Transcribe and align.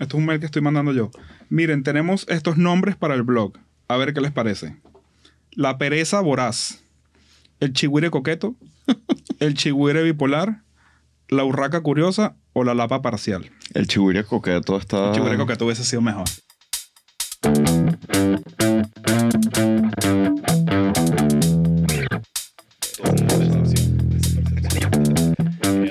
Esto 0.00 0.16
es 0.16 0.20
un 0.20 0.26
mail 0.26 0.40
que 0.40 0.46
estoy 0.46 0.62
mandando 0.62 0.92
yo. 0.92 1.10
Miren, 1.50 1.82
tenemos 1.82 2.26
estos 2.30 2.56
nombres 2.56 2.96
para 2.96 3.14
el 3.14 3.22
blog. 3.22 3.58
A 3.86 3.98
ver 3.98 4.14
qué 4.14 4.22
les 4.22 4.32
parece. 4.32 4.76
La 5.52 5.76
pereza 5.76 6.20
voraz. 6.20 6.82
El 7.60 7.74
chigüire 7.74 8.10
coqueto. 8.10 8.56
el 9.40 9.54
chigüire 9.54 10.02
bipolar. 10.02 10.62
La 11.28 11.44
urraca 11.44 11.82
curiosa 11.82 12.34
o 12.54 12.64
la 12.64 12.72
lapa 12.74 13.02
parcial. 13.02 13.50
El 13.74 13.88
chigüire 13.88 14.24
coqueto 14.24 14.78
está... 14.78 15.08
El 15.08 15.16
chigüire 15.16 15.36
coqueto 15.36 15.66
hubiese 15.66 15.84
sido 15.84 16.00
mejor. 16.00 16.24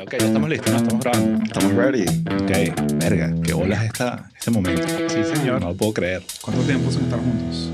Ok, 0.02 0.16
ya 0.18 0.26
estamos 0.26 0.50
listos, 0.50 0.72
¿no? 0.72 0.78
Estamos 0.78 1.04
grabando. 1.04 1.39
Estamos 1.52 1.74
ready. 1.74 2.04
Ok, 2.04 3.00
verga, 3.00 3.34
qué 3.44 3.54
bolas 3.54 3.84
esta, 3.84 4.30
este 4.38 4.52
momento. 4.52 4.84
Sí, 5.10 5.24
señor. 5.24 5.60
No 5.60 5.70
lo 5.70 5.76
puedo 5.76 5.94
creer. 5.94 6.22
¿Cuánto 6.44 6.62
tiempo 6.62 6.92
sin 6.92 7.06
estar 7.06 7.20
juntos? 7.20 7.72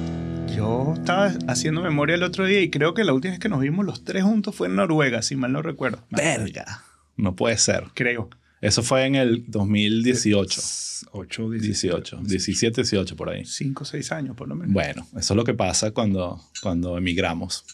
Yo 0.55 0.93
estaba 0.95 1.33
haciendo 1.49 1.81
memoria 1.81 2.15
el 2.15 2.23
otro 2.23 2.45
día 2.45 2.61
y 2.61 2.69
creo 2.69 2.93
que 2.93 3.03
la 3.03 3.11
última 3.11 3.33
vez 3.33 3.39
que 3.41 3.49
nos 3.49 3.59
vimos 3.59 3.85
los 3.85 4.05
tres 4.05 4.23
juntos 4.23 4.55
fue 4.55 4.69
en 4.69 4.77
Noruega, 4.77 5.21
si 5.21 5.35
mal 5.35 5.51
no 5.51 5.61
recuerdo. 5.61 5.99
Verga. 6.09 6.85
No 7.17 7.35
puede 7.35 7.57
ser. 7.57 7.83
Creo. 7.93 8.29
Eso 8.61 8.81
fue 8.81 9.03
en 9.07 9.15
el 9.15 9.43
2018. 9.47 10.61
8, 11.11 11.49
18, 11.49 12.19
17, 12.23 12.81
18 12.81 13.15
por 13.17 13.29
ahí. 13.29 13.43
Cinco 13.43 13.83
o 13.83 13.85
seis 13.85 14.09
años, 14.13 14.37
por 14.37 14.47
lo 14.47 14.55
menos. 14.55 14.73
Bueno, 14.73 15.05
eso 15.17 15.33
es 15.33 15.35
lo 15.35 15.43
que 15.43 15.53
pasa 15.53 15.91
cuando, 15.91 16.41
cuando 16.61 16.97
emigramos. 16.97 17.65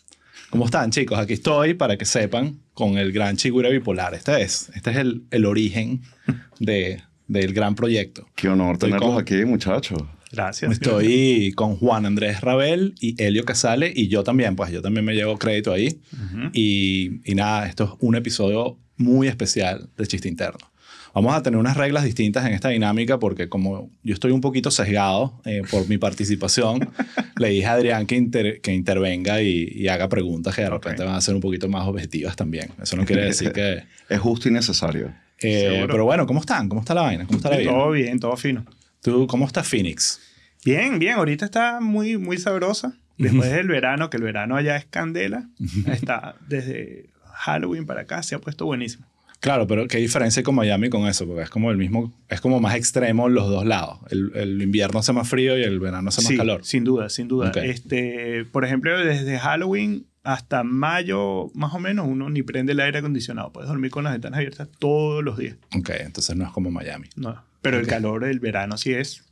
¿Cómo 0.51 0.65
están, 0.65 0.91
chicos? 0.91 1.17
Aquí 1.17 1.33
estoy 1.33 1.73
para 1.73 1.97
que 1.97 2.05
sepan 2.05 2.59
con 2.73 2.97
el 2.97 3.11
gran 3.11 3.37
Chigüire 3.37 3.71
Bipolar. 3.71 4.13
Este 4.13 4.41
es, 4.41 4.69
este 4.75 4.91
es 4.91 4.97
el, 4.97 5.23
el 5.31 5.45
origen 5.45 6.01
de, 6.59 7.01
del 7.27 7.53
gran 7.53 7.73
proyecto. 7.75 8.27
Qué 8.35 8.49
honor 8.49 8.73
Estoy 8.73 8.89
tenerlos 8.89 9.11
con- 9.13 9.21
aquí, 9.21 9.45
muchachos. 9.45 10.03
Gracias. 10.33 10.71
Estoy 10.73 11.51
con 11.55 11.75
Juan 11.77 12.05
Andrés 12.05 12.39
Rabel 12.41 12.95
y 13.01 13.21
Helio 13.21 13.43
Casale 13.43 13.91
y 13.93 14.07
yo 14.07 14.23
también, 14.23 14.55
pues 14.55 14.71
yo 14.71 14.81
también 14.81 15.03
me 15.05 15.13
llevo 15.13 15.37
crédito 15.37 15.73
ahí. 15.73 15.99
Ujú. 16.13 16.49
Y, 16.53 17.19
y 17.29 17.35
nada, 17.35 17.67
esto 17.67 17.83
es 17.85 17.89
un 17.99 18.15
episodio 18.15 18.77
muy 18.97 19.27
especial 19.27 19.89
de 19.97 20.07
Chiste 20.07 20.27
Interno. 20.29 20.59
Vamos 21.13 21.33
a 21.35 21.43
tener 21.43 21.59
unas 21.59 21.75
reglas 21.75 22.05
distintas 22.05 22.45
en 22.45 22.53
esta 22.53 22.69
dinámica 22.69 23.19
porque 23.19 23.49
como 23.49 23.89
yo 24.03 24.13
estoy 24.13 24.31
un 24.31 24.39
poquito 24.39 24.71
sesgado 24.71 25.41
eh, 25.43 25.61
por 25.69 25.89
mi 25.89 25.97
participación, 25.97 26.89
le 27.41 27.49
dije 27.49 27.65
a 27.65 27.73
Adrián 27.73 28.05
que, 28.05 28.15
inter- 28.15 28.61
que 28.61 28.73
intervenga 28.73 29.41
y, 29.41 29.69
y 29.75 29.87
haga 29.89 30.07
preguntas 30.07 30.55
que 30.55 30.61
de 30.61 30.69
repente 30.69 31.03
van 31.03 31.15
a 31.15 31.21
ser 31.21 31.35
un 31.35 31.41
poquito 31.41 31.67
más 31.67 31.85
objetivas 31.87 32.35
también. 32.37 32.69
Eso 32.81 32.95
no 32.95 33.05
quiere 33.05 33.25
decir 33.25 33.51
que... 33.51 33.83
Es 34.09 34.19
justo 34.19 34.47
y 34.47 34.51
necesario. 34.51 35.13
eh, 35.41 35.85
pero 35.89 36.05
bueno, 36.05 36.25
¿cómo 36.27 36.39
están? 36.39 36.69
¿Cómo 36.69 36.81
está 36.81 36.93
la 36.93 37.01
vaina? 37.01 37.25
¿Cómo 37.25 37.37
está 37.37 37.49
la 37.49 37.57
vida? 37.57 37.71
Todo 37.71 37.91
bien, 37.91 38.19
todo 38.19 38.37
fino. 38.37 38.65
¿Tú, 39.01 39.25
¿Cómo 39.27 39.45
está 39.47 39.63
Phoenix? 39.63 40.19
Bien, 40.63 40.99
bien. 40.99 41.15
Ahorita 41.15 41.45
está 41.45 41.79
muy, 41.81 42.17
muy 42.17 42.37
sabrosa. 42.37 42.93
Después 43.17 43.51
del 43.51 43.67
verano, 43.67 44.09
que 44.09 44.17
el 44.17 44.23
verano 44.23 44.55
allá 44.55 44.75
es 44.77 44.85
candela, 44.85 45.47
está 45.87 46.35
desde 46.47 47.05
Halloween 47.33 47.85
para 47.85 48.01
acá, 48.01 48.23
se 48.23 48.33
ha 48.35 48.39
puesto 48.39 48.65
buenísimo. 48.65 49.05
Claro, 49.41 49.67
pero 49.67 49.87
¿qué 49.87 49.97
diferencia 49.97 50.39
hay 50.39 50.43
con 50.43 50.55
Miami 50.55 50.89
con 50.89 51.07
eso? 51.07 51.25
Porque 51.27 51.41
es 51.41 51.49
como 51.49 51.71
el 51.71 51.77
mismo, 51.77 52.13
es 52.29 52.39
como 52.41 52.59
más 52.59 52.75
extremo 52.75 53.27
los 53.27 53.49
dos 53.49 53.65
lados. 53.65 53.97
El, 54.11 54.31
el 54.35 54.61
invierno 54.61 54.99
hace 54.99 55.11
más 55.13 55.27
frío 55.27 55.57
y 55.57 55.63
el 55.63 55.79
verano 55.79 56.09
hace 56.09 56.21
más 56.21 56.27
Sí, 56.29 56.37
calor. 56.37 56.63
Sin 56.63 56.83
duda, 56.83 57.09
sin 57.09 57.27
duda. 57.27 57.51
Este, 57.55 58.45
por 58.45 58.63
ejemplo, 58.65 58.97
desde 59.03 59.39
Halloween 59.39 60.05
hasta 60.23 60.63
mayo, 60.63 61.49
más 61.55 61.73
o 61.73 61.79
menos, 61.79 62.07
uno 62.07 62.29
ni 62.29 62.43
prende 62.43 62.73
el 62.73 62.79
aire 62.79 62.99
acondicionado. 62.99 63.51
Puedes 63.51 63.67
dormir 63.67 63.89
con 63.89 64.03
las 64.03 64.13
ventanas 64.13 64.37
abiertas 64.37 64.69
todos 64.77 65.23
los 65.23 65.37
días. 65.39 65.57
Ok, 65.75 65.89
entonces 65.99 66.35
no 66.35 66.45
es 66.45 66.51
como 66.51 66.69
Miami. 66.69 67.07
No. 67.15 67.43
Pero 67.63 67.79
el 67.79 67.87
calor 67.87 68.23
del 68.23 68.39
verano 68.39 68.77
sí 68.77 68.93
es 68.93 69.23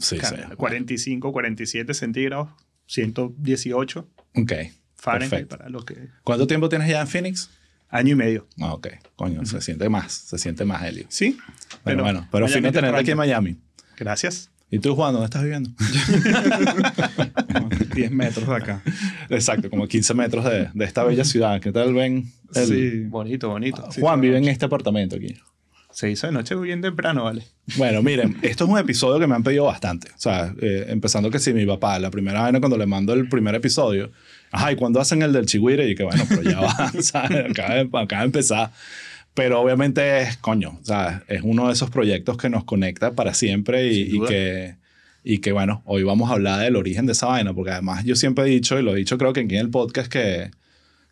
Sí, 0.00 0.16
sí. 0.16 0.18
candela. 0.18 0.56
45, 0.56 1.32
47 1.32 1.92
centígrados, 1.92 2.48
118 2.86 4.08
Ok. 4.36 4.52
Fahrenheit 4.94 5.30
Perfecto. 5.30 5.56
para 5.58 5.68
los 5.70 5.84
que... 5.84 6.08
¿Cuánto 6.24 6.46
tiempo 6.46 6.68
tienes 6.68 6.88
ya 6.88 7.00
en 7.00 7.06
Phoenix? 7.06 7.50
Año 7.90 8.12
y 8.12 8.16
medio. 8.16 8.46
Ah, 8.60 8.74
ok. 8.74 8.88
Coño, 9.16 9.44
se 9.46 9.60
siente 9.60 9.88
más. 9.88 10.12
Se 10.12 10.38
siente 10.38 10.64
más, 10.64 10.82
Helio. 10.84 11.06
Sí. 11.08 11.38
Pero 11.84 12.02
bueno, 12.02 12.28
pero 12.30 12.46
fino 12.48 12.68
te 12.70 12.78
tenerte 12.80 13.00
aquí 13.00 13.10
en. 13.12 13.16
Miami. 13.16 13.56
Gracias. 13.96 14.50
¿Y 14.70 14.78
tú, 14.80 14.94
Juan, 14.94 15.14
dónde 15.14 15.24
estás 15.24 15.42
viviendo? 15.42 15.70
10 17.94 18.10
metros 18.12 18.46
de 18.46 18.54
acá. 18.54 18.82
Exacto, 19.30 19.70
como 19.70 19.86
15 19.88 20.14
metros 20.14 20.44
de, 20.44 20.68
de 20.74 20.84
esta 20.84 21.04
bella 21.04 21.24
ciudad. 21.24 21.60
¿Qué 21.60 21.72
tal 21.72 21.94
ven? 21.94 22.30
el- 22.54 22.66
Sí. 22.66 23.00
Bonito, 23.06 23.48
bonito. 23.48 23.88
Juan 23.98 24.20
vive 24.20 24.36
en 24.38 24.46
este 24.48 24.66
apartamento 24.66 25.16
aquí. 25.16 25.34
Se 25.90 26.10
hizo 26.10 26.26
de 26.26 26.32
noche 26.34 26.54
bien 26.54 26.82
temprano, 26.82 27.24
¿vale? 27.24 27.44
Bueno, 27.76 28.02
miren, 28.02 28.36
esto 28.42 28.64
es 28.64 28.70
un 28.70 28.78
episodio 28.78 29.18
que 29.18 29.26
me 29.26 29.34
han 29.34 29.42
pedido 29.42 29.64
bastante. 29.64 30.08
O 30.10 30.18
sea, 30.20 30.54
eh, 30.60 30.84
empezando 30.88 31.30
que 31.30 31.38
si 31.38 31.52
mi 31.54 31.64
papá, 31.66 31.98
la 31.98 32.10
primera 32.10 32.48
vez 32.50 32.60
cuando 32.60 32.76
le 32.76 32.86
mando 32.86 33.14
el 33.14 33.28
primer 33.28 33.54
episodio, 33.54 34.12
ajá, 34.50 34.72
¿y 34.72 34.76
cuando 34.76 35.00
hacen 35.00 35.22
el 35.22 35.32
del 35.32 35.46
chigüire? 35.46 35.88
Y 35.88 35.94
que 35.94 36.04
bueno, 36.04 36.24
pero 36.28 36.42
ya 36.42 36.60
va, 36.60 36.92
¿sabes? 37.00 37.50
Acaba 37.50 38.00
acaba 38.00 38.22
de 38.22 38.26
empezar. 38.26 38.70
Pero 39.34 39.60
obviamente 39.60 40.22
es, 40.22 40.36
coño, 40.38 40.78
o 40.80 40.84
sea, 40.84 41.22
es 41.28 41.42
uno 41.44 41.68
de 41.68 41.72
esos 41.72 41.90
proyectos 41.90 42.36
que 42.36 42.50
nos 42.50 42.64
conecta 42.64 43.12
para 43.12 43.34
siempre 43.34 43.92
y, 43.92 44.16
y 44.16 44.20
que, 44.26 44.74
y 45.22 45.38
que, 45.38 45.52
bueno, 45.52 45.82
hoy 45.84 46.02
vamos 46.02 46.28
a 46.28 46.32
hablar 46.32 46.60
del 46.60 46.74
origen 46.74 47.06
de 47.06 47.12
esa 47.12 47.26
vaina, 47.26 47.54
porque 47.54 47.70
además 47.70 48.04
yo 48.04 48.16
siempre 48.16 48.44
he 48.44 48.48
dicho, 48.48 48.78
y 48.78 48.82
lo 48.82 48.92
he 48.92 48.98
dicho 48.98 49.16
creo 49.16 49.32
que 49.32 49.40
aquí 49.40 49.54
en 49.54 49.60
el 49.60 49.70
podcast, 49.70 50.10
que, 50.10 50.50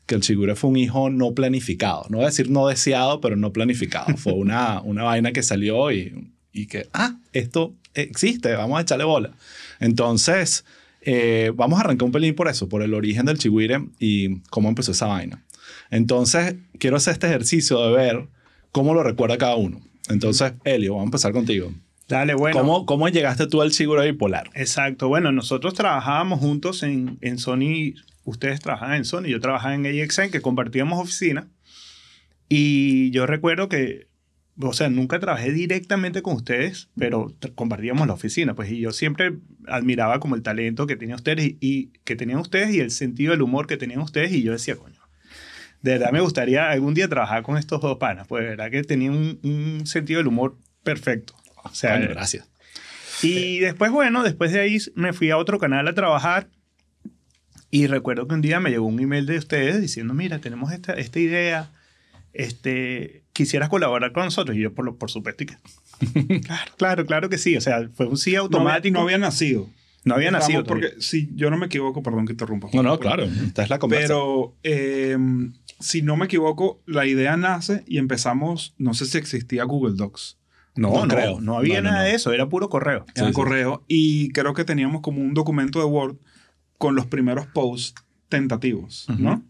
que 0.06 0.14
el 0.16 0.22
chigüire 0.22 0.56
fue 0.56 0.70
un 0.70 0.76
hijo 0.76 1.08
no 1.08 1.34
planificado. 1.34 2.06
No 2.08 2.16
voy 2.16 2.24
a 2.24 2.30
decir 2.30 2.50
no 2.50 2.66
deseado, 2.66 3.20
pero 3.20 3.36
no 3.36 3.52
planificado. 3.52 4.16
Fue 4.16 4.32
una, 4.32 4.80
una 4.84 5.04
vaina 5.04 5.30
que 5.32 5.44
salió 5.44 5.92
y, 5.92 6.32
y 6.52 6.66
que, 6.66 6.88
ah, 6.94 7.16
esto 7.32 7.74
existe, 7.94 8.54
vamos 8.54 8.78
a 8.78 8.82
echarle 8.82 9.04
bola. 9.04 9.30
Entonces, 9.78 10.64
eh, 11.08 11.52
vamos 11.54 11.78
a 11.78 11.82
arrancar 11.82 12.04
un 12.04 12.10
pelín 12.10 12.34
por 12.34 12.48
eso, 12.48 12.68
por 12.68 12.82
el 12.82 12.92
origen 12.92 13.26
del 13.26 13.38
chigüire 13.38 13.80
y 14.00 14.40
cómo 14.50 14.68
empezó 14.68 14.90
esa 14.90 15.06
vaina. 15.06 15.44
Entonces, 15.88 16.56
quiero 16.80 16.96
hacer 16.96 17.12
este 17.12 17.28
ejercicio 17.28 17.80
de 17.86 17.96
ver 17.96 18.28
cómo 18.72 18.92
lo 18.92 19.04
recuerda 19.04 19.38
cada 19.38 19.54
uno. 19.54 19.80
Entonces, 20.08 20.54
Elio, 20.64 20.94
vamos 20.94 21.04
a 21.04 21.06
empezar 21.06 21.32
contigo. 21.32 21.72
Dale, 22.08 22.34
bueno. 22.34 22.58
¿Cómo, 22.58 22.86
¿Cómo 22.86 23.08
llegaste 23.08 23.46
tú 23.46 23.62
al 23.62 23.70
chigüire 23.70 24.04
bipolar? 24.10 24.50
Exacto. 24.54 25.06
Bueno, 25.06 25.30
nosotros 25.30 25.74
trabajábamos 25.74 26.40
juntos 26.40 26.82
en, 26.82 27.18
en 27.20 27.38
Sony. 27.38 27.94
Ustedes 28.24 28.58
trabajaban 28.58 28.96
en 28.96 29.04
Sony, 29.04 29.26
yo 29.26 29.38
trabajaba 29.38 29.76
en 29.76 29.86
AXN, 29.86 30.32
que 30.32 30.40
compartíamos 30.40 30.98
oficina. 30.98 31.48
Y 32.48 33.12
yo 33.12 33.26
recuerdo 33.26 33.68
que, 33.68 34.08
o 34.60 34.72
sea, 34.72 34.88
nunca 34.88 35.18
trabajé 35.20 35.52
directamente 35.52 36.22
con 36.22 36.34
ustedes, 36.36 36.88
pero 36.96 37.34
compartíamos 37.54 38.06
la 38.06 38.14
oficina. 38.14 38.54
Pues, 38.54 38.70
y 38.70 38.78
yo 38.80 38.92
siempre 38.92 39.34
admiraba 39.66 40.18
como 40.20 40.34
el 40.34 40.42
talento 40.42 40.86
que 40.86 40.96
tenían 40.96 41.16
ustedes 41.16 41.44
y, 41.44 41.58
y- 41.60 41.92
que 42.04 42.16
tenían 42.16 42.38
ustedes 42.38 42.74
y 42.74 42.80
el 42.80 42.90
sentido 42.90 43.32
del 43.32 43.42
humor 43.42 43.66
que 43.66 43.76
tenían 43.76 44.00
ustedes. 44.00 44.32
Y 44.32 44.42
yo 44.42 44.52
decía, 44.52 44.76
coño, 44.76 45.00
de 45.82 45.92
verdad 45.92 46.10
me 46.12 46.20
gustaría 46.20 46.70
algún 46.70 46.94
día 46.94 47.06
trabajar 47.08 47.42
con 47.42 47.58
estos 47.58 47.80
dos 47.80 47.98
panas. 47.98 48.26
Pues, 48.26 48.44
de 48.44 48.50
verdad 48.50 48.70
que 48.70 48.82
tenían 48.82 49.12
un, 49.14 49.38
un 49.42 49.86
sentido 49.86 50.18
del 50.18 50.28
humor 50.28 50.56
perfecto. 50.82 51.34
O 51.64 51.74
sea, 51.74 51.96
Coño, 51.98 52.08
gracias. 52.10 52.48
y 53.22 53.58
después, 53.58 53.90
bueno, 53.90 54.22
después 54.22 54.52
de 54.52 54.60
ahí 54.60 54.78
me 54.94 55.12
fui 55.12 55.30
a 55.30 55.36
otro 55.36 55.58
canal 55.58 55.86
a 55.88 55.94
trabajar. 55.94 56.48
Y 57.70 57.88
recuerdo 57.88 58.26
que 58.28 58.34
un 58.34 58.40
día 58.42 58.60
me 58.60 58.70
llegó 58.70 58.86
un 58.86 59.00
email 59.00 59.26
de 59.26 59.36
ustedes 59.38 59.80
diciendo, 59.82 60.14
mira, 60.14 60.38
tenemos 60.38 60.72
esta, 60.72 60.94
esta 60.94 61.18
idea, 61.18 61.72
este, 62.32 63.24
quisieras 63.36 63.68
colaborar 63.68 64.12
con 64.12 64.24
nosotros. 64.24 64.56
Y 64.56 64.60
yo, 64.60 64.74
por, 64.74 64.84
lo, 64.84 64.96
por 64.96 65.10
supuesto, 65.10 65.44
y 65.44 65.46
que, 65.46 65.56
claro, 66.40 66.72
claro, 66.76 67.06
claro 67.06 67.28
que 67.28 67.38
sí. 67.38 67.56
O 67.56 67.60
sea, 67.60 67.88
fue 67.94 68.06
un 68.06 68.16
sí 68.16 68.30
No 68.32 68.38
había, 68.38 68.40
automático. 68.40 68.92
no 68.94 69.00
había 69.02 69.18
nacido. 69.18 69.68
No 70.04 70.14
había 70.14 70.28
Estamos- 70.28 70.46
nacido. 70.48 70.64
Porque 70.64 70.86
todavía. 70.86 71.02
si 71.02 71.30
yo 71.34 71.50
no 71.50 71.56
me 71.58 71.66
equivoco, 71.66 72.02
perdón 72.02 72.26
que 72.26 72.32
interrumpa. 72.32 72.68
No, 72.72 72.82
no, 72.82 72.98
claro. 72.98 73.24
Esta 73.24 73.62
es 73.64 73.70
la 73.70 73.78
conversa. 73.78 74.06
Pero 74.08 74.54
eh, 74.62 75.16
si 75.80 76.02
no 76.02 76.16
me 76.16 76.26
equivoco, 76.26 76.80
la 76.86 77.06
idea 77.06 77.36
nace 77.36 77.82
y 77.86 77.98
empezamos, 77.98 78.74
no 78.78 78.94
sé 78.94 79.04
si 79.06 79.18
existía 79.18 79.64
Google 79.64 79.94
Docs. 79.96 80.38
no, 80.76 80.90
no 80.92 81.06
no, 81.06 81.14
creo. 81.14 81.40
no 81.40 81.56
había 81.58 81.80
No, 81.80 81.88
no, 81.88 81.90
nada 81.90 82.02
no. 82.04 82.08
de 82.08 82.14
eso, 82.14 82.32
era 82.32 82.48
puro 82.48 82.68
correo. 82.68 83.04
Era 83.14 83.26
Sí, 83.26 83.30
sí. 83.30 83.32
correo. 83.32 83.84
Y 83.88 84.30
creo 84.30 84.54
que 84.54 84.64
teníamos 84.64 85.00
como 85.02 85.20
un 85.20 85.34
documento 85.34 85.78
de 85.80 85.86
Word 85.86 86.16
con 86.78 86.94
los 86.94 87.06
primeros 87.06 87.46
posts 87.48 87.94
tentativos, 88.28 89.08
Ujú. 89.08 89.22
¿no? 89.22 89.42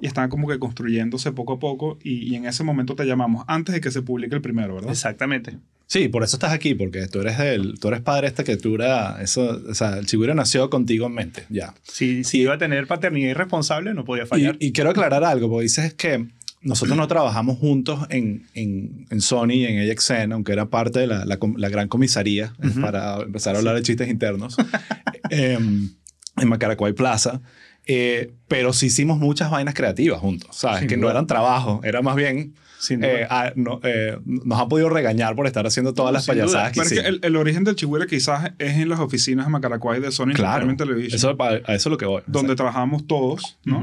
Y 0.00 0.06
estaban 0.06 0.28
como 0.30 0.46
que 0.48 0.58
construyéndose 0.58 1.32
poco 1.32 1.54
a 1.54 1.58
poco 1.58 1.98
y, 2.02 2.30
y 2.30 2.34
en 2.36 2.44
ese 2.46 2.62
momento 2.64 2.94
te 2.96 3.04
llamamos 3.06 3.44
antes 3.48 3.74
de 3.74 3.80
que 3.80 3.90
se 3.90 4.02
publique 4.02 4.34
el 4.34 4.42
primero, 4.42 4.74
¿verdad? 4.74 4.90
Exactamente. 4.90 5.56
Sí, 5.88 6.08
por 6.08 6.22
eso 6.24 6.36
estás 6.36 6.52
aquí, 6.52 6.74
porque 6.74 7.06
tú 7.06 7.20
eres 7.20 7.38
el, 7.38 7.78
tú 7.78 7.88
eres 7.88 8.00
padre 8.00 8.22
de 8.22 8.26
esta 8.28 8.42
criatura. 8.44 9.18
Eso, 9.22 9.62
o 9.70 9.74
sea, 9.74 9.96
el 9.98 10.06
chigüire 10.06 10.34
nació 10.34 10.68
contigo 10.68 11.06
en 11.06 11.14
mente, 11.14 11.44
ya. 11.48 11.74
Si, 11.84 12.24
si 12.24 12.40
iba 12.40 12.54
a 12.54 12.58
tener 12.58 12.86
paternidad 12.88 13.30
irresponsable, 13.30 13.94
no 13.94 14.04
podía 14.04 14.24
Y, 14.24 14.26
fallar. 14.26 14.56
y 14.58 14.72
quiero 14.72 14.90
aclarar 14.90 15.22
algo, 15.24 15.48
porque 15.48 15.62
dices 15.62 15.94
que 15.94 16.26
nosotros 16.60 16.96
no 16.96 17.06
trabajamos 17.06 17.56
juntos 17.58 18.04
en, 18.10 18.46
en, 18.54 19.06
en 19.10 19.20
Sony 19.20 19.52
y 19.52 19.64
en 19.66 19.88
AXN, 19.88 20.32
aunque 20.32 20.52
era 20.52 20.68
parte 20.68 20.98
de 20.98 21.06
la, 21.06 21.24
la, 21.24 21.38
la 21.56 21.68
gran 21.68 21.86
comisaría, 21.86 22.52
eh, 22.62 22.66
Ujú. 22.66 22.80
para 22.80 23.20
empezar 23.22 23.54
a 23.54 23.58
hablar 23.58 23.76
de 23.76 23.82
chistes 23.82 24.08
internos, 24.08 24.56
em, 25.30 25.90
en 26.36 26.48
Macaracuay 26.48 26.92
Plaza. 26.92 27.40
Eh, 27.86 28.32
pero 28.48 28.72
sí 28.72 28.86
hicimos 28.86 29.18
muchas 29.18 29.50
vainas 29.50 29.74
creativas 29.74 30.20
juntos, 30.20 30.56
¿sabes? 30.56 30.80
Sin 30.80 30.88
que 30.88 30.96
no 30.96 31.08
eran 31.10 31.26
trabajo, 31.26 31.80
era 31.84 32.02
más 32.02 32.16
bien... 32.16 32.54
Eh, 32.90 33.26
no, 33.56 33.80
eh, 33.82 34.18
nos 34.24 34.60
han 34.60 34.68
podido 34.68 34.88
regañar 34.90 35.34
por 35.34 35.46
estar 35.46 35.66
haciendo 35.66 35.94
todas 35.94 36.12
las 36.12 36.26
payasadas 36.26 36.72
que 36.72 36.80
que 36.80 36.86
hicimos. 36.86 37.04
el, 37.06 37.20
el 37.22 37.36
origen 37.36 37.64
del 37.64 37.74
chihuire 37.74 38.06
quizás 38.06 38.52
es 38.58 38.74
en 38.76 38.88
las 38.90 39.00
oficinas 39.00 39.46
de 39.46 39.50
Macaracuay 39.50 39.98
de 39.98 40.12
Sony 40.12 40.34
Claro, 40.34 40.68
Entertainment 40.70 40.78
Television, 40.78 41.16
eso, 41.16 41.36
a 41.42 41.74
eso 41.74 41.88
es 41.88 41.90
lo 41.90 41.96
que 41.96 42.04
voy. 42.04 42.22
donde 42.26 42.54
trabajamos 42.54 43.06
todos, 43.06 43.58
¿no? 43.64 43.82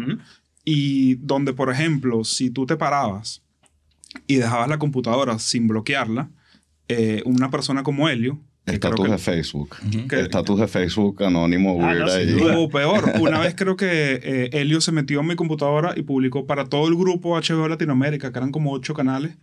Y 0.64 1.16
donde, 1.16 1.54
por 1.54 1.70
ejemplo, 1.72 2.24
si 2.24 2.50
tú 2.52 2.66
te 2.66 2.78
parabas 2.78 3.42
y 4.28 4.36
dejabas 4.36 4.70
la 4.70 4.78
computadora 4.78 5.38
sin 5.40 5.68
bloquearla, 5.68 6.30
eh, 6.88 7.24
una 7.26 7.50
persona 7.50 7.84
como 7.84 8.08
Helio, 8.08 8.40
Estatus 8.66 9.06
que- 9.06 9.12
de 9.12 9.18
Facebook. 9.18 9.76
que- 10.10 10.20
Estatus 10.22 10.60
de 10.60 10.68
Facebook 10.68 11.24
anónimo, 11.24 11.78
Ah, 11.82 11.88
weird 11.88 12.06
no, 12.06 12.12
ahí. 12.14 12.56
O 12.56 12.70
peor, 12.70 13.12
una 13.20 13.40
vez 13.40 13.56
creo 13.56 13.76
que 13.76 14.20
eh, 14.24 14.50
Helio 14.54 14.80
se 14.80 14.92
metió 14.94 15.20
en 15.20 15.28
mi 15.28 15.36
computadora 15.36 15.94
y 15.98 16.04
publicó 16.04 16.46
para 16.46 16.66
todo 16.66 16.88
el 16.88 16.96
grupo 16.96 17.36
HBO 17.38 17.68
Latinoamérica, 17.68 18.32
que 18.32 18.40
eran 18.40 18.52
como 18.52 18.72
ocho 18.72 18.94
canales, 18.94 19.34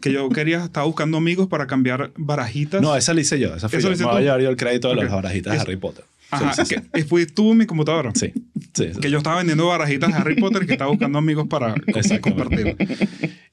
que 0.00 0.12
yo 0.12 0.28
quería, 0.30 0.64
estaba 0.64 0.84
buscando 0.86 1.16
amigos 1.18 1.46
para 1.46 1.66
cambiar 1.68 2.10
barajitas. 2.16 2.82
No, 2.82 2.96
esa 2.96 3.14
la 3.14 3.20
hice 3.20 3.38
yo. 3.38 3.54
Esa 3.54 3.68
fui 3.68 3.78
¿Eso 3.78 3.92
yo. 3.92 3.98
Me 3.98 4.04
voy 4.12 4.16
a 4.16 4.20
llevar 4.24 4.40
yo 4.40 4.50
el 4.50 4.56
crédito 4.56 4.88
de 4.88 4.94
Ok. 4.94 5.02
las 5.04 5.12
barajitas 5.12 5.52
de 5.54 5.58
Harry 5.60 5.76
Potter. 5.76 6.04
Ajá, 6.30 6.64
que 6.64 7.04
fui 7.04 7.26
tú 7.26 7.54
mi 7.54 7.66
computadora. 7.66 8.12
Sí, 8.14 8.32
sí. 8.74 8.92
sí. 8.92 9.00
Que 9.00 9.10
yo 9.10 9.18
estaba 9.18 9.36
vendiendo 9.38 9.66
barajitas 9.66 10.10
de 10.12 10.16
Harry 10.18 10.36
Potter 10.36 10.62
y 10.64 10.66
que 10.66 10.72
estaba 10.72 10.90
buscando 10.90 11.18
amigos 11.18 11.46
para 11.48 11.74
compartir. 12.20 12.76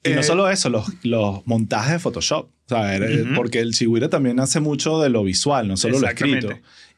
Y 0.02 0.10
no 0.10 0.20
Eh, 0.20 0.22
solo 0.22 0.48
eso, 0.50 0.68
los, 0.70 0.86
los 1.04 1.46
montajes 1.46 1.92
de 1.92 1.98
Photoshop. 1.98 2.48
Sea, 2.68 2.94
era- 2.96 3.06
Ujú. 3.22 3.34
Porque 3.34 3.60
el 3.60 3.72
Chihuire 3.72 4.08
también 4.08 4.40
hace 4.40 4.60
mucho 4.60 5.00
de 5.00 5.08
lo 5.08 5.22
visual, 5.24 5.68
no 5.68 5.76
solo 5.76 5.98
lo 5.98 6.08
escrito. 6.08 6.48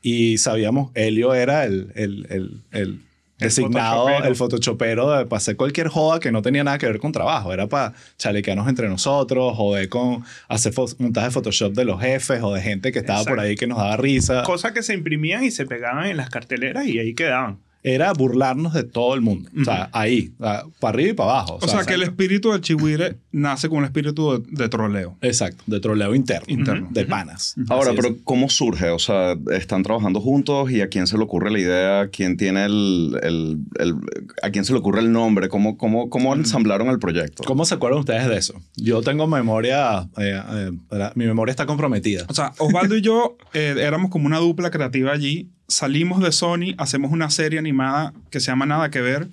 Y 0.03 0.39
sabíamos, 0.39 0.91
Helio 0.95 1.35
era 1.35 1.65
el, 1.65 1.93
el, 1.95 2.27
el, 2.31 2.63
el 2.71 3.01
El 3.39 3.49
designado, 3.49 4.05
photoshopero. 4.05 4.29
el 4.29 4.37
photoshopero 4.37 5.11
de, 5.11 5.27
para 5.27 5.37
hacer 5.37 5.57
cualquier 5.57 5.89
joda 5.89 6.21
que 6.21 6.33
no 6.33 6.41
tenía 6.41 6.65
nada 6.65 6.79
que 6.79 6.87
ver 6.87 6.99
con 6.99 7.13
trabajo. 7.13 7.53
Era 7.53 7.67
para 7.67 7.93
chalequearnos 8.17 8.67
entre 8.69 8.89
nosotros, 8.89 9.55
joder 9.57 9.89
con 9.91 10.25
hacer 10.49 10.73
montajes 10.99 11.31
de 11.31 11.35
Photoshop 11.35 11.75
de 11.75 11.85
los 11.85 12.01
jefes 12.01 12.43
o 12.43 12.55
de 12.55 12.63
gente 12.63 12.93
que 12.93 13.01
estaba 13.01 13.25
por 13.25 13.39
ahí 13.39 13.55
que 13.55 13.67
nos 13.67 13.79
daba 13.79 13.97
risa. 13.99 14.43
Cosas 14.43 14.73
que 14.73 14.83
se 14.83 14.95
imprimían 14.95 15.45
y 15.45 15.51
se 15.51 15.67
pegaban 15.67 16.07
en 16.07 16.17
las 16.17 16.31
carteleras 16.31 16.87
y 16.87 16.99
ahí 16.99 17.15
quedaban. 17.15 17.66
Era 17.89 18.13
burlarnos 18.13 18.75
de 18.75 18.83
todo 18.83 19.15
el 19.15 19.21
mundo. 19.21 19.49
O 19.61 19.65
sea, 19.65 19.89
ahí, 19.93 20.33
o 20.41 20.45
sea, 20.45 20.65
para 20.81 20.95
arriba 20.95 21.11
y 21.11 21.15
para 21.15 21.31
abajo. 21.31 21.59
O 21.63 21.69
sea, 21.69 21.85
que 21.85 21.95
el 21.95 22.03
espíritu 22.03 22.51
del 22.51 22.61
chihuire 22.61 23.19
nace 23.31 23.69
con 23.69 23.79
un 23.79 23.85
espíritu 23.85 24.33
de, 24.43 24.43
de 24.65 24.69
troleo. 24.69 25.17
Exacto, 25.21 25.63
de 25.69 25.79
troleo 25.79 26.13
interno. 26.17 26.47
Interno. 26.49 26.89
De 26.91 27.07
panas. 27.07 27.55
Ahora, 27.69 27.91
Así 27.91 27.97
pero 28.01 28.09
es. 28.15 28.21
¿cómo 28.25 28.49
surge? 28.51 28.91
O 28.91 28.99
sea, 28.99 29.37
¿están 29.53 29.85
trabajando 29.85 30.21
juntos 30.21 30.69
y 30.73 30.81
a 30.81 30.89
quién 30.89 31.07
se 31.07 31.17
le 31.17 31.23
ocurre 31.23 31.53
la 31.53 31.61
idea? 31.61 32.09
¿Quién 32.11 32.37
tiene 32.37 32.65
el... 32.65 33.17
el- 33.23 33.59
el- 33.79 33.95
¿A 34.43 34.51
quién 34.51 34.65
se 34.65 34.73
le 34.73 34.81
ocurre 34.81 35.01
el 35.01 35.13
nombre? 35.13 35.49
¿Cómo, 35.49 35.77
cómo, 35.79 36.11
cómo 36.11 36.35
ensamblaron 36.35 36.89
el 36.89 36.99
proyecto? 36.99 37.45
¿Cómo 37.45 37.65
se 37.65 37.75
acuerdan 37.75 38.01
ustedes 38.01 38.27
de 38.29 38.37
eso? 38.37 38.55
Yo 38.77 39.01
tengo 39.03 39.27
memoria, 39.29 40.09
eh, 40.19 40.41
eh, 40.51 40.71
mi 41.15 41.25
memoria 41.27 41.51
está 41.53 41.67
comprometida. 41.67 42.25
O 42.29 42.35
sea, 42.35 42.53
Osvaldo 42.59 42.97
y 42.97 43.01
yo 43.03 43.37
eh, 43.55 43.77
éramos 43.79 44.11
como 44.11 44.27
una 44.27 44.39
dupla 44.39 44.71
creativa 44.71 45.13
allí. 45.13 45.51
Salimos 45.69 46.21
de 46.23 46.33
Sony, 46.33 46.75
hacemos 46.79 47.11
una 47.13 47.29
serie 47.31 47.59
animada 47.59 48.13
que 48.31 48.41
se 48.41 48.47
llama 48.47 48.67
Nada 48.67 48.91
que 48.91 49.01
Ver, 49.01 49.29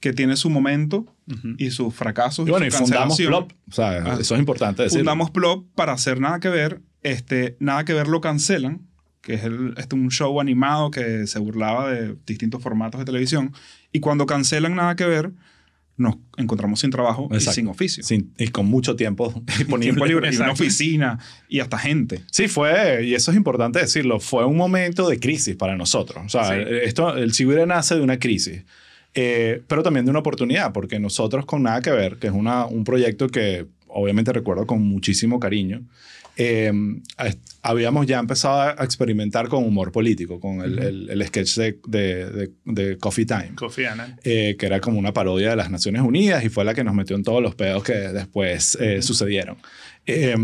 que 0.00 0.12
tiene 0.12 0.36
su 0.36 0.50
momento 0.50 1.06
y 1.58 1.70
sus 1.70 1.94
fracasos. 1.94 2.46
Y 2.46 2.50
bueno, 2.50 2.66
y 2.66 2.70
su 2.70 2.78
fundamos 2.78 3.16
cancelación. 3.16 3.46
Plop. 3.48 3.52
O 3.70 3.72
sea, 3.72 3.90
Ah. 4.04 4.16
eso 4.20 4.34
es 4.34 4.38
importante 4.40 4.82
decir. 4.82 4.98
Fundamos 4.98 5.30
Plop 5.30 5.66
para 5.74 5.92
hacer 5.92 6.20
Nada 6.20 6.40
que 6.40 6.48
Ver. 6.48 6.80
Este, 7.02 7.56
Nada 7.60 7.84
que 7.84 7.94
Ver 7.94 8.08
lo 8.08 8.20
cancelan, 8.20 8.82
que 9.22 9.34
es 9.34 9.44
el, 9.44 9.74
este, 9.76 9.94
un 9.96 10.10
show 10.10 10.40
animado 10.40 10.90
que 10.90 11.26
se 11.26 11.38
burlaba 11.38 11.90
de 11.90 12.16
distintos 12.26 12.62
formatos 12.62 12.98
de 12.98 13.04
televisión. 13.04 13.52
Y 13.92 14.00
cuando 14.00 14.26
cancelan 14.26 14.74
Nada 14.74 14.96
que 14.96 15.06
Ver, 15.06 15.32
nos 16.00 16.16
encontramos 16.36 16.80
sin 16.80 16.90
trabajo 16.90 17.28
y 17.30 17.34
Exacto. 17.34 17.54
sin 17.54 17.68
oficio. 17.68 18.02
Sin- 18.02 18.32
y 18.38 18.48
con 18.48 18.66
mucho 18.66 18.96
tiempo 18.96 19.32
disponible. 19.58 19.92
Tiempo 19.92 20.06
libre, 20.06 20.30
y 20.32 20.36
una 20.36 20.52
oficina 20.52 21.18
y 21.48 21.60
hasta 21.60 21.78
gente. 21.78 22.22
Sí, 22.30 22.48
fue, 22.48 23.04
y 23.06 23.14
eso 23.14 23.30
es 23.30 23.36
importante 23.36 23.78
decirlo, 23.78 24.18
fue 24.20 24.44
un 24.44 24.56
momento 24.56 25.08
de 25.08 25.20
crisis 25.20 25.54
para 25.56 25.76
nosotros. 25.76 26.24
O 26.24 26.28
sea, 26.28 26.44
Sí. 26.48 26.54
esto, 26.82 27.16
el 27.16 27.32
Chigüire 27.32 27.66
nace 27.66 27.94
de 27.94 28.00
una 28.00 28.18
crisis, 28.18 28.64
eh, 29.14 29.62
pero 29.66 29.82
también 29.82 30.04
de 30.04 30.10
una 30.10 30.20
oportunidad, 30.20 30.72
porque 30.72 30.98
nosotros 30.98 31.44
con 31.46 31.62
Nada 31.62 31.82
que 31.82 31.90
Ver, 31.90 32.16
que 32.18 32.28
es 32.28 32.32
una, 32.32 32.64
un 32.66 32.84
proyecto 32.84 33.28
que 33.28 33.66
obviamente 33.88 34.32
recuerdo 34.32 34.66
con 34.66 34.82
muchísimo 34.82 35.40
cariño, 35.40 35.82
eh, 36.36 36.72
habíamos 37.62 38.06
ya 38.06 38.18
empezado 38.18 38.60
a 38.60 38.84
experimentar 38.84 39.48
con 39.48 39.64
humor 39.64 39.92
político, 39.92 40.40
con 40.40 40.62
el, 40.62 40.78
el- 40.78 41.10
el 41.10 41.26
sketch 41.26 41.56
de, 41.56 41.78
de- 41.86 42.26
de- 42.30 42.50
de 42.64 42.98
Coffee 42.98 43.26
Time. 43.26 43.52
Coffee 43.56 43.86
eh, 44.24 44.56
que 44.58 44.66
era 44.66 44.80
como 44.80 44.98
una 44.98 45.12
parodia 45.12 45.50
de 45.50 45.56
las 45.56 45.70
Naciones 45.70 46.02
Unidas 46.02 46.44
y 46.44 46.48
fue 46.48 46.64
la 46.64 46.74
que 46.74 46.84
nos 46.84 46.94
metió 46.94 47.16
en 47.16 47.22
todos 47.22 47.42
los 47.42 47.54
pedos 47.54 47.82
que 47.84 47.92
después 47.92 48.76
eh, 48.80 49.02
sucedieron. 49.02 49.56
Eh, 50.06 50.36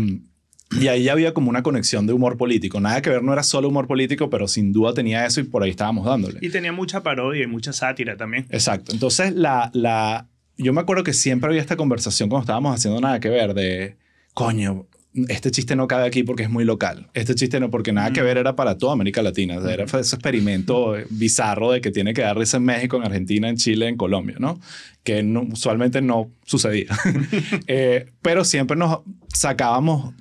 y 0.79 0.89
ahí 0.89 1.03
ya 1.05 1.13
había 1.13 1.33
como 1.33 1.49
una 1.49 1.63
conexión 1.63 2.05
de 2.07 2.13
humor 2.13 2.35
político. 2.37 2.79
Nada 2.81 3.01
que 3.01 3.09
ver, 3.09 3.23
no 3.23 3.31
era 3.31 3.41
solo 3.43 3.69
humor 3.69 3.87
político, 3.87 4.29
pero 4.29 4.47
sin 4.49 4.73
duda 4.73 4.93
tenía 4.93 5.25
eso 5.25 5.39
y 5.39 5.43
por 5.43 5.63
ahí 5.63 5.69
estábamos 5.69 6.05
dándole. 6.05 6.39
Y 6.41 6.49
tenía 6.49 6.73
mucha 6.73 7.01
parodia 7.03 7.43
y 7.43 7.47
mucha 7.47 7.71
sátira 7.71 8.17
también. 8.17 8.45
Exacto. 8.49 8.91
Entonces, 8.91 9.33
la, 9.33 9.71
la, 9.73 10.27
yo 10.57 10.73
me 10.73 10.81
acuerdo 10.81 11.03
que 11.05 11.13
siempre 11.13 11.47
había 11.49 11.61
esta 11.61 11.77
conversación 11.77 12.27
cuando 12.27 12.43
estábamos 12.43 12.75
haciendo 12.75 12.99
nada 12.99 13.21
que 13.21 13.29
ver 13.29 13.53
de, 13.53 13.95
coño, 14.33 14.85
este 15.29 15.51
chiste 15.51 15.75
no 15.75 15.87
cabe 15.87 16.05
aquí 16.05 16.23
porque 16.23 16.43
es 16.43 16.49
muy 16.49 16.63
local. 16.65 17.07
Este 17.13 17.35
chiste 17.35 17.59
no, 17.59 17.69
porque 17.69 17.91
nada 17.93 18.11
que 18.11 18.21
ver 18.21 18.37
era 18.37 18.55
para 18.55 18.77
toda 18.77 18.93
América 18.93 19.21
Latina. 19.21 19.57
O 19.57 19.61
sea, 19.61 19.73
Era 19.73 19.85
ese 19.85 19.97
experimento 19.99 20.97
eh, 20.97 21.05
bizarro 21.09 21.71
de 21.71 21.81
que 21.81 21.91
tiene 21.91 22.13
que 22.13 22.21
dar 22.21 22.37
risa 22.37 22.57
en 22.57 22.63
México, 22.63 22.97
en 22.97 23.03
Argentina, 23.03 23.49
en 23.49 23.57
Chile, 23.57 23.87
en 23.87 23.97
Colombia, 23.97 24.35
¿no? 24.39 24.59
Que 25.03 25.23
no- 25.23 25.41
usualmente 25.51 26.01
no 26.01 26.31
sucedía. 26.45 26.87
Eh, 27.67 28.07
pero 28.21 28.43
siempre 28.45 28.77
nos 28.77 28.99
sacábamos 29.33 30.13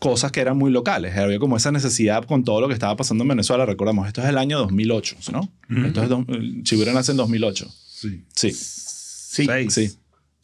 cosas 0.00 0.32
que 0.32 0.40
eran 0.40 0.56
muy 0.58 0.70
locales. 0.70 1.16
Había 1.16 1.38
como 1.38 1.56
esa 1.56 1.72
necesidad 1.72 2.24
con 2.24 2.44
todo 2.44 2.60
lo 2.60 2.68
que 2.68 2.74
estaba 2.74 2.94
pasando 2.96 3.24
en 3.24 3.28
Venezuela. 3.28 3.64
Recordamos, 3.66 4.06
esto 4.06 4.22
es 4.22 4.28
el 4.28 4.38
año 4.38 4.58
2008, 4.58 5.16
¿no? 5.32 5.50
Esto 5.86 6.02
es 6.02 6.08
do- 6.08 6.26
Chihuahua 6.62 6.92
nace 6.92 7.12
en 7.12 7.16
2008. 7.16 7.68
Sí. 7.88 8.24
Sí, 8.34 8.50
Sí. 8.52 9.46
Seis. 9.46 9.74
sí. 9.74 9.90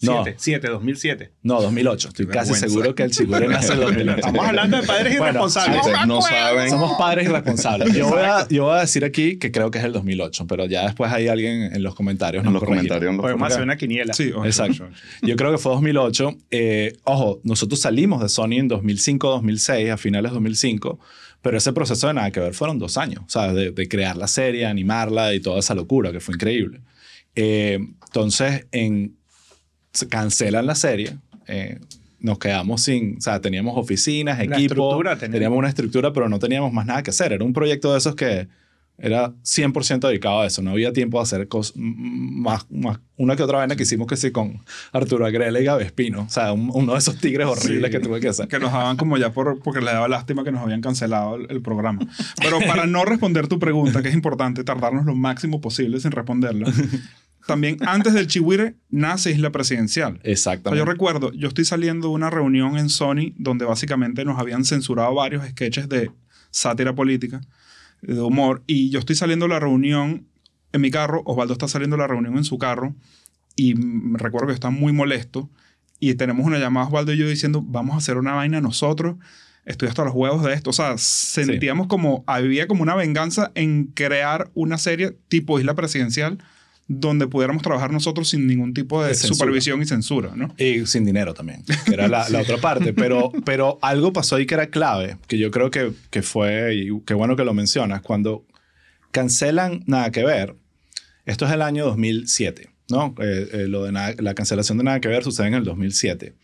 No, 0.03 0.23
Siete, 0.25 0.37
siete, 0.39 0.69
2007. 0.69 1.31
no, 1.43 1.61
2008. 1.61 2.09
Estoy 2.09 2.27
Qué 2.27 2.33
casi 2.33 2.53
vergüenza. 2.53 2.69
seguro 2.69 2.95
que 2.95 3.03
el 3.03 3.11
Chihuahua 3.11 3.47
nace 3.53 3.73
en 3.75 3.81
2008. 3.81 4.17
Estamos 4.17 4.47
hablando 4.47 4.77
de 4.81 4.87
padres 4.87 5.19
Bueno, 5.19 5.25
irresponsables. 5.31 5.81
Ustedes 5.81 6.07
no 6.07 6.23
saben. 6.23 6.71
Somos 6.71 6.99
padres 6.99 7.29
irresponsables. 7.29 7.93
Yo 7.95 8.09
voy, 8.09 8.23
a, 8.23 8.49
yo 8.49 8.65
voy 8.65 8.79
a 8.79 8.81
decir 8.81 9.05
aquí 9.05 9.39
que 9.39 9.53
creo 9.53 9.71
que 9.71 9.79
es 9.79 9.85
el 9.85 9.93
2008, 9.93 10.47
pero 10.47 10.65
ya 10.67 10.85
después 10.87 11.13
hay 11.13 11.29
alguien 11.29 11.75
en 11.75 11.83
los 11.83 11.95
comentarios. 11.95 12.41
En 12.41 12.53
nos 12.53 12.63
los 12.63 12.69
comentarios. 12.69 13.15
Podemos 13.17 13.47
hacer 13.51 13.63
una 13.63 13.77
quiniela. 13.77 14.15
Sí, 14.15 14.31
ocho, 14.35 14.47
Exacto. 14.47 14.89
Yo 15.21 15.37
creo 15.37 15.53
que 15.53 15.59
fue 15.59 15.73
2008. 15.73 16.37
Eh, 16.51 16.97
ojo, 17.05 17.41
nosotros 17.45 17.79
salimos 17.81 18.23
de 18.23 18.31
Sony 18.31 18.53
en 18.59 18.69
2005, 18.69 19.29
2006, 19.29 19.91
a 19.91 19.97
finales 19.99 20.31
de 20.31 20.35
2005, 20.35 20.99
pero 21.43 21.59
ese 21.59 21.75
proceso 21.75 22.07
de 22.07 22.15
nada 22.15 22.31
que 22.31 22.41
ver 22.41 22.55
fueron 22.55 22.79
dos 22.79 22.97
años, 22.97 23.25
¿sabes? 23.29 23.55
De, 23.55 23.71
de 23.71 23.89
crear 23.89 24.17
la 24.17 24.29
serie, 24.29 24.65
animarla 24.65 25.35
y 25.35 25.41
toda 25.41 25.59
esa 25.59 25.75
locura 25.75 26.11
que 26.11 26.21
fue 26.21 26.37
increíble. 26.37 26.81
Eh, 27.35 27.79
entonces, 28.07 28.67
en, 28.73 29.17
cancelan 30.09 30.67
la 30.67 30.75
serie. 30.75 31.17
eh, 31.47 31.79
nos 32.21 32.39
quedamos 32.39 32.83
sin, 32.83 33.17
o 33.17 33.21
sea, 33.23 33.41
teníamos 33.41 33.79
oficinas, 33.79 34.39
equipo, 34.41 34.99
teníamos. 34.99 35.19
teníamos 35.19 35.59
una 35.59 35.69
estructura, 35.71 36.13
pero 36.13 36.29
no 36.29 36.39
teníamos 36.39 36.71
más 36.71 36.85
nada 36.85 37.03
que 37.03 37.11
hacer. 37.11 37.33
Era 37.33 37.45
un 37.47 37.55
proyecto 37.55 37.93
de 37.93 37.99
esos 37.99 38.15
que 38.15 38.47
era 38.99 39.31
100% 39.43 40.07
dedicado 40.07 40.41
a 40.43 40.47
eso. 40.47 40.61
No 40.61 40.73
había 40.73 40.93
tiempo 40.93 41.17
de 41.17 41.23
hacer 41.23 41.49
cosas 41.49 41.73
más, 41.77 42.67
más. 42.71 43.01
Una 43.17 43.37
que 43.37 43.43
otra 43.43 43.57
vaina 43.57 43.75
que 43.75 43.85
hicimos 43.85 44.07
que 44.07 44.19
sí 44.19 44.31
con 44.33 44.63
Arturo 44.93 45.25
Agrela 45.25 45.59
y 45.61 45.65
Gabe 45.65 45.83
Espino. 45.85 46.25
O 46.25 46.29
sea, 46.29 46.53
un- 46.53 46.71
uno 46.75 46.93
de 46.93 46.99
esos 46.99 47.17
tigres 47.17 47.47
horribles 47.47 47.91
Sí. 47.91 47.97
que 47.99 48.01
tuve 48.07 48.21
que 48.21 48.29
hacer. 48.29 48.47
Que 48.49 48.59
nos 48.59 48.71
daban 48.71 48.99
como 48.99 49.17
ya 49.17 49.33
por, 49.33 49.59
porque 49.63 49.81
les 49.81 49.95
daba 49.95 50.07
lástima 50.07 50.45
que 50.45 50.53
nos 50.53 50.61
habían 50.63 50.83
cancelado 50.83 51.37
el, 51.37 51.47
el 51.49 51.63
programa. 51.63 52.01
Pero 52.43 52.59
para 52.67 52.85
no 52.87 53.07
responder 53.07 53.49
tu 53.49 53.59
pregunta, 53.59 54.03
que 54.03 54.11
es 54.11 54.15
importante 54.15 54.63
tardarnos 54.63 55.07
lo 55.07 55.15
máximo 55.15 55.63
posible 55.63 55.99
sin 56.01 56.11
responderla, 56.11 56.71
también 57.51 57.79
antes 57.85 58.15
del 58.15 58.29
Chihuire 58.29 58.77
nace 58.91 59.33
Isla 59.33 59.51
Presidencial. 59.51 60.15
O 60.15 60.23
sea, 60.23 60.33
Exactamente. 60.33 60.79
yo 60.79 60.85
recuerdo, 60.85 61.33
yo 61.33 61.49
estoy 61.49 61.65
saliendo 61.65 62.09
de 62.09 62.15
una 62.15 62.31
reunión 62.31 62.79
en 62.79 62.89
Sony 62.89 63.33
donde 63.37 63.65
básicamente 63.65 64.25
nos 64.25 64.39
habían 64.39 64.65
censurado 64.65 65.13
varios 65.15 65.45
sketches 65.49 65.89
de 65.89 66.13
sátira 66.53 66.95
política, 66.95 67.41
de 68.03 68.21
humor, 68.21 68.63
y 68.69 68.91
yo 68.91 69.01
estoy 69.01 69.17
saliendo 69.17 69.47
de 69.47 69.51
la 69.51 69.59
reunión 69.59 70.29
en 70.73 70.81
mi 70.81 70.93
carro, 70.93 71.23
Osvaldo 71.27 71.53
está 71.53 71.67
saliendo 71.67 71.97
de 71.97 72.03
la 72.03 72.07
reunión 72.07 72.37
en 72.37 72.45
su 72.45 72.57
carro, 72.57 72.95
y 73.57 73.75
me 73.75 74.19
recuerdo 74.19 74.47
que 74.47 74.55
está 74.55 74.71
muy 74.71 74.93
molesto, 74.93 75.51
y 75.99 76.15
tenemos 76.15 76.47
una 76.47 76.59
llamada 76.59 76.87
Osvaldo 76.87 77.13
y 77.13 77.19
yo 77.19 77.29
diciendo, 77.29 77.63
vamos 77.67 77.95
a 77.95 77.99
hacer 77.99 78.17
una 78.17 78.35
vaina 78.35 78.61
nosotros, 78.61 79.17
estoy 79.65 79.89
hasta 79.89 80.05
los 80.05 80.15
huevos 80.15 80.45
de 80.45 80.55
esto, 80.55 80.71
o 80.71 80.73
sea, 80.73 80.97
sentíamos 80.99 81.89
como, 81.89 82.23
había 82.29 82.69
como 82.69 82.85
una 82.85 82.95
venganza 82.95 83.51
en 83.57 83.87
crear 83.87 84.53
una 84.55 84.79
serie 84.79 85.17
tipo 85.29 85.59
Isla 85.59 85.75
Presidencial, 85.75 86.39
donde 86.93 87.29
pudiéramos 87.29 87.63
trabajar 87.63 87.93
nosotros 87.93 88.29
sin 88.31 88.49
ningún 88.49 88.75
tipo 88.75 89.01
de, 89.05 89.15
supervisión 89.15 89.81
y 89.81 89.87
censura, 89.87 90.33
¿no? 90.35 90.53
Y 90.59 90.87
sin 90.87 91.05
dinero 91.05 91.35
también, 91.35 91.63
que 91.87 91.95
era 91.95 92.09
la, 92.09 92.29
la 92.29 92.41
otra 92.41 92.57
parte. 92.57 92.93
Pero, 92.93 93.31
pero 93.45 93.79
algo 93.81 94.13
pasó 94.13 94.35
ahí 94.35 94.45
que 94.45 94.55
era 94.55 94.71
clave, 94.71 95.17
que 95.29 95.39
yo 95.39 95.53
creo 95.53 95.71
que, 95.71 95.93
que 96.11 96.23
fue, 96.23 96.75
y 96.75 96.89
qué 97.07 97.15
bueno 97.15 97.37
que 97.37 97.45
lo 97.45 97.55
mencionas, 97.55 98.03
cuando 98.03 98.45
cancelan 99.13 99.85
Nada 99.87 100.11
que 100.11 100.25
Ver, 100.25 100.57
Esto 101.27 101.47
es 101.47 101.53
el 101.53 101.63
año 101.63 101.85
2007, 101.85 102.71
¿no? 102.89 103.15
Eh, 103.21 103.49
eh, 103.53 103.67
lo 103.69 103.85
de 103.85 103.93
nada- 103.93 104.17
la 104.19 104.35
cancelación 104.35 104.77
de 104.79 104.83
Nada 104.83 105.01
que 105.01 105.07
Ver 105.07 105.23
sucede 105.23 105.47
en 105.47 105.55
el 105.55 105.63
2007. 105.63 106.35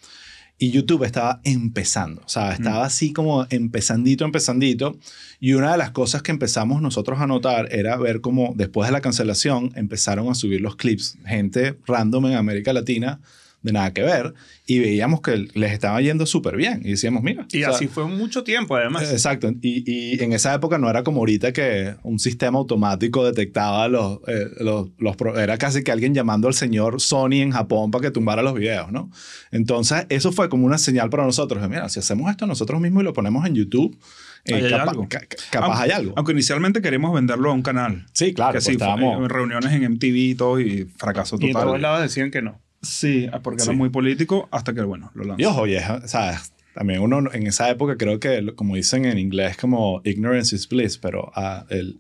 Y 0.59 0.71
YouTube 0.71 1.05
estaba 1.05 1.41
empezando, 1.45 2.23
o 2.25 2.29
sea, 2.29 2.53
estaba 2.53 2.87
así 2.87 3.13
como 3.13 3.47
empezandito, 3.51 4.25
empezandito. 4.25 4.99
Y 5.39 5.53
una 5.53 5.73
de 5.73 5.79
las 5.79 5.91
cosas 5.91 6.23
que 6.23 6.33
empezamos 6.33 6.81
nosotros 6.81 7.21
a 7.21 7.27
notar 7.27 7.69
era 7.73 7.97
ver 7.99 8.23
cómo 8.23 8.55
después 8.57 8.89
de 8.89 8.93
la 8.93 9.03
cancelación 9.03 9.73
empezaron 9.75 10.31
a 10.31 10.35
subir 10.35 10.63
los 10.63 10.77
clips, 10.77 11.19
gente 11.27 11.79
random 11.87 12.27
en 12.27 12.35
América 12.37 12.73
Latina 12.73 13.21
de 13.63 13.73
nada 13.73 13.93
que 13.93 14.03
ver, 14.03 14.33
y 14.65 14.79
veíamos 14.79 15.21
que 15.23 15.49
les 15.55 15.73
estaba 15.73 16.01
yendo 16.01 16.25
súper 16.25 16.57
bien. 16.57 16.83
Y 16.85 16.91
decíamos, 16.91 17.23
mira. 17.25 17.47
Y 17.51 17.63
o 17.65 17.67
sea, 17.67 17.75
así 17.75 17.89
fue 17.89 18.05
mucho 18.07 18.45
tiempo, 18.45 18.77
además. 18.77 19.03
eh, 19.11 19.13
Exacto. 19.13 19.51
Y, 19.61 19.83
y 20.15 20.23
en 20.23 20.33
esa 20.33 20.55
época 20.55 20.79
no 20.79 20.89
era 20.89 21.03
como 21.03 21.19
ahorita 21.19 21.53
que 21.53 21.97
un 22.05 22.21
sistema 22.21 22.59
automático 22.59 23.25
detectaba 23.25 23.89
los, 23.89 24.21
eh, 24.29 24.47
los, 24.61 24.91
los 24.99 25.17
Era 25.37 25.59
casi 25.59 25.83
que 25.83 25.91
alguien 25.91 26.15
llamando 26.15 26.47
al 26.47 26.55
señor 26.55 27.01
Sony 27.01 27.41
en 27.43 27.51
Japón 27.51 27.91
para 27.91 28.03
que 28.03 28.11
tumbara 28.13 28.41
los 28.43 28.55
videos, 28.55 28.93
¿no? 28.93 29.11
Entonces, 29.51 30.07
eso 30.11 30.31
fue 30.31 30.49
como 30.49 30.65
una 30.67 30.79
señal 30.79 31.11
para 31.11 31.25
nosotros. 31.25 31.61
de, 31.61 31.69
Mira, 31.69 31.89
si 31.89 31.99
hacemos 31.99 32.31
esto 32.31 32.47
nosotros 32.47 32.81
mismos 32.81 33.03
y 33.03 33.05
lo 33.05 33.13
ponemos 33.13 33.45
en 33.47 33.55
YouTube, 33.57 33.99
eh, 34.45 34.55
hay 34.55 34.71
capa- 34.71 34.91
algo. 34.93 35.09
ca- 35.09 35.21
ca- 35.21 35.37
capaz 35.51 35.67
Aunque- 35.67 35.83
hay 35.83 35.91
algo. 35.91 36.13
Aunque 36.17 36.33
inicialmente 36.33 36.81
queríamos 36.81 37.13
venderlo 37.15 37.51
a 37.51 37.53
un 37.55 37.63
canal. 37.63 38.07
sí, 38.13 38.33
claro. 38.33 38.53
que 38.53 38.57
pues 38.59 38.65
sí, 38.65 38.73
estábamos... 38.73 39.19
en 39.23 39.29
reuniones 39.29 39.73
en 39.73 39.83
MTV 39.93 40.17
y 40.17 40.35
todo 40.37 40.61
y 40.61 40.85
fracaso 40.97 41.37
y 41.41 41.47
en 41.47 41.53
todos 41.53 41.65
total. 41.65 41.83
lados 41.83 42.03
decían 42.03 42.31
que 42.31 42.43
no. 42.43 42.61
Sí, 42.87 43.29
porque 43.43 43.63
Sí. 43.63 43.69
era 43.71 43.77
muy 43.79 43.89
político 43.91 44.49
hasta 44.51 44.73
que, 44.75 44.83
bueno, 44.83 45.11
lo 45.15 45.25
lanzó. 45.25 45.43
Y 45.43 45.45
ojo, 45.45 45.67
y 45.67 45.75
es, 45.75 45.85
¿sabes? 46.07 46.53
También 46.75 47.01
uno 47.01 47.23
en 47.33 47.47
esa 47.47 47.71
época 47.71 47.97
creo 47.97 48.21
que, 48.21 48.55
como 48.55 48.77
dicen 48.77 49.05
en 49.07 49.19
inglés, 49.19 49.57
como 49.57 50.01
ignorance 50.05 50.55
is 50.55 50.69
bliss, 50.69 50.99
pero 50.99 51.33
ah, 51.35 51.65
el, 51.71 51.99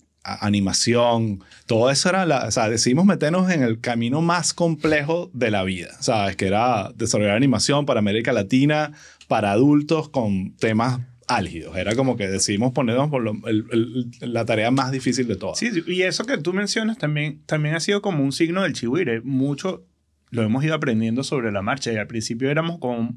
animación, 0.56 1.40
todo 1.66 1.90
eso 1.90 2.08
era, 2.08 2.26
la, 2.26 2.46
o 2.46 2.50
sea, 2.50 2.68
decidimos 2.68 3.04
meternos 3.04 3.50
en 3.50 3.62
el 3.62 3.80
camino 3.80 4.22
más 4.22 4.54
complejo 4.54 5.30
de 5.32 5.50
la 5.50 5.62
vida, 5.62 5.90
¿sabes? 6.00 6.34
Que 6.36 6.46
era 6.48 6.90
desarrollar 6.96 7.36
animación 7.36 7.86
para 7.86 8.00
América 8.00 8.32
Latina, 8.32 8.92
para 9.28 9.52
adultos 9.52 10.08
con 10.08 10.52
temas 10.56 11.00
álgidos. 11.28 11.76
Era 11.76 11.94
como 11.94 12.16
que 12.16 12.28
decidimos 12.28 12.72
ponernos 12.72 13.08
por 13.10 13.22
lo- 13.22 13.36
el- 13.46 13.66
el- 13.72 14.32
la 14.32 14.44
tarea 14.44 14.70
más 14.70 14.90
difícil 14.92 15.26
de 15.28 15.36
todas. 15.36 15.58
Sí, 15.58 15.70
sí, 15.72 15.82
y 15.86 16.02
eso 16.02 16.24
que 16.24 16.38
tú 16.38 16.52
mencionas 16.52 16.98
también, 16.98 17.40
también 17.46 17.74
ha 17.74 17.80
sido 17.80 18.00
como 18.02 18.22
un 18.24 18.32
signo 18.32 18.62
del 18.62 18.72
chihuire. 18.72 19.20
Mucho 19.22 19.84
lo 20.30 20.42
hemos 20.42 20.64
ido 20.64 20.74
aprendiendo 20.74 21.22
sobre 21.24 21.52
la 21.52 21.62
marcha 21.62 21.92
y 21.92 21.96
al 21.96 22.06
principio 22.06 22.50
éramos 22.50 22.78
como 22.78 23.14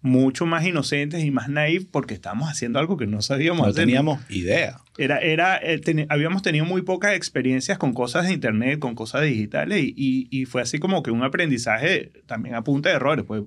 mucho 0.00 0.46
más 0.46 0.66
inocentes 0.66 1.22
y 1.22 1.30
más 1.30 1.48
naive 1.48 1.86
porque 1.90 2.14
estábamos 2.14 2.48
haciendo 2.50 2.80
algo 2.80 2.96
que 2.96 3.06
no 3.06 3.22
sabíamos 3.22 3.62
no 3.62 3.70
hacer. 3.70 3.84
teníamos 3.84 4.18
idea. 4.30 4.78
Era, 4.98 5.18
era, 5.20 5.56
eh, 5.58 5.80
teni- 5.80 6.06
habíamos 6.08 6.42
tenido 6.42 6.64
muy 6.64 6.82
pocas 6.82 7.14
experiencias 7.14 7.78
con 7.78 7.92
cosas 7.92 8.26
de 8.26 8.32
internet, 8.32 8.80
con 8.80 8.96
cosas 8.96 9.22
digitales 9.22 9.80
y, 9.84 9.94
y, 9.96 10.26
y 10.30 10.44
fue 10.46 10.60
así 10.62 10.78
como 10.80 11.04
que 11.04 11.12
un 11.12 11.22
aprendizaje 11.22 12.10
también 12.26 12.56
a 12.56 12.64
punta 12.64 12.88
de 12.88 12.96
errores, 12.96 13.24
pues 13.24 13.42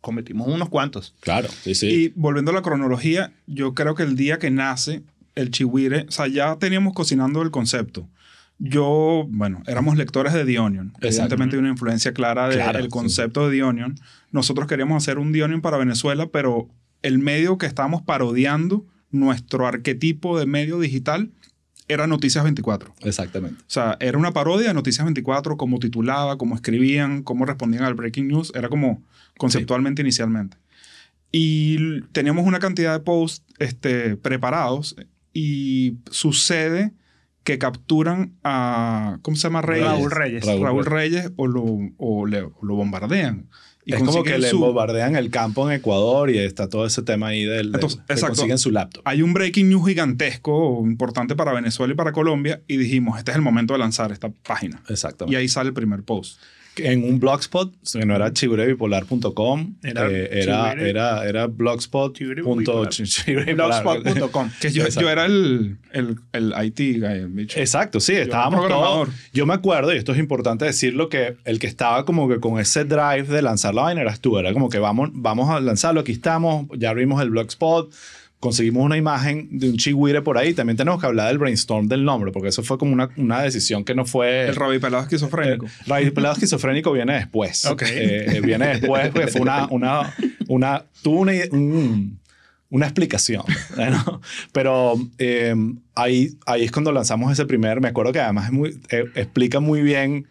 cometimos 0.00 0.46
unos 0.46 0.68
cuantos. 0.68 1.16
Claro, 1.20 1.48
sí, 1.48 1.74
sí. 1.74 1.86
Y 1.88 2.08
volviendo 2.14 2.52
a 2.52 2.54
la 2.54 2.62
cronología, 2.62 3.32
yo 3.48 3.74
creo 3.74 3.96
que 3.96 4.04
el 4.04 4.14
día 4.14 4.38
que 4.38 4.50
nace 4.52 5.02
el 5.34 5.50
chihuire, 5.50 6.06
o 6.08 6.12
sea, 6.12 6.28
ya 6.28 6.56
teníamos 6.56 6.94
cocinando 6.94 7.42
el 7.42 7.50
concepto. 7.50 8.08
Yo, 8.58 9.26
bueno, 9.28 9.62
éramos 9.66 9.96
lectores 9.96 10.32
de 10.32 10.44
The 10.44 10.58
Onion. 10.58 10.92
Evidentemente 11.00 11.56
hay 11.56 11.60
una 11.60 11.68
influencia 11.70 12.12
clara 12.14 12.48
del 12.48 12.58
Claro, 12.58 12.82
sí. 12.82 12.88
concepto 12.88 13.48
de 13.48 13.56
The 13.56 13.62
Onion. 13.64 13.96
Nosotros 14.32 14.66
queríamos 14.66 15.02
hacer 15.02 15.18
un 15.18 15.32
The 15.32 15.42
Onion 15.44 15.60
para 15.60 15.76
Venezuela, 15.76 16.28
pero 16.28 16.68
el 17.02 17.18
medio 17.18 17.58
que 17.58 17.66
estábamos 17.66 18.02
parodiando, 18.02 18.86
nuestro 19.10 19.66
arquetipo 19.66 20.38
de 20.38 20.46
medio 20.46 20.80
digital, 20.80 21.30
era 21.88 22.06
Noticias 22.06 22.42
24. 22.42 22.94
Exactamente. 23.02 23.60
O 23.60 23.70
sea, 23.70 23.96
era 24.00 24.18
una 24.18 24.32
parodia 24.32 24.68
de 24.68 24.74
Noticias 24.74 25.04
24, 25.04 25.56
cómo 25.56 25.78
titulaba, 25.78 26.38
cómo 26.38 26.54
escribían, 26.54 27.22
cómo 27.22 27.44
respondían 27.44 27.84
al 27.84 27.94
breaking 27.94 28.26
news. 28.28 28.52
Era 28.54 28.68
como 28.68 29.02
conceptualmente 29.38 30.02
inicialmente. 30.02 30.56
Y 31.30 32.00
teníamos 32.12 32.46
una 32.46 32.58
cantidad 32.58 32.92
de 32.94 33.00
posts 33.00 33.44
este, 33.58 34.16
preparados 34.16 34.96
y 35.32 35.98
sucede 36.10 36.92
que 37.46 37.58
capturan 37.58 38.34
a, 38.44 39.18
¿cómo 39.22 39.36
se 39.36 39.44
llama? 39.44 39.62
Reyes. 39.62 39.86
Raúl 39.86 40.10
Reyes. 40.10 40.44
Raúl 40.44 40.62
Raúl 40.62 40.84
Reyes 40.84 41.30
o 41.36 41.46
lo, 41.46 41.64
o 41.96 42.26
le- 42.26 42.42
o 42.42 42.52
lo 42.62 42.74
bombardean. 42.74 43.48
Y 43.84 43.94
es 43.94 44.02
como 44.02 44.24
que 44.24 44.36
le 44.36 44.50
su- 44.50 44.58
bombardean 44.58 45.14
el 45.14 45.30
campo 45.30 45.70
en 45.70 45.76
Ecuador 45.76 46.28
y 46.28 46.38
está 46.38 46.68
todo 46.68 46.84
ese 46.86 47.02
tema 47.02 47.28
ahí 47.28 47.44
del, 47.44 47.66
Entonces, 47.72 48.00
que 48.04 48.14
exacto. 48.14 48.34
consiguen 48.34 48.58
su 48.58 48.72
laptop. 48.72 49.02
Hay 49.06 49.22
un 49.22 49.32
breaking 49.32 49.68
news 49.68 49.86
gigantesco, 49.86 50.82
importante 50.84 51.36
para 51.36 51.52
Venezuela 51.52 51.92
y 51.92 51.96
para 51.96 52.10
Colombia, 52.10 52.62
y 52.66 52.78
dijimos, 52.78 53.16
este 53.16 53.30
es 53.30 53.36
el 53.36 53.42
momento 53.42 53.74
de 53.74 53.78
lanzar 53.78 54.10
esta 54.10 54.28
página. 54.28 54.82
Y 54.88 54.92
Exactamente. 54.92 55.36
ahí 55.36 55.46
sale 55.48 55.68
el 55.68 55.74
primer 55.74 56.02
post. 56.02 56.40
En 56.78 57.04
un 57.04 57.18
blogspot, 57.18 57.72
que 57.92 58.04
no 58.04 58.14
era 58.14 58.32
chigurebipolar.com, 58.32 59.76
Era 59.82 60.06
era, 60.06 60.10
eh, 60.10 60.28
era, 60.42 60.72
era, 60.72 61.26
era 61.26 61.46
blogspot. 61.46 62.18
Blogspot.com. 63.54 64.50
Que 64.60 64.70
yo, 64.72 64.84
Exacto. 64.84 65.00
yo 65.00 65.10
era 65.10 65.24
el, 65.26 65.78
el, 65.92 66.16
el 66.32 66.52
IT 66.64 66.78
guy, 67.00 67.06
el 67.06 67.28
bicho. 67.28 67.58
Exacto, 67.58 68.00
sí, 68.00 68.14
estábamos 68.14 68.68
todos. 68.68 69.08
Yo 69.32 69.46
me 69.46 69.54
acuerdo, 69.54 69.94
y 69.94 69.96
esto 69.98 70.12
es 70.12 70.18
importante 70.18 70.64
decirlo, 70.64 71.08
que 71.08 71.36
el 71.44 71.58
que 71.58 71.66
estaba 71.66 72.04
como 72.04 72.28
que 72.28 72.40
con 72.40 72.60
ese 72.60 72.84
drive 72.84 73.24
de 73.24 73.42
lanzar 73.42 73.74
la 73.74 73.82
vaina 73.82 74.02
eras 74.02 74.20
tú. 74.20 74.38
Era 74.38 74.52
como 74.52 74.68
que 74.68 74.78
vamos, 74.78 75.10
vamos 75.12 75.50
a 75.50 75.60
lanzarlo, 75.60 76.00
aquí 76.00 76.12
estamos, 76.12 76.66
ya 76.76 76.90
abrimos 76.90 77.20
el 77.22 77.30
blogspot, 77.30 77.92
conseguimos 78.40 78.84
una 78.84 78.96
imagen 78.96 79.48
de 79.58 79.70
un 79.70 79.76
chigüire 79.76 80.22
por 80.22 80.38
ahí. 80.38 80.54
También 80.54 80.76
tenemos 80.76 81.00
que 81.00 81.06
hablar 81.06 81.28
del 81.28 81.38
brainstorm 81.38 81.88
del 81.88 82.04
nombre, 82.04 82.32
porque 82.32 82.48
eso 82.48 82.62
fue 82.62 82.78
como 82.78 82.92
una, 82.92 83.08
una 83.16 83.42
decisión 83.42 83.84
que 83.84 83.94
no 83.94 84.04
fue. 84.04 84.48
El 84.48 84.56
Robbie 84.56 84.78
Pelado 84.80 85.02
esquizofrénico. 85.02 85.66
El 85.98 86.12
pelado 86.12 86.34
esquizofrénico 86.34 86.92
viene 86.92 87.14
después. 87.14 87.64
Ok. 87.66 87.82
Eh, 87.82 88.36
eh, 88.36 88.40
viene 88.42 88.66
después 88.78 89.08
porque 89.10 89.28
fue 89.28 89.40
una, 89.40 89.66
una, 89.70 90.14
una, 90.48 90.84
tuvo 91.02 91.20
una, 91.20 91.32
un- 91.52 92.18
una 92.68 92.86
explicación. 92.86 93.42
¿no? 93.76 94.20
Pero 94.52 94.94
eh, 95.18 95.54
ahí, 95.94 96.36
ahí 96.46 96.64
es 96.64 96.72
cuando 96.72 96.92
lanzamos 96.92 97.32
ese 97.32 97.46
primer, 97.46 97.80
me 97.80 97.88
acuerdo 97.88 98.12
que 98.12 98.20
además 98.20 98.46
es 98.46 98.52
muy, 98.52 98.78
eh, 98.90 99.04
explica 99.14 99.60
muy 99.60 99.82
bien 99.82 100.26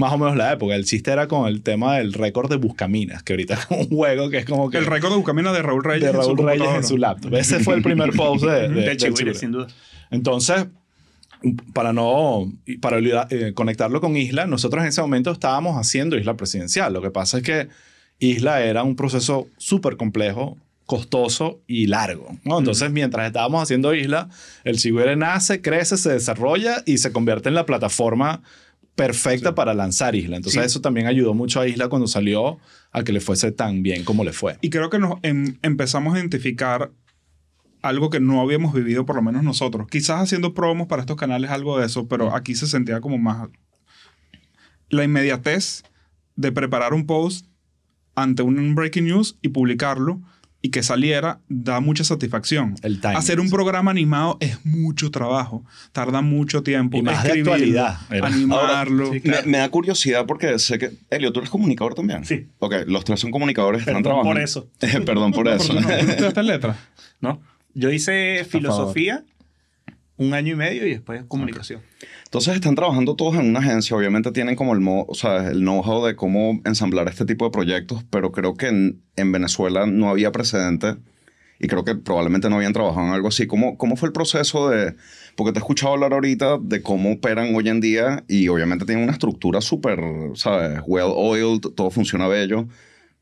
más 0.00 0.12
o 0.12 0.18
menos 0.18 0.36
la 0.36 0.52
época. 0.52 0.74
El 0.74 0.84
chiste 0.84 1.12
era 1.12 1.28
con 1.28 1.46
el 1.46 1.62
tema 1.62 1.98
del 1.98 2.12
récord 2.14 2.50
de 2.50 2.56
Buscaminas, 2.56 3.22
que 3.22 3.34
ahorita 3.34 3.54
es 3.60 3.66
como 3.66 3.80
un 3.82 3.88
juego 3.88 4.30
que 4.30 4.38
es 4.38 4.44
como 4.46 4.70
que... 4.70 4.78
El 4.78 4.86
récord 4.86 5.12
de 5.12 5.18
Bucamina 5.18 5.52
de 5.52 5.62
Raúl 5.62 5.84
Reyes. 5.84 6.02
de 6.02 6.08
en 6.08 6.24
su 6.24 6.34
Raúl 6.34 6.48
Reyes 6.48 6.74
en 6.74 6.84
su 6.84 6.96
laptop. 6.96 7.34
Ese 7.34 7.60
fue 7.60 7.74
el 7.74 7.82
primer 7.82 8.10
post 8.12 8.44
de, 8.44 8.68
de, 8.68 8.96
chihuire, 8.96 8.96
Chigüire. 8.96 9.34
sin 9.34 9.52
duda. 9.52 9.68
Entonces, 10.10 10.66
para 11.72 11.92
no 11.92 12.52
para 12.80 12.98
eh, 13.30 13.52
conectarlo 13.54 14.00
con 14.00 14.16
Isla, 14.16 14.46
nosotros 14.46 14.82
en 14.82 14.88
ese 14.88 15.00
momento 15.00 15.30
estábamos 15.30 15.76
haciendo 15.76 16.16
Isla 16.16 16.36
Presidencial. 16.36 16.92
Lo 16.92 17.02
que 17.02 17.10
pasa 17.10 17.38
es 17.38 17.44
que 17.44 17.68
Isla 18.18 18.62
era 18.64 18.82
un 18.82 18.96
proceso 18.96 19.48
súper 19.56 19.96
complejo, 19.96 20.58
costoso 20.86 21.60
y 21.66 21.86
largo. 21.86 22.36
¿no? 22.44 22.58
Entonces, 22.58 22.90
mientras 22.90 23.26
estábamos 23.26 23.62
haciendo 23.62 23.94
Isla, 23.94 24.28
el 24.64 24.78
Chigüire 24.78 25.16
nace, 25.16 25.62
crece, 25.62 25.96
se 25.96 26.10
desarrolla 26.10 26.82
y 26.84 26.98
se 26.98 27.12
convierte 27.12 27.48
en 27.48 27.54
la 27.54 27.64
plataforma 27.64 28.42
perfecta 29.06 29.54
para 29.54 29.72
lanzar 29.74 30.14
Isla. 30.14 30.36
Entonces, 30.36 30.60
Sí. 30.60 30.66
eso 30.66 30.80
también 30.80 31.06
ayudó 31.06 31.32
mucho 31.34 31.60
a 31.60 31.66
Isla 31.66 31.88
cuando 31.88 32.06
salió 32.06 32.58
a 32.92 33.02
que 33.02 33.12
le 33.12 33.20
fuese 33.20 33.50
tan 33.52 33.82
bien 33.82 34.04
como 34.04 34.24
le 34.24 34.32
fue. 34.32 34.58
Y 34.60 34.70
creo 34.70 34.90
que 34.90 34.98
nos 34.98 35.14
em- 35.22 35.56
empezamos 35.62 36.14
a 36.14 36.18
identificar 36.18 36.90
algo 37.82 38.10
que 38.10 38.20
no 38.20 38.40
habíamos 38.42 38.74
vivido, 38.74 39.06
por 39.06 39.16
lo 39.16 39.22
menos 39.22 39.42
nosotros. 39.42 39.86
Quizás 39.90 40.20
haciendo 40.20 40.52
promos 40.52 40.86
para 40.86 41.00
estos 41.02 41.16
canales, 41.16 41.50
algo 41.50 41.78
de 41.78 41.86
eso, 41.86 42.08
pero 42.08 42.34
aquí 42.36 42.54
se 42.54 42.66
sentía 42.66 43.00
como 43.00 43.16
más 43.16 43.48
la 44.90 45.04
inmediatez 45.04 45.82
de 46.36 46.52
preparar 46.52 46.92
un 46.94 47.06
post 47.06 47.46
ante 48.14 48.42
un 48.42 48.74
breaking 48.74 49.04
news 49.06 49.38
y 49.40 49.48
publicarlo 49.48 50.20
y 50.62 50.68
que 50.70 50.82
saliera 50.82 51.40
da 51.48 51.80
mucha 51.80 52.04
satisfacción. 52.04 52.74
El 52.82 53.00
timing, 53.00 53.16
Hacer 53.16 53.40
un 53.40 53.46
sí. 53.48 53.52
programa 53.54 53.90
animado 53.90 54.36
es 54.40 54.64
mucho 54.66 55.10
trabajo, 55.10 55.64
tarda 55.92 56.20
mucho 56.20 56.62
tiempo. 56.62 56.98
Y 56.98 57.02
más 57.02 57.22
de 57.22 57.28
escribirlo, 57.28 57.52
actualidad, 57.54 57.98
era. 58.10 58.26
Animarlo. 58.26 59.12
Sí, 59.12 59.22
Me, 59.24 59.42
me 59.46 59.58
da 59.58 59.68
curiosidad 59.70 60.26
porque 60.26 60.58
sé 60.58 60.78
que... 60.78 60.92
Elio, 61.10 61.32
¿tú 61.32 61.40
eres 61.40 61.50
comunicador 61.50 61.94
también? 61.94 62.24
Sí. 62.26 62.46
Ok, 62.58 62.74
los 62.86 63.04
tres 63.04 63.20
son 63.20 63.30
comunicadores, 63.30 63.80
están 63.80 63.94
Perdón 63.94 64.02
trabajando. 64.02 64.30
por 64.34 64.42
eso. 64.42 64.68
Perdón 65.06 65.32
por 65.32 65.46
No, 65.46 65.52
eso. 65.52 65.72
no, 65.72 65.80
¿tú 65.80 65.86
no 65.86 66.10
estudiaste 66.10 66.42
letras? 66.42 66.76
¿no? 67.20 67.40
Yo 67.72 67.90
hice 67.90 68.44
filosofía 68.48 69.24
un 70.16 70.34
año 70.34 70.52
y 70.52 70.56
medio 70.56 70.86
y 70.86 70.90
después 70.90 71.22
comunicación. 71.28 71.80
Entonces 72.30 72.54
están 72.54 72.76
trabajando 72.76 73.16
todos 73.16 73.34
en 73.34 73.48
una 73.48 73.58
agencia, 73.58 73.96
obviamente 73.96 74.30
tienen 74.30 74.54
como 74.54 74.72
el, 74.72 74.86
o 74.86 75.14
sea, 75.14 75.48
el 75.48 75.62
know-how 75.62 76.06
de 76.06 76.14
cómo 76.14 76.60
ensamblar 76.64 77.08
este 77.08 77.24
tipo 77.24 77.44
de 77.44 77.50
proyectos, 77.50 78.04
pero 78.08 78.30
creo 78.30 78.54
que 78.54 78.68
en, 78.68 79.02
en 79.16 79.32
Venezuela 79.32 79.84
no 79.86 80.08
había 80.08 80.30
precedente 80.30 80.94
y 81.58 81.66
creo 81.66 81.84
que 81.84 81.96
probablemente 81.96 82.48
no 82.48 82.54
habían 82.54 82.72
trabajado 82.72 83.08
en 83.08 83.14
algo 83.14 83.26
así. 83.26 83.48
¿Cómo, 83.48 83.76
¿Cómo 83.76 83.96
fue 83.96 84.06
el 84.06 84.12
proceso 84.12 84.70
de...? 84.70 84.94
Porque 85.34 85.52
te 85.52 85.58
he 85.58 85.62
escuchado 85.62 85.94
hablar 85.94 86.12
ahorita 86.12 86.58
de 86.58 86.82
cómo 86.82 87.14
operan 87.14 87.52
hoy 87.52 87.68
en 87.68 87.80
día 87.80 88.22
y 88.28 88.46
obviamente 88.46 88.84
tienen 88.84 89.02
una 89.02 89.12
estructura 89.12 89.60
súper, 89.60 89.98
¿sabes? 90.34 90.80
Well-oiled, 90.86 91.72
todo 91.74 91.90
funciona 91.90 92.28
bello, 92.28 92.68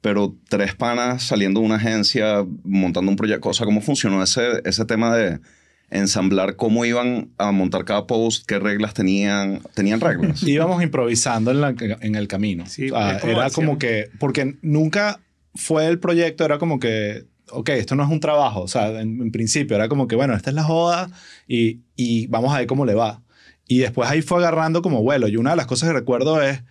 pero 0.02 0.36
tres 0.50 0.74
panas 0.74 1.22
saliendo 1.22 1.60
de 1.60 1.66
una 1.66 1.76
agencia, 1.76 2.44
montando 2.62 3.10
un 3.10 3.16
proyecto, 3.16 3.48
o 3.48 3.54
sea, 3.54 3.64
¿cómo 3.64 3.80
funcionó 3.80 4.22
ese, 4.22 4.60
ese 4.66 4.84
tema 4.84 5.16
de 5.16 5.40
ensamblar 5.90 6.56
cómo 6.56 6.84
iban 6.84 7.30
a 7.38 7.50
montar 7.52 7.84
cada 7.84 8.06
post, 8.06 8.44
qué 8.46 8.58
reglas 8.58 8.94
tenían. 8.94 9.62
¿Tenían 9.74 10.00
reglas? 10.00 10.42
Íbamos 10.46 10.82
improvisando 10.82 11.50
en, 11.50 11.60
la- 11.60 11.74
en 11.78 12.14
el 12.14 12.28
camino. 12.28 12.66
Sí, 12.66 12.90
O 12.90 12.94
sea, 12.96 13.12
es 13.16 13.20
como 13.22 13.32
era 13.32 13.50
como 13.50 13.78
que, 13.78 14.10
porque 14.18 14.56
nunca 14.62 15.20
fue 15.54 15.86
el 15.86 15.98
proyecto, 15.98 16.44
era 16.44 16.58
como 16.58 16.78
que, 16.78 17.24
ok, 17.50 17.70
esto 17.70 17.94
no 17.94 18.04
es 18.04 18.10
un 18.10 18.20
trabajo. 18.20 18.60
O 18.60 18.68
sea, 18.68 19.00
en, 19.00 19.20
en 19.20 19.32
principio 19.32 19.76
era 19.76 19.88
como 19.88 20.06
que, 20.08 20.16
bueno, 20.16 20.34
esta 20.34 20.50
es 20.50 20.56
la 20.56 20.62
joda 20.64 21.10
y, 21.46 21.80
y 21.96 22.26
vamos 22.26 22.54
a 22.54 22.58
ver 22.58 22.66
cómo 22.66 22.84
le 22.84 22.94
va. 22.94 23.22
Y 23.66 23.78
después 23.78 24.08
ahí 24.10 24.22
fue 24.22 24.38
agarrando 24.38 24.82
como 24.82 25.02
vuelo. 25.02 25.28
Y 25.28 25.36
una 25.36 25.50
de 25.50 25.56
las 25.56 25.66
cosas 25.66 25.88
que 25.88 25.94
recuerdo 25.94 26.42
es, 26.42 26.62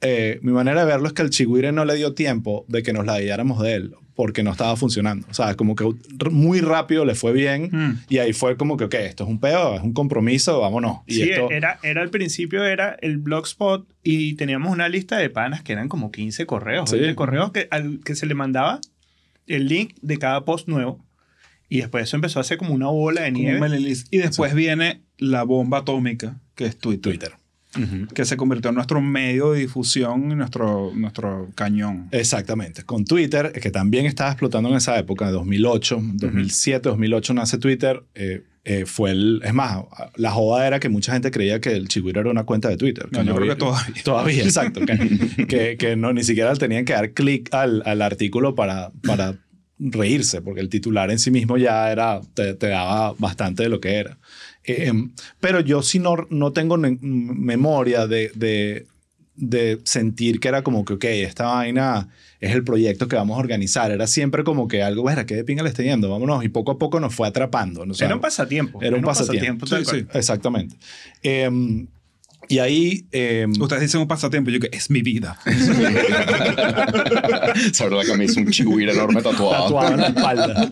eh, 0.00 0.38
mi 0.42 0.52
manera 0.52 0.80
de 0.80 0.86
verlo 0.86 1.06
es 1.06 1.12
que 1.14 1.22
el 1.22 1.30
Chigüire 1.30 1.72
no 1.72 1.84
le 1.84 1.94
dio 1.94 2.12
tiempo 2.14 2.64
de 2.68 2.82
que 2.82 2.92
nos 2.92 3.06
la 3.06 3.18
guiáramos 3.20 3.60
de 3.62 3.74
él 3.74 3.94
porque 4.14 4.42
no 4.42 4.50
estaba 4.50 4.76
funcionando. 4.76 5.26
O 5.30 5.34
sea, 5.34 5.54
como 5.56 5.74
que 5.74 5.84
muy 6.30 6.60
rápido 6.62 7.04
le 7.04 7.14
fue 7.14 7.32
bien 7.32 7.68
Mm. 7.70 7.98
y 8.08 8.18
ahí 8.18 8.32
fue 8.32 8.56
como 8.56 8.78
que, 8.78 8.84
ok, 8.84 8.94
esto 8.94 9.24
es 9.24 9.30
un 9.30 9.38
peo, 9.40 9.74
es 9.74 9.82
un 9.82 9.92
compromiso, 9.92 10.58
vámonos. 10.60 11.00
Y 11.06 11.14
Sí, 11.16 11.22
esto, 11.30 11.50
era, 11.50 11.78
era 11.82 12.00
al 12.00 12.08
principio 12.08 12.64
era 12.64 12.96
el 13.02 13.18
blogspot 13.18 13.86
y 14.02 14.34
teníamos 14.34 14.72
una 14.72 14.88
lista 14.88 15.18
de 15.18 15.28
panas 15.28 15.62
que 15.62 15.72
eran 15.72 15.88
como 15.88 16.10
15 16.10 16.46
correos, 16.46 16.88
Sí. 16.88 16.96
20 16.96 17.14
correos 17.14 17.52
que, 17.52 17.68
al 17.70 18.00
que 18.04 18.14
se 18.14 18.24
le 18.24 18.34
mandaba 18.34 18.80
el 19.46 19.68
link 19.68 19.94
de 20.00 20.16
cada 20.18 20.44
post 20.46 20.66
nuevo 20.66 21.04
y 21.68 21.78
después 21.78 22.04
eso 22.04 22.16
empezó 22.16 22.40
a 22.40 22.44
ser 22.44 22.56
como 22.58 22.72
una 22.74 22.86
bola 22.88 23.22
de 23.22 23.32
nieve. 23.32 23.58
Y 24.10 24.18
después 24.18 24.54
viene 24.54 25.02
la 25.18 25.42
bomba 25.42 25.78
atómica, 25.78 26.40
que 26.54 26.64
es 26.64 26.78
Twitter. 26.78 27.12
Twitter. 27.12 27.32
Que 28.14 28.24
se 28.24 28.36
convirtió 28.36 28.70
en 28.70 28.74
nuestro 28.76 29.00
medio 29.00 29.52
de 29.52 29.60
difusión 29.60 30.30
y 30.30 30.34
nuestro, 30.34 30.92
nuestro 30.94 31.48
cañón. 31.54 32.08
Exactamente. 32.10 32.84
Con 32.84 33.04
Twitter, 33.04 33.52
que 33.52 33.70
también 33.70 34.06
estaba 34.06 34.30
explotando 34.30 34.68
en 34.68 34.76
esa 34.76 34.98
época, 34.98 35.26
de 35.26 35.32
2008, 35.32 36.00
2007, 36.14 36.88
2008 36.88 37.34
nace 37.34 37.58
Twitter. 37.58 38.02
eh, 38.14 38.42
eh, 38.68 38.84
fue 38.84 39.12
el... 39.12 39.40
Es 39.44 39.54
más, 39.54 39.78
la 40.16 40.32
joda 40.32 40.66
era 40.66 40.80
que 40.80 40.88
mucha 40.88 41.12
gente 41.12 41.30
creía 41.30 41.60
que 41.60 41.70
el 41.70 41.86
Chigüiro 41.86 42.20
era 42.20 42.30
una 42.30 42.42
cuenta 42.42 42.68
de 42.68 42.76
Twitter. 42.76 43.06
No, 43.12 43.22
yo 43.22 43.36
creo 43.36 43.48
que 43.50 43.54
todavía. 43.54 44.02
Todavía, 44.02 44.42
exacto. 44.42 44.80
Que, 44.80 45.46
que, 45.46 45.76
que 45.76 45.94
no, 45.94 46.12
ni 46.12 46.24
siquiera 46.24 46.52
tenían 46.56 46.84
que 46.84 46.92
dar 46.92 47.12
clic 47.12 47.48
al, 47.54 47.84
al 47.86 48.02
artículo 48.02 48.56
para, 48.56 48.90
para 49.06 49.36
reírse, 49.78 50.42
porque 50.42 50.60
el 50.60 50.68
titular 50.68 51.12
en 51.12 51.20
sí 51.20 51.30
mismo 51.30 51.58
ya 51.58 51.92
era, 51.92 52.20
te, 52.34 52.54
te 52.54 52.66
daba 52.66 53.14
bastante 53.18 53.62
de 53.62 53.68
lo 53.68 53.80
que 53.80 53.94
era. 53.94 54.18
Eh, 54.66 54.92
pero 55.40 55.60
yo 55.60 55.82
sí 55.82 55.98
no, 55.98 56.16
no 56.30 56.52
tengo 56.52 56.76
memoria 56.76 58.06
de, 58.06 58.30
de, 58.34 58.86
de 59.36 59.80
sentir 59.84 60.40
que 60.40 60.48
era 60.48 60.62
como 60.62 60.84
que, 60.84 60.94
ok, 60.94 61.04
esta 61.04 61.46
vaina 61.46 62.08
es 62.40 62.54
el 62.54 62.64
proyecto 62.64 63.08
que 63.08 63.16
vamos 63.16 63.36
a 63.36 63.40
organizar. 63.40 63.90
Era 63.90 64.06
siempre 64.06 64.44
como 64.44 64.68
que 64.68 64.82
algo, 64.82 65.02
bueno, 65.02 65.24
¿qué 65.26 65.36
de 65.36 65.44
pinga 65.44 65.62
le 65.62 65.70
está 65.70 65.82
yendo? 65.82 66.10
Vámonos. 66.10 66.44
Y 66.44 66.48
poco 66.48 66.72
a 66.72 66.78
poco 66.78 67.00
nos 67.00 67.14
fue 67.14 67.28
atrapando. 67.28 67.86
¿no? 67.86 67.92
O 67.92 67.94
sea, 67.94 68.06
era 68.06 68.14
un 68.14 68.20
pasatiempo. 68.20 68.82
era 68.82 68.96
un 68.96 69.02
pasatiempo. 69.02 69.66
Sí, 69.66 69.76
sí. 69.84 70.06
Exactamente. 70.12 70.76
Eh, 71.22 71.50
y 72.48 72.58
ahí... 72.58 73.06
eh, 73.12 73.46
Ustedes 73.60 73.82
dicen 73.82 74.00
un 74.00 74.08
pasatiempo, 74.08 74.50
yo 74.50 74.60
que 74.60 74.68
es 74.72 74.90
mi 74.90 75.02
vida. 75.02 75.38
Esa 77.70 77.84
verdad 77.88 78.02
que 78.06 78.16
me 78.16 78.24
hizo 78.24 78.40
un 78.40 78.50
chihuire 78.50 78.92
enorme 78.92 79.22
tatuado. 79.22 79.64
tatuado 79.64 79.94
en 79.94 80.00
la 80.00 80.06
espalda. 80.08 80.70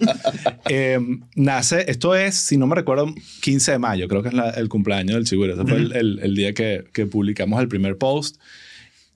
Eh, 0.69 0.99
nace, 1.35 1.85
esto 1.91 2.15
es, 2.15 2.35
si 2.35 2.57
no 2.57 2.67
me 2.67 2.75
recuerdo, 2.75 3.15
15 3.41 3.73
de 3.73 3.79
mayo, 3.79 4.09
creo 4.09 4.23
que 4.23 4.29
es 4.29 4.35
la- 4.35 4.51
el 4.51 4.69
cumpleaños 4.69 5.15
del 5.17 5.25
Chigüiro. 5.25 5.55
Ese 5.55 5.65
fue 5.65 5.77
el, 5.79 5.93
el- 5.97 6.21
el 6.23 6.35
día 6.35 6.53
que, 6.55 6.85
que 6.93 7.07
publicamos 7.07 7.61
el 7.61 7.69
primer 7.69 7.99
post. 7.99 8.37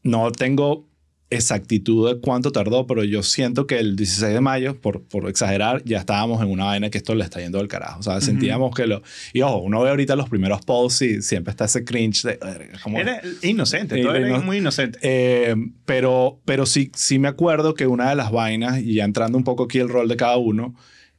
No 0.02 0.30
tengo 0.32 0.88
exactitud 1.30 2.08
de 2.14 2.20
cuánto 2.20 2.52
tardó, 2.52 2.86
pero 2.86 3.04
yo 3.04 3.22
siento 3.22 3.66
que 3.66 3.78
el 3.78 3.96
16 3.96 4.32
de 4.32 4.40
mayo, 4.40 4.80
por, 4.80 5.02
por 5.02 5.28
exagerar, 5.28 5.82
ya 5.84 5.98
estábamos 5.98 6.40
en 6.42 6.48
una 6.50 6.64
vaina 6.64 6.88
que 6.90 6.98
esto 6.98 7.14
le 7.14 7.22
está 7.24 7.40
yendo 7.40 7.58
del 7.58 7.68
carajo. 7.68 8.00
O 8.00 8.02
sea, 8.02 8.20
sentíamos 8.20 8.74
que 8.74 8.86
lo... 8.86 9.02
Y 9.32 9.42
ojo, 9.42 9.58
uno 9.58 9.82
ve 9.82 9.90
ahorita 9.90 10.16
los 10.16 10.28
primeros 10.28 10.62
posts 10.64 11.02
y 11.02 11.22
siempre 11.22 11.50
está 11.50 11.66
ese 11.66 11.84
cringe 11.84 12.22
de... 12.22 12.38
"Verga, 12.42 12.78
¿cómo- 12.82 12.98
Era 12.98 13.20
inocente, 13.42 14.00
todo 14.02 14.14
era 14.14 14.28
ino- 14.28 14.40
muy 14.42 14.56
inocente. 14.58 14.98
eh, 15.02 15.54
pero, 15.84 16.40
pero 16.44 16.64
sí, 16.64 16.90
sí 16.94 17.18
me 17.18 17.28
acuerdo 17.28 17.74
que 17.74 17.86
una 17.86 18.08
de 18.08 18.14
las 18.16 18.32
vainas, 18.32 18.80
y 18.80 18.94
ya 18.94 19.04
entrando 19.04 19.36
un 19.36 19.44
poco 19.44 19.64
aquí 19.64 19.78
el 19.78 19.88
rol 19.90 20.08
de 20.08 20.16
cada 20.16 20.38
uno, 20.38 20.74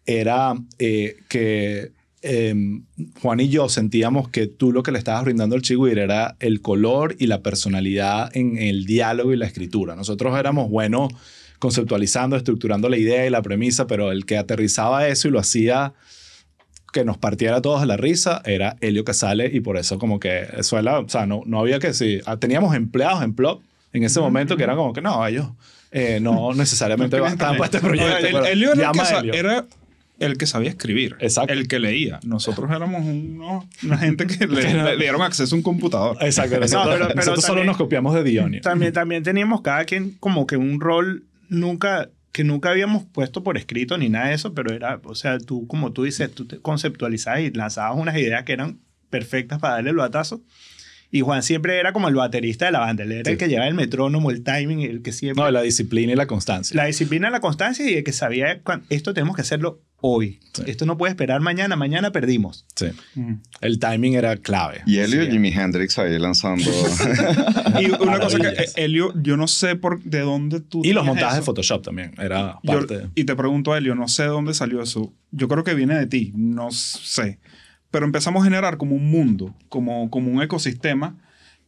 era 0.05 0.55
eh, 0.79 1.17
que 1.29 1.91
eh, 2.21 2.53
Juan 3.21 3.39
y 3.39 3.49
yo 3.49 3.69
sentíamos 3.69 4.29
que 4.29 4.47
tú 4.47 4.71
lo 4.71 4.83
que 4.83 4.91
le 4.91 4.97
estabas 4.99 5.23
brindando 5.23 5.55
al 5.55 5.61
Chigüire 5.61 6.01
era 6.03 6.35
el 6.39 6.61
color 6.61 7.15
y 7.19 7.27
la 7.27 7.41
personalidad 7.41 8.29
en 8.36 8.58
el 8.58 8.86
diálogo 8.86 9.32
y 9.34 9.38
la 9.38 9.45
escritura. 9.45 9.95
Nosotros 9.95 10.38
éramos 10.38 10.69
buenos 10.69 11.12
conceptualizando, 11.60 12.36
estructurando 12.36 12.88
la 12.89 12.97
idea 12.97 13.25
y 13.25 13.29
la 13.29 13.41
premisa, 13.41 13.86
pero 13.88 14.12
el 14.12 14.25
que 14.25 14.38
aterrizaba 14.38 15.08
eso 15.08 15.27
y 15.27 15.32
lo 15.32 15.39
hacía 15.39 15.93
que 16.93 17.05
nos 17.05 17.17
partiera 17.17 17.58
a 17.58 17.62
todos 17.62 17.86
la 17.86 17.97
risa 17.97 18.41
era 18.45 18.75
Helio 18.82 19.03
Casale 19.03 19.49
y 19.53 19.60
por 19.60 19.77
eso 19.77 19.99
como 19.99 20.19
que 20.19 20.47
eso 20.58 20.79
era, 20.79 20.99
o 20.99 21.08
sea, 21.10 21.25
no, 21.27 21.43
no 21.45 21.60
había 21.60 21.77
que 21.79 21.93
sí, 21.93 22.19
ah, 22.25 22.38
teníamos 22.38 22.75
empleados 22.75 23.21
en 23.23 23.36
Plop 23.36 23.62
en 23.93 24.03
ese 24.03 24.19
momento 24.19 24.58
que 24.58 24.63
eran 24.63 24.75
como 24.75 24.93
que 24.93 25.01
no, 25.01 25.25
ellos 25.27 25.47
eh, 25.91 26.19
no 26.21 26.53
necesariamente 26.55 27.17
No 27.17 27.25
para 27.38 27.65
este 27.65 27.79
proyecto. 27.79 28.17
el- 28.17 28.45
el 28.45 28.45
Helio. 28.45 29.34
era 29.34 29.65
el 30.19 30.38
que 30.38 30.45
sabía 30.45 30.69
escribir. 30.69 31.15
Exacto. 31.19 31.53
El 31.53 31.67
que 31.67 31.79
leía. 31.79 32.19
Nosotros 32.23 32.69
éramos 32.69 33.01
unos- 33.05 33.65
una 33.84 33.97
gente 33.97 34.27
que 34.27 34.47
le, 34.47 34.73
le 34.84 34.97
dieron 34.97 35.21
acceso 35.21 35.55
a 35.55 35.58
un 35.58 35.63
computador. 35.63 36.17
Exacto, 36.21 36.60
nosotros, 36.60 36.93
pero- 36.93 37.08
pero 37.08 37.15
nosotros 37.15 37.41
solo 37.43 37.53
también- 37.55 37.67
nos 37.67 37.77
copiamos 37.77 38.13
de 38.15 38.23
Dionio. 38.23 38.62
También, 38.62 38.93
también 38.93 39.23
teníamos 39.23 39.62
cada 39.62 39.86
quien 39.86 40.12
como 40.19 40.45
que 40.47 40.58
un 40.58 40.79
rol 40.82 41.25
nunca 41.49 42.10
que 42.32 42.43
nunca 42.43 42.69
habíamos 42.69 43.05
puesto 43.05 43.43
por 43.43 43.58
escrito 43.58 43.97
ni 43.97 44.08
nada 44.08 44.27
de 44.29 44.36
eso, 44.36 44.53
pero 44.53 44.71
era, 44.71 45.01
o 45.03 45.15
sea, 45.15 45.39
tú 45.39 45.65
como 45.67 45.93
tú 45.93 46.03
dices, 46.03 46.32
tú 46.32 46.45
te 46.45 46.60
conceptualizabas 46.60 47.41
y 47.41 47.51
lanzabas 47.51 47.97
unas 47.99 48.15
ideas 48.17 48.43
que 48.43 48.53
eran 48.53 48.79
perfectas 49.10 49.58
para 49.60 49.75
darle 49.75 49.89
el 49.89 49.95
batazo. 49.95 50.41
Y 51.12 51.21
Juan 51.21 51.41
siempre 51.41 51.79
era 51.79 51.91
como 51.91 52.08
el 52.08 52.13
baterista 52.13 52.67
de 52.67 52.71
la 52.71 52.82
banda, 52.82 53.03
él 53.03 53.12
era 53.13 53.23
Sí. 53.25 53.32
el 53.32 53.38
que 53.39 53.47
llevaba 53.47 53.67
el 53.67 53.73
metrónomo, 53.73 54.29
el 54.29 54.43
timing, 54.43 54.82
el 54.82 55.01
que 55.01 55.12
siempre... 55.12 55.43
No, 55.43 55.49
la 55.49 55.63
disciplina 55.63 56.13
y 56.13 56.15
la 56.15 56.27
constancia. 56.27 56.77
la 56.77 56.86
disciplina, 56.86 57.32
la 57.32 57.39
constancia 57.39 57.89
y 57.89 57.95
el 57.95 58.03
que 58.03 58.12
sabía, 58.13 58.62
esto 58.89 59.13
tenemos 59.15 59.36
que 59.36 59.41
hacerlo 59.41 59.82
hoy. 60.01 60.39
Sí. 60.53 60.63
Esto 60.67 60.85
no 60.85 60.97
puede 60.97 61.12
esperar 61.12 61.41
mañana, 61.41 61.75
mañana 61.75 62.12
perdimos. 62.12 62.65
Sí. 62.75 62.88
Mm. 63.15 63.35
El 63.62 63.79
timing 63.79 64.13
era 64.15 64.35
clave. 64.38 64.81
Y 64.85 64.97
Elio 64.97 65.21
y 65.23 65.25
Sí. 65.27 65.31
Jimi 65.31 65.49
Hendrix 65.49 65.97
ahí 65.99 66.17
lanzando. 66.19 66.63
Y 67.79 67.91
una 68.01 68.19
cosa 68.19 68.39
que 68.39 68.47
eh, 68.47 68.65
Elio, 68.75 69.13
yo 69.21 69.38
no 69.38 69.47
sé 69.47 69.75
por 69.75 70.01
de 70.03 70.19
dónde 70.21 70.59
tú. 70.59 70.81
Y 70.83 70.93
los 70.93 71.05
montajes 71.05 71.33
de 71.35 71.39
eso. 71.39 71.45
Photoshop 71.45 71.83
también. 71.83 72.13
Era 72.17 72.59
Yo- 72.63 72.73
parte. 72.73 73.07
y 73.15 73.23
te 73.23 73.35
pregunto, 73.35 73.75
Elio, 73.75 73.95
no 73.95 74.07
sé 74.07 74.23
de 74.23 74.29
dónde 74.29 74.53
salió 74.53 74.81
eso. 74.81 75.13
Yo 75.31 75.47
creo 75.47 75.63
que 75.63 75.73
viene 75.75 75.95
de 75.97 76.07
ti, 76.07 76.31
no 76.35 76.71
sé. 76.71 77.39
Pero 77.91 78.05
empezamos 78.05 78.41
a 78.41 78.43
generar 78.45 78.77
como 78.77 78.95
un 78.95 79.09
mundo, 79.09 79.55
como, 79.69 80.09
como 80.09 80.31
un 80.31 80.41
ecosistema, 80.41 81.17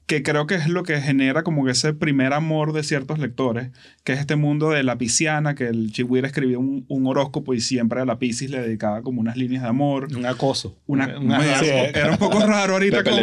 que 0.08 0.24
creo 0.24 0.46
que 0.46 0.56
es 0.56 0.68
lo 0.68 0.84
que 0.84 1.00
genera 1.00 1.44
como 1.44 1.64
que 1.64 1.72
ese 1.72 1.94
primer 1.94 2.34
amor 2.34 2.74
de 2.74 2.84
ciertos 2.84 3.18
lectores, 3.18 3.70
que 4.04 4.12
es 4.12 4.20
este 4.20 4.36
mundo 4.36 4.70
de 4.72 4.84
la 4.84 4.98
pisciana, 4.98 5.56
que 5.56 5.68
el 5.68 5.92
Chihuahua 5.94 6.28
escribió 6.28 6.60
un, 6.60 6.84
un 6.90 7.08
horóscopo 7.08 7.54
y 7.54 7.62
siempre 7.62 8.02
a 8.02 8.06
la 8.06 8.20
Piscis 8.20 8.50
le 8.50 8.60
dedicaba 8.60 9.04
como 9.04 9.22
unas 9.22 9.38
líneas 9.38 9.64
de 9.64 9.70
amor. 9.70 10.08
Un 10.14 10.26
acoso. 10.26 10.76
Una, 10.86 11.18
Una- 11.18 11.40
medio- 11.40 11.60
sí. 11.60 11.70
Era 11.94 12.12
un 12.12 12.18
poco 12.18 12.46
raro 12.46 12.74
ahorita. 12.74 13.04
Con- 13.06 13.14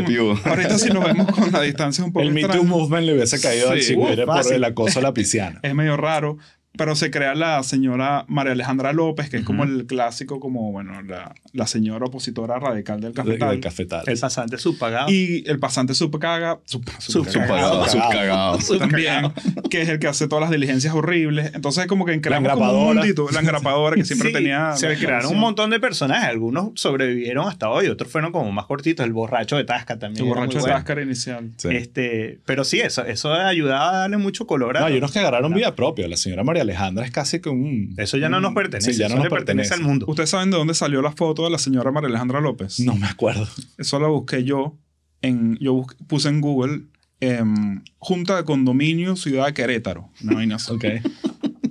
ahorita 0.45 0.79
si 0.79 0.88
nos 0.88 1.05
vemos 1.05 1.27
con 1.31 1.53
la 1.53 1.61
distancia 1.61 2.01
es 2.03 2.07
un 2.07 2.12
poco 2.12 2.23
El 2.25 2.33
Me 2.33 2.43
Too. 2.45 2.64
Movement 2.64 3.07
le 3.07 3.14
hubiese 3.14 3.38
caído 3.38 3.71
al 3.71 3.83
Sí. 3.83 3.88
Chigüire 3.95 4.25
Uh, 4.25 4.27
por 4.27 4.53
el 4.53 4.64
acoso 4.64 4.99
a 5.01 5.03
la 5.03 5.12
pisciana. 5.12 5.61
es 5.62 5.75
medio 5.75 5.97
raro, 5.99 6.38
pero 6.77 6.95
se 6.95 7.11
crea 7.11 7.35
la 7.35 7.61
señora 7.65 8.25
María 8.29 8.53
Alejandra 8.53 8.93
López, 8.93 9.29
que 9.31 9.39
es 9.39 9.45
como 9.45 9.65
el 9.65 9.87
clásico, 9.87 10.39
como, 10.39 10.71
bueno, 10.71 11.03
la, 11.03 11.35
la 11.53 11.67
señora 11.67 12.05
opositora 12.07 12.59
radical 12.61 13.01
del 13.01 13.13
de- 13.13 13.17
cafetal. 13.23 13.51
del 13.51 13.61
cafetal. 13.61 14.05
El 14.07 14.19
pasante 14.19 14.59
subpagado. 14.59 15.11
Y 15.11 15.43
el 15.49 15.59
pasante 15.59 15.95
subcaga, 15.95 16.61
sub, 16.67 16.85
Subpagado, 17.01 17.89
subcagado. 17.89 18.59
también, 18.79 19.33
que 19.71 19.83
es 19.83 19.89
el 19.89 19.99
que 19.99 20.07
hace 20.07 20.29
todas 20.29 20.43
las 20.43 20.51
diligencias 20.51 20.95
horribles. 20.95 21.53
Entonces, 21.55 21.87
como 21.87 22.05
que 22.05 22.21
creamos 22.21 22.47
La 22.49 22.55
como 22.55 22.67
un 22.67 22.71
engrapadora. 22.71 23.01
mundito, 23.01 23.29
la 23.33 23.41
engrapadora 23.41 23.97
que 23.97 24.05
siempre 24.05 24.29
Sí, 24.29 24.35
tenía. 24.35 24.77
Se 24.77 24.97
crearon 24.97 25.33
un 25.33 25.39
montón 25.41 25.71
de 25.71 25.81
personajes. 25.81 26.29
Algunos 26.29 26.71
sobrevivieron 26.75 27.49
hasta 27.49 27.71
hoy, 27.71 27.89
otros 27.89 28.11
fueron 28.11 28.31
como 28.31 28.53
más 28.53 28.67
cortitos. 28.67 29.05
El 29.05 29.13
borracho 29.13 29.57
de 29.57 29.65
Tasca 29.65 29.99
también. 29.99 30.25
El 30.25 30.29
borracho 30.29 30.59
de 30.59 30.61
bueno. 30.61 30.77
Táscara 30.77 31.03
inicial. 31.03 31.51
Sí. 31.57 31.69
Este, 31.73 32.39
pero 32.47 32.63
sí, 32.65 32.81
eso, 32.81 33.05
eso 33.05 33.33
ayudaba 33.33 33.91
a 33.91 33.97
darle 34.03 34.19
mucho 34.19 34.47
color 34.47 34.77
a 34.77 34.81
No, 34.81 34.87
hay 34.87 34.99
unos 34.99 35.11
que 35.13 35.19
agarraron 35.19 35.53
vida 35.55 35.75
propia. 35.75 36.07
La 36.09 36.17
señora 36.17 36.45
María 36.45 36.58
Alejandra 36.62 37.05
es 37.05 37.11
casi 37.11 37.40
que 37.40 37.49
un... 37.49 37.94
Eso 37.97 38.16
ya 38.16 38.29
no 38.29 38.40
nos 38.40 38.55
pertenece. 38.55 38.92
Sí, 38.92 38.99
ya 38.99 39.07
no 39.09 39.14
eso 39.14 39.16
nos 39.16 39.25
le 39.25 39.31
pertenece, 39.31 39.68
pertenece. 39.71 39.75
al 39.75 39.88
mundo. 39.88 40.07
¿Ustedes 40.09 40.31
saben 40.31 40.51
de 40.51 40.57
dónde 40.57 40.75
salió 40.75 41.03
la 41.03 41.12
foto 41.12 41.44
de 41.44 41.51
la 41.51 41.59
señora 41.59 41.90
María 41.92 42.09
Alejandra 42.09 42.40
López? 42.40 42.81
No 42.81 42.97
me 42.97 43.07
acuerdo. 43.07 43.47
Eso 43.77 43.99
la 44.01 44.09
busqué 44.09 44.44
yo. 44.44 44.79
En, 45.21 45.57
yo 45.59 45.75
busqué- 45.75 45.97
puse 46.07 46.29
en 46.29 46.40
Google 46.40 46.83
em, 47.21 47.83
Junta 47.99 48.37
de 48.37 48.44
Condominio 48.44 49.16
Ciudad 49.16 49.47
de 49.47 49.55
Querétaro. 49.55 50.11
Una 50.23 50.35
vaina 50.35 50.57
así. 50.57 50.73
Ok. 50.73 50.85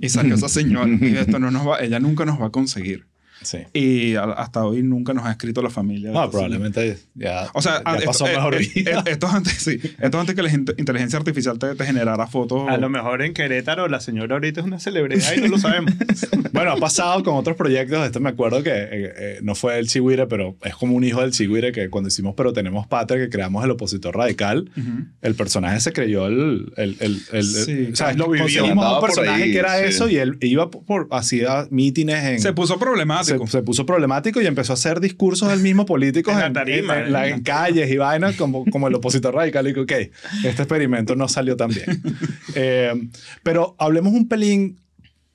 Y 0.00 0.08
salió 0.10 0.36
esa 0.36 0.48
señora. 0.48 0.88
Y 0.88 1.16
esto 1.16 1.38
no 1.40 1.50
nos 1.50 1.66
va, 1.66 1.80
ella 1.80 1.98
nunca 1.98 2.24
nos 2.24 2.40
va 2.40 2.46
a 2.46 2.50
conseguir. 2.50 3.07
Sí. 3.42 3.58
Y 3.72 4.14
a- 4.16 4.24
hasta 4.24 4.64
hoy 4.64 4.82
nunca 4.82 5.14
nos 5.14 5.24
ha 5.26 5.30
escrito 5.32 5.62
la 5.62 5.70
familia. 5.70 6.10
esta 6.10 6.30
probablemente 6.30 6.98
ya, 7.14 7.48
O 7.54 7.62
sea, 7.62 7.82
ya 7.84 7.92
esto, 7.96 8.06
pasó 8.06 8.26
eh, 8.26 8.32
mejor 8.34 8.54
eh, 8.56 8.68
vida. 8.74 9.00
eh, 9.06 9.10
esto 9.10 9.26
es 9.26 9.32
antes, 9.34 9.52
sí. 9.54 9.78
Esto 9.82 10.06
es 10.08 10.14
antes 10.14 10.34
que 10.34 10.42
la 10.42 10.50
int- 10.50 10.74
inteligencia 10.78 11.18
artificial 11.18 11.58
te, 11.58 11.74
te 11.74 11.84
generara 11.84 12.26
fotos. 12.26 12.68
A 12.68 12.76
lo 12.76 12.88
mejor 12.88 13.22
en 13.22 13.32
Querétaro 13.34 13.88
la 13.88 14.00
señora 14.00 14.36
ahorita 14.36 14.60
es 14.60 14.66
una 14.66 14.78
celebridad 14.78 15.32
y 15.36 15.40
no 15.40 15.48
lo 15.48 15.58
sabemos. 15.58 15.92
Bueno, 16.52 16.72
ha 16.72 16.76
pasado 16.76 17.22
con 17.22 17.36
otros 17.36 17.56
proyectos. 17.56 18.04
Esto 18.04 18.20
me 18.20 18.30
acuerdo 18.30 18.62
que 18.62 18.70
eh, 18.70 18.88
eh, 18.90 19.38
no 19.42 19.54
fue 19.54 19.78
el 19.78 19.86
Chihuire, 19.86 20.26
pero 20.26 20.56
es 20.64 20.74
como 20.74 20.94
un 20.96 21.04
hijo 21.04 21.20
del 21.20 21.30
Chihuire 21.30 21.70
que 21.72 21.88
cuando 21.90 22.08
hicimos 22.08 22.34
Pero 22.36 22.52
Tenemos 22.52 22.86
Patria, 22.86 23.18
que 23.20 23.28
creamos 23.28 23.64
el 23.64 23.70
opositor 23.70 24.16
radical, 24.16 24.70
Ujú. 24.76 25.04
el 25.20 25.34
personaje 25.34 25.78
se 25.80 25.92
creyó 25.92 26.26
el... 26.26 26.72
el, 26.76 26.96
el, 27.00 27.22
el- 27.32 27.44
Sí, 27.44 27.88
o 27.92 27.96
sea, 27.96 28.12
lo 28.14 28.32
Andaba 28.32 28.98
un 28.98 29.04
personaje 29.04 29.42
ahí, 29.44 29.52
que 29.52 29.58
era 29.58 29.78
sí. 29.78 29.84
eso 29.84 30.08
y 30.08 30.16
él 30.16 30.38
iba 30.40 30.70
por, 30.70 30.84
por- 30.84 31.08
hacía 31.12 31.66
mítines 31.70 32.24
en... 32.24 32.40
Se 32.40 32.52
puso 32.52 32.78
problemático. 32.78 33.27
Se 33.46 33.62
puso 33.62 33.84
problemático 33.86 34.40
y 34.40 34.46
empezó 34.46 34.72
a 34.72 34.74
hacer 34.74 35.00
discursos 35.00 35.48
del 35.48 35.60
mismo 35.60 35.84
político 35.86 36.30
En 36.40 36.52
tarima, 36.52 36.94
en- 36.94 37.00
en 37.00 37.06
en 37.06 37.12
la- 37.12 37.42
calles 37.42 37.90
y 37.90 37.96
vainas 37.96 38.36
como, 38.36 38.64
como 38.66 38.88
el 38.88 38.94
opositor 38.94 39.34
radical. 39.34 39.66
Y 39.68 39.74
que, 39.74 39.80
ok, 39.80 39.92
este 40.44 40.62
experimento 40.62 41.16
no 41.16 41.28
salió 41.28 41.56
tan 41.56 41.70
bien. 41.70 42.02
Eh, 42.54 42.92
pero 43.42 43.76
hablemos 43.78 44.12
un 44.12 44.26
pelín 44.28 44.80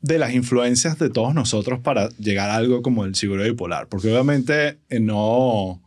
de 0.02 0.18
las 0.20 0.34
influencias 0.34 0.98
de 1.00 1.10
todos 1.10 1.34
nosotros 1.34 1.80
para 1.80 2.10
llegar 2.18 2.50
a 2.50 2.56
algo 2.56 2.82
como 2.82 3.06
el 3.06 3.16
seguro 3.16 3.44
bipolar. 3.44 3.88
Porque 3.88 4.10
obviamente 4.12 4.80
eh, 4.90 5.00
no... 5.00 5.80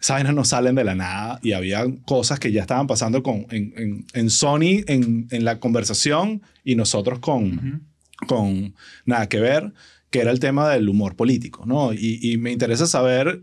Esas 0.00 0.16
vainas 0.16 0.34
no 0.34 0.44
salen 0.44 0.74
de 0.74 0.84
la 0.84 0.94
nada 0.94 1.40
y 1.42 1.52
había 1.52 1.84
cosas 2.04 2.38
que 2.38 2.52
ya 2.52 2.60
estaban 2.60 2.86
pasando 2.86 3.22
con, 3.22 3.46
en, 3.50 3.72
en, 3.78 4.06
en 4.12 4.28
Sony 4.30 4.84
en, 4.86 5.26
en 5.30 5.44
la 5.46 5.58
conversación 5.58 6.42
y 6.62 6.76
nosotros 6.76 7.20
con, 7.20 7.86
con 8.28 8.74
nada 9.06 9.28
que 9.30 9.40
ver, 9.40 9.72
que 10.14 10.20
era 10.20 10.30
el 10.30 10.38
tema 10.38 10.70
del 10.70 10.88
humor 10.88 11.16
político, 11.16 11.64
¿no? 11.66 11.92
Y, 11.92 12.20
y 12.22 12.38
me 12.38 12.52
interesa 12.52 12.86
saber 12.86 13.42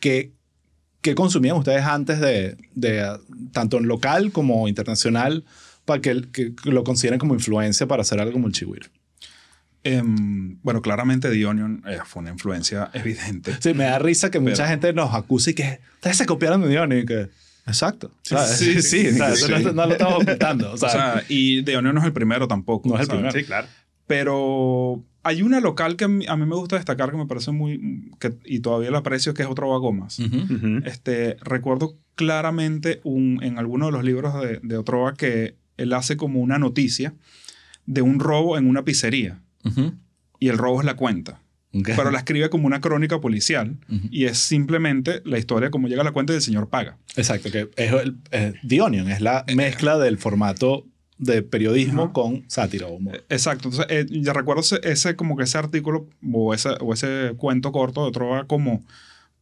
qué, 0.00 0.32
qué 1.00 1.14
consumían 1.14 1.56
ustedes 1.56 1.84
antes 1.84 2.18
de, 2.18 2.56
de, 2.74 3.06
tanto 3.52 3.76
en 3.78 3.86
local 3.86 4.32
como 4.32 4.66
internacional, 4.66 5.44
para 5.84 6.00
que, 6.00 6.22
que 6.32 6.52
lo 6.64 6.82
consideren 6.82 7.20
como 7.20 7.34
influencia 7.34 7.86
para 7.86 8.02
hacer 8.02 8.18
algo 8.18 8.32
como 8.32 8.48
el 8.48 8.52
Chihuire. 8.52 8.88
Em, 9.84 10.58
bueno, 10.64 10.82
claramente 10.82 11.30
The 11.30 11.46
Onion 11.46 11.84
eh, 11.86 11.98
fue 12.04 12.22
una 12.22 12.30
influencia 12.32 12.90
evidente. 12.94 13.56
Sí, 13.60 13.72
me 13.72 13.84
da 13.84 14.00
risa 14.00 14.28
que 14.32 14.40
mucha 14.40 14.56
Pero- 14.64 14.68
gente 14.70 14.92
nos 14.92 15.14
acuse 15.14 15.52
y 15.52 15.54
que 15.54 15.78
ustedes 15.94 16.16
se 16.16 16.26
copiaron 16.26 16.62
de 16.62 16.68
Dion 16.68 16.92
y 16.98 17.06
que... 17.06 17.28
Exacto. 17.64 18.10
¿sabes? 18.22 18.56
sí, 18.56 18.82
Sí, 18.82 18.82
sí, 18.82 19.12
sí. 19.12 19.18
eso 19.22 19.48
No, 19.60 19.72
no 19.72 19.86
lo 19.86 19.92
estamos 19.92 20.22
ocultando. 20.24 20.72
O 20.72 20.76
sea, 20.76 21.22
y 21.28 21.62
The 21.62 21.76
Onion 21.76 21.94
no 21.94 22.00
es 22.00 22.06
el 22.08 22.12
primero 22.12 22.48
tampoco. 22.48 22.88
No 22.88 22.96
es 22.96 23.02
el 23.02 23.06
¿sabes? 23.06 23.20
primero. 23.20 23.38
Sí, 23.38 23.44
claro. 23.46 23.68
Pero 24.08 25.04
hay 25.22 25.42
una 25.42 25.60
local 25.60 25.96
que 25.96 26.04
a 26.04 26.08
mí, 26.08 26.24
a 26.26 26.36
mí 26.36 26.46
me 26.46 26.56
gusta 26.56 26.76
destacar 26.76 27.10
que 27.10 27.16
me 27.16 27.26
parece 27.26 27.52
muy... 27.52 28.10
Que, 28.18 28.34
y 28.44 28.60
todavía 28.60 28.90
la 28.90 28.98
aprecio, 28.98 29.34
que 29.34 29.42
es 29.42 29.48
Otro 29.48 29.66
Gomas. 29.78 30.18
ujú. 30.18 30.80
Este, 30.84 31.36
recuerdo 31.42 31.96
claramente 32.14 33.00
un, 33.04 33.40
en 33.42 33.58
alguno 33.58 33.86
de 33.86 33.92
los 33.92 34.04
libros 34.04 34.40
de, 34.42 34.60
de 34.62 34.76
Otroa 34.76 35.14
que 35.14 35.56
él 35.76 35.92
hace 35.92 36.16
como 36.16 36.40
una 36.40 36.58
noticia 36.58 37.14
de 37.86 38.02
un 38.02 38.20
robo 38.20 38.58
en 38.58 38.68
una 38.68 38.84
pizzería. 38.84 39.40
Ujú. 39.64 39.94
Y 40.38 40.48
el 40.48 40.58
robo 40.58 40.80
es 40.80 40.86
la 40.86 40.96
cuenta. 40.96 41.40
Ok. 41.74 41.90
Pero 41.96 42.10
la 42.10 42.18
escribe 42.18 42.50
como 42.50 42.66
una 42.66 42.80
crónica 42.80 43.20
policial. 43.20 43.78
Ujú. 43.88 44.08
Y 44.10 44.24
es 44.26 44.38
simplemente 44.38 45.22
la 45.24 45.38
historia 45.38 45.70
como 45.70 45.88
llega 45.88 46.02
a 46.02 46.04
la 46.04 46.12
cuenta 46.12 46.32
y 46.32 46.36
el 46.36 46.42
señor 46.42 46.68
paga. 46.68 46.98
Exacto, 47.16 47.50
que 47.50 47.70
es 47.76 47.92
el, 47.92 48.18
eh, 48.30 48.54
The 48.66 48.80
Onion, 48.82 49.10
es 49.10 49.20
la 49.20 49.44
mezcla 49.54 49.98
del 49.98 50.18
formato 50.18 50.86
de 51.22 51.42
periodismo 51.42 52.04
Ajá. 52.04 52.12
con 52.12 52.44
sátira 52.48 52.86
o 52.88 52.94
humor. 52.94 53.24
Exacto. 53.28 53.68
Entonces, 53.68 53.86
eh, 53.90 54.06
yo 54.10 54.32
recuerdo 54.32 54.60
ese, 54.62 54.80
ese- 54.82 55.14
como 55.16 55.36
que 55.36 55.44
ese 55.44 55.56
artículo 55.58 56.08
o 56.32 56.52
ese, 56.52 56.70
o 56.80 56.92
ese 56.92 57.32
cuento 57.36 57.70
corto 57.72 58.04
de 58.04 58.12
Trova 58.12 58.46
como, 58.46 58.84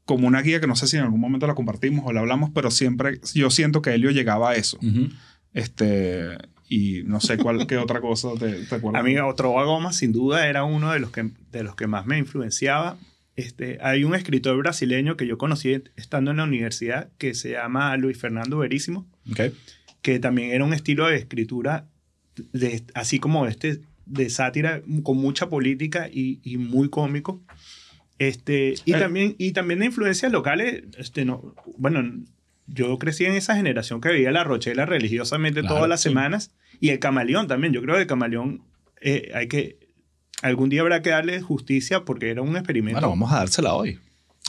como 0.04 0.26
una 0.28 0.42
guía 0.42 0.60
que 0.60 0.66
no 0.66 0.76
sé 0.76 0.86
si 0.86 0.96
en 0.96 1.04
algún 1.04 1.20
momento 1.20 1.46
la 1.46 1.54
compartimos 1.54 2.04
o 2.06 2.12
la 2.12 2.20
hablamos, 2.20 2.50
pero 2.54 2.70
siempre 2.70 3.20
yo 3.34 3.50
siento 3.50 3.80
que 3.82 3.90
Helio 3.94 4.10
llegaba 4.10 4.50
a 4.50 4.54
eso. 4.56 4.76
Ujú. 4.82 5.08
Este, 5.54 6.36
y 6.68 7.02
no 7.04 7.20
sé 7.20 7.36
cuál, 7.38 7.66
qué 7.66 7.76
otra 7.78 8.00
cosa 8.00 8.28
te, 8.38 8.52
te 8.66 8.74
acuerdas. 8.74 9.00
A 9.00 9.02
mí 9.04 9.16
otro 9.18 9.50
Goma 9.50 9.92
sin 9.92 10.12
duda 10.12 10.46
era 10.46 10.64
uno 10.64 10.92
de 10.92 11.00
los 11.00 11.10
que, 11.10 11.30
de 11.50 11.62
los 11.64 11.74
que 11.74 11.86
más 11.86 12.06
me 12.06 12.18
influenciaba. 12.18 12.96
Este, 13.36 13.78
hay 13.80 14.04
un 14.04 14.14
escritor 14.14 14.56
brasileño 14.58 15.16
que 15.16 15.26
yo 15.26 15.38
conocí 15.38 15.82
estando 15.96 16.30
en 16.30 16.36
la 16.38 16.44
universidad 16.44 17.08
que 17.16 17.34
se 17.34 17.52
llama 17.52 17.96
Luis 17.96 18.18
Fernando 18.18 18.58
Verísimo, 18.58 19.06
Ok. 19.30 19.40
Que 20.02 20.18
también 20.18 20.50
era 20.50 20.64
un 20.64 20.72
estilo 20.72 21.06
de 21.06 21.16
escritura 21.16 21.86
de, 22.52 22.82
así 22.94 23.18
como 23.18 23.46
este 23.46 23.80
de 24.06 24.30
sátira 24.30 24.82
con 25.02 25.16
mucha 25.18 25.48
política 25.48 26.08
y, 26.12 26.40
y 26.42 26.56
muy 26.56 26.88
cómico. 26.88 27.42
Este, 28.18 28.74
y, 28.84 28.92
Eh. 28.94 28.98
también, 28.98 29.34
y 29.38 29.52
también 29.52 29.80
de 29.80 29.86
influencias 29.86 30.30
locales. 30.32 30.82
Este, 30.98 31.24
no, 31.24 31.54
bueno, 31.78 32.02
yo 32.66 32.98
crecí 32.98 33.24
en 33.24 33.32
esa 33.34 33.56
generación 33.56 34.00
que 34.00 34.08
veía 34.10 34.30
La 34.30 34.44
Rochela 34.44 34.84
religiosamente 34.86 35.60
Claro, 35.60 35.76
todas 35.76 35.88
las 35.88 36.02
sí. 36.02 36.08
semanas. 36.10 36.52
Y 36.80 36.90
el 36.90 36.98
Camaleón 36.98 37.46
también. 37.46 37.72
Yo 37.72 37.82
creo 37.82 37.94
que 37.96 38.02
el 38.02 38.06
Camaleón 38.06 38.62
eh, 39.00 39.30
hay 39.34 39.48
que... 39.48 39.78
Algún 40.42 40.70
día 40.70 40.80
habrá 40.80 41.02
que 41.02 41.10
darle 41.10 41.40
justicia 41.42 42.04
porque 42.04 42.30
era 42.30 42.42
un 42.42 42.56
experimento. 42.56 43.00
Bueno, 43.00 43.10
vamos 43.10 43.32
a 43.32 43.36
dársela 43.36 43.74
hoy. 43.74 43.98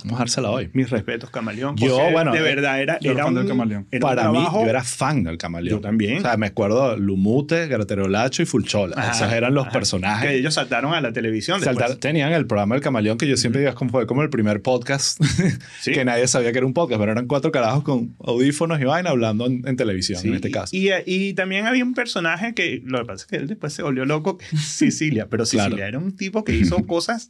Vamos 0.04 0.16
a 0.16 0.20
dársela 0.24 0.50
hoy. 0.50 0.68
Mis 0.74 0.90
respetos, 0.90 1.30
Camaleón. 1.30 1.76
Yo, 1.76 1.96
bueno, 2.12 2.34
de 2.34 2.42
verdad 2.42 2.82
era, 2.82 2.98
era 3.02 3.28
un, 3.28 3.36
del 3.36 3.46
Camaleón. 3.48 3.86
era 3.92 4.04
un 4.04 4.10
Para 4.16 4.30
mí, 4.32 4.38
trabajo- 4.40 4.64
yo 4.64 4.70
era 4.70 4.84
fan 4.84 5.24
del 5.24 5.38
camaleón. 5.38 5.78
Yo 5.78 5.82
también. 5.82 6.18
O 6.18 6.22
sea, 6.22 6.38
me 6.38 6.48
acuerdo 6.48 6.98
Lumute, 6.98 7.68
Graterolacho 7.68 8.42
y 8.42 8.46
Fulchola. 8.48 8.96
Ajá, 8.98 9.12
Esos 9.12 9.32
eran 9.32 9.54
los 9.54 9.66
ajá. 9.68 9.74
personajes. 9.74 10.28
Que 10.28 10.36
ellos 10.38 10.56
saltaron 10.56 10.96
a 10.96 11.02
la 11.02 11.14
televisión 11.14 11.60
Saltar- 11.62 11.76
después. 11.90 12.00
tenían 12.00 12.32
el 12.34 12.48
programa 12.48 12.74
El 12.74 12.82
Camaleón 12.82 13.20
que 13.20 13.28
yo 13.28 13.38
siempre 13.38 13.62
digo 13.62 13.76
como, 13.76 13.92
fue 13.92 14.08
como 14.08 14.24
el 14.24 14.32
primer 14.32 14.64
podcast 14.64 15.22
Sí. 15.82 15.92
que 15.92 16.04
nadie 16.04 16.28
sabía 16.28 16.52
que 16.52 16.58
era 16.58 16.66
un 16.68 16.74
podcast, 16.74 17.00
pero 17.00 17.12
eran 17.12 17.28
cuatro 17.28 17.52
carajos 17.52 17.84
con 17.84 18.16
audífonos 18.26 18.82
y 18.82 18.86
vaina 18.86 19.12
hablando 19.12 19.46
en, 19.46 19.62
en 19.68 19.76
televisión 19.76 20.20
Sí, 20.20 20.30
en 20.30 20.34
este 20.36 20.50
y- 20.50 20.52
caso. 20.52 20.76
Y, 20.76 20.90
y 21.06 21.34
también 21.36 21.68
había 21.68 21.84
un 21.84 21.94
personaje 21.94 22.56
que, 22.56 22.82
lo 22.86 23.00
que 23.02 23.06
pasa 23.06 23.26
es 23.26 23.30
que 23.30 23.36
él 23.36 23.48
después 23.48 23.72
se 23.72 23.84
volvió 23.84 24.06
loco, 24.06 24.40
Sicilia, 24.58 25.28
pero 25.30 25.46
Sicilia 25.46 25.68
Claro. 25.70 25.86
era 25.88 26.00
un 26.00 26.16
tipo 26.16 26.44
que 26.44 26.56
hizo 26.56 26.78
cosas 26.88 27.30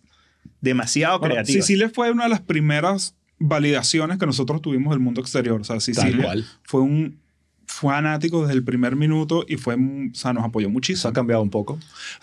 demasiado 0.61 1.19
Bueno, 1.19 1.35
creativas. 1.35 1.65
Sicilia 1.65 1.89
fue 1.93 2.11
una 2.11 2.23
de 2.23 2.29
las 2.29 2.41
primeras 2.41 3.15
validaciones 3.39 4.17
que 4.19 4.25
nosotros 4.25 4.61
tuvimos 4.61 4.91
del 4.91 4.99
mundo 4.99 5.21
exterior. 5.21 5.59
O 5.59 5.63
sea, 5.63 5.79
Sicilia 5.79 6.33
fue 6.63 6.81
un 6.81 7.19
fanático 7.65 8.41
desde 8.41 8.53
el 8.55 8.63
primer 8.65 8.97
minuto 8.97 9.45
y 9.47 9.55
fue, 9.55 9.75
o 9.75 10.13
sea, 10.13 10.33
nos 10.33 10.43
apoyó 10.43 10.67
Eso 10.67 10.73
muchísimo. 10.73 11.09
ha 11.09 11.13
cambiado 11.13 11.41
un 11.41 11.49
poco. 11.49 11.79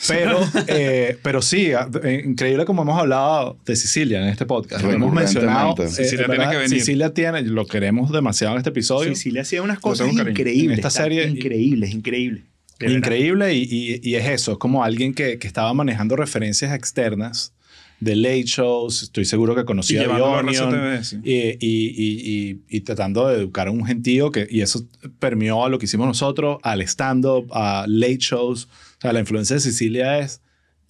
Pero, 0.07 0.38
eh, 0.68 1.18
pero 1.22 1.40
sí, 1.40 1.70
eh, 2.04 2.22
increíble 2.26 2.64
como 2.66 2.83
hemos 2.83 2.98
hablado 3.00 3.59
de 3.64 3.74
Sicilia 3.74 4.20
en 4.22 4.28
este 4.28 4.44
podcast. 4.46 4.85
Lo 4.85 4.92
hemos 4.92 5.12
mencionado. 5.12 5.74
Eh, 5.83 5.88
Sicilia 5.88 6.11
en 6.11 6.26
tiene 6.26 6.38
verdad, 6.38 6.50
que 6.50 6.57
venir. 6.59 6.78
Sicilia 6.78 7.14
tiene, 7.14 7.42
lo 7.42 7.66
queremos 7.66 8.12
demasiado 8.12 8.54
en 8.54 8.59
este 8.59 8.70
episodio. 8.70 9.14
Sicilia 9.14 9.40
hacía 9.42 9.62
unas 9.62 9.78
cosas 9.81 10.12
increíbles. 10.12 10.64
En 10.64 10.70
esta 10.72 10.90
serie- 10.90 11.26
Increíbles, 11.28 11.92
increíbles. 11.92 12.44
Verdad. 12.78 12.94
Increíble 12.96 13.54
y, 13.54 13.62
y- 13.68 14.00
y 14.09 14.14
es 14.14 14.28
eso, 14.28 14.52
es 14.52 14.59
como 14.59 14.85
alguien 14.85 15.12
que, 15.12 15.38
que 15.38 15.48
estaba 15.48 15.72
manejando 15.74 16.14
referencias 16.14 16.72
externas 16.74 17.52
de 18.00 18.14
late 18.16 18.44
shows, 18.44 19.02
estoy 19.02 19.24
seguro 19.24 19.54
que 19.56 19.64
conocía 19.64 20.04
a 20.04 20.22
Onion, 20.22 20.72
RCTV, 20.74 21.04
sí. 21.04 21.16
y, 21.24 21.32
y- 21.34 21.94
y- 21.96 22.50
y- 22.50 22.76
y 22.76 22.80
tratando 22.82 23.26
de 23.28 23.37
educar 23.38 23.68
a 23.68 23.70
un 23.72 23.84
gentío 23.84 24.30
que, 24.30 24.46
y 24.50 24.61
eso 24.61 24.87
permeó 25.18 25.64
a 25.64 25.68
lo 25.68 25.78
que 25.78 25.87
hicimos 25.87 26.06
nosotros, 26.06 26.58
al 26.62 26.80
stand-up, 26.82 27.48
a 27.52 27.87
late 27.88 28.18
shows. 28.20 28.66
O 28.98 29.00
sea, 29.00 29.12
la 29.12 29.20
influencia 29.20 29.54
de 29.54 29.61
Sicilia 29.61 30.18
es 30.20 30.40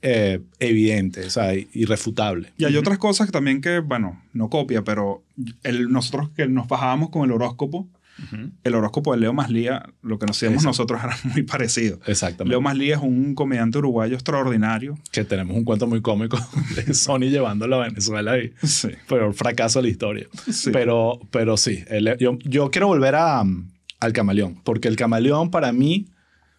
eh, 0.02 0.40
evidente, 0.60 1.24
o 1.26 1.30
sea, 1.30 1.54
irrefutable. 1.54 2.52
Y 2.58 2.64
hay 2.66 2.76
otras 2.76 2.98
cosas 2.98 3.26
que 3.26 3.32
también 3.32 3.60
que, 3.60 3.80
bueno, 3.80 4.22
no 4.32 4.48
copia, 4.48 4.84
pero 4.84 5.24
el, 5.64 5.90
nosotros 5.90 6.30
que 6.36 6.46
nos 6.46 6.68
bajábamos 6.68 7.10
con 7.10 7.24
el 7.24 7.32
horóscopo, 7.32 7.88
El 8.64 8.74
horóscopo 8.74 9.12
de 9.14 9.20
Leo 9.20 9.32
Maslía, 9.32 9.84
lo 10.02 10.18
que 10.18 10.26
nos 10.26 10.36
hacíamos 10.36 10.64
nosotros 10.64 11.00
era 11.04 11.16
muy 11.24 11.42
parecido. 11.42 11.98
Exactamente. 12.06 12.50
Leo 12.50 12.60
Maslía 12.60 12.96
es 12.96 13.02
un 13.02 13.34
comediante 13.34 13.78
uruguayo 13.78 14.14
extraordinario. 14.14 14.98
que 15.12 15.24
tenemos 15.24 15.56
un 15.56 15.64
cuento 15.64 15.86
muy 15.86 16.00
cómico 16.00 16.38
de 16.76 16.94
Sony 16.94 17.30
llevándolo 17.30 17.76
a 17.82 17.86
Venezuela 17.88 18.38
y 18.38 18.52
Sí. 18.62 18.88
pero 19.08 19.32
fracaso 19.32 19.78
de 19.80 19.84
la 19.84 19.88
historia. 19.90 20.26
Sí. 20.50 20.70
Pero, 20.72 21.20
pero 21.30 21.56
sí, 21.56 21.84
el- 21.88 22.16
yo, 22.18 22.38
yo 22.44 22.70
quiero 22.70 22.88
volver 22.88 23.14
a, 23.14 23.42
um, 23.42 23.68
al 24.00 24.12
camaleón, 24.12 24.60
porque 24.64 24.88
el 24.88 24.96
camaleón 24.96 25.50
para 25.50 25.72
mí 25.72 26.06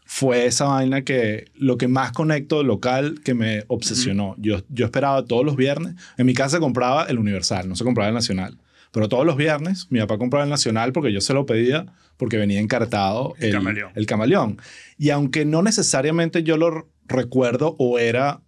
fue 0.06 0.46
esa 0.48 0.66
vaina 0.66 1.04
que 1.04 1.46
lo 1.54 1.78
que 1.78 1.88
más 1.88 2.12
conecto 2.12 2.64
local 2.64 3.20
que 3.24 3.36
me 3.36 3.64
obsesionó. 3.68 4.36
yo, 4.40 4.64
yo 4.70 4.86
esperaba 4.86 5.24
todos 5.26 5.46
los 5.46 5.56
viernes, 5.56 5.94
en 6.18 6.26
mi 6.26 6.34
casa 6.34 6.58
se 6.58 6.60
compraba 6.60 7.04
el 7.06 7.20
Universal, 7.20 7.70
no 7.70 7.76
se 7.76 7.84
compraba 7.84 8.08
el 8.10 8.16
Nacional. 8.16 8.58
Pero 8.92 9.08
todos 9.10 9.26
los 9.26 9.38
viernes 9.38 9.88
mi 9.90 10.00
papá 10.00 10.18
compraba 10.18 10.44
el 10.44 10.50
Nacional 10.50 10.94
porque 10.94 11.14
yo 11.14 11.22
se 11.22 11.34
lo 11.34 11.46
pedía 11.46 11.86
porque 12.18 12.38
venía 12.38 12.60
encartado 12.60 13.34
El 13.40 13.54
camaleón. 13.54 13.92
el 13.96 14.06
camaleón. 14.06 14.58
Y 14.98 15.10
aunque 15.12 15.46
no 15.46 15.62
necesariamente 15.62 16.44
yo 16.44 16.58
lo 16.58 16.90
recuerdo 17.06 17.76
o 17.80 17.98
era 17.98 18.42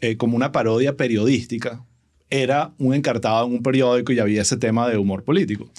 eh, 0.00 0.16
como 0.16 0.36
una 0.36 0.52
parodia 0.52 0.96
periodística, 0.96 1.84
era 2.30 2.72
un 2.78 2.94
encartado 2.94 3.46
en 3.46 3.52
un 3.52 3.62
periódico 3.62 4.12
y 4.12 4.18
había 4.18 4.42
ese 4.42 4.56
tema 4.56 4.88
de 4.88 4.98
humor 4.98 5.24
político. 5.24 5.70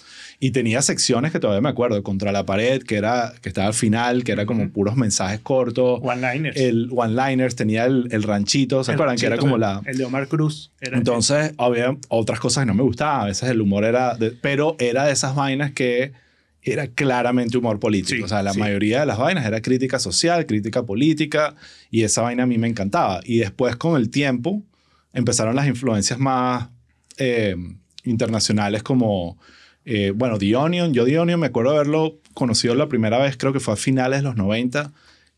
Y 0.41 0.51
tenía 0.51 0.81
secciones 0.81 1.33
que 1.33 1.39
todavía 1.41 1.59
me 1.59 1.67
acuerdo, 1.67 2.01
Contra 2.01 2.31
la 2.31 2.45
pared, 2.45 2.81
que, 2.83 2.95
era, 2.95 3.33
que 3.41 3.49
estaba 3.49 3.67
al 3.67 3.73
final, 3.73 4.23
que 4.23 4.31
era 4.31 4.45
como 4.45 4.69
puros 4.69 4.95
mensajes 4.95 5.41
cortos. 5.41 5.99
One-liners. 6.01 6.55
El 6.55 6.87
one-liners, 6.95 7.57
tenía 7.57 7.83
el, 7.83 8.07
el 8.11 8.23
ranchito, 8.23 8.81
¿se 8.85 8.91
El 8.91 8.95
acuerdan? 8.95 9.17
Que 9.17 9.25
era 9.25 9.35
ranchito, 9.35 9.51
como 9.51 9.57
la... 9.57 9.81
El 9.85 9.97
de 9.97 10.05
Omar 10.05 10.29
Cruz. 10.29 10.71
Era 10.79 10.97
Entonces, 10.97 11.53
había 11.57 11.97
otras 12.07 12.39
cosas 12.39 12.61
que 12.61 12.67
no 12.67 12.73
me 12.73 12.83
gustaban. 12.83 13.23
A 13.23 13.25
veces 13.25 13.49
el 13.49 13.59
humor 13.59 13.83
era... 13.83 14.15
de- 14.15 14.31
pero 14.31 14.77
era 14.79 15.03
de 15.03 15.11
esas 15.11 15.35
vainas 15.35 15.71
que 15.73 16.13
era 16.61 16.87
claramente 16.87 17.57
humor 17.57 17.77
político. 17.81 18.15
Sí, 18.15 18.23
o 18.23 18.27
sea, 18.29 18.41
la 18.41 18.53
sí. 18.53 18.59
mayoría 18.59 19.01
de 19.01 19.07
las 19.07 19.17
vainas 19.17 19.45
era 19.45 19.61
crítica 19.61 19.99
social, 19.99 20.45
crítica 20.45 20.83
política, 20.83 21.55
y 21.91 22.03
esa 22.03 22.21
vaina 22.21 22.43
a 22.43 22.45
mí 22.45 22.57
me 22.57 22.69
encantaba. 22.69 23.19
Y 23.25 23.39
después, 23.39 23.75
con 23.75 23.99
el 23.99 24.09
tiempo, 24.09 24.63
empezaron 25.11 25.53
las 25.57 25.67
influencias 25.67 26.17
más 26.17 26.69
eh, 27.17 27.57
internacionales 28.05 28.83
como... 28.83 29.37
eh, 29.85 30.11
bueno, 30.15 30.37
The 30.37 30.55
Onion. 30.55 30.93
Yo 30.93 31.05
The 31.05 31.19
Onion 31.19 31.39
me 31.39 31.47
acuerdo 31.47 31.71
haberlo 31.71 32.19
conocido 32.33 32.75
la 32.75 32.87
primera 32.87 33.17
vez, 33.17 33.37
creo 33.37 33.53
que 33.53 33.59
fue 33.59 33.73
a 33.73 33.77
finales 33.77 34.19
de 34.19 34.23
los 34.23 34.35
90 34.35 34.91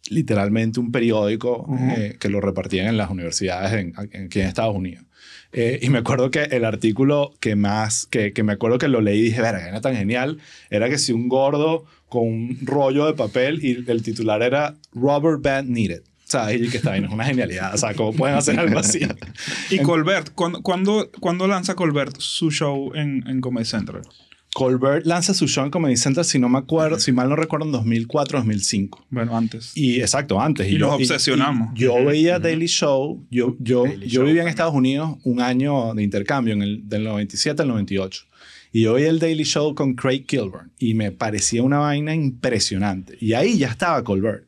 literalmente 0.09 0.79
un 0.79 0.91
periódico 0.91 1.67
eh, 1.95 2.17
que 2.19 2.27
lo 2.29 2.41
repartían 2.41 2.87
en 2.87 2.97
las 2.97 3.11
universidades 3.11 3.73
en, 3.73 3.93
en- 4.11 4.25
aquí 4.25 4.39
en 4.41 4.47
Estados 4.47 4.75
Unidos. 4.75 5.05
Eh, 5.53 5.79
y 5.81 5.89
me 5.89 5.99
acuerdo 5.99 6.31
que 6.31 6.43
el 6.43 6.65
artículo 6.65 7.33
que 7.39 7.55
más, 7.55 8.07
que, 8.07 8.33
que 8.33 8.41
me 8.43 8.53
acuerdo 8.53 8.77
que 8.79 8.87
lo 8.87 8.99
leí 9.01 9.19
y 9.19 9.23
dije, 9.23 9.41
verga, 9.41 9.67
era 9.67 9.79
tan 9.81 9.95
genial, 9.95 10.39
era 10.69 10.89
que 10.89 10.97
si 10.97 11.11
un 11.13 11.27
gordo 11.29 11.85
con 12.09 12.23
un 12.23 12.57
rollo 12.63 13.05
de 13.05 13.13
papel 13.13 13.63
y 13.63 13.89
el 13.89 14.01
titular 14.01 14.41
era 14.41 14.75
Rubber 14.93 15.37
Band 15.37 15.69
Needed. 15.69 16.01
¿Sabes? 16.25 16.61
Y 16.61 16.69
que 16.69 16.77
está 16.77 16.93
bien, 16.93 17.03
es 17.05 17.11
una 17.11 17.25
genialidad. 17.25 17.73
O 17.75 17.77
sea, 17.77 17.93
¿cómo 17.93 18.13
pueden 18.13 18.37
hacer 18.37 18.57
algo 18.57 18.79
así? 18.79 19.01
Y 19.69 19.79
Colbert, 19.79 20.31
¿cuándo, 20.33 20.61
cuándo, 20.63 21.11
cuándo 21.19 21.45
lanza 21.47 21.75
Colbert 21.75 22.15
su 22.19 22.49
show 22.51 22.93
en, 22.95 23.23
en 23.27 23.41
Comedy 23.41 23.65
Central? 23.65 24.03
Colbert 24.53 25.05
lanza 25.05 25.33
su 25.33 25.47
show 25.47 25.63
en 25.63 25.71
Comedy 25.71 25.95
Central, 25.95 26.25
si 26.25 26.37
no 26.37 26.49
me 26.49 26.57
acuerdo, 26.57 26.99
si 26.99 27.11
mal 27.13 27.29
no 27.29 27.35
recuerdo, 27.37 27.65
en 27.65 27.71
2004, 27.71 28.39
2005. 28.39 29.05
Bueno, 29.09 29.37
antes. 29.37 29.71
Y 29.75 30.01
exacto, 30.01 30.41
antes. 30.41 30.67
Y 30.69 30.73
nos 30.77 30.89
yo- 30.89 30.95
obsesionamos. 30.95 31.69
y 31.75 31.79
yo 31.83 32.03
veía 32.03 32.37
Daily 32.39 32.67
Show. 32.67 33.25
Yo, 33.31 33.55
yo, 33.59 33.85
Daily 33.85 34.07
yo 34.07 34.19
Show 34.21 34.25
vivía 34.25 34.41
en. 34.43 34.47
Estados 34.49 34.73
Unidos 34.73 35.17
un 35.23 35.39
año 35.41 35.93
de 35.93 36.03
intercambio, 36.03 36.53
en 36.53 36.61
el, 36.63 36.89
del 36.89 37.03
97 37.05 37.61
al 37.61 37.69
98. 37.69 38.25
Y 38.73 38.81
yo 38.83 38.93
veía 38.93 39.09
el 39.09 39.19
Daily 39.19 39.43
Show 39.43 39.73
con 39.75 39.95
Craig 39.95 40.25
Kilburn 40.25 40.71
y 40.79 40.93
me 40.93 41.11
parecía 41.11 41.63
una 41.63 41.79
vaina 41.79 42.13
impresionante. 42.13 43.17
Y 43.21 43.33
ahí 43.33 43.57
ya 43.57 43.67
estaba 43.67 44.03
Colbert. 44.03 44.45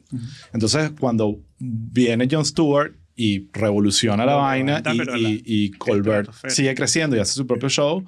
Entonces, 0.53 0.91
cuando 0.99 1.39
viene 1.59 2.27
Jon 2.29 2.45
Stewart 2.45 2.93
y 3.15 3.47
revoluciona 3.53 4.25
la 4.25 4.33
Lo 4.33 4.37
vaina 4.39 4.81
y, 4.85 4.91
y- 4.91 4.97
la- 4.97 5.41
y 5.45 5.71
Colbert 5.71 6.29
sigue 6.49 6.73
creciendo 6.75 7.15
y 7.15 7.19
hace 7.19 7.33
su 7.33 7.45
propio 7.47 7.69
show, 7.69 8.03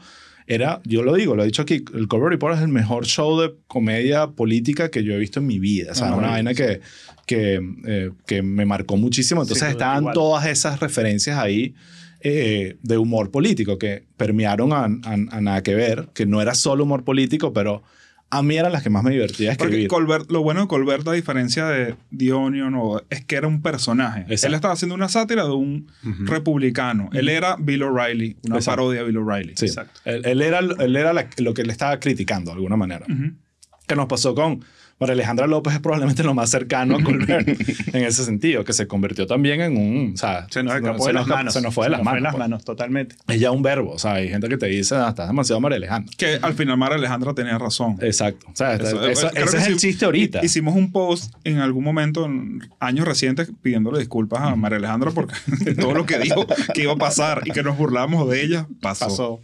era, 0.48 0.82
yo 0.86 1.02
lo 1.04 1.14
digo, 1.16 1.36
lo 1.36 1.44
he 1.44 1.46
dicho 1.48 1.64
aquí, 1.64 1.84
el 1.94 2.08
Colbert 2.08 2.32
Report 2.32 2.56
es 2.56 2.62
el 2.62 2.68
mejor 2.68 3.06
show 3.06 3.40
de 3.42 3.54
comedia 3.68 4.28
política 4.28 4.90
que 4.92 5.04
yo 5.04 5.14
he 5.14 5.18
visto 5.18 5.40
en 5.40 5.48
mi 5.48 5.58
vida. 5.60 5.92
O 5.92 5.96
sea, 5.96 6.10
Ah, 6.10 6.16
una 6.16 6.28
sí. 6.28 6.32
vaina 6.34 6.54
que, 6.54 6.82
que, 7.26 7.60
eh, 7.88 8.12
que 8.28 8.42
me 8.44 8.66
marcó 8.66 8.96
muchísimo. 8.98 9.42
Entonces 9.42 9.64
duda, 9.64 9.72
estaban 9.72 10.02
igual. 10.04 10.14
todas 10.14 10.46
esas 10.46 10.80
referencias 10.80 11.38
ahí 11.40 11.74
eh, 12.22 12.78
de 12.82 12.98
humor 12.98 13.30
político 13.32 13.78
que 13.78 14.04
permearon 14.18 14.72
a, 14.74 14.86
a- 14.86 15.38
a 15.38 15.42
nada 15.42 15.62
que 15.64 15.76
ver, 15.76 16.10
que 16.14 16.26
no 16.26 16.42
era 16.42 16.56
solo 16.56 16.84
humor 16.84 17.04
político, 17.04 17.52
pero 17.54 17.84
a 18.32 18.42
mí 18.44 18.58
eran 18.58 18.72
las 18.72 18.84
que 18.84 18.90
más 18.90 19.04
me 19.04 19.12
divertía 19.12 19.52
Porque 19.52 19.66
escribir. 19.66 19.88
Colbert, 19.88 20.30
lo 20.32 20.42
bueno 20.42 20.62
de 20.62 20.68
Colbert, 20.68 21.08
a 21.08 21.12
diferencia 21.14 21.68
de 21.68 21.96
The 22.18 22.34
Onion, 22.34 22.74
o- 22.76 23.02
es 23.10 23.24
que 23.24 23.36
era 23.36 23.48
un 23.48 23.62
personaje. 23.62 24.22
Exacto. 24.22 24.48
Él 24.48 24.54
estaba 24.56 24.74
haciendo 24.74 24.96
una 24.96 25.08
sátira 25.10 25.44
de 25.44 25.52
un 25.52 25.88
republicano. 26.26 27.10
Él 27.14 27.30
era 27.30 27.56
Bill 27.58 27.84
O'Reilly, 27.84 28.38
una 28.44 28.58
Exacto. 28.58 28.78
parodia 28.82 29.02
de 29.02 29.08
Bill 29.08 29.18
O'Reilly. 29.18 29.54
Sí. 29.56 29.66
Exacto. 29.68 30.02
Él, 30.06 30.22
él 30.26 30.42
era, 30.42 30.60
él 30.60 30.96
era 30.96 31.14
la- 31.14 31.28
lo 31.38 31.54
que 31.54 31.64
le 31.64 31.72
estaba 31.72 32.00
criticando 32.00 32.52
de 32.52 32.56
alguna 32.56 32.76
manera. 32.78 33.06
Ujú. 33.10 33.34
que 33.88 33.96
nos 33.96 34.08
pasó 34.08 34.34
con 34.34 34.66
María 35.00 35.14
Alejandra 35.14 35.46
López 35.48 35.74
es 35.74 35.80
probablemente 35.82 36.24
lo 36.24 36.34
más 36.34 36.50
cercano 36.50 36.96
a 36.96 37.04
Colbert 37.04 37.48
en 37.94 38.04
ese 38.06 38.24
sentido, 38.24 38.64
que 38.64 38.72
se 38.72 38.88
convirtió 38.88 39.28
también 39.28 39.60
en 39.60 39.76
un... 39.78 40.14
O 40.14 40.18
sea, 40.18 40.48
Se 40.50 40.64
nos 40.64 40.72
se 40.74 40.80
escapó 40.80 41.08
de 41.08 41.14
las 41.14 41.28
manos. 41.28 41.54
Se 41.54 41.62
nos 41.62 41.74
fue 41.74 41.88
de 41.88 41.90
las 41.92 42.02
manos. 42.04 42.34
pues. 42.34 42.64
totalmente. 42.64 43.16
Es 43.28 43.40
ya 43.40 43.52
un 43.52 43.62
verbo, 43.62 43.92
o 43.92 44.00
sea, 44.00 44.14
hay 44.14 44.30
gente 44.30 44.48
que 44.48 44.58
te 44.58 44.68
dice, 44.68 44.96
ah, 44.96 45.10
estás 45.10 45.28
demasiado 45.28 45.60
María 45.60 45.78
Alejandra. 45.78 46.14
Que 46.18 46.40
al 46.42 46.54
final 46.54 46.78
Mara 46.78 46.96
Alejandra 46.96 47.34
tenía 47.34 47.58
razón. 47.58 47.98
Exacto. 48.02 48.46
O 48.52 48.56
sea, 48.56 48.76
Eso- 48.76 49.06
eso- 49.08 49.30
creo 49.32 49.46
ese 49.46 49.58
es 49.58 49.68
el 49.68 49.74
sí- 49.80 49.88
chiste 49.90 50.06
ahorita. 50.06 50.40
Hicimos 50.46 50.76
un 50.76 50.92
post 50.94 51.34
en 51.44 51.58
algún 51.60 51.84
momento, 51.84 52.26
en 52.26 52.62
años 52.80 53.06
recientes, 53.06 53.52
pidiéndole 53.62 54.00
disculpas 54.00 54.42
a 54.44 54.56
María 54.56 54.78
Alejandra 54.78 55.12
porque 55.12 55.36
todo 55.80 55.94
lo 55.94 56.06
que 56.06 56.20
dijo 56.20 56.46
que 56.74 56.84
iba 56.84 56.94
a 56.94 56.98
pasar 56.98 57.42
y 57.46 57.52
que 57.52 57.64
nos 57.64 57.78
burlábamos 57.78 58.30
de 58.30 58.44
ella, 58.44 58.68
pasó. 58.82 59.06
Pasó. 59.06 59.42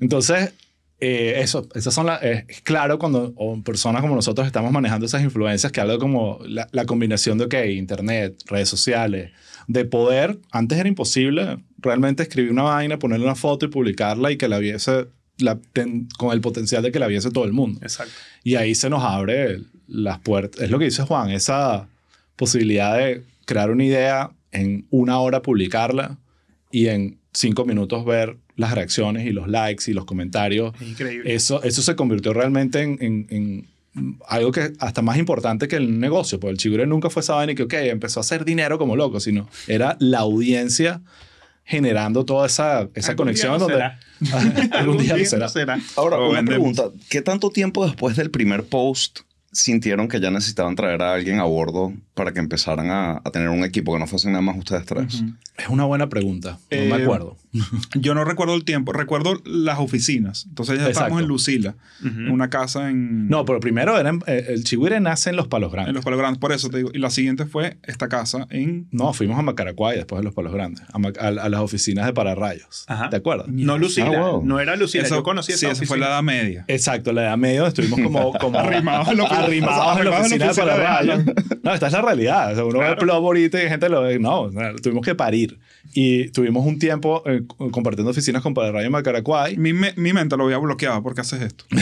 Entonces, 0.00 0.52
eh, 1.00 1.40
eso, 1.40 1.68
esas 1.74 1.94
son 1.94 2.06
las... 2.06 2.22
eh, 2.22 2.44
es 2.48 2.60
claro 2.60 2.98
cuando 2.98 3.34
personas 3.64 4.02
como 4.02 4.14
nosotros 4.14 4.46
estamos 4.46 4.70
manejando 4.72 5.06
esas 5.06 5.22
influencias 5.22 5.72
que 5.72 5.80
hablo 5.80 5.98
como 5.98 6.38
la, 6.46 6.68
la 6.72 6.84
combinación 6.84 7.38
de, 7.38 7.44
ok, 7.44 7.54
internet, 7.74 8.36
redes 8.46 8.68
sociales, 8.68 9.30
de 9.66 9.84
poder, 9.84 10.38
antes 10.50 10.78
era 10.78 10.88
imposible 10.88 11.58
realmente 11.78 12.22
escribir 12.22 12.50
una 12.50 12.64
vaina, 12.64 12.98
ponerle 12.98 13.24
una 13.24 13.34
foto 13.36 13.66
y 13.66 13.68
publicarla 13.68 14.32
y 14.32 14.36
que 14.36 14.48
la 14.48 14.58
viese, 14.58 15.06
la, 15.38 15.58
ten- 15.72 16.08
con 16.18 16.32
el 16.32 16.40
potencial 16.40 16.82
de 16.82 16.90
que 16.90 16.98
la 16.98 17.06
viese 17.06 17.30
todo 17.30 17.44
el 17.44 17.52
mundo. 17.52 17.78
Exacto. 17.82 18.12
Y 18.42 18.56
ahí 18.56 18.74
se 18.74 18.90
nos 18.90 19.02
abre 19.02 19.60
las 19.86 20.18
puertas. 20.18 20.60
Es 20.62 20.70
lo 20.70 20.78
que 20.78 20.86
dice 20.86 21.02
Juan, 21.02 21.30
esa 21.30 21.88
posibilidad 22.36 22.96
de 22.96 23.22
crear 23.44 23.70
una 23.70 23.84
idea 23.84 24.30
en 24.50 24.86
una 24.90 25.20
hora 25.20 25.42
publicarla 25.42 26.18
y 26.72 26.88
en 26.88 27.19
cinco 27.32 27.64
minutos 27.64 28.04
ver 28.04 28.36
las 28.56 28.72
reacciones 28.72 29.26
y 29.26 29.30
los 29.30 29.48
likes 29.48 29.90
y 29.90 29.94
los 29.94 30.04
comentarios. 30.04 30.74
Es 30.80 30.88
increíble. 30.88 31.34
Eso, 31.34 31.62
eso 31.62 31.82
se 31.82 31.96
convirtió 31.96 32.32
realmente 32.32 32.82
en, 32.82 32.98
en- 33.00 33.26
en 33.30 33.68
algo 34.28 34.52
que 34.52 34.72
hasta 34.78 35.02
más 35.02 35.16
importante 35.18 35.66
que 35.66 35.76
el 35.76 35.98
negocio, 35.98 36.38
porque 36.38 36.52
el 36.52 36.58
chigure 36.58 36.86
nunca 36.86 37.10
fue 37.10 37.22
esa 37.22 37.34
vaina 37.34 37.52
y 37.52 37.54
que, 37.56 37.64
ok, 37.64 37.74
empezó 37.74 38.20
a 38.20 38.22
hacer 38.22 38.44
dinero 38.44 38.78
como 38.78 38.94
loco, 38.96 39.18
sino 39.20 39.48
era 39.66 39.96
la 39.98 40.20
audiencia 40.20 41.02
generando 41.64 42.24
toda 42.24 42.46
esa, 42.46 42.88
esa 42.94 43.10
Algún 43.12 43.26
conexión 43.26 43.58
día 43.58 43.58
no 43.58 43.68
donde 43.68 43.74
será. 43.76 44.68
algún 44.78 44.98
día 44.98 45.16
no 45.16 45.24
será. 45.24 45.48
será. 45.48 45.78
Ahora, 45.96 46.16
una 46.18 46.40
vendemos. 46.40 46.76
pregunta. 46.76 47.04
¿Qué 47.08 47.22
tanto 47.22 47.50
tiempo 47.50 47.84
después 47.86 48.16
del 48.16 48.30
primer 48.30 48.64
post 48.64 49.20
sintieron 49.52 50.08
que 50.08 50.20
ya 50.20 50.30
necesitaban 50.30 50.76
traer 50.76 51.02
a 51.02 51.12
alguien 51.14 51.40
a 51.40 51.44
bordo 51.44 51.92
para 52.14 52.32
que 52.32 52.38
empezaran 52.40 52.90
a, 52.90 53.20
a 53.24 53.30
tener 53.32 53.48
un 53.48 53.64
equipo 53.64 53.92
que 53.92 53.98
no 53.98 54.06
fuesen 54.06 54.32
nada 54.32 54.42
más 54.42 54.56
ustedes 54.56 54.84
tres? 54.86 55.22
Es 55.56 55.68
una 55.68 55.84
buena 55.84 56.08
pregunta, 56.08 56.58
no 56.70 56.76
Eh, 56.76 56.88
me 56.88 57.02
acuerdo. 57.02 57.36
Yo 57.94 58.14
no 58.14 58.24
recuerdo 58.24 58.54
el 58.54 58.64
tiempo, 58.64 58.92
recuerdo 58.92 59.40
las 59.44 59.78
oficinas. 59.80 60.46
Entonces 60.48 60.76
ya 60.76 60.82
Exacto. 60.86 60.90
estábamos 61.00 61.22
en 61.22 61.28
Lucila, 61.28 61.74
Ujú. 62.00 62.08
en 62.20 62.30
una 62.30 62.48
casa 62.50 62.88
en, 62.90 63.28
No, 63.28 63.44
pero 63.44 63.58
primero 63.60 63.98
era 63.98 64.10
en- 64.10 64.22
eh, 64.26 64.46
el 64.50 64.64
Chigüire 64.64 65.00
nace 65.00 65.30
en 65.30 65.36
Los 65.36 65.48
Palos 65.48 65.72
Grandes. 65.72 65.90
en 65.90 65.94
Los 65.96 66.04
Palos 66.04 66.18
Grandes. 66.18 66.38
Por 66.38 66.52
eso 66.52 66.68
te 66.70 66.76
digo. 66.78 66.90
Y 66.94 66.98
la 66.98 67.10
siguiente 67.10 67.46
fue 67.46 67.78
esta 67.82 68.08
casa 68.08 68.46
en... 68.50 68.86
No, 68.92 69.12
fuimos 69.12 69.38
a 69.38 69.42
Macaracuay 69.42 69.96
después 69.96 70.20
de 70.20 70.24
Los 70.24 70.34
Palos 70.34 70.52
Grandes, 70.52 70.82
a, 70.92 71.24
a- 71.24 71.28
a 71.28 71.48
las 71.48 71.60
oficinas 71.60 72.06
de 72.06 72.12
Pararrayos. 72.12 72.84
Ajá. 72.86 73.10
¿Te 73.10 73.16
acuerdas? 73.16 73.48
No 73.48 73.78
Lucila. 73.78 74.06
Ah, 74.16 74.30
wow. 74.32 74.44
No 74.44 74.60
era 74.60 74.76
Lucila. 74.76 75.04
Eso- 75.04 75.16
Yo 75.16 75.22
conocí 75.22 75.52
sí, 75.52 75.66
esa 75.66 75.72
esa 75.72 75.84
fue 75.86 75.98
la. 75.98 76.06
Edad 76.10 76.22
Media. 76.22 76.64
Exacto, 76.68 77.12
la 77.12 77.22
edad 77.22 77.36
medio 77.38 77.66
estuvimos 77.66 78.00
como, 78.02 78.32
como 78.34 78.58
Arrimados 78.58 79.08
en 79.08 79.20
arrimados 79.20 79.20
en 79.20 79.24
la 79.24 79.24
arrimados 79.44 79.98
en 79.98 80.04
la 80.04 80.10
oficina 80.20 80.46
de 80.48 80.54
Pararrayos. 80.54 81.24
No, 81.62 81.74
esta 81.74 81.86
es 81.88 81.92
la 81.92 82.02
realidad. 82.02 82.52
O 82.52 82.54
sea, 82.54 82.64
uno 82.64 82.78
ve 82.78 82.84
Claro. 82.86 83.00
Plomo 83.00 83.26
ahorita 83.28 83.62
y 83.62 83.68
gente 83.68 83.88
lo 83.88 84.02
ve. 84.02 84.18
No, 84.18 84.42
o 84.42 84.52
sea, 84.52 84.72
tuvimos 84.82 85.04
que 85.04 85.14
parir. 85.14 85.58
Y 85.92 86.28
tuvimos 86.30 86.64
un 86.66 86.78
tiempo 86.78 87.22
eh, 87.26 87.42
compartiendo 87.72 88.10
oficinas 88.12 88.42
con 88.42 88.54
Pararrayos 88.54 88.86
en 88.86 88.92
Macaracuay. 88.92 89.56
Mi, 89.56 89.72
me- 89.72 89.92
mi 89.96 90.12
mente 90.12 90.36
lo 90.36 90.44
había 90.44 90.58
bloqueado. 90.58 91.02
¿Por 91.02 91.14
qué 91.14 91.22
haces 91.22 91.42
esto? 91.42 91.64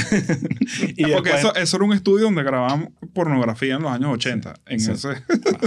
Y 0.97 1.05
Porque 1.13 1.31
después- 1.33 1.39
eso, 1.39 1.55
eso 1.55 1.77
era 1.77 1.85
un 1.87 1.93
estudio 1.93 2.25
donde 2.25 2.43
grabábamos 2.43 2.89
pornografía 3.13 3.75
en 3.77 3.83
los 3.83 3.91
años 3.93 4.11
80. 4.15 4.55
En 4.67 4.81
Sí. 4.81 4.93
ese... 4.93 5.09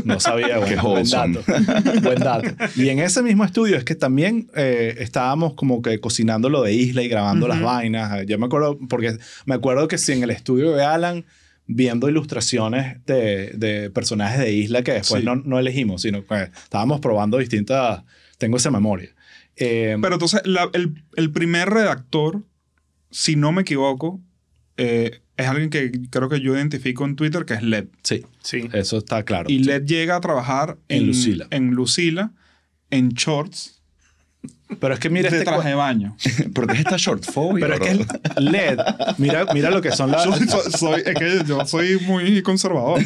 No 0.06 0.20
sabía, 0.20 0.48
Qué 0.66 0.76
bueno, 0.76 0.82
buen 0.84 0.96
wholesome. 0.98 1.40
dato. 1.40 2.02
buen 2.02 2.20
dato. 2.20 2.50
Y 2.76 2.90
en 2.90 3.00
ese 3.00 3.22
mismo 3.22 3.44
estudio 3.46 3.78
es 3.78 3.84
que 3.84 3.96
también 3.96 4.50
eh, 4.56 4.96
estábamos 5.00 5.54
como 5.54 5.82
que 5.82 6.00
cocinando 6.00 6.50
lo 6.50 6.62
de 6.64 6.74
Isla 6.74 7.04
y 7.04 7.08
grabando 7.08 7.48
las 7.48 7.62
vainas. 7.62 8.26
Yo 8.28 8.38
me 8.40 8.46
acuerdo, 8.48 8.78
porque 8.90 9.18
me 9.46 9.56
acuerdo 9.56 9.88
que 9.88 9.98
si 9.98 10.14
en 10.14 10.24
el 10.24 10.30
estudio 10.32 10.72
de 10.72 10.84
Alan, 10.84 11.26
viendo 11.68 12.10
ilustraciones 12.10 12.98
de, 13.06 13.52
de 13.56 13.90
personajes 13.92 14.40
de 14.40 14.52
Isla 14.52 14.84
que 14.84 14.94
después 14.94 15.22
Sí. 15.22 15.26
no, 15.26 15.36
no 15.36 15.60
elegimos, 15.60 16.02
sino 16.02 16.26
que 16.26 16.50
estábamos 16.64 17.00
probando 17.00 17.38
distintas... 17.38 18.04
Tengo 18.42 18.58
esa 18.58 18.72
memoria. 18.72 19.14
Eh, 19.56 19.96
Pero 20.02 20.16
entonces, 20.16 20.42
la- 20.46 20.70
el, 20.74 21.04
el 21.16 21.32
primer 21.32 21.70
redactor, 21.70 22.42
si 23.12 23.36
no 23.36 23.52
me 23.52 23.62
equivoco, 23.62 24.20
eh, 24.78 25.22
es 25.38 25.48
alguien 25.48 25.70
que 25.70 25.92
creo 26.10 26.28
que 26.28 26.40
yo 26.42 26.56
identifico 26.56 27.06
en 27.06 27.16
Twitter, 27.16 27.46
que 27.46 27.54
es 27.54 27.62
LED. 27.62 27.86
sí, 28.02 28.24
Sí. 28.42 28.68
eso 28.74 28.98
está 28.98 29.24
claro. 29.24 29.48
Y 29.50 29.60
LED 29.60 29.86
llega 29.86 30.16
a 30.16 30.22
trabajar 30.22 30.78
En 30.88 31.02
en, 31.02 31.08
Lucila. 31.08 31.48
En 31.52 31.72
Lucila, 31.72 32.32
en 32.90 33.10
shorts, 33.10 33.81
Pero 34.80 34.94
es 34.94 35.00
que 35.00 35.10
mira 35.10 35.30
de 35.30 35.38
este 35.40 35.46
traje 35.50 35.70
de 35.70 35.76
baño. 35.76 36.16
¿Por 36.54 36.68
qué 36.68 36.74
es 36.74 36.80
esta 36.80 36.98
shortphobia? 36.98 37.66
Pero 37.68 37.74
es 37.76 37.80
que 37.82 37.90
el 38.38 38.46
LED, 38.46 38.80
mira, 39.18 39.46
mira 39.54 39.70
lo 39.70 39.82
que 39.82 39.92
son 39.92 40.12
las... 40.12 40.24
Soy, 40.24 40.48
soy- 40.48 40.72
soy- 40.72 41.04
es 41.06 41.16
que 41.16 41.42
yo 41.48 41.66
soy 41.66 42.00
muy 42.00 42.42
conservador. 42.42 43.02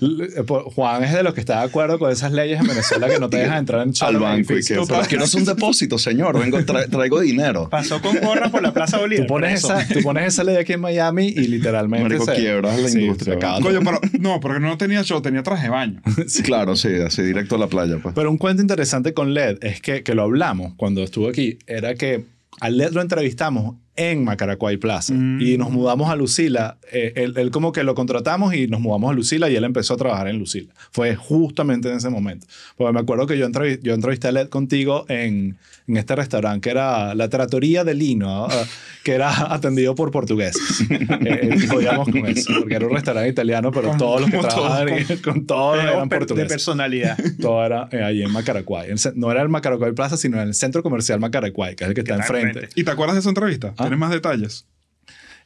L- 0.00 0.42
por- 0.44 0.64
Juan 0.72 1.04
es 1.04 1.12
de 1.12 1.22
los 1.22 1.34
que 1.34 1.40
está 1.40 1.60
de 1.60 1.64
acuerdo 1.66 1.98
con 1.98 2.10
esas 2.10 2.32
leyes 2.32 2.60
en 2.60 2.66
Venezuela 2.66 3.08
que 3.08 3.18
no 3.18 3.28
te 3.30 3.38
dejan 3.38 3.58
entrar 3.58 3.82
en 3.86 3.92
al 4.00 4.16
banco 4.18 4.52
y 4.56 4.62
que 4.64 4.74
pero 4.74 5.00
quiero 5.08 5.24
hacer 5.24 5.40
un 5.40 5.46
depósito, 5.46 5.98
señor. 5.98 6.38
Vengo, 6.38 6.58
tra- 6.60 6.88
traigo 6.90 7.20
dinero. 7.20 7.68
Pasó 7.70 8.00
con 8.02 8.18
gorra 8.20 8.50
por 8.50 8.62
la 8.62 8.72
Plaza 8.72 8.98
Bolívar. 8.98 9.26
Tú 9.26 9.32
pones, 9.32 9.64
esa, 9.64 9.86
tú 9.86 10.00
pones 10.02 10.26
esa 10.26 10.44
ley 10.44 10.56
aquí 10.56 10.74
en 10.74 10.80
Miami 10.80 11.28
y 11.28 11.46
literalmente 11.48 12.02
Marico, 12.04 12.24
se- 12.26 12.34
quiebras 12.34 12.78
la 12.80 12.88
sí, 12.88 13.00
industria, 13.00 13.38
Coño, 13.62 13.80
pero 13.84 14.00
no, 14.18 14.40
porque 14.40 14.60
no 14.60 14.76
tenía 14.78 15.02
show, 15.02 15.20
tenía 15.22 15.42
traje 15.42 15.64
de 15.64 15.68
baño. 15.70 16.02
Claro, 16.44 16.76
sí, 16.76 16.88
así 17.06 17.22
directo 17.22 17.54
a 17.56 17.58
la 17.58 17.68
playa. 17.68 17.98
Pues. 18.02 18.14
Pero 18.14 18.30
un 18.30 18.36
cuento 18.38 18.60
interesante 18.60 19.14
con 19.14 19.32
LED 19.34 19.58
es 19.62 19.80
que, 19.80 20.02
que 20.02 20.14
lo 20.14 20.22
hablamos 20.34 20.74
cuando 20.74 21.02
estuvo 21.02 21.28
aquí, 21.28 21.58
era 21.66 21.94
que 21.94 22.24
a 22.60 22.68
LED 22.68 22.92
lo 22.92 23.00
entrevistamos 23.00 23.76
en 23.96 24.24
Macaracuay 24.24 24.76
Plaza 24.76 25.12
Mm. 25.14 25.40
y 25.40 25.56
nos 25.58 25.70
mudamos 25.70 26.10
a 26.10 26.16
Lucila. 26.16 26.78
Eh, 26.92 27.12
él, 27.16 27.34
él 27.36 27.50
como 27.50 27.72
que 27.72 27.84
lo 27.84 27.94
contratamos 27.94 28.54
y 28.54 28.66
nos 28.66 28.80
mudamos 28.80 29.10
a 29.10 29.14
Lucila 29.14 29.48
y 29.50 29.56
él 29.56 29.64
empezó 29.64 29.94
a 29.94 29.96
trabajar 29.96 30.28
en 30.28 30.38
Lucila. 30.38 30.72
Fue 30.90 31.14
justamente 31.14 31.88
en 31.90 31.96
ese 31.96 32.10
momento. 32.10 32.46
Porque 32.76 32.92
me 32.92 33.00
acuerdo 33.00 33.26
que 33.26 33.38
yo, 33.38 33.46
entrevi- 33.48 33.78
yo 33.82 33.94
entrevisté 33.94 34.28
a 34.28 34.32
LED 34.32 34.48
contigo 34.48 35.04
en, 35.08 35.56
en 35.86 35.96
este 35.96 36.16
restaurante 36.16 36.60
que 36.62 36.70
era 36.70 37.14
la 37.14 37.28
Trattoria 37.28 37.84
de 37.84 37.94
Lino, 37.94 38.46
ah, 38.46 38.64
que 39.04 39.12
era 39.12 39.52
atendido 39.54 39.94
por 39.94 40.10
portugueses. 40.10 40.80
eh, 40.90 41.06
eh, 41.20 41.66
podíamos 41.70 42.08
con 42.08 42.26
eso, 42.26 42.52
porque 42.58 42.74
era 42.74 42.86
un 42.86 42.94
restaurante 42.94 43.28
italiano, 43.30 43.70
pero 43.70 43.88
Como- 43.88 43.98
todos 43.98 44.20
los 44.22 44.30
que 44.30 44.38
todos, 44.38 44.54
trabajaban 44.54 44.88
ahí, 44.88 45.04
con 45.22 45.46
todos 45.46 45.76
Pero 45.78 45.90
eran 45.92 46.08
per- 46.08 46.20
de 46.20 46.26
portugueses. 46.26 46.52
personalidad. 46.52 47.16
Todo 47.40 47.64
era 47.64 47.88
eh, 47.92 48.02
ahí 48.02 48.22
en 48.22 48.32
Macaracuay. 48.32 48.90
El 48.90 48.98
no 49.14 49.30
era 49.30 49.42
el 49.42 49.48
Macaracuay 49.48 49.92
Plaza, 49.92 50.16
sino 50.16 50.40
en 50.40 50.48
el 50.48 50.54
centro 50.54 50.82
comercial 50.82 51.20
Macaracuay, 51.20 51.76
que 51.76 51.84
es 51.84 51.88
el 51.88 51.94
que 51.94 52.00
está 52.00 52.14
está 52.14 52.24
enfrente. 52.26 52.58
enfrente. 52.60 52.80
¿Y 52.80 52.84
te 52.84 52.90
acuerdas 52.90 53.14
de 53.16 53.20
esa 53.20 53.28
entrevista? 53.28 53.74
¿Tienes 53.84 53.98
más 53.98 54.10
detalles? 54.10 54.66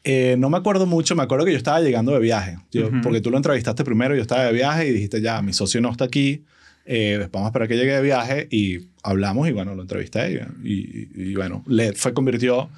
Eh, 0.05 0.37
no 0.38 0.48
me 0.51 0.57
acuerdo 0.57 0.87
mucho, 0.87 1.14
me 1.16 1.22
acuerdo 1.22 1.44
que 1.44 1.51
yo 1.53 1.59
estaba 1.59 1.81
llegando 1.81 2.12
de 2.12 2.20
viaje, 2.20 2.57
Yo- 2.70 2.90
porque 3.03 3.20
tú 3.20 3.31
lo 3.31 3.37
entrevistaste 3.37 3.85
primero, 3.85 4.14
yo 4.14 4.22
estaba 4.22 4.44
de 4.44 4.53
viaje 4.53 4.88
y 4.88 4.92
dijiste, 4.92 5.20
ya, 5.20 5.42
mi 5.42 5.53
socio 5.53 5.81
no 5.81 5.90
está 5.90 6.05
aquí, 6.05 6.44
eh, 6.87 7.29
vamos 7.33 7.46
a 7.46 7.48
esperar 7.51 7.68
que 7.68 7.77
llegue 7.77 7.92
de 7.92 8.01
viaje 8.03 8.48
y 8.51 8.88
hablamos 9.03 9.48
y 9.48 9.53
bueno, 9.53 9.74
lo 9.74 9.83
entrevisté 9.83 10.33
y, 10.62 10.68
y- 10.72 11.09
y, 11.31 11.35
bueno, 11.35 11.64
LED 11.66 11.94
fue 11.96 12.14
convirtió 12.14 12.70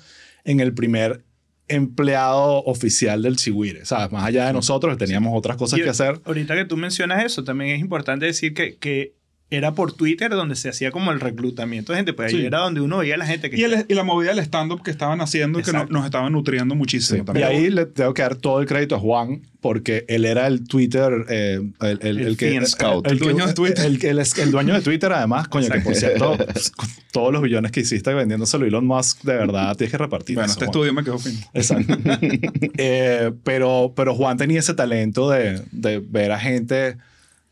en 0.45 0.61
el 0.61 0.73
primer 0.75 1.23
empleado 1.69 2.65
oficial 2.65 3.23
del 3.23 3.37
Chihuire, 3.37 3.85
¿sabes? 3.85 4.11
Más 4.11 4.25
allá 4.25 4.47
de 4.47 4.53
nosotros, 4.53 4.99
teníamos 4.99 5.33
otras 5.37 5.57
cosas 5.57 5.79
Y 5.79 5.83
que 5.83 5.91
hacer. 5.91 6.21
Ahorita 6.25 6.57
que 6.57 6.65
tú 6.65 6.77
mencionas 6.77 7.25
eso, 7.25 7.45
también 7.45 7.71
es 7.77 7.81
importante 7.81 8.27
decir 8.27 8.55
que, 8.55 8.77
que 8.77 9.15
era 9.51 9.73
por 9.75 9.93
Twitter 9.93 10.31
donde 10.31 10.55
se 10.55 10.69
hacía 10.69 10.93
como 10.93 11.11
el 11.11 11.19
reclutamiento 11.21 11.93
de 11.93 11.99
gente. 11.99 12.13
Pues 12.13 12.33
ahí 12.33 12.41
Sí. 12.41 12.47
era 12.47 12.61
donde 12.61 12.81
uno 12.81 12.99
veía 12.99 13.17
a 13.17 13.19
la 13.19 13.27
gente 13.27 13.51
que... 13.51 13.57
Y, 13.59 13.65
el- 13.65 13.85
y 13.89 13.95
la 13.95 14.05
movida 14.05 14.31
del 14.31 14.39
stand-up 14.41 14.83
que 14.83 14.91
estaban 14.93 15.21
haciendo 15.21 15.59
y 15.59 15.63
que 15.63 15.73
no- 15.73 15.79
Exacto. 15.79 15.93
nos 15.95 16.05
estaban 16.05 16.33
nutriendo 16.33 16.75
muchísimo 16.77 17.17
Sí. 17.17 17.23
Y 17.23 17.25
también. 17.25 17.47
ahí 17.49 17.69
le 17.71 17.87
tengo 17.87 18.15
que 18.15 18.23
dar 18.23 18.37
todo 18.37 18.61
el 18.61 18.67
crédito 18.67 18.95
a 18.95 18.99
Juan 19.01 19.43
porque 19.61 20.05
él 20.09 20.25
era 20.25 20.47
el 20.47 20.67
Twitter, 20.67 21.13
eh, 21.29 21.61
el, 21.81 21.99
el- 22.03 22.19
El 22.21 22.27
el 22.29 22.37
que... 22.37 22.65
scout. 22.65 23.07
El, 23.09 23.19
dueño 23.19 23.47
de 23.47 23.53
Twitter. 23.55 23.85
El, 23.85 24.51
dueño 24.53 24.75
de 24.75 24.81
Twitter, 24.81 25.13
además, 25.13 25.49
coño, 25.49 25.69
que 25.69 25.81
por 25.81 25.95
cierto, 25.97 26.37
con 26.77 26.89
todos 27.13 27.33
los 27.33 27.43
billones 27.43 27.71
que 27.73 27.81
hiciste 27.81 28.15
vendiéndoselo 28.15 28.65
a 28.65 28.69
Elon 28.69 28.87
Musk, 28.87 29.23
de 29.25 29.35
verdad 29.35 29.75
tienes 29.77 29.91
que 29.91 29.99
repartir. 29.99 30.37
Bueno, 30.37 30.47
eso, 30.47 30.53
este 30.53 30.67
Juan. 30.67 30.71
estudio 30.71 30.95
me 30.95 31.05
quedó 31.05 31.19
fin. 31.19 31.39
Exacto. 31.55 31.95
Eh, 32.79 33.33
pero, 33.45 33.93
pero 33.97 34.15
Juan 34.15 34.37
tenía 34.37 34.61
ese 34.61 34.75
talento 34.75 35.29
de, 35.31 35.63
de 35.73 35.99
ver 35.99 36.33
a 36.33 36.39
gente 36.39 36.97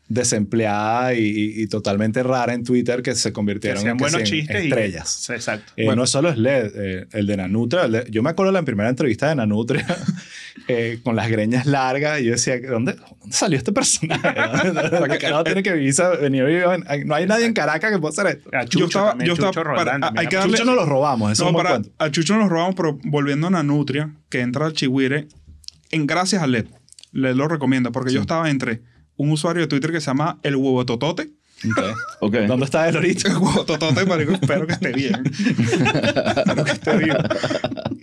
desempleada 0.09 1.13
y, 1.13 1.19
y- 1.23 1.61
y 1.61 1.67
totalmente 1.67 2.23
rara 2.23 2.53
en 2.53 2.63
Twitter 2.63 3.01
que 3.03 3.13
se 3.15 3.31
convirtieron 3.31 3.87
en, 3.87 3.95
que 3.97 4.03
buenos 4.03 4.21
sí, 4.27 4.39
en 4.39 4.41
chistes. 4.41 4.63
y- 4.65 4.67
estrellas. 4.67 5.09
Sí, 5.09 5.33
Exacto. 5.33 5.71
Eh, 5.75 5.85
Bueno. 5.85 6.01
No 6.01 6.07
solo 6.07 6.29
es 6.29 6.37
LED, 6.37 6.71
eh, 6.75 7.07
el 7.13 7.27
de 7.27 7.37
Nanutria. 7.37 7.85
el 7.85 7.91
de- 7.91 8.07
yo 8.09 8.23
me 8.23 8.31
acuerdo 8.31 8.51
de 8.51 8.59
la 8.59 8.63
primera 8.65 8.89
entrevista 8.89 9.29
de 9.29 9.35
Nanutria 9.35 9.85
eh, 10.67 10.99
con 11.03 11.15
las 11.15 11.29
greñas 11.29 11.65
largas 11.65 12.19
y 12.21 12.25
yo 12.25 12.31
decía, 12.31 12.59
¿dónde, 12.59 12.93
dónde 12.93 13.35
salió 13.35 13.57
este 13.57 13.71
personaje? 13.71 14.27
¿Dónde 14.99 15.17
carajo 15.19 15.43
tiene 15.43 15.63
que 15.63 15.73
vivir, 15.73 15.93
venir 16.21 16.43
en- 16.43 17.07
No 17.07 17.15
hay 17.15 17.25
nadie 17.27 17.45
en 17.45 17.53
Caracas 17.53 17.91
que 17.91 17.99
pueda 17.99 18.11
hacer 18.11 18.37
esto. 18.37 18.49
A 18.53 18.65
Chucho 18.65 18.79
Yo 18.79 18.85
estaba- 18.87 19.09
también, 19.11 19.27
yo 19.27 19.33
estaba 19.33 19.51
Chucho 19.51 19.63
para- 19.63 19.95
a- 20.07 20.13
hay 20.17 20.27
que 20.27 20.35
darle- 20.37 20.51
Chucho 20.57 20.65
no 20.65 20.75
los 20.75 20.87
robamos, 20.89 21.31
eso 21.31 21.45
No, 21.51 21.55
para, 21.57 21.81
a 21.99 22.11
Chucho 22.11 22.35
nos 22.35 22.49
robamos, 22.49 22.75
pero 22.75 22.99
volviendo 23.03 23.47
a 23.47 23.49
Nanutria, 23.51 24.11
que 24.29 24.41
entra 24.41 24.65
al 24.65 24.73
Chihuire, 24.73 25.27
en 25.91 26.07
gracias 26.07 26.41
a 26.41 26.47
LED. 26.47 26.65
LED 27.11 27.35
lo 27.35 27.47
recomienda, 27.47 27.91
porque 27.91 28.11
yo 28.13 28.21
estaba 28.21 28.49
entre 28.49 28.81
un 29.19 29.31
usuario 29.31 29.61
de 29.63 29.67
Twitter 29.67 29.91
que 29.91 29.99
se 30.01 30.07
llama 30.07 30.39
El 30.43 30.55
Huevo 30.55 30.85
Totote. 30.85 31.29
¿Dónde 32.21 32.63
está 32.65 32.87
él 32.87 32.95
ahorita? 32.95 33.27
El 33.29 33.35
Huevo 33.37 33.65
Totote, 33.65 34.05
marico, 34.05 34.31
espero 34.31 34.65
que 34.65 34.71
esté 34.73 34.93
bien. 34.93 35.21
espero 35.33 36.63
que 36.63 36.71
esté 36.71 36.97
bien. 36.97 37.17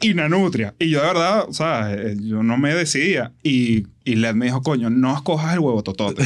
Y 0.03 0.13
Nanutria. 0.13 0.75
Y 0.79 0.91
yo 0.91 1.01
de 1.01 1.07
verdad, 1.07 1.47
o 1.49 1.55
sea, 1.55 1.91
eh, 1.95 2.17
yo 2.21 2.43
no 2.43 2.59
me 2.59 2.75
decidía. 2.75 3.33
Y, 3.43 3.87
y 4.05 4.17
LED 4.17 4.35
me 4.35 4.45
dijo, 4.47 4.63
coño, 4.63 4.91
no 4.91 5.15
escojas 5.17 5.55
el 5.55 5.61
Huevo 5.61 5.83
Totote. 5.83 6.23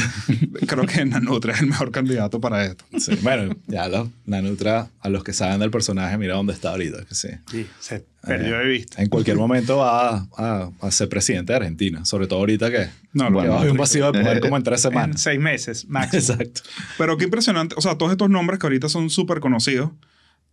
Creo 0.67 0.85
que 0.85 1.05
Nanutria 1.05 1.55
es 1.55 1.61
el 1.61 1.67
mejor 1.67 1.91
candidato 1.91 2.41
para 2.41 2.65
esto. 2.65 2.83
Sí, 2.99 3.17
bueno, 3.21 3.55
ya 3.67 3.87
lo, 3.87 4.11
Nanutria, 4.25 4.89
a 4.99 5.09
los 5.09 5.23
que 5.23 5.31
saben 5.31 5.61
del 5.61 5.71
personaje, 5.71 6.17
mira 6.17 6.33
dónde 6.35 6.51
está 6.51 6.71
ahorita. 6.71 7.05
que 7.05 7.15
sí. 7.15 7.29
Sí, 7.49 7.65
se 7.79 8.03
perdió 8.27 8.57
de 8.57 8.65
vista. 8.65 9.01
En 9.01 9.07
cualquier 9.07 9.37
momento 9.37 9.77
va 9.77 10.09
a, 10.17 10.27
a- 10.37 10.69
a 10.81 10.91
ser 10.91 11.07
presidente 11.07 11.53
de 11.53 11.57
Argentina, 11.57 12.03
sobre 12.03 12.27
todo 12.27 12.39
ahorita 12.39 12.69
que, 12.69 12.87
No, 13.13 13.27
que 13.27 13.33
bueno, 13.33 13.53
haber 13.55 13.71
un 13.71 13.77
vacío 13.77 14.11
de 14.11 14.21
poder 14.21 14.39
como 14.39 14.57
en 14.57 14.63
tres 14.63 14.85
En 14.85 14.91
semanas. 14.91 15.21
seis 15.21 15.39
meses, 15.39 15.85
máximo. 15.89 16.19
Exacto. 16.19 16.61
Pero 16.97 17.17
qué 17.17 17.25
impresionante. 17.25 17.75
O 17.77 17.81
sea, 17.81 17.97
todos 17.97 18.11
estos 18.11 18.29
nombres 18.29 18.59
que 18.59 18.67
ahorita 18.67 18.89
son 18.89 19.09
súper 19.09 19.39
conocidos, 19.39 19.91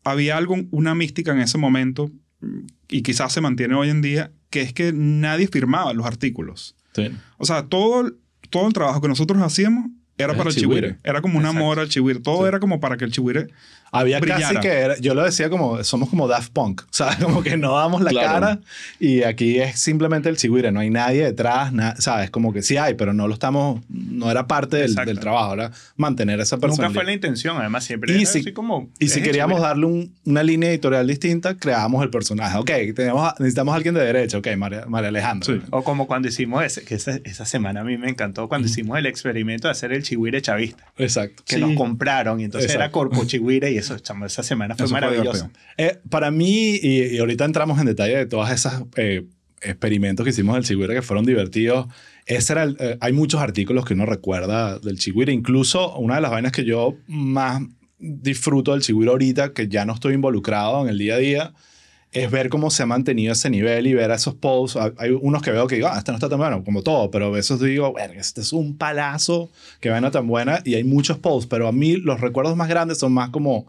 había 0.05 0.37
algo, 0.37 0.57
una 0.71 0.95
mística 0.95 1.33
en 1.33 1.41
ese 1.41 1.59
momento, 1.59 2.11
mm, 2.41 2.61
y 2.89 3.03
quizás 3.03 3.33
se 3.33 3.41
mantiene 3.41 3.75
hoy 3.75 3.91
en 3.91 4.03
día, 4.03 4.33
que 4.51 4.63
es 4.63 4.73
que 4.73 4.93
nadie 4.93 5.47
firmaba 5.49 5.93
los 5.93 6.07
artículos. 6.07 6.75
Sí. 6.95 7.11
O 7.37 7.45
sea, 7.45 7.67
todo, 7.67 8.13
todo 8.51 8.67
el 8.67 8.73
trabajo 8.73 9.01
que 9.01 9.09
nosotros 9.09 9.41
hacíamos 9.43 9.91
era 10.19 10.35
para 10.35 10.51
el 10.51 10.57
Chihuire. 10.57 10.81
chihuire. 10.89 10.99
Era 11.05 11.21
como 11.23 11.39
un 11.39 11.45
Exacto. 11.45 11.59
amor 11.63 11.79
al 11.81 11.89
chihuire. 11.89 12.21
Todo 12.21 12.43
Sí. 12.43 12.49
era 12.49 12.61
como 12.61 12.81
para 12.81 12.97
que 12.97 13.05
el 13.05 13.13
chihuire... 13.13 13.49
Había 13.91 14.21
Brillara. 14.21 14.43
casi 14.43 14.57
que 14.61 14.69
era- 14.69 14.99
yo 14.99 15.15
lo 15.15 15.25
decía 15.25 15.49
como, 15.49 15.83
somos 15.83 16.11
como 16.11 16.29
Daft 16.29 16.53
Punk, 16.53 16.83
o 16.83 16.87
sea, 16.91 17.09
como 17.23 17.43
que 17.43 17.57
no 17.57 17.75
damos 17.75 18.03
la 18.03 18.11
Claro. 18.11 18.29
cara 18.29 18.61
y 19.01 19.23
aquí 19.23 19.61
es 19.61 19.79
simplemente 19.81 20.29
el 20.29 20.37
chigüire, 20.37 20.71
no 20.71 20.81
hay 20.81 20.91
nadie 20.91 21.25
detrás, 21.25 21.73
na- 21.73 21.97
¿sabes? 21.97 22.29
Como 22.31 22.53
que 22.53 22.61
sí 22.61 22.77
hay, 22.77 22.93
pero 22.97 23.15
no 23.15 23.27
lo 23.27 23.33
estamos, 23.33 23.81
no 23.89 24.31
era 24.31 24.47
parte 24.47 24.77
del, 24.77 24.95
del 24.95 25.19
trabajo, 25.19 25.55
era 25.55 25.71
mantener 25.97 26.39
esa 26.39 26.59
persona. 26.59 26.89
Nunca 26.89 26.99
fue 27.01 27.05
la 27.07 27.15
intención, 27.15 27.57
además 27.57 27.83
siempre 27.85 28.13
Y 28.13 28.17
era 28.21 28.27
si- 28.31 28.41
así 28.41 28.53
como... 28.53 28.91
Y 28.99 29.09
si 29.09 29.21
es 29.21 29.25
queríamos 29.25 29.63
darle 29.63 29.87
un- 29.87 30.13
una 30.27 30.43
línea 30.43 30.69
editorial 30.69 31.07
distinta, 31.07 31.55
creábamos 31.57 32.03
el 32.03 32.11
personaje. 32.11 32.59
Ok, 32.59 32.71
tenemos, 32.95 33.27
a- 33.27 33.37
necesitamos 33.39 33.73
a 33.73 33.77
alguien 33.77 33.95
de 33.95 34.03
derecha. 34.05 34.37
Ok, 34.37 34.49
María, 34.59 34.85
María 34.87 35.09
Alejandra. 35.09 35.47
Sí. 35.47 35.63
O 35.71 35.83
como 35.83 36.07
cuando 36.07 36.29
hicimos 36.29 36.63
ese, 36.63 36.85
que 36.85 36.95
esa, 36.95 37.19
esa 37.25 37.47
semana 37.47 37.81
a 37.81 37.85
mí 37.85 37.97
me 37.97 38.11
encantó, 38.11 38.49
cuando 38.51 38.69
hicimos 38.69 38.99
el 38.99 39.07
experimento 39.07 39.67
de 39.69 39.73
hacer 39.73 39.95
el 39.95 40.03
chihuire 40.09 40.41
chavista, 40.43 40.85
Exacto. 40.97 41.43
que 41.47 41.57
Sí. 41.57 41.61
nos 41.61 41.75
compraron 41.75 42.41
y 42.41 42.45
entonces 42.45 42.71
era 42.71 42.87
Exacto. 42.87 42.99
Corpo 42.99 43.25
Chihuire 43.25 43.71
y 43.73 43.79
eso, 43.79 43.99
chamo, 43.99 44.27
esa 44.27 44.43
semana 44.43 44.75
fue 44.75 44.85
Eso 44.87 44.95
fue 44.95 45.01
maravilloso. 45.01 45.49
divertido. 45.49 45.61
Eh, 45.77 45.99
para 46.11 46.31
mí, 46.31 46.77
y, 46.83 47.03
y 47.15 47.19
ahorita 47.19 47.45
entramos 47.45 47.79
en 47.79 47.87
detalle 47.87 48.17
de 48.17 48.27
todas 48.27 48.51
esas 48.53 48.83
eh, 48.97 49.25
experimentos 49.61 50.25
que 50.25 50.31
hicimos 50.31 50.55
del 50.55 50.65
Chigüire 50.65 50.95
que 50.95 51.03
fueron 51.03 51.25
divertidos. 51.27 51.87
Ese 52.27 52.53
era 52.53 52.63
el- 52.65 52.77
eh, 52.79 52.97
hay 53.01 53.13
muchos 53.13 53.41
artículos 53.41 53.85
que 53.85 53.95
uno 53.95 54.07
recuerda 54.07 54.79
del 54.79 54.99
Chigüire. 54.99 55.33
Incluso 55.33 55.97
una 55.99 56.17
de 56.17 56.21
las 56.21 56.31
vainas 56.31 56.53
que 56.53 56.65
yo 56.65 56.95
más 57.07 57.63
disfruto 57.99 58.73
del 58.73 58.83
Chigüire 58.83 59.11
ahorita, 59.11 59.53
que 59.53 59.67
ya 59.69 59.85
no 59.85 59.95
estoy 59.95 60.15
involucrado 60.15 60.83
en 60.83 60.89
el 60.89 60.99
día 60.99 61.15
a 61.15 61.19
día, 61.19 61.53
es 62.13 62.31
ver 62.31 62.49
cómo 62.49 62.71
se 62.71 62.83
ha 62.83 62.87
mantenido 62.87 63.33
ese 63.35 63.51
nivel 63.51 63.87
y 63.87 63.95
ver 63.95 64.11
esos 64.11 64.35
posts. 64.35 64.79
Hay- 64.97 65.11
unos 65.11 65.43
que 65.43 65.51
veo 65.51 65.67
que 65.67 65.75
digo, 65.77 65.89
ah, 65.89 65.99
este 65.99 66.11
no 66.11 66.17
está 66.17 66.29
tan 66.29 66.39
bueno, 66.39 66.65
como 66.65 66.83
todo, 66.83 67.11
pero 67.11 67.27
a 67.27 67.31
veces 67.31 67.61
digo, 67.61 67.93
bueno, 67.93 68.15
este 68.15 68.41
es 68.41 68.53
un 68.53 68.77
palazo, 68.79 69.51
que 69.81 69.91
vaina 69.91 70.11
tan 70.11 70.27
buena. 70.27 70.61
Y 70.65 70.75
hay 70.75 70.85
muchos 70.85 71.19
posts, 71.19 71.47
pero 71.49 71.69
a 71.69 71.73
mí 71.73 71.97
los 71.97 72.21
recuerdos 72.21 72.57
más 72.57 72.69
grandes 72.69 72.99
son 72.99 73.13
más 73.13 73.31
como 73.31 73.67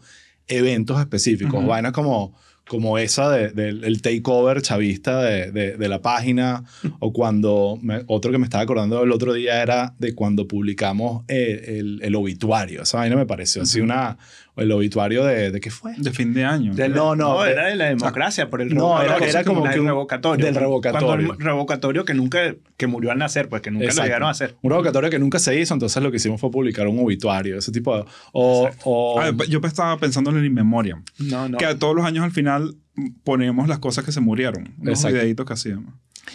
eventos 0.48 1.00
específicos, 1.00 1.60
Ujú. 1.60 1.68
vainas 1.68 1.92
como, 1.92 2.34
como 2.68 2.98
esa 2.98 3.30
de- 3.32 3.50
del 3.50 3.84
el 3.84 4.02
takeover 4.02 4.62
chavista 4.62 5.22
de, 5.24 5.52
de- 5.52 5.76
de 5.78 5.90
la 5.90 6.02
página, 6.02 6.64
o 7.00 7.12
cuando, 7.12 7.78
me- 7.82 8.04
otro 8.08 8.32
que 8.32 8.38
me 8.38 8.46
estaba 8.46 8.64
acordando 8.64 9.04
el 9.04 9.12
otro 9.12 9.34
día 9.34 9.62
era 9.62 9.96
de 10.00 10.14
cuando 10.16 10.48
publicamos 10.48 11.24
eh, 11.28 11.78
el, 11.80 12.00
el 12.04 12.16
obituario. 12.16 12.84
Esa 12.84 13.00
vaina 13.00 13.16
me 13.16 13.26
pareció 13.26 13.64
así 13.64 13.82
una, 13.82 14.18
el 14.60 14.72
obituario 14.72 15.24
de, 15.26 15.52
¿de 15.52 15.60
qué 15.60 15.72
fue? 15.72 15.94
De 15.98 16.12
fin 16.12 16.34
de 16.34 16.46
año. 16.46 16.74
Del- 16.74 16.94
no, 16.94 17.16
no, 17.16 17.36
No, 17.36 17.44
de- 17.44 17.52
era 17.52 17.66
de 17.68 17.76
la 17.76 17.86
democracia, 17.86 18.50
por 18.50 18.62
el 18.62 18.74
No, 18.74 19.02
era- 19.02 19.18
era 19.18 19.44
como 19.44 19.64
que 19.64 19.80
un- 19.80 19.86
revocatorio. 19.88 20.46
del 20.46 20.56
revocatorio. 20.56 21.08
Cuando 21.08 21.34
el 21.34 21.40
revocatorio 21.40 22.06
que 22.06 22.14
nunca, 22.14 22.56
que 22.78 22.88
murió 22.88 23.12
al 23.12 23.18
nacer, 23.18 23.50
pues 23.50 23.62
que 23.62 23.72
nunca 23.72 23.86
Exacto. 23.86 24.02
lo 24.04 24.06
llegaron 24.08 24.28
a 24.28 24.32
hacer. 24.32 24.56
Un 24.62 24.72
revocatorio 24.72 25.10
que 25.10 25.20
nunca 25.20 25.40
se 25.40 25.60
hizo, 25.60 25.74
entonces 25.74 26.02
lo 26.04 26.12
que 26.12 26.18
hicimos 26.18 26.40
fue 26.40 26.52
publicar 26.52 26.88
un 26.88 27.00
obituario, 27.00 27.58
ese 27.58 27.72
tipo 27.72 27.96
de... 27.98 28.06
O, 28.34 28.70
o- 28.84 29.20
Ah, 29.20 29.32
yo 29.48 29.60
estaba 29.64 29.98
pensando 29.98 30.30
en 30.32 30.38
el 30.38 30.46
In 30.46 30.54
Memoriam. 30.54 31.04
No, 31.20 31.50
no. 31.50 31.58
Que 31.58 31.74
todos 31.76 31.96
los 31.96 32.06
años 32.06 32.24
al 32.24 32.32
final 32.32 32.76
ponemos 33.24 33.68
las 33.68 33.80
cosas 33.80 34.04
que 34.04 34.12
se 34.12 34.20
murieron. 34.22 34.74
Los 34.82 35.04
videitos 35.06 35.46
que 35.46 35.54
hacíamos. 35.54 35.94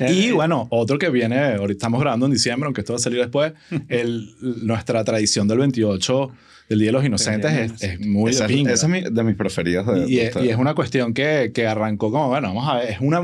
Y 0.09 0.33
bueno, 0.33 0.67
otro 0.71 0.99
que 0.99 1.09
viene, 1.09 1.39
ahorita 1.55 1.73
estamos 1.73 2.01
grabando 2.01 2.27
en 2.27 2.33
diciembre, 2.33 2.67
aunque 2.67 2.81
esto 2.81 2.95
va 2.95 2.97
a 2.97 3.01
salir 3.01 3.21
después, 3.21 3.53
el, 3.89 4.29
nuestra 4.67 5.05
tradición 5.05 5.47
del 5.47 5.59
28 5.59 6.31
del 6.69 6.79
Día 6.79 6.89
de 6.89 6.93
los 6.93 7.05
Inocentes 7.05 7.53
es, 7.53 7.83
es 7.83 8.01
muy 8.01 8.31
Esa, 8.31 8.47
de 8.47 8.61
esa 8.63 8.87
es 8.87 8.89
mi- 8.89 9.03
de 9.11 9.23
mis 9.25 9.35
preferidas. 9.37 9.87
De, 9.87 10.07
y, 10.09 10.17
de 10.17 10.27
es, 10.27 10.37
y 10.37 10.49
es 10.49 10.57
una 10.57 10.75
cuestión 10.75 11.13
que, 11.15 11.53
que 11.55 11.67
arrancó 11.67 12.11
como, 12.11 12.29
bueno, 12.29 12.49
vamos 12.49 12.69
a 12.69 12.77
ver, 12.77 12.91
es 12.91 12.99
una, 13.01 13.21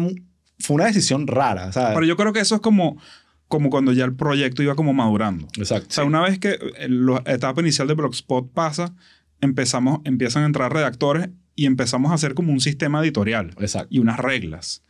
fue 0.59 0.74
una 0.76 0.87
decisión 0.87 1.26
rara, 1.26 1.72
¿sabes? 1.72 1.94
Pero 1.94 2.07
yo 2.07 2.16
creo 2.16 2.33
que 2.33 2.40
eso 2.40 2.55
es 2.57 2.61
como, 2.61 2.98
como 3.48 3.70
cuando 3.70 3.92
ya 3.92 4.05
el 4.05 4.14
proyecto 4.14 4.62
iba 4.62 4.74
como 4.74 4.92
madurando. 4.92 5.46
Exacto. 5.57 5.87
O 5.88 5.92
sea, 5.92 6.05
una 6.05 6.20
vez 6.22 6.38
que 6.38 6.50
eh, 6.79 6.88
la 6.88 7.22
etapa 7.26 7.61
inicial 7.62 7.88
de 7.88 7.94
Blogspot 7.94 8.53
pasa, 8.53 8.94
empezamos, 9.40 10.00
empiezan 10.04 10.42
a 10.42 10.46
entrar 10.46 10.73
redactores 10.73 11.31
y 11.56 11.67
empezamos 11.67 12.10
a 12.12 12.15
hacer 12.15 12.35
como 12.35 12.52
un 12.52 12.60
sistema 12.60 13.00
editorial 13.02 13.54
Exacto. 13.58 13.88
y 13.90 13.98
unas 13.98 14.19
reglas. 14.19 14.83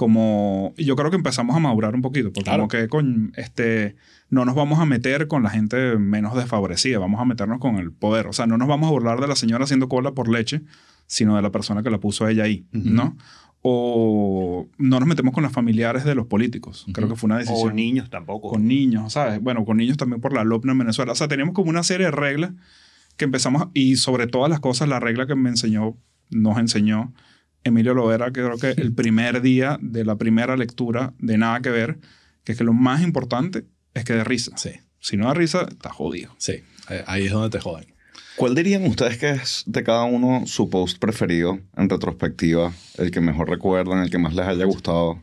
Como, 0.00 0.72
yo 0.78 0.96
creo 0.96 1.10
que 1.10 1.16
empezamos 1.18 1.54
a 1.54 1.58
madurar 1.58 1.94
un 1.94 2.00
poquito, 2.00 2.32
porque 2.32 2.44
Claro. 2.44 2.60
como 2.60 2.68
que 2.68 2.88
con, 2.88 3.34
este, 3.36 3.96
no 4.30 4.46
nos 4.46 4.54
vamos 4.54 4.78
a 4.78 4.86
meter 4.86 5.28
con 5.28 5.42
la 5.42 5.50
gente 5.50 5.98
menos 5.98 6.34
desfavorecida, 6.34 6.98
vamos 6.98 7.20
a 7.20 7.26
meternos 7.26 7.58
con 7.60 7.76
el 7.76 7.92
poder. 7.92 8.26
O 8.26 8.32
sea, 8.32 8.46
no 8.46 8.56
nos 8.56 8.66
vamos 8.66 8.88
a 8.88 8.92
burlar 8.92 9.20
de 9.20 9.28
la 9.28 9.36
señora 9.36 9.64
haciendo 9.64 9.90
cola 9.90 10.12
por 10.12 10.30
leche, 10.30 10.62
sino 11.06 11.36
de 11.36 11.42
la 11.42 11.52
persona 11.52 11.82
que 11.82 11.90
la 11.90 11.98
puso 12.00 12.24
a 12.24 12.30
ella 12.30 12.44
ahí, 12.44 12.64
¿no? 12.72 13.14
O 13.60 14.68
no 14.78 15.00
nos 15.00 15.06
metemos 15.06 15.34
con 15.34 15.42
los 15.42 15.52
familiares 15.52 16.04
de 16.04 16.14
los 16.14 16.26
políticos. 16.26 16.86
Creo 16.94 17.06
que 17.10 17.16
fue 17.16 17.26
una 17.28 17.36
decisión 17.36 17.68
O 17.72 17.74
niños 17.74 18.08
tampoco. 18.08 18.48
con 18.48 18.66
niños, 18.66 19.12
¿sabes? 19.12 19.38
Bueno, 19.42 19.66
con 19.66 19.76
niños 19.76 19.98
también 19.98 20.22
por 20.22 20.32
la 20.32 20.44
LOPNA 20.44 20.72
en 20.72 20.78
Venezuela. 20.78 21.12
O 21.12 21.14
sea, 21.14 21.28
teníamos 21.28 21.54
como 21.54 21.68
una 21.68 21.82
serie 21.82 22.06
de 22.06 22.12
reglas 22.12 22.52
que 23.18 23.26
empezamos, 23.26 23.68
y 23.74 23.96
sobre 23.96 24.26
todas 24.28 24.48
las 24.48 24.60
cosas, 24.60 24.88
la 24.88 24.98
regla 24.98 25.26
que 25.26 25.34
me 25.34 25.50
enseñó, 25.50 25.94
nos 26.30 26.56
enseñó 26.56 27.12
Emilio 27.64 27.94
Lovera, 27.94 28.26
que 28.26 28.42
creo 28.42 28.58
que 28.58 28.70
el 28.80 28.94
primer 28.94 29.42
día 29.42 29.78
de 29.80 30.04
la 30.04 30.16
primera 30.16 30.56
lectura 30.56 31.12
de 31.18 31.36
Nada 31.38 31.60
que 31.60 31.70
Ver, 31.70 31.98
que 32.44 32.52
es 32.52 32.58
que 32.58 32.64
lo 32.64 32.72
más 32.72 33.02
importante 33.02 33.64
es 33.94 34.04
que 34.04 34.14
dé 34.14 34.24
risa. 34.24 34.56
Sí, 34.56 34.70
Si 34.98 35.16
no 35.16 35.26
da 35.26 35.34
risa, 35.34 35.66
está 35.68 35.90
jodido. 35.90 36.34
sí. 36.38 36.62
Ahí 37.06 37.26
es 37.26 37.32
donde 37.32 37.50
te 37.50 37.60
joden. 37.62 37.94
¿Cuál 38.34 38.56
dirían 38.56 38.84
ustedes 38.84 39.16
que 39.18 39.30
es 39.30 39.62
de 39.66 39.84
cada 39.84 40.02
uno 40.04 40.44
su 40.46 40.68
post 40.70 40.98
preferido 40.98 41.60
en 41.76 41.88
retrospectiva? 41.88 42.72
El 42.98 43.12
que 43.12 43.20
mejor 43.20 43.48
recuerdan, 43.48 44.02
el 44.02 44.10
que 44.10 44.18
más 44.18 44.34
les 44.34 44.46
haya 44.46 44.64
gustado. 44.64 45.22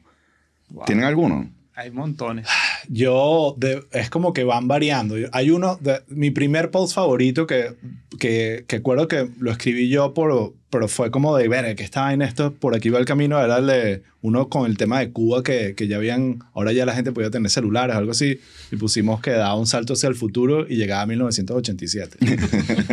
Wow. 0.70 0.86
¿Tienen 0.86 1.04
alguno? 1.04 1.50
Hay 1.78 1.92
montones. 1.92 2.48
Yo, 2.90 3.54
de- 3.56 3.84
es 3.92 4.10
como 4.10 4.34
que 4.34 4.44
van 4.44 4.68
variando. 4.68 5.16
Hay 5.32 5.52
uno, 5.52 5.78
de, 5.80 6.02
mi 6.08 6.32
primer 6.32 6.72
post 6.72 6.96
favorito 6.96 7.46
que, 7.46 7.76
que, 8.20 8.66
que 8.68 8.78
acuerdo 8.78 9.08
que 9.08 9.30
lo 9.40 9.52
escribí 9.52 9.88
yo, 9.88 10.16
por, 10.16 10.56
pero 10.72 10.88
fue 10.88 11.12
como 11.12 11.38
de 11.38 11.48
ver 11.48 11.76
que 11.76 11.84
estaba 11.84 12.14
en 12.14 12.24
esto, 12.24 12.52
por 12.52 12.76
aquí 12.76 12.90
va 12.90 12.98
el 12.98 13.06
camino, 13.06 13.40
era 13.40 13.60
el 13.60 13.68
de 13.68 14.02
uno 14.24 14.50
con 14.50 14.66
el 14.66 14.76
tema 14.76 15.00
de 15.00 15.12
Cuba, 15.12 15.44
que, 15.44 15.76
que 15.76 15.88
ya 15.88 15.98
habían, 15.98 16.40
ahora 16.56 16.72
ya 16.72 16.84
la 16.84 16.96
gente 16.96 17.12
podía 17.12 17.30
tener 17.30 17.52
celulares, 17.52 17.96
algo 17.96 18.10
así, 18.10 18.40
y 18.72 18.76
pusimos 18.78 19.22
que 19.22 19.30
daba 19.30 19.54
un 19.54 19.68
salto 19.68 19.94
hacia 19.94 20.10
el 20.10 20.16
futuro 20.16 20.66
y 20.68 20.78
llegaba 20.78 21.04
a 21.04 21.06
1987. 21.06 22.18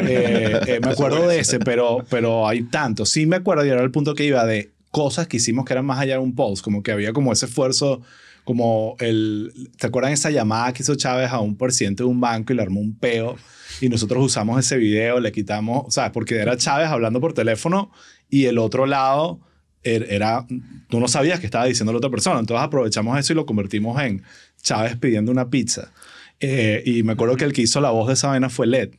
Eh, 0.07 0.61
eh, 0.67 0.81
me 0.83 0.91
acuerdo 0.91 1.27
de 1.27 1.39
ese, 1.39 1.59
pero, 1.59 2.05
pero 2.11 2.47
hay 2.47 2.65
tantos. 2.65 3.09
Sí 3.09 3.25
me 3.25 3.37
acuerdo 3.37 3.65
y 3.65 3.71
era 3.71 3.83
el 3.83 3.91
punto 3.91 4.15
que 4.15 4.27
iba 4.27 4.45
de 4.45 4.73
cosas 4.91 5.27
que 5.27 5.39
hicimos 5.39 5.65
que 5.65 5.73
eran 5.73 5.87
más 5.87 5.99
allá 6.01 6.15
de 6.15 6.21
un 6.21 6.35
post, 6.35 6.63
como 6.63 6.83
que 6.83 6.93
había 6.93 7.13
como 7.15 7.33
ese 7.33 7.47
esfuerzo, 7.47 8.03
como 8.45 8.97
el, 9.01 9.71
¿te 9.79 9.87
acuerdan 9.87 10.13
esa 10.13 10.31
llamada 10.31 10.73
que 10.73 10.83
hizo 10.83 10.95
Chávez 10.95 11.31
a 11.31 11.41
un 11.41 11.57
presidente 11.57 12.03
de 12.03 12.09
un 12.09 12.21
banco 12.21 12.53
y 12.53 12.57
le 12.57 12.63
armó 12.63 12.81
un 12.81 12.95
peo? 12.99 13.37
Y 13.81 13.89
nosotros 13.89 14.23
usamos 14.25 14.59
ese 14.65 14.77
video, 14.77 15.19
le 15.21 15.33
quitamos, 15.33 15.85
o 15.87 15.91
sea, 15.91 16.13
porque 16.13 16.37
era 16.37 16.57
Chávez 16.57 16.89
hablando 16.89 17.21
por 17.21 17.33
teléfono 17.33 17.91
y 18.31 18.45
el 18.45 18.59
otro 18.59 18.87
lado 18.87 19.41
er- 19.83 20.07
era, 20.09 20.47
tú 20.89 21.01
no 21.01 21.09
sabías 21.09 21.41
que 21.41 21.47
estaba 21.47 21.65
diciendo 21.65 21.93
la 21.93 21.99
otra 21.99 22.11
persona, 22.11 22.39
entonces 22.39 22.65
aprovechamos 22.65 23.19
eso 23.19 23.33
y 23.33 23.37
lo 23.37 23.47
convertimos 23.47 24.01
en 24.03 24.23
Chávez 24.63 24.97
pidiendo 24.97 25.33
una 25.33 25.51
pizza. 25.51 25.93
Eh, 26.41 26.83
y 26.87 27.03
me 27.03 27.13
acuerdo 27.15 27.37
que 27.37 27.45
el 27.45 27.53
que 27.53 27.63
hizo 27.63 27.81
la 27.81 27.91
voz 27.91 28.07
de 28.09 28.15
esa 28.15 28.29
vaina 28.29 28.49
fue 28.51 28.67
LED. 28.67 28.91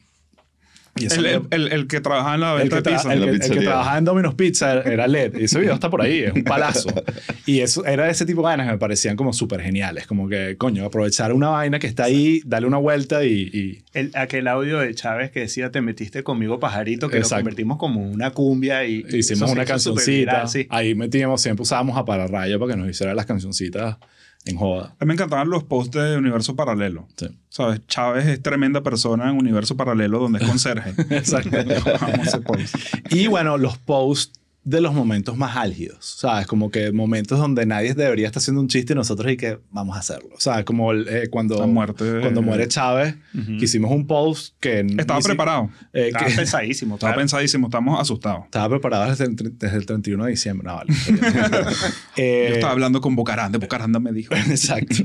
El, 0.96 1.22
me- 1.24 1.30
el, 1.32 1.41
el- 1.52 1.72
el 1.74 1.88
que 1.88 2.00
trabajaba 2.00 2.36
en 2.36 2.41
la 2.41 2.54
el 2.54 2.70
venta 2.70 2.82
que, 2.82 2.89
de 2.89 2.96
pizza. 2.96 3.14
el 3.14 3.20
la 3.20 3.26
que- 3.26 3.32
el 3.32 3.38
que 3.39 3.48
pizzería. 3.48 3.70
trabajaba 3.70 3.98
en 3.98 4.06
Domino's 4.06 4.36
Pizza 4.36 4.82
era 4.82 5.08
LED. 5.08 5.38
Y 5.39 5.43
ese 5.43 5.60
video 5.60 5.74
está 5.74 5.89
por 5.89 6.02
ahí, 6.02 6.20
es 6.20 6.32
un 6.34 6.43
palazo. 6.46 6.88
Y 7.48 7.60
eso 7.60 7.86
era 7.86 8.10
ese 8.10 8.26
tipo 8.26 8.41
de 8.41 8.46
vainas 8.46 8.66
que 8.66 8.72
me 8.72 8.78
parecían 8.80 9.16
como 9.18 9.32
súper 9.34 9.62
geniales. 9.62 10.08
Como 10.08 10.28
que, 10.30 10.56
coño, 10.58 10.84
aprovechar 10.86 11.32
una 11.34 11.50
vaina 11.50 11.78
que 11.80 11.86
está 11.88 12.06
ahí, 12.06 12.41
darle 12.46 12.68
una 12.68 12.78
vuelta 12.78 13.24
y... 13.26 13.34
y- 13.54 13.84
El, 13.93 14.12
aquel 14.16 14.48
audio 14.48 14.80
de 14.80 14.96
Chávez 14.96 15.30
que 15.32 15.41
decía, 15.41 15.70
te 15.70 15.82
metiste 15.82 16.24
conmigo 16.24 16.60
pajarito, 16.60 17.10
que 17.10 17.18
Exacto. 17.18 17.36
lo 17.36 17.39
convertimos 17.41 17.78
como 17.78 18.02
una 18.10 18.32
cumbia 18.32 18.86
y 18.86 19.06
hicimos 19.12 19.52
una 19.52 19.66
cancioncita. 19.66 20.12
viral, 20.32 20.50
sí. 20.50 20.66
Ahí 20.70 20.96
metíamos, 20.96 21.41
siempre 21.41 21.62
usábamos 21.64 21.98
a 21.98 22.06
Pararrayo 22.06 22.58
para 22.60 22.74
que 22.74 22.80
nos 22.80 22.89
hicieran 22.89 23.16
las 23.16 23.26
cancioncitas 23.26 23.98
en 24.46 24.58
joda. 24.58 24.96
A 25.00 25.06
mí 25.06 25.08
me 25.08 25.14
encantaban 25.14 25.50
los 25.50 25.64
posts 25.64 25.98
de 25.98 26.18
Universo 26.18 26.56
Paralelo. 26.56 27.08
Sí. 27.18 27.28
¿Sabes? 27.50 27.86
Chávez 27.88 28.28
es 28.28 28.41
tremenda 28.41 28.82
persona 28.82 29.30
en 29.30 29.38
Universo 29.38 29.76
Paralelo 29.76 30.20
donde 30.20 30.39
es 30.39 30.48
conserje. 30.48 30.93
Exacto. 31.16 31.58
Amo 31.58 32.24
ese 32.24 32.39
post. 32.41 32.76
Y 33.10 33.28
bueno, 33.28 33.58
los 33.58 33.78
posts 33.78 34.39
de 34.68 34.82
los 34.82 34.93
momentos 34.95 35.38
más 35.38 35.55
álgidos, 35.57 36.03
¿sabes? 36.20 36.47
Como 36.47 36.72
que 36.72 36.91
momentos 36.91 37.38
donde 37.38 37.68
nadie 37.68 37.93
debería 37.93 38.26
estar 38.26 38.41
haciendo 38.41 38.59
un 38.61 38.68
chiste 38.68 38.93
y 38.93 38.95
nosotros 38.95 39.32
y 39.32 39.38
que 39.38 39.59
vamos 39.70 39.95
a 39.95 39.99
hacerlo. 39.99 40.32
¿Sabes? 40.39 40.66
Como 40.66 40.91
el, 40.91 41.07
eh, 41.07 41.28
cuando, 41.30 41.59
La 41.59 41.68
muerte 41.68 42.20
cuando 42.20 42.41
muere 42.41 42.68
Chávez, 42.68 43.16
Ujú. 43.36 43.57
que 43.59 43.66
hicimos 43.66 43.91
un 43.91 44.07
post 44.07 44.55
que... 44.59 44.80
Estaba 44.97 45.22
si- 45.22 45.28
preparado. 45.28 45.70
eh, 45.93 46.07
Estaba 46.07 46.26
que- 46.26 46.34
pesadísimo. 46.36 46.95
Estaba 46.95 47.11
claro. 47.11 47.22
pensadísimo. 47.22 47.68
Estamos 47.68 48.01
asustados. 48.01 48.45
estaba 48.45 48.68
preparado 48.70 49.07
desde 49.11 49.26
el, 49.26 49.36
desde 49.36 49.78
el 49.78 49.86
31 49.86 50.24
de 50.26 50.32
diciembre. 50.32 50.68
No, 50.68 50.76
vale. 50.76 50.91
Eh, 52.18 52.45
Yo 52.49 52.55
estaba 52.55 52.72
hablando 52.74 53.01
con 53.01 53.16
Bocaranda. 53.16 53.57
Bocaranda 53.59 53.99
me 53.99 54.11
dijo. 54.13 54.34
Exacto. 54.49 54.95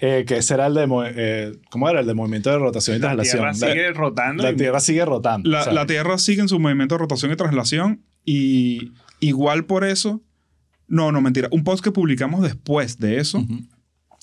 Eh, 0.00 0.24
que 0.26 0.38
ese 0.38 0.54
era 0.54 0.66
el 0.66 0.74
de... 0.74 0.86
eh, 1.16 1.52
¿Cómo 1.70 1.88
era? 1.88 2.00
El 2.00 2.06
de 2.06 2.14
movimiento 2.14 2.50
de 2.50 2.58
rotación 2.58 2.96
y 2.96 3.00
La 3.00 3.08
traslación. 3.14 3.36
tierra 3.38 3.52
La- 3.52 3.72
sigue 3.74 3.92
rotando. 3.92 4.42
la 4.42 4.50
y- 4.52 4.56
Tierra 4.56 4.80
sigue 4.80 5.04
rotando. 5.04 5.48
La, 5.50 5.70
la 5.72 5.86
Tierra 5.86 6.18
sigue 6.18 6.40
en 6.40 6.48
su 6.48 6.58
movimiento 6.58 6.94
de 6.94 6.98
rotación 7.00 7.30
y 7.32 7.36
traslación 7.36 8.02
y 8.26 8.92
igual 9.20 9.64
por 9.64 9.84
eso, 9.84 10.20
no, 10.88 11.10
no, 11.12 11.20
mentira, 11.22 11.48
un 11.50 11.64
post 11.64 11.82
que 11.82 11.90
publicamos 11.92 12.42
después 12.42 12.98
de 12.98 13.18
eso, 13.18 13.42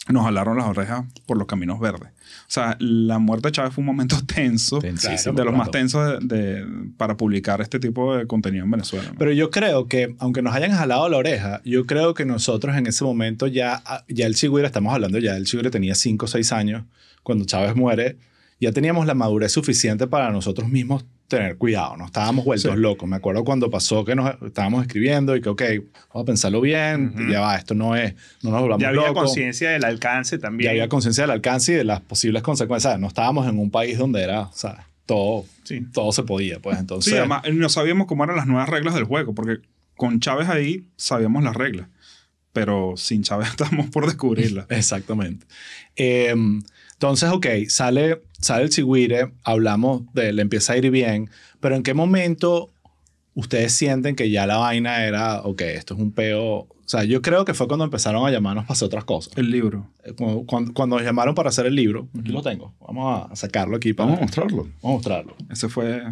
nos 0.10 0.24
jalaron 0.26 0.58
las 0.58 0.66
orejas 0.68 1.06
por 1.26 1.38
los 1.38 1.47
caminos 1.47 1.80
verdes. 1.80 2.10
O 2.10 2.49
sea, 2.54 2.76
la 2.80 3.20
muerte 3.20 3.47
de 3.47 3.51
Chávez 3.54 3.74
fue 3.74 3.82
un 3.82 3.86
momento 3.86 4.18
tenso, 4.26 4.80
Tensísimo, 4.80 5.34
de 5.36 5.45
los 5.45 5.56
más 5.56 5.72
tensos 5.72 6.20
de, 6.22 6.36
de- 6.38 6.66
para 6.97 7.16
publicar 7.16 7.62
este 7.62 7.80
tipo 7.80 8.16
de 8.16 8.28
contenido 8.28 8.66
en 8.66 8.72
Venezuela. 8.72 9.10
¿no? 9.12 9.18
Pero 9.18 9.32
yo 9.32 9.49
creo 9.49 9.88
que, 9.88 10.14
aunque 10.20 10.41
nos 10.41 10.54
hayan 10.54 10.72
jalado 10.72 11.08
la 11.10 11.18
oreja, 11.18 11.62
yo 11.64 11.86
creo 11.86 12.14
que 12.14 12.26
nosotros 12.26 12.76
en 12.76 12.86
ese 12.88 13.04
momento 13.06 13.47
ya, 13.47 13.82
ah, 13.86 14.04
ya 14.10 14.26
el 14.26 14.36
Chigüire, 14.36 14.66
estamos 14.68 14.93
hablando 14.93 15.20
ya, 15.20 15.38
el 15.38 15.45
Chigüire 15.45 15.70
tenía 15.72 15.95
5 15.95 16.26
o 16.26 16.28
6 16.28 16.51
años 16.51 16.84
cuando 17.24 17.45
Chávez 17.45 17.74
muere, 17.76 18.18
ya 18.64 18.72
teníamos 18.72 19.05
la 19.05 19.14
madurez 19.14 19.51
suficiente 19.51 20.07
para 20.07 20.32
nosotros 20.32 20.68
mismos 20.70 21.05
tener 21.28 21.57
cuidado, 21.57 21.97
no 21.97 22.05
estábamos 22.05 22.45
vueltos 22.45 22.72
Sí. 22.74 22.78
locos. 22.80 23.09
Me 23.09 23.16
acuerdo 23.16 23.43
cuando 23.43 23.70
pasó 23.72 24.05
que 24.05 24.14
nos 24.16 24.36
estábamos 24.45 24.84
escribiendo 24.86 25.36
y 25.36 25.41
que, 25.41 25.49
ok, 25.49 25.61
vamos 26.09 26.24
a 26.24 26.26
pensarlo 26.26 26.61
bien, 26.61 27.14
Ujú. 27.16 27.32
ya 27.32 27.39
va, 27.39 27.55
esto 27.55 27.74
no 27.74 27.95
es, 27.95 28.14
no 28.43 28.51
nos 28.51 28.61
volvamos 28.61 28.82
ya 28.82 28.89
había 28.89 29.07
locos. 29.07 29.24
conciencia 29.24 29.72
del 29.72 29.84
alcance 29.84 30.38
también. 30.38 30.66
Ya 30.68 30.72
había 30.72 30.89
conciencia 30.89 31.24
del 31.24 31.32
alcance 31.32 31.72
y 31.72 31.76
de 31.76 31.84
las 31.86 32.01
posibles 32.01 32.43
consecuencias. 32.43 32.99
No 32.99 33.07
estábamos 33.07 33.47
en 33.47 33.57
un 33.57 33.72
país 33.72 33.97
donde 33.97 34.22
era, 34.22 34.41
o 34.41 34.53
sea, 34.53 34.88
todo, 35.07 35.45
Sí. 35.64 35.82
todo 35.91 36.11
se 36.11 36.24
podía, 36.24 36.59
pues 36.59 36.78
entonces. 36.78 37.11
Sí, 37.11 37.18
además 37.18 37.43
no 37.51 37.70
sabíamos 37.70 38.05
cómo 38.05 38.24
eran 38.26 38.36
las 38.36 38.45
nuevas 38.45 38.70
reglas 38.70 38.93
del 38.93 39.05
juego, 39.05 39.34
porque 39.34 39.57
con 39.95 40.20
Chávez 40.20 40.49
ahí 40.49 40.84
sabíamos 40.97 41.43
las 41.43 41.55
reglas, 41.55 41.88
pero 42.51 42.93
sin 42.95 43.24
Chávez 43.24 43.47
estamos 43.57 43.89
por 43.89 44.05
descubrirlas. 44.05 44.68
Exactamente. 44.70 45.47
Eh, 45.95 46.36
entonces, 46.93 47.30
ok, 47.32 47.47
sale, 47.70 48.22
sale 48.43 48.63
el 48.63 48.69
chigüire, 48.69 49.31
hablamos 49.43 50.03
de 50.13 50.29
él, 50.29 50.39
empieza 50.39 50.73
a 50.73 50.77
ir 50.77 50.89
bien, 50.91 51.29
pero 51.59 51.75
¿en 51.75 51.83
qué 51.83 51.93
momento 51.93 52.69
ustedes 53.33 53.73
sienten 53.73 54.15
que 54.15 54.29
ya 54.29 54.45
la 54.45 54.57
vaina 54.57 55.05
era, 55.05 55.41
ok, 55.41 55.61
esto 55.61 55.93
es 55.95 55.99
un 55.99 56.11
peo? 56.11 56.43
O 56.45 56.67
sea, 56.85 57.03
yo 57.05 57.21
creo 57.21 57.45
que 57.45 57.53
fue 57.53 57.67
cuando 57.67 57.85
empezaron 57.85 58.27
a 58.27 58.29
llamarnos 58.31 58.65
para 58.65 58.73
hacer 58.73 58.85
otras 58.87 59.05
cosas. 59.05 59.33
El 59.37 59.49
libro. 59.49 59.87
Eh, 60.03 60.11
Cuando, 60.13 60.43
cuando, 60.45 60.73
cuando 60.73 60.95
nos 60.97 61.05
llamaron 61.05 61.33
para 61.33 61.49
hacer 61.49 61.65
el 61.65 61.75
libro, 61.75 62.07
aquí 62.19 62.31
lo 62.31 62.41
tengo, 62.41 62.73
vamos 62.81 63.31
a 63.31 63.35
sacarlo 63.35 63.77
aquí 63.77 63.93
para 63.93 64.07
Vamos 64.07 64.19
a 64.19 64.23
mostrarlo. 64.23 64.63
vamos 64.63 64.83
a 64.83 64.87
mostrarlo. 64.89 65.35
Ese 65.49 65.69
fue 65.69 66.03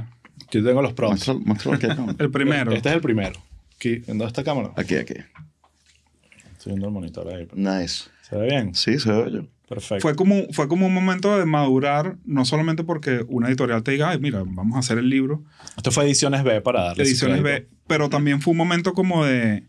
Yo 0.49 0.63
tengo 0.63 0.81
los 0.81 0.93
prompts. 0.93 1.27
Muéstralo, 1.45 1.75
aquí. 1.77 1.85
acá. 1.87 2.05
el 2.19 2.31
primero. 2.31 2.71
Este 2.71 2.89
es 2.89 2.95
el 2.95 3.01
primero. 3.01 3.39
Aquí, 3.75 3.95
¿en 4.07 4.17
dónde 4.17 4.27
está 4.27 4.43
cámara? 4.43 4.71
Aquí, 4.77 4.95
aquí. 4.95 5.15
Estoy 6.53 6.71
viendo 6.73 6.87
el 6.87 6.93
monitor 6.93 7.27
ahí. 7.27 7.47
Nice. 7.53 8.05
¿Se 8.21 8.35
ve 8.37 8.45
bien? 8.47 8.73
Sí, 8.73 8.97
se 8.99 9.11
ve 9.11 9.31
yo. 9.31 9.41
Perfecto. 9.71 10.01
Fue 10.01 10.15
como, 10.15 10.35
fue 10.51 10.67
como 10.67 10.85
un 10.87 10.93
momento 10.93 11.39
de 11.39 11.45
madurar, 11.45 12.17
no 12.25 12.43
solamente 12.43 12.83
porque 12.83 13.23
una 13.29 13.47
editorial 13.47 13.83
te 13.83 13.91
diga, 13.91 14.09
ay, 14.09 14.19
mira, 14.19 14.43
vamos 14.45 14.75
a 14.75 14.79
hacer 14.79 14.97
el 14.97 15.09
libro, 15.09 15.43
Esto 15.77 15.91
fue 15.91 16.03
Ediciones 16.03 16.43
B 16.43 16.59
para 16.59 16.83
darle 16.83 17.03
ediciones. 17.03 17.41
B, 17.41 17.69
pero 17.87 18.09
también 18.09 18.41
fue 18.41 18.51
un 18.51 18.57
momento 18.57 18.93
como 18.93 19.23
de, 19.23 19.63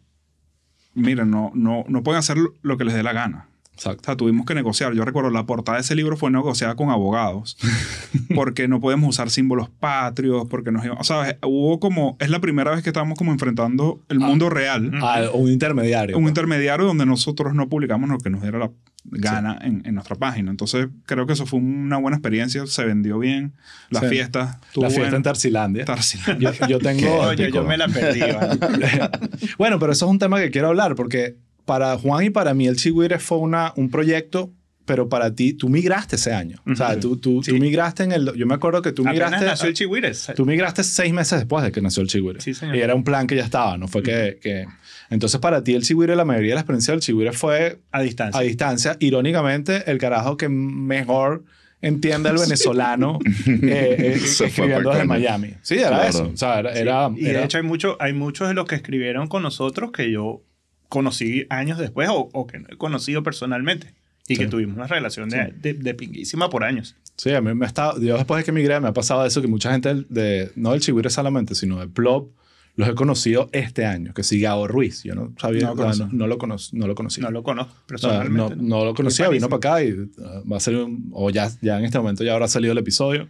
mira, 0.95 1.25
no, 1.25 1.53
no, 1.55 1.85
no 1.87 2.03
pueden 2.03 2.19
hacer 2.19 2.37
lo- 2.37 2.77
que 2.77 2.85
les 2.85 2.95
dé 2.95 3.05
la 3.05 3.13
gana. 3.13 3.47
O 3.47 3.75
Exacto. 3.75 4.03
sea, 4.05 4.17
tuvimos 4.17 4.45
que 4.45 4.55
negociar. 4.57 4.93
Yo 4.93 5.05
recuerdo, 5.05 5.31
la 5.31 5.47
portada 5.47 5.79
de 5.79 5.83
ese 5.83 5.95
libro 5.95 6.17
fue 6.17 6.33
negociada 6.33 6.75
con 6.75 6.91
abogados. 6.91 7.57
porque 8.35 8.67
no 8.67 8.81
podemos 8.81 9.09
usar 9.09 9.31
símbolos 9.31 9.71
patrios, 9.71 10.47
porque 10.51 10.73
nos 10.73 10.85
O 10.99 11.05
sea, 11.05 11.39
hubo 11.43 11.79
como... 11.79 12.17
Es 12.19 12.29
la 12.29 12.41
primera 12.41 12.73
vez 12.73 12.83
que 12.83 12.91
estamos 12.91 13.17
como 13.17 13.31
enfrentando 13.33 14.01
el 14.09 14.19
mundo 14.19 14.51
real. 14.51 14.91
Ah, 15.01 15.23
un 15.33 15.49
intermediario. 15.49 16.17
Un 16.17 16.25
pues. 16.25 16.31
intermediario 16.33 16.87
donde 16.87 17.07
nosotros 17.07 17.55
no 17.55 17.69
publicamos 17.69 18.11
lo 18.11 18.19
que 18.19 18.31
nos 18.31 18.43
diera 18.43 18.59
la 18.59 18.71
gana 19.05 19.59
en, 19.63 19.83
en 19.85 19.95
nuestra 19.95 20.17
página. 20.17 20.51
Entonces, 20.51 20.89
creo 21.07 21.27
que 21.27 21.33
eso 21.33 21.45
fue 21.47 21.59
una 21.61 21.97
buena 21.99 22.17
experiencia. 22.17 22.67
Se 22.67 22.85
vendió 22.85 23.19
bien. 23.19 23.53
La 23.91 24.01
Sí. 24.01 24.07
fiesta. 24.07 24.61
la 24.77 24.89
fiesta 24.91 25.09
en 25.09 25.15
en 25.17 25.23
Tarsilandia. 25.23 25.85
Tarsilandia. 25.85 26.53
Yo, 26.53 26.67
yo 26.69 26.79
tengo... 26.79 27.13
Oye, 27.21 27.51
yo 27.53 27.65
me 27.65 27.77
la 27.77 27.89
perdí. 27.89 28.21
¿vale? 28.21 29.11
bueno, 29.59 29.79
pero 29.79 29.93
eso 29.93 30.07
es 30.07 30.11
un 30.11 30.19
tema 30.19 30.39
que 30.41 30.51
quiero 30.51 30.69
hablar 30.69 30.95
porque 30.95 31.37
para 31.65 31.97
Juan 31.99 32.25
y 32.25 32.31
para 32.31 32.55
mí 32.55 32.67
el 32.67 32.77
Chigüire 32.77 33.19
fue 33.19 33.39
una, 33.39 33.73
un 33.77 33.89
proyecto, 33.91 34.53
pero 34.85 35.09
para 35.09 35.33
ti, 35.33 35.53
tú 35.53 35.69
migraste 35.69 36.17
ese 36.17 36.33
año. 36.35 36.61
O 36.67 36.75
sea, 36.75 36.99
tú, 36.99 37.17
tú, 37.17 37.41
Sí. 37.43 37.53
tú 37.53 37.59
migraste 37.59 38.03
en 38.03 38.11
el... 38.13 38.33
Yo 38.37 38.47
me 38.47 38.55
acuerdo 38.55 38.83
que 38.83 38.91
tú 38.93 39.03
Apenas 39.03 39.31
migraste... 39.31 39.47
nació 39.47 39.69
el 39.69 39.75
Chihuires. 39.75 40.33
Tú 40.35 40.45
migraste 40.45 40.83
seis 40.83 41.13
meses 41.13 41.39
después 41.39 41.63
de 41.65 41.71
que 41.71 41.81
nació 41.81 42.03
el 42.03 42.09
Chigüire. 42.09 42.41
Sí, 42.41 42.53
señor. 42.53 42.75
Y 42.77 42.81
era 42.81 42.95
un 42.97 43.05
plan 43.05 43.27
que 43.29 43.37
ya 43.37 43.45
estaba, 43.45 43.77
no 43.79 43.87
fue 43.87 44.03
que, 44.03 44.39
que... 44.43 44.67
Entonces, 45.13 45.41
para 45.41 45.63
ti 45.63 45.75
el 45.75 45.83
Chigüire, 45.83 46.17
la 46.17 46.25
mayoría 46.25 46.51
de 46.51 46.55
la 46.57 46.61
experiencia 46.63 46.93
del 46.93 47.01
Chigüire 47.01 47.33
fue 47.33 47.81
A 47.93 48.01
distancia. 48.03 48.41
a 48.41 48.43
distancia. 48.43 48.97
Irónicamente, 49.01 49.91
el 49.91 49.99
carajo 49.99 50.37
que 50.37 50.49
mejor 50.49 51.45
entiende 51.83 52.29
al 52.31 52.37
venezolano 52.39 53.19
eh, 53.47 53.97
eh, 53.99 54.17
fue 54.37 54.47
escribiendo 54.47 54.91
desde. 54.91 55.05
Miami. 55.05 55.55
Sí, 55.63 55.75
era 55.75 55.89
Claro. 55.89 56.09
eso. 56.09 56.31
O 56.33 56.37
sea, 56.37 56.61
era... 56.61 56.73
Sí, 56.75 56.81
era- 56.81 57.11
y 57.17 57.23
de 57.25 57.31
era- 57.31 57.45
hecho 57.45 57.59
hay, 57.59 57.65
mucho, 57.65 57.97
hay 58.01 58.13
muchos 58.13 58.49
de 58.49 58.55
los 58.55 58.67
que 58.67 58.75
escribieron 58.77 59.29
con 59.29 59.43
nosotros 59.43 59.93
que 59.93 60.11
yo 60.11 60.43
conocí 60.89 61.47
años 61.51 61.79
después 61.79 62.09
o, 62.11 62.29
o 62.33 62.47
que 62.47 62.59
no 62.59 62.67
he 62.71 62.77
conocido 62.77 63.23
personalmente. 63.23 63.95
Y 64.29 64.37
que 64.37 64.45
Sí. 64.45 64.51
tuvimos 64.51 64.77
una 64.77 64.87
relación 64.87 65.29
de, 65.29 65.53
de, 65.61 65.75
de 65.75 65.95
pinguísima 65.95 66.49
por 66.49 66.63
años. 66.63 66.95
Sí, 67.17 67.31
a 67.33 67.41
mí 67.41 67.53
me 67.55 67.67
ha 67.67 67.69
estado, 67.69 68.01
yo 68.01 68.17
después 68.17 68.39
de 68.39 68.45
que 68.45 68.53
migré 68.53 68.79
me 68.81 68.89
ha 68.89 68.93
pasado 68.93 69.27
eso 69.27 69.43
que 69.43 69.49
mucha 69.49 69.73
gente 69.73 70.05
de, 70.09 70.53
no 70.55 70.71
del 70.73 70.81
Chigüire 70.81 71.11
solamente, 71.11 71.55
sino 71.57 71.81
de 71.81 71.89
Plop, 71.89 72.31
los 72.75 72.89
he 72.89 72.95
conocido 72.95 73.49
este 73.53 73.85
año, 73.85 74.15
que 74.15 74.23
sí, 74.23 74.41
Gabo 74.41 74.67
Ruiz. 74.67 75.03
Yo 75.03 75.15
no 75.15 75.33
sabía, 75.39 75.67
No 75.69 75.75
lo 75.75 75.93
no, 75.95 76.09
no 76.13 76.27
lo 76.27 76.39
conocí. 76.39 76.75
No 76.77 76.87
lo 76.87 76.95
conocí. 76.95 77.21
No 77.21 77.31
lo 77.31 77.43
conozco 77.43 77.75
personalmente. 77.87 78.57
no, 78.57 78.85
lo 78.85 78.95
conocía, 78.95 79.29
vino 79.29 79.49
para 79.49 79.59
acá 79.59 79.85
y 79.85 79.93
uh, 79.93 80.09
va 80.51 80.57
a 80.57 80.61
salir, 80.61 80.81
un- 80.81 81.11
o 81.13 81.29
ya, 81.31 81.51
ya 81.61 81.79
en 81.79 81.85
este 81.85 81.99
momento 81.99 82.25
ya 82.25 82.33
habrá 82.33 82.49
salido 82.49 82.73
el 82.73 82.79
episodio. 82.79 83.29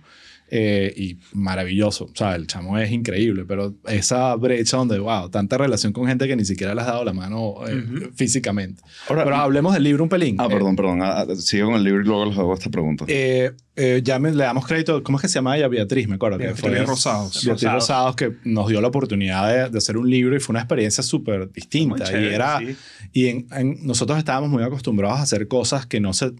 Eh, 0.50 0.92
y 0.96 1.16
maravilloso. 1.32 2.04
O 2.04 2.14
sea, 2.14 2.34
el 2.34 2.46
chamo 2.46 2.78
es 2.78 2.90
increíble, 2.90 3.44
pero 3.46 3.74
esa 3.86 4.34
brecha 4.36 4.76
donde, 4.76 4.98
wow, 4.98 5.30
tanta 5.30 5.56
relación 5.56 5.92
con 5.94 6.06
gente 6.06 6.28
que 6.28 6.36
ni 6.36 6.44
siquiera 6.44 6.74
le 6.74 6.80
has 6.82 6.86
dado 6.88 7.04
la 7.04 7.12
mano 7.14 7.54
eh, 7.66 8.10
físicamente. 8.14 8.82
Ahora- 9.08 9.24
pero 9.24 9.36
hablemos 9.36 9.72
del 9.74 9.82
libro 9.84 10.02
un 10.02 10.08
pelín. 10.10 10.36
Ah, 10.38 10.46
Eh, 10.46 10.52
perdón, 10.52 10.76
perdón. 10.76 11.00
Ah, 11.02 11.20
ah, 11.28 11.36
sigo 11.36 11.66
con 11.68 11.76
el 11.76 11.84
libro 11.84 12.02
y 12.02 12.04
luego 12.04 12.26
les 12.26 12.38
hago 12.38 12.52
esta 12.54 12.70
pregunta. 12.70 13.04
Eh, 13.08 13.52
eh, 13.76 14.00
ya 14.04 14.18
me, 14.18 14.30
le 14.32 14.44
damos 14.44 14.66
crédito. 14.66 15.02
¿Cómo 15.02 15.16
es 15.16 15.22
que 15.22 15.28
se 15.28 15.34
llama 15.36 15.56
ella? 15.56 15.68
Beatriz, 15.68 16.06
me 16.06 16.16
acuerdo. 16.16 16.36
que 16.36 16.44
Beatriz 16.44 16.60
fue- 16.60 16.84
Rosados. 16.84 17.32
Beatriz 17.44 17.70
Rosados. 17.72 17.74
Rosados, 17.74 18.16
que 18.16 18.32
nos 18.44 18.68
dio 18.68 18.80
la 18.82 18.88
oportunidad 18.88 19.48
de, 19.48 19.70
de 19.70 19.78
hacer 19.78 19.96
un 19.96 20.10
libro 20.10 20.36
y 20.36 20.40
fue 20.40 20.52
una 20.52 20.60
experiencia 20.60 21.02
súper 21.02 21.50
distinta. 21.50 22.04
Chévere, 22.04 22.30
y 22.30 22.34
era, 22.34 22.58
sí. 22.58 22.76
y 23.12 23.26
en- 23.28 23.46
en- 23.52 23.86
nosotros 23.86 24.18
estábamos 24.18 24.50
muy 24.50 24.62
acostumbrados 24.62 25.18
a 25.18 25.22
hacer 25.22 25.48
cosas 25.48 25.86
que 25.86 26.00
no, 26.00 26.12
se, 26.12 26.32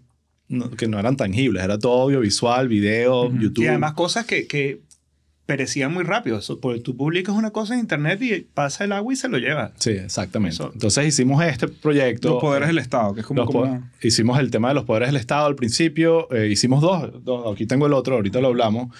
no- 0.48 0.70
que 0.70 0.88
no 0.88 0.98
eran 0.98 1.16
tangibles. 1.16 1.62
Era 1.64 1.78
todo 1.78 2.02
audiovisual, 2.02 2.68
video, 2.68 3.26
Ujú. 3.26 3.38
YouTube. 3.38 3.64
Y 3.64 3.68
además 3.68 3.94
cosas 3.94 4.26
que, 4.26 4.46
que 4.46 4.80
perecían 5.46 5.92
muy 5.92 6.04
rápido. 6.04 6.38
Eso, 6.38 6.60
porque 6.60 6.80
tú 6.80 6.96
publicas 6.96 7.34
una 7.34 7.50
cosa 7.50 7.74
en 7.74 7.80
internet 7.80 8.22
y 8.22 8.40
pasa 8.42 8.84
el 8.84 8.92
agua 8.92 9.12
y 9.12 9.16
se 9.16 9.28
lo 9.28 9.38
lleva. 9.38 9.72
Sí, 9.78 9.90
exactamente. 9.90 10.54
Eso. 10.54 10.70
Entonces 10.72 11.06
hicimos 11.06 11.44
este 11.44 11.68
proyecto. 11.68 12.30
Los 12.34 12.40
poderes 12.40 12.68
del 12.68 12.78
Estado, 12.78 13.12
que 13.14 13.20
es 13.20 13.26
como... 13.26 13.44
Como 13.44 13.62
una- 13.62 13.90
Hicimos 14.02 14.38
el 14.38 14.50
tema 14.50 14.68
de 14.68 14.74
los 14.74 14.84
poderes 14.84 15.08
del 15.08 15.16
Estado 15.16 15.46
al 15.46 15.56
principio. 15.56 16.32
eh, 16.32 16.48
hicimos 16.48 16.80
dos, 16.80 17.24
dos. 17.24 17.52
Aquí 17.54 17.66
tengo 17.66 17.86
el 17.86 17.92
otro, 17.92 18.14
ahorita 18.16 18.40
lo 18.40 18.48
hablamos. 18.48 18.94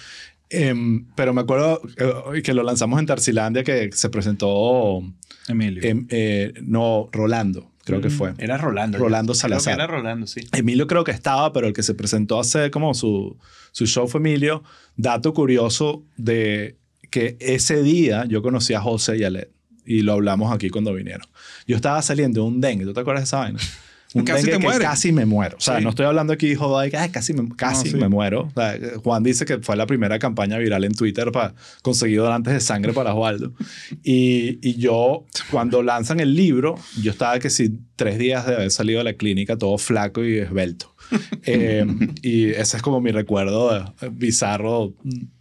Em, 0.49 1.05
pero 1.15 1.33
me 1.33 1.41
acuerdo 1.41 1.81
eh, 2.35 2.41
que 2.43 2.53
lo 2.53 2.61
lanzamos 2.61 2.99
en 2.99 3.05
Tarsilandia, 3.07 3.63
que 3.63 3.89
se 3.91 4.09
presentó. 4.09 5.01
Emilio. 5.47 5.81
em, 5.83 6.05
eh, 6.09 6.53
no, 6.61 7.09
Rolando, 7.11 7.71
creo 7.83 8.01
que 8.01 8.09
fue. 8.09 8.33
Era 8.37 8.57
Rolando. 8.57 8.97
Rolando 8.97 9.33
Creo 9.33 9.35
que 9.35 9.39
Salazar. 9.59 9.73
era 9.75 9.87
Rolando, 9.87 10.27
sí. 10.27 10.41
Emilio 10.53 10.87
creo 10.87 11.03
que 11.03 11.11
estaba, 11.11 11.51
pero 11.53 11.67
el 11.67 11.73
que 11.73 11.83
se 11.83 11.93
presentó 11.93 12.37
a 12.37 12.41
hacer 12.41 12.71
como 12.71 12.93
su, 12.93 13.37
su 13.71 13.85
show 13.85 14.07
fue 14.07 14.19
Emilio. 14.19 14.63
Dato 14.95 15.33
curioso 15.33 16.03
de 16.17 16.77
que 17.09 17.37
ese 17.39 17.83
día 17.83 18.25
yo 18.25 18.41
conocí 18.41 18.73
a 18.73 18.81
José 18.81 19.17
y 19.17 19.23
a 19.23 19.29
Led 19.29 19.47
y 19.85 20.01
lo 20.01 20.13
hablamos 20.13 20.53
aquí 20.53 20.69
cuando 20.69 20.93
vinieron. 20.93 21.27
Yo 21.67 21.75
estaba 21.75 22.01
saliendo 22.01 22.41
de 22.41 22.47
un 22.47 22.61
dengue, 22.61 22.85
¿tú 22.85 22.93
te 22.93 23.01
acuerdas 23.01 23.23
de 23.23 23.25
esa 23.25 23.37
vaina? 23.39 23.59
Un 24.13 24.23
Casi 24.25 24.45
te 24.45 24.51
que 24.51 24.59
mueres. 24.59 24.81
casi 24.87 25.11
me 25.11 25.25
muero. 25.25 25.57
O 25.57 25.59
sea, 25.59 25.77
Sí. 25.79 25.83
no 25.83 25.89
estoy 25.89 26.05
hablando 26.05 26.33
aquí, 26.33 26.53
joder, 26.55 26.91
que 26.91 26.97
"Ay, 26.97 27.09
casi, 27.09 27.33
me, 27.33 27.49
casi 27.55 27.89
sí. 27.89 27.95
me 27.95 28.09
muero. 28.09 28.41
O 28.43 28.51
sea, 28.53 28.77
Juan 29.03 29.23
dice 29.23 29.45
que 29.45 29.57
fue 29.59 29.75
la 29.75 29.87
primera 29.87 30.19
campaña 30.19 30.57
viral 30.59 30.83
en 30.83 30.93
Twitter 30.93 31.31
para 31.31 31.55
conseguir 31.81 32.19
donantes 32.19 32.53
de 32.53 32.59
sangre 32.59 32.93
para 32.93 33.13
Osvaldo. 33.15 33.53
Y, 34.03 34.59
y 34.61 34.75
yo, 34.75 35.25
cuando 35.51 35.81
lanzan 35.81 36.19
el 36.19 36.35
libro, 36.35 36.75
yo 37.01 37.11
estaba 37.11 37.39
que 37.39 37.49
sí, 37.49 37.79
tres 37.95 38.17
días 38.19 38.45
de 38.45 38.55
haber 38.55 38.71
salido 38.71 38.99
de 38.99 39.05
la 39.05 39.13
clínica, 39.13 39.57
todo 39.57 39.77
flaco 39.77 40.23
y 40.23 40.37
esbelto. 40.37 40.92
Eh, 41.45 41.85
y 42.21 42.45
ese 42.51 42.77
es 42.77 42.83
como 42.83 43.01
mi 43.01 43.11
recuerdo 43.11 43.75
eh, 43.77 43.83
bizarro, 44.11 44.93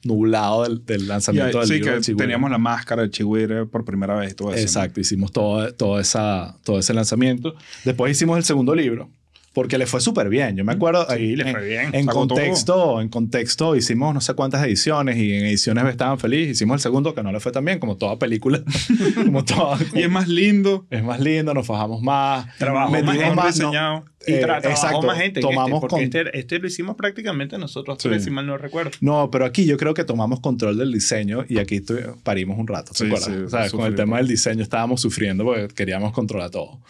nublado 0.04 0.64
del, 0.64 0.84
del 0.84 1.00
Y 1.00 1.02
ahí- 1.02 1.08
lanzamiento 1.08 1.58
del 1.60 1.66
sí, 1.68 1.74
libro. 1.74 1.86
que 1.86 1.92
del 1.94 2.02
Chihuahua. 2.02 2.22
teníamos 2.24 2.50
la 2.50 2.58
máscara 2.58 3.02
del 3.02 3.10
Chihuire 3.10 3.66
por 3.66 3.84
primera 3.84 4.14
vez 4.16 4.34
todo 4.34 4.48
eso. 4.50 4.56
¿no? 4.56 4.62
Exacto, 4.62 5.00
hicimos 5.00 5.32
todo, 5.32 5.72
todo, 5.74 6.00
esa, 6.00 6.56
todo 6.64 6.78
ese 6.78 6.92
lanzamiento. 6.94 7.54
Después 7.84 8.12
hicimos 8.12 8.36
el 8.38 8.44
segundo 8.44 8.74
libro, 8.74 9.10
porque 9.54 9.76
le 9.78 9.86
fue 9.86 10.00
súper 10.00 10.28
bien. 10.28 10.56
Yo 10.56 10.64
me 10.64 10.72
acuerdo, 10.72 11.06
Sí, 11.14 11.32
en, 11.32 11.38
le 11.38 11.52
fue 11.52 11.66
bien. 11.68 11.90
en 11.94 12.06
contexto, 12.06 13.00
en 13.02 13.08
contexto 13.10 13.76
hicimos 13.76 14.14
no 14.14 14.20
sé 14.22 14.32
cuántas 14.34 14.64
ediciones 14.64 15.16
y 15.18 15.34
en 15.34 15.44
ediciones 15.44 15.84
estaban 15.86 16.18
felices. 16.18 16.52
Hicimos 16.56 16.76
el 16.76 16.80
segundo 16.80 17.14
que 17.14 17.22
no 17.22 17.30
le 17.32 17.38
fue 17.38 17.52
tan 17.52 17.64
bien, 17.64 17.78
como 17.78 17.96
toda 17.96 18.18
película. 18.18 18.62
como 19.24 19.44
toda, 19.44 19.78
Y 19.94 20.02
es 20.02 20.10
más 20.10 20.26
lindo. 20.26 20.86
es 20.90 21.04
más 21.04 21.20
lindo, 21.20 21.52
nos 21.54 21.66
fajamos 21.66 22.00
más. 22.02 22.46
Trabajó 22.58 22.90
más 22.90 23.02
metimos 23.04 23.14
gente 23.44 23.62
no. 23.62 24.04
Y 24.26 24.32
eh, 24.34 24.40
exacto, 24.42 25.02
más 25.02 25.18
gente 25.18 25.40
en 25.40 25.46
tomamos 25.46 25.68
este, 25.68 25.80
porque 25.80 25.94
con- 25.94 26.02
este, 26.02 26.38
este 26.38 26.58
lo 26.58 26.66
hicimos 26.66 26.96
prácticamente 26.96 27.58
nosotros 27.58 27.98
Sí. 28.00 28.08
tres, 28.08 28.24
si 28.24 28.30
mal 28.30 28.46
no 28.46 28.56
recuerdo. 28.58 28.90
No, 29.00 29.30
pero 29.30 29.44
aquí 29.44 29.64
yo 29.66 29.76
creo 29.76 29.94
que 29.94 30.04
tomamos 30.04 30.40
control 30.40 30.76
del 30.78 30.92
diseño 30.92 31.44
y 31.48 31.58
aquí 31.58 31.82
parimos 32.22 32.58
un 32.58 32.66
rato. 32.66 32.92
¿te 32.92 32.98
Sí, 32.98 33.10
sí, 33.16 33.30
O 33.44 33.48
sea, 33.48 33.70
con 33.70 33.86
el 33.86 33.94
tema 33.94 34.18
del 34.18 34.28
diseño 34.28 34.62
estábamos 34.62 35.00
sufriendo 35.00 35.44
porque 35.44 35.68
queríamos 35.68 36.12
controlar 36.12 36.50
todo. 36.50 36.80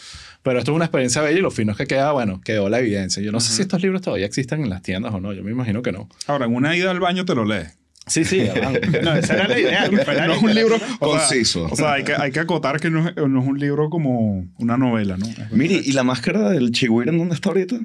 Pero 0.43 0.59
esto 0.59 0.73
es 0.73 0.77
una 0.77 0.87
experiencia 0.87 1.23
bella 1.23 1.39
y 1.39 1.43
lo 1.43 1.53
fino 1.53 1.71
es 1.73 1.79
que 1.79 1.87
queda, 1.87 2.11
bueno, 2.13 2.41
quedó 2.45 2.69
la 2.69 2.81
evidencia. 2.81 3.23
Yo 3.23 3.31
no 3.31 3.39
sé 3.39 3.53
si 3.53 3.63
estos 3.63 3.81
libros 3.81 4.03
todavía 4.03 4.27
existen 4.27 4.63
en 4.63 4.71
las 4.71 4.83
tiendas 4.83 5.15
o 5.15 5.21
no. 5.21 5.33
Yo 5.33 5.45
me 5.45 5.53
imagino 5.53 5.83
que 5.83 5.93
no. 5.93 6.09
Ahora, 6.27 6.47
en 6.47 6.55
una 6.57 6.77
ida 6.77 6.91
al 6.91 6.99
baño 6.99 7.25
te 7.25 7.35
lo 7.37 7.45
lees. 7.45 7.79
Sí, 8.07 8.25
sí. 8.25 8.49
No, 9.03 9.15
esa 9.15 9.35
era 9.35 9.49
la 9.49 9.59
idea. 9.59 9.89
No 10.27 10.35
es 10.35 10.43
un 10.43 10.55
libro 10.55 10.77
o 10.77 10.79
sea, 10.79 10.99
Conciso. 10.99 11.69
O 11.71 11.77
sea, 11.77 11.93
hay 11.93 12.05
que, 12.05 12.15
hay 12.15 12.33
que 12.33 12.41
acotar 12.41 12.81
que 12.81 12.91
no 12.91 13.09
es, 13.09 13.17
no 13.17 13.41
es 13.41 13.47
un 13.47 13.59
libro 13.59 13.91
como 13.91 14.47
una 14.59 14.77
novela, 14.77 15.17
¿no? 15.17 15.27
Mire, 15.51 15.81
¿y 15.85 15.93
la 15.93 16.03
máscara 16.03 16.51
del 16.51 16.73
Chihuire 16.73 17.11
en 17.11 17.19
dónde 17.19 17.35
está 17.35 17.51
ahorita? 17.51 17.77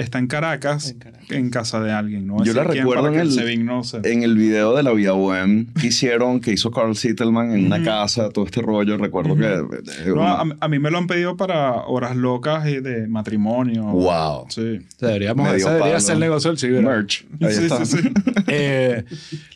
Está 0.00 0.18
en 0.18 0.26
Caracas, 0.26 0.90
En 0.90 0.98
Caracas. 0.98 1.30
en 1.30 1.50
casa 1.50 1.80
de 1.80 1.92
alguien, 1.92 2.26
¿no? 2.26 2.42
Yo 2.44 2.52
la 2.54 2.64
recuerdo 2.64 3.08
en 3.08 3.20
el- 3.20 3.64
no 3.64 3.84
se- 3.84 3.98
En 4.04 4.22
el 4.22 4.36
video 4.36 4.74
de 4.76 4.82
la 4.82 4.92
Vía 4.92 5.12
Bohem 5.12 5.66
que 5.80 5.88
hicieron, 5.88 6.40
que 6.40 6.52
hizo 6.52 6.70
Carl 6.70 6.96
Sittelman 6.96 7.52
en 7.52 7.66
una 7.66 7.82
casa, 7.82 8.30
todo 8.30 8.44
este 8.46 8.62
rollo, 8.62 8.96
recuerdo 8.96 9.36
que... 9.36 9.44
eh, 9.46 9.62
No, 10.08 10.14
una- 10.14 10.32
a, 10.32 10.44
a 10.60 10.68
mí 10.68 10.78
me 10.78 10.90
lo 10.90 10.98
han 10.98 11.06
pedido 11.06 11.36
para 11.36 11.82
horas 11.84 12.16
locas 12.16 12.66
y 12.68 12.80
de 12.80 13.06
matrimonio. 13.08 13.84
wow. 13.84 14.46
Sí. 14.48 14.80
Deberíamos, 15.00 15.50
debería 15.52 16.00
ser 16.00 16.14
el 16.14 16.20
negocio 16.20 16.50
del 16.50 16.58
chivero. 16.58 16.82
Merch. 16.88 17.24
Ahí 17.40 17.52
Sí, 17.54 17.62
está. 17.64 17.84
sí, 17.84 17.98
sí. 17.98 18.08
Eh, 18.52 19.04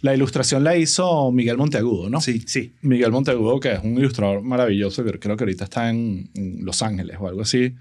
la 0.03 0.15
ilustración 0.15 0.63
la 0.63 0.77
hizo 0.77 1.33
Miguel 1.33 1.57
Monteagudo, 1.57 2.09
¿no? 2.11 2.21
Sí. 2.21 2.43
Sí. 2.47 2.73
Miguel 2.83 3.11
Monteagudo, 3.11 3.59
que 3.59 3.73
es 3.73 3.81
un 3.83 3.99
ilustrador 3.99 4.43
maravilloso, 4.43 5.03
que 5.05 5.19
creo 5.19 5.37
que 5.37 5.45
ahorita 5.45 5.65
está 5.65 5.91
en 5.91 6.29
Los 6.61 6.81
Ángeles 6.83 7.17
o 7.19 7.27
algo 7.27 7.43
así. 7.43 7.75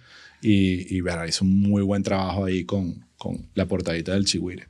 Y, 0.46 0.94
y 0.96 1.00
verá, 1.02 1.26
hizo 1.28 1.46
un 1.46 1.62
muy 1.62 1.82
buen 1.84 2.04
trabajo 2.04 2.44
ahí 2.46 2.66
con, 2.66 3.06
con 3.18 3.48
la 3.56 3.66
portadita 3.66 4.12
del 4.12 4.26
Chihuire. 4.26 4.68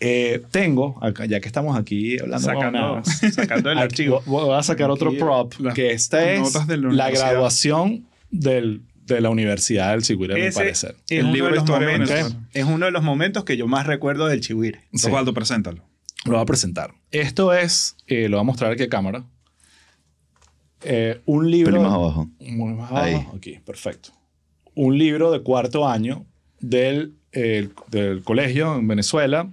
Eh, 0.00 0.42
tengo, 0.50 0.98
acá- 1.02 1.26
ya 1.26 1.40
que 1.40 1.46
estamos 1.46 1.78
aquí 1.78 2.18
hablando 2.18 2.46
Sacando, 2.46 3.02
sacando 3.32 3.70
el 3.70 3.78
archivo. 3.86 4.22
Voy 4.26 4.44
voy 4.46 4.58
a 4.58 4.62
sacar 4.62 4.90
otro 4.90 5.12
prop, 5.16 5.52
las 5.60 5.74
que 5.74 5.92
esta 5.92 6.32
es 6.32 6.66
de 6.66 6.78
la 6.78 6.90
la 6.92 7.10
graduación 7.10 8.06
del, 8.30 8.82
de 9.06 9.20
la 9.20 9.28
Universidad 9.30 9.92
del 9.92 10.02
Chihuire, 10.02 10.34
me 10.34 10.46
Ese 10.46 10.58
parecer. 10.60 10.96
es 11.08 11.18
El 11.18 11.26
uno, 11.26 11.34
libro 11.34 11.50
de 11.50 11.56
los 11.56 11.68
momentos, 11.68 12.36
es 12.54 12.64
uno 12.64 12.86
de 12.86 12.92
los 12.92 13.02
momentos 13.02 13.44
que 13.44 13.56
yo 13.58 13.66
más 13.68 13.86
recuerdo 13.86 14.26
del 14.26 14.40
Chihuire. 14.40 14.80
Sí. 14.94 15.06
Osvaldo, 15.06 15.32
preséntalo. 15.34 15.84
Lo 16.24 16.32
voy 16.32 16.40
a 16.40 16.46
presentar. 16.46 16.92
Esto 17.10 17.52
es, 17.52 17.96
eh, 18.06 18.28
lo 18.30 18.38
voy 18.38 18.42
a 18.42 18.44
mostrar 18.44 18.72
aquí 18.72 18.82
a 18.84 18.88
cámara. 18.88 19.24
Eh, 20.82 21.20
un 21.26 21.50
libro. 21.50 21.72
Pero 21.72 21.82
más 21.82 21.92
abajo. 21.92 22.28
Muy 22.40 22.74
más 22.74 22.90
Ahí. 22.92 23.14
abajo. 23.14 23.36
Aquí, 23.36 23.58
perfecto. 23.64 24.10
Un 24.74 24.98
libro 24.98 25.30
de 25.30 25.40
cuarto 25.42 25.88
año 25.88 26.24
del, 26.60 27.14
eh, 27.32 27.68
del 27.90 28.22
colegio 28.22 28.76
en 28.76 28.88
Venezuela, 28.88 29.48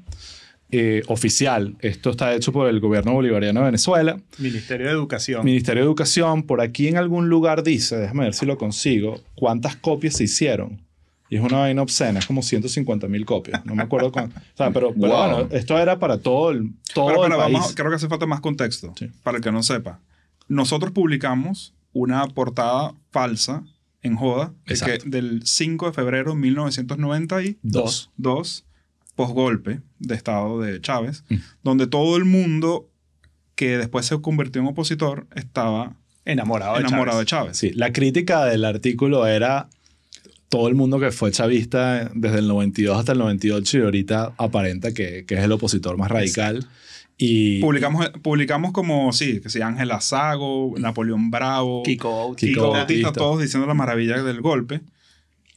eh, 0.72 1.03
oficial. 1.07 1.76
Esto 1.82 2.11
está 2.11 2.34
hecho 2.34 2.51
por 2.53 2.67
el 2.69 2.80
gobierno 2.80 3.13
bolivariano 3.13 3.59
de 3.59 3.65
Venezuela. 3.67 4.19
Ministerio 4.39 4.88
de 4.88 4.93
Educación. 4.93 5.43
Ministerio 5.43 5.82
de 5.84 5.86
Educación, 5.88 6.43
por 6.43 6.61
aquí 6.61 6.88
en 6.88 6.97
algún 6.97 7.28
lugar 7.30 7.61
dice, 7.63 7.97
déjame 7.97 8.24
ver 8.24 8.34
si 8.34 8.45
lo 8.45 8.57
consigo, 8.57 9.19
cuántas 9.36 9.76
copias 9.76 10.15
se 10.15 10.24
hicieron. 10.24 10.82
Y 11.30 11.36
es 11.38 11.41
una 11.41 11.59
vaina 11.59 11.82
obscena, 11.82 12.19
es 12.19 12.26
como 12.26 12.41
150 12.41 13.07
mil 13.07 13.26
copias. 13.26 13.65
No 13.65 13.74
me 13.76 13.84
acuerdo 13.84 14.11
cuánto. 14.11 14.38
O 14.39 14.57
sea, 14.57 14.72
pero, 14.72 14.93
pero 14.93 15.07
Wow. 15.13 15.30
bueno, 15.30 15.47
esto 15.51 15.78
era 15.78 15.97
para 15.99 16.17
todo 16.17 16.51
el, 16.51 16.72
todo 16.93 17.07
Pero, 17.07 17.24
el 17.26 17.30
pero 17.30 17.41
país. 17.41 17.53
vamos, 17.53 17.74
creo 17.76 17.89
que 17.89 17.95
hace 17.95 18.07
falta 18.09 18.26
más 18.26 18.41
contexto 18.41 18.93
Sí. 18.97 19.07
para 19.24 19.38
el 19.38 19.43
que 19.43 19.51
no 19.51 19.63
sepa. 19.63 19.99
Nosotros 20.47 20.91
publicamos 20.91 21.74
una 21.93 22.26
portada 22.28 22.93
falsa 23.11 23.63
en 24.03 24.15
Joda 24.15 24.53
que 24.65 24.73
Exacto. 24.73 25.05
del 25.07 25.41
5 25.45 25.87
de 25.87 25.93
febrero 25.93 26.31
de 26.31 26.37
1992, 26.37 28.11
Dos. 28.17 28.65
posgolpe 29.15 29.81
de 29.99 30.15
Estado 30.15 30.59
de 30.59 30.81
Chávez, 30.81 31.23
Mm. 31.29 31.35
donde 31.63 31.87
todo 31.87 32.17
el 32.17 32.25
mundo 32.25 32.89
que 33.55 33.77
después 33.77 34.05
se 34.05 34.19
convirtió 34.21 34.61
en 34.61 34.67
opositor 34.69 35.27
estaba 35.35 35.95
Enamorado 36.25 36.75
de 36.75 36.81
enamorado 36.81 37.19
de 37.19 37.25
Chávez. 37.25 37.57
Chávez. 37.57 37.57
Sí, 37.57 37.71
la 37.77 37.91
crítica 37.91 38.45
del 38.45 38.63
artículo 38.65 39.25
era 39.27 39.69
todo 40.49 40.67
el 40.67 40.75
mundo 40.75 40.99
que 40.99 41.11
fue 41.11 41.31
chavista 41.31 42.11
desde 42.13 42.39
el 42.39 42.47
92 42.47 42.97
hasta 42.99 43.13
el 43.13 43.19
98 43.19 43.77
y 43.77 43.81
ahorita 43.81 44.33
aparenta 44.37 44.93
que, 44.93 45.25
que 45.25 45.35
es 45.35 45.41
el 45.43 45.51
opositor 45.51 45.97
más 45.97 46.11
radical. 46.11 46.67
Y, 47.24 47.61
Publicamos, 47.61 48.09
publicamos 48.24 48.72
como, 48.72 49.13
sí, 49.13 49.41
que 49.41 49.49
sí, 49.49 49.61
Ángela 49.61 50.01
Sago, 50.01 50.74
Napoleón 50.80 51.30
Bravo, 51.30 51.84
Kiko 51.84 52.09
Bautista. 52.09 52.47
Kiko 52.47 52.61
Kiko 52.61 52.72
Bautista. 52.72 53.03
Bautista, 53.03 53.11
todos 53.11 53.41
diciendo 53.43 53.67
la 53.67 53.76
maravilla 53.76 54.24
del 54.24 54.41
golpe. 54.41 54.82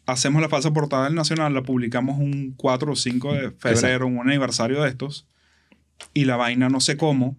Hacemos 0.05 0.43
la 0.43 0.51
falsa 0.51 0.75
portada 0.75 1.05
del 1.05 1.15
Nacional, 1.15 1.55
la 1.55 1.63
publicamos 1.63 2.19
un 2.19 2.53
4 2.59 2.93
o 2.93 2.97
5 2.97 3.33
de 3.33 3.51
febrero, 3.53 4.07
un 4.07 4.29
aniversario 4.29 4.83
de 4.83 4.91
estos, 4.91 5.27
y 6.13 6.27
la 6.27 6.37
vaina 6.37 6.69
no 6.69 6.81
sé 6.81 6.99
cómo 6.99 7.39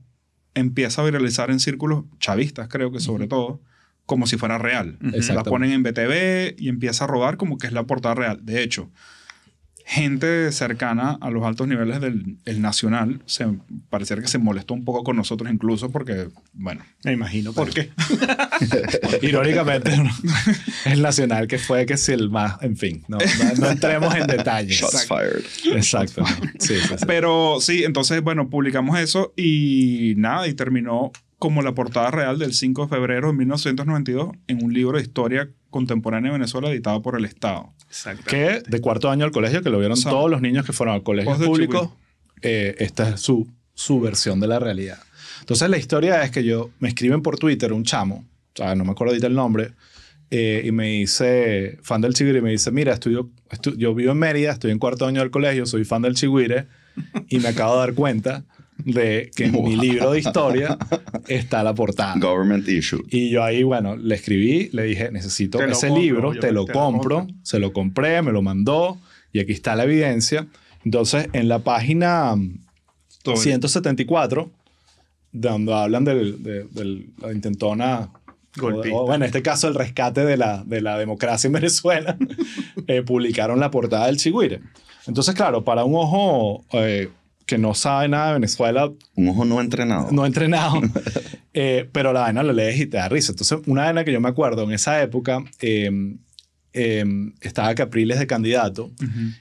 empieza 0.56 1.04
a 1.04 1.06
viralizar 1.06 1.52
en 1.52 1.60
círculos 1.60 2.06
chavistas, 2.20 2.68
creo 2.68 2.92
que 2.92 3.02
sobre 3.02 3.28
todo, 3.28 3.62
como 4.08 4.26
si 4.26 4.38
fuera 4.38 4.58
real. 4.58 4.98
La 5.02 5.44
ponen 5.44 5.70
en 5.70 5.84
BTV 5.84 6.56
y 6.58 6.70
empieza 6.70 7.04
a 7.04 7.08
rodar 7.08 7.38
como 7.38 7.60
que 7.60 7.68
es 7.68 7.74
la 7.74 7.84
portada 7.84 8.16
real. 8.16 8.40
De 8.44 8.64
hecho, 8.64 8.90
gente 9.88 10.52
cercana 10.52 11.16
a 11.22 11.30
los 11.30 11.46
altos 11.46 11.68
niveles 11.68 12.02
del 12.02 12.38
el 12.46 12.62
Nacional, 12.62 13.22
se, 13.28 13.46
pareciera 13.90 14.22
que 14.22 14.28
se 14.28 14.40
molestó 14.40 14.74
un 14.74 14.84
poco 14.84 15.04
con 15.04 15.16
nosotros 15.16 15.52
incluso 15.52 15.92
porque, 15.92 16.28
bueno, 16.54 16.84
Me 17.04 17.14
imagino 17.14 17.54
por 17.54 17.72
qué. 17.72 17.92
Irónicamente, 19.22 19.96
¿no? 19.96 20.10
el 20.86 21.02
nacional 21.04 21.48
que 21.48 21.60
fue 21.60 21.86
que 21.86 21.98
si 21.98 22.14
el 22.14 22.32
más, 22.32 22.62
en 22.64 22.76
fin, 22.76 23.04
no, 23.08 23.18
no, 23.20 23.54
no 23.60 23.70
entremos 23.70 24.16
en 24.16 24.26
detalles. 24.26 24.80
Shots 24.80 25.08
fired. 25.08 25.46
Exacto. 25.76 26.26
Sí, 26.60 26.76
sí, 26.80 26.96
sí. 26.98 27.06
Pero 27.06 27.58
sí, 27.62 27.84
entonces, 27.84 28.22
bueno, 28.24 28.50
publicamos 28.50 28.98
eso 28.98 29.34
y 29.38 30.16
nada, 30.18 30.48
y 30.48 30.56
terminó 30.56 31.12
como 31.46 31.62
la 31.62 31.74
portada 31.76 32.10
real 32.12 32.40
del 32.40 32.54
5 32.54 32.84
de 32.84 32.88
febrero 32.90 33.28
de 33.28 33.34
1992 33.34 34.36
en 34.48 34.64
un 34.64 34.74
libro 34.74 34.98
de 34.98 35.04
historia 35.04 35.50
contemporánea 35.70 36.32
de 36.32 36.38
Venezuela 36.40 36.70
editado 36.72 37.02
por 37.02 37.18
el 37.18 37.26
Estado. 37.26 37.74
Exacto. 37.88 38.24
que 38.28 38.62
de 38.68 38.82
cuarto 38.82 39.10
año 39.10 39.26
al 39.26 39.32
colegio, 39.32 39.62
que 39.62 39.70
lo 39.70 39.78
vieron 39.78 39.94
O 39.94 40.02
sea, 40.02 40.12
todos 40.12 40.30
los 40.30 40.42
niños 40.42 40.66
que 40.66 40.74
fueron 40.74 40.96
al 40.96 41.04
colegio 41.04 41.38
público, 41.38 41.96
eh, 42.42 42.76
esta 42.80 43.10
es 43.10 43.22
su, 43.22 43.48
su 43.74 44.00
versión 44.02 44.40
de 44.40 44.48
la 44.48 44.60
realidad. 44.60 44.98
Entonces 45.42 45.70
la 45.70 45.78
historia 45.78 46.24
es 46.24 46.32
que 46.32 46.44
yo 46.44 46.72
me 46.80 46.88
escriben 46.88 47.22
por 47.22 47.38
Twitter 47.38 47.72
un 47.74 47.84
chamo, 47.84 48.26
o 48.26 48.58
sea, 48.58 48.74
no 48.76 48.84
me 48.86 48.92
acuerdo 48.92 49.12
ahorita 49.12 49.28
el 49.28 49.36
nombre, 49.36 49.72
eh, 50.32 50.64
y 50.66 50.72
me 50.72 50.88
dice, 50.88 51.78
fan 51.84 52.02
del 52.02 52.14
Chigüire, 52.16 52.40
y 52.40 52.42
me 52.42 52.50
dice, 52.52 52.72
mira, 52.72 52.94
estudio, 52.94 53.30
estu- 53.52 53.78
yo 53.78 53.94
vivo 53.94 54.12
en 54.14 54.18
Mérida, 54.18 54.52
estoy 54.52 54.72
en 54.72 54.80
cuarto 54.80 55.06
año 55.06 55.22
del 55.22 55.30
colegio, 55.30 55.66
soy 55.68 55.86
fan 55.86 56.02
del 56.02 56.16
Chigüire, 56.16 56.66
y 57.30 57.40
me 57.40 57.50
acabo 57.50 57.74
de 57.76 57.80
dar 57.82 57.94
cuenta 57.94 58.44
de 58.78 59.32
que 59.36 59.46
en 59.46 59.64
mi 59.64 59.76
libro 59.76 60.12
de 60.12 60.20
historia 60.20 60.78
está 61.28 61.64
la 61.64 61.74
portada. 61.74 62.16
Government 62.20 62.68
issue. 62.68 63.02
Y 63.10 63.30
yo 63.30 63.44
ahí, 63.44 63.64
bueno, 63.64 63.96
le 63.96 64.16
escribí, 64.16 64.70
le 64.74 64.84
dije, 64.84 65.12
necesito 65.12 65.62
ese 65.64 65.88
compro, 65.88 66.02
libro, 66.04 66.32
te 66.40 66.52
lo 66.52 66.66
te 66.66 66.74
compro, 66.74 67.18
compro. 67.20 67.36
se 67.44 67.60
lo 67.60 67.72
compré, 67.74 68.22
me 68.22 68.32
lo 68.32 68.42
mandó 68.42 68.98
y 69.32 69.40
aquí 69.40 69.54
está 69.54 69.76
la 69.76 69.84
evidencia. 69.84 70.48
Entonces, 70.84 71.28
en 71.34 71.48
la 71.48 71.60
página 71.60 72.36
mm, 72.36 72.60
Todo 73.24 73.38
174, 73.38 74.52
donde 75.32 75.74
hablan 75.74 76.06
del, 76.06 76.44
de, 76.44 76.64
del- 76.66 77.10
la 77.22 77.32
intentona, 77.32 78.10
o, 78.62 79.06
bueno, 79.06 79.16
en 79.16 79.24
este 79.24 79.42
caso 79.42 79.68
el 79.68 79.76
rescate 79.76 80.24
de 80.24 80.38
la, 80.38 80.64
de 80.66 80.80
la 80.82 80.98
democracia 80.98 81.48
en 81.48 81.54
Venezuela, 81.54 82.18
eh, 82.88 83.02
publicaron 83.02 83.60
la 83.60 83.72
portada 83.72 84.06
del 84.06 84.18
Chigüire. 84.18 84.62
Entonces, 85.08 85.36
claro, 85.36 85.64
para 85.64 85.84
un 85.84 85.96
ojo 85.96 86.64
eh, 86.74 87.10
que 87.46 87.58
no 87.58 87.74
sabe 87.74 88.08
nada 88.08 88.28
de 88.28 88.34
Venezuela, 88.36 88.92
Un 89.16 89.30
ojo 89.30 89.46
no 89.46 89.62
entrenado. 89.62 90.12
no 90.12 90.26
entrenado, 90.26 90.82
eh, 91.54 91.88
pero 91.92 92.12
la 92.14 92.22
vaina 92.22 92.44
lo 92.44 92.54
lees 92.54 92.80
y 92.80 92.86
te 92.88 92.98
da 92.98 93.10
risa. 93.10 93.32
Entonces, 93.32 93.60
una 93.68 93.84
vaina 93.84 94.04
que 94.04 94.12
yo 94.12 94.20
me 94.20 94.30
acuerdo 94.30 94.64
en 94.64 94.72
esa 94.72 95.02
época, 95.02 95.44
eh, 95.62 96.16
eh, 96.74 97.06
estaba 97.42 97.74
Capriles 97.76 98.20
de 98.20 98.28
candidato 98.28 98.92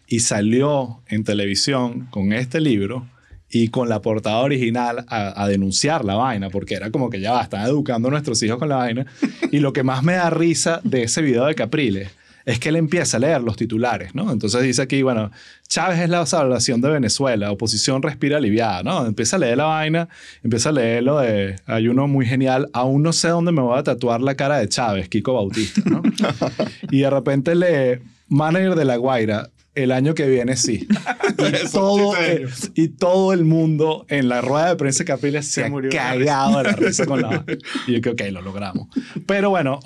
y 0.07 0.21
salió 0.21 1.03
en 1.09 1.25
televisión 1.25 2.07
con 2.11 2.33
este 2.33 2.61
libro 2.61 3.09
y 3.51 3.69
con 3.69 3.89
la 3.89 4.01
portada 4.03 4.39
original 4.39 5.05
a, 5.09 5.43
a 5.43 5.49
denunciar 5.49 6.05
la 6.05 6.15
vaina, 6.15 6.51
porque 6.51 6.75
era 6.75 6.91
como 6.91 7.11
que 7.11 7.21
ya 7.21 7.33
va, 7.33 7.43
están 7.43 7.67
educando 7.67 8.09
a 8.09 8.11
nuestros 8.13 8.43
hijos 8.43 8.59
con 8.59 8.69
la 8.69 8.77
vaina. 8.77 9.07
Y 9.51 9.61
lo 9.61 9.73
que 9.73 9.85
más 9.85 10.03
me 10.03 10.15
da 10.15 10.31
risa 10.31 10.81
de 10.83 11.05
ese 11.05 11.23
video 11.23 11.47
de 11.47 11.55
Capriles 11.55 12.11
es 12.47 12.59
que 12.59 12.69
él 12.69 12.77
empieza 12.77 13.17
a 13.17 13.21
leer 13.21 13.43
los 13.43 13.57
titulares, 13.57 14.15
¿no? 14.15 14.31
Entonces 14.31 14.63
dice 14.63 14.83
aquí, 14.83 15.03
bueno, 15.03 15.31
Chávez 15.67 16.01
es 16.01 16.11
la 16.11 16.25
salvación 16.27 16.81
de 16.81 16.91
Venezuela, 16.91 17.51
oposición 17.51 18.03
respira 18.03 18.37
aliviada, 18.37 18.83
¿no? 18.83 19.07
Empieza 19.07 19.37
a 19.37 19.39
leer 19.39 19.59
la 19.59 19.65
vaina, 19.65 20.09
empieza 20.43 20.69
a 20.69 20.73
leer 20.73 21.03
lo 21.03 21.19
de, 21.21 21.57
hay 21.67 21.89
uno 21.89 22.07
muy 22.07 22.27
genial, 22.27 22.69
aún 22.73 23.03
no 23.03 23.13
sé 23.13 23.29
dónde 23.29 23.53
me 23.53 23.63
voy 23.63 23.79
a 23.79 23.83
tatuar 23.83 24.21
la 24.21 24.35
cara 24.35 24.59
de 24.59 24.69
Chávez, 24.69 25.09
Kiko 25.09 25.35
Bautista, 25.35 25.83
¿no? 25.87 26.03
y 26.91 27.01
de 27.01 27.11
repente 27.11 27.55
lee, 27.55 28.03
manager 28.29 28.75
de 28.75 28.85
La 28.85 28.97
Guaira, 28.97 29.51
el 29.75 29.91
año 29.91 30.15
que 30.15 30.29
viene 30.29 30.57
sí. 30.57 30.87
Y, 31.37 31.73
todo, 31.73 32.17
eh, 32.17 32.47
y 32.75 32.89
todo 32.89 33.33
el 33.33 33.45
mundo 33.45 34.07
en 34.09 34.29
la 34.29 34.41
rueda 34.41 34.69
de 34.69 34.77
prensa 34.77 35.01
de 35.01 35.07
Capriles 35.07 35.47
se, 35.47 35.53
Se 35.53 35.65
ha 35.65 35.69
murió 35.69 35.91
cagado 35.91 36.59
de 36.59 36.65
la 36.65 36.73
risa 36.73 37.07
con 37.07 37.21
la. 37.21 37.45
Y 37.87 37.95
yo 37.95 38.01
creo 38.01 38.15
que 38.17 38.25
ok, 38.25 38.33
lo 38.33 38.41
logramos. 38.41 38.89
Pero 39.27 39.51
bueno, 39.51 39.81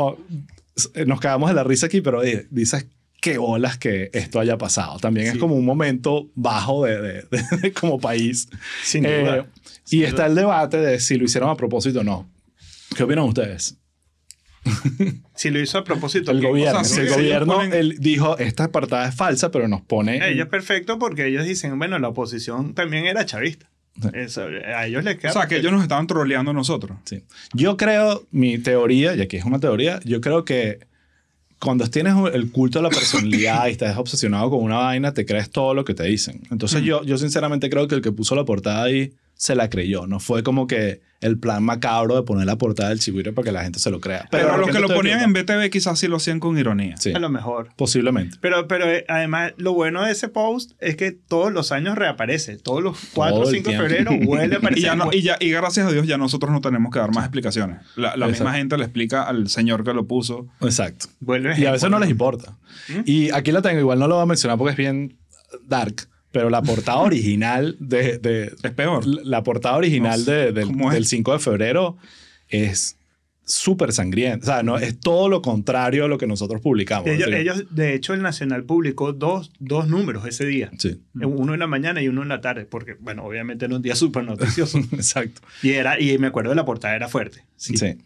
nos 1.06 1.20
cagamos 1.20 1.48
de 1.50 1.54
la 1.54 1.64
risa 1.64 1.86
aquí, 1.86 2.00
pero 2.00 2.22
eh, 2.24 2.46
dices 2.50 2.86
qué 3.20 3.38
bolas 3.38 3.78
que 3.78 4.10
esto 4.12 4.38
haya 4.40 4.56
pasado. 4.58 4.98
También 4.98 5.26
es 5.26 5.32
Sí. 5.34 5.38
como 5.38 5.56
un 5.56 5.64
momento 5.64 6.30
bajo 6.34 6.84
de, 6.84 7.00
de- 7.00 7.22
de- 7.22 7.44
de 7.62 7.72
como 7.72 7.98
país. 7.98 8.48
Sin 8.84 9.04
Eh, 9.04 9.20
duda. 9.20 9.46
y 9.86 9.88
Sin 9.88 10.04
está 10.04 10.26
el 10.26 10.34
debate 10.34 10.76
de 10.78 11.00
si 11.00 11.16
lo 11.16 11.24
hicieron 11.24 11.50
a 11.50 11.56
propósito 11.56 12.00
o 12.00 12.04
no. 12.04 12.30
¿Qué 12.96 13.02
opinan 13.02 13.24
ustedes? 13.24 13.76
Si 15.34 15.50
lo 15.50 15.60
hizo 15.60 15.78
a 15.78 15.84
propósito. 15.84 16.30
El 16.30 16.42
gobierno, 16.42 16.80
o 16.80 16.84
sea, 16.84 16.94
si 16.94 17.00
el 17.08 17.14
gobierno 17.14 17.54
ponen- 17.54 17.72
él 17.72 17.96
dijo 18.00 18.36
esta 18.38 18.64
apartada 18.64 19.08
es 19.08 19.14
falsa, 19.14 19.50
pero 19.50 19.66
nos 19.68 19.80
pone 19.82 20.16
Ellos 20.28 20.44
es 20.46 20.50
perfecto 20.50 20.98
porque 20.98 21.26
ellos 21.26 21.44
dicen, 21.44 21.78
bueno, 21.78 21.98
la 21.98 22.08
oposición 22.08 22.74
también 22.74 23.06
era 23.06 23.24
chavista. 23.24 23.70
Eso, 24.12 24.42
a 24.42 24.86
ellos 24.86 25.04
les 25.04 25.18
queda. 25.18 25.30
O 25.30 25.32
sea, 25.32 25.46
que 25.46 25.56
ellos 25.56 25.72
nos 25.72 25.82
estaban 25.82 26.06
troleando 26.06 26.50
a 26.50 26.54
nosotros. 26.54 26.98
Sí. 27.04 27.22
Yo 27.54 27.76
creo, 27.76 28.26
mi 28.30 28.58
teoría, 28.58 29.14
y 29.14 29.20
aquí 29.20 29.36
es 29.36 29.44
una 29.44 29.60
teoría, 29.60 30.00
yo 30.04 30.20
creo 30.20 30.44
que 30.44 30.86
cuando 31.58 31.86
tienes 31.88 32.14
el 32.32 32.50
culto 32.52 32.78
a 32.78 32.82
la 32.82 32.90
personalidad 32.90 33.66
y 33.66 33.72
estás 33.72 33.96
obsesionado 33.96 34.50
con 34.50 34.62
una 34.62 34.76
vaina, 34.76 35.12
te 35.12 35.26
crees 35.26 35.50
todo 35.50 35.74
lo 35.74 35.84
que 35.84 35.94
te 35.94 36.04
dicen. 36.04 36.42
Entonces 36.50 36.82
yo, 36.82 37.02
yo 37.04 37.18
sinceramente 37.18 37.68
creo 37.68 37.88
que 37.88 37.96
el 37.96 38.02
que 38.02 38.12
puso 38.12 38.34
la 38.36 38.44
portada 38.44 38.84
ahí 38.84 39.12
se 39.38 39.54
la 39.54 39.70
creyó. 39.70 40.06
No 40.06 40.18
fue 40.20 40.42
como 40.42 40.66
que 40.66 41.00
el 41.20 41.38
plan 41.38 41.64
macabro 41.64 42.14
de 42.16 42.22
poner 42.22 42.46
la 42.46 42.58
portada 42.58 42.90
del 42.90 42.98
chigüire 43.00 43.32
para 43.32 43.44
que 43.46 43.52
la 43.52 43.62
gente 43.62 43.78
se 43.80 43.90
lo 43.90 44.00
crea. 44.00 44.28
Pero, 44.30 44.56
los 44.56 44.70
que 44.70 44.78
lo 44.80 44.88
ponían 44.88 45.20
en. 45.22 45.32
BTV 45.32 45.70
quizás 45.70 45.98
sí 45.98 46.06
lo 46.08 46.16
hacían 46.16 46.38
con 46.40 46.58
ironía. 46.58 46.96
Sí, 46.96 47.12
A 47.12 47.18
lo 47.18 47.28
mejor. 47.28 47.70
posiblemente. 47.76 48.36
Pero, 48.40 48.66
pero 48.68 48.88
eh, 48.88 49.04
además, 49.08 49.52
lo 49.56 49.72
bueno 49.72 50.04
de 50.04 50.12
ese 50.12 50.28
post 50.28 50.72
es 50.80 50.96
que 50.96 51.12
todos 51.12 51.52
los 51.52 51.70
años 51.72 51.96
reaparece. 51.96 52.56
Todos 52.58 52.82
los 52.82 52.98
4 53.14 53.34
o 53.36 53.40
Todo 53.40 53.50
el 53.50 53.56
5 53.56 53.70
de 53.70 53.76
febrero 53.78 54.10
vuelve 54.24 54.56
a 54.56 54.58
aparecer. 54.58 54.78
Y, 54.78 54.82
ya 54.82 54.96
no- 54.96 55.10
y, 55.12 55.22
ya, 55.22 55.36
y 55.40 55.50
gracias 55.50 55.86
a 55.86 55.92
Dios 55.92 56.06
ya 56.06 56.18
nosotros 56.18 56.50
no 56.52 56.60
tenemos 56.60 56.92
que 56.92 56.98
dar 56.98 57.12
más 57.14 57.24
explicaciones. 57.24 57.78
La, 57.96 58.16
la 58.16 58.26
misma 58.28 58.52
gente 58.54 58.76
le 58.76 58.84
explica 58.84 59.22
al 59.22 59.48
señor 59.48 59.82
que 59.84 59.94
lo 59.94 60.06
puso. 60.06 60.46
Exacto. 60.60 61.06
Vuelve 61.20 61.58
Y 61.58 61.66
a 61.66 61.72
veces 61.72 61.90
no 61.90 61.98
les 62.00 62.10
importa. 62.10 62.56
¿Mm? 62.88 63.00
Y 63.06 63.30
aquí 63.30 63.50
la 63.52 63.62
tengo, 63.62 63.78
igual 63.80 63.98
no 64.00 64.08
lo 64.08 64.16
voy 64.16 64.22
a 64.22 64.26
mencionar 64.26 64.56
porque 64.58 64.72
es 64.72 64.76
bien 64.76 65.16
dark, 65.66 66.08
pero 66.32 66.50
la 66.50 66.62
portada 66.62 66.98
original 66.98 67.76
de, 67.80 68.18
de- 68.18 68.52
Es 68.62 68.72
peor. 68.72 69.06
la 69.06 69.42
portada 69.42 69.76
original 69.76 70.18
No 70.20 70.24
sé, 70.24 70.32
de- 70.32 70.52
del, 70.52 70.68
del 70.76 71.06
5 71.06 71.32
de 71.32 71.38
febrero 71.38 71.96
es 72.48 72.96
súper 73.44 73.92
sangrienta. 73.92 74.42
O 74.44 74.46
sea, 74.46 74.62
no, 74.62 74.76
es 74.76 75.00
todo 75.00 75.30
lo 75.30 75.40
contrario 75.40 76.04
a 76.04 76.08
lo 76.08 76.18
que 76.18 76.26
nosotros 76.26 76.60
publicamos. 76.60 77.08
Ellos, 77.08 77.28
ellos, 77.32 77.64
de 77.74 77.94
hecho, 77.94 78.12
el 78.12 78.20
Nacional 78.20 78.64
publicó 78.64 79.14
dos, 79.14 79.50
dos 79.58 79.88
números 79.88 80.26
ese 80.26 80.44
día. 80.44 80.70
Sí, 80.78 81.00
Uno 81.14 81.54
en 81.54 81.60
la 81.60 81.66
mañana 81.66 82.02
y 82.02 82.08
uno 82.08 82.22
en 82.22 82.28
la 82.28 82.42
tarde, 82.42 82.66
porque, 82.66 82.96
bueno, 83.00 83.24
obviamente 83.24 83.64
era 83.64 83.74
un 83.74 83.80
día 83.80 83.94
súper 83.94 84.24
noticioso. 84.24 84.78
exacto. 84.92 85.40
y, 85.62 85.70
era, 85.70 85.98
y 85.98 86.18
me 86.18 86.26
acuerdo 86.26 86.50
de 86.50 86.56
la 86.56 86.66
portada, 86.66 86.94
era 86.94 87.08
fuerte. 87.08 87.42
Sí. 87.56 87.78
Sí. 87.78 87.96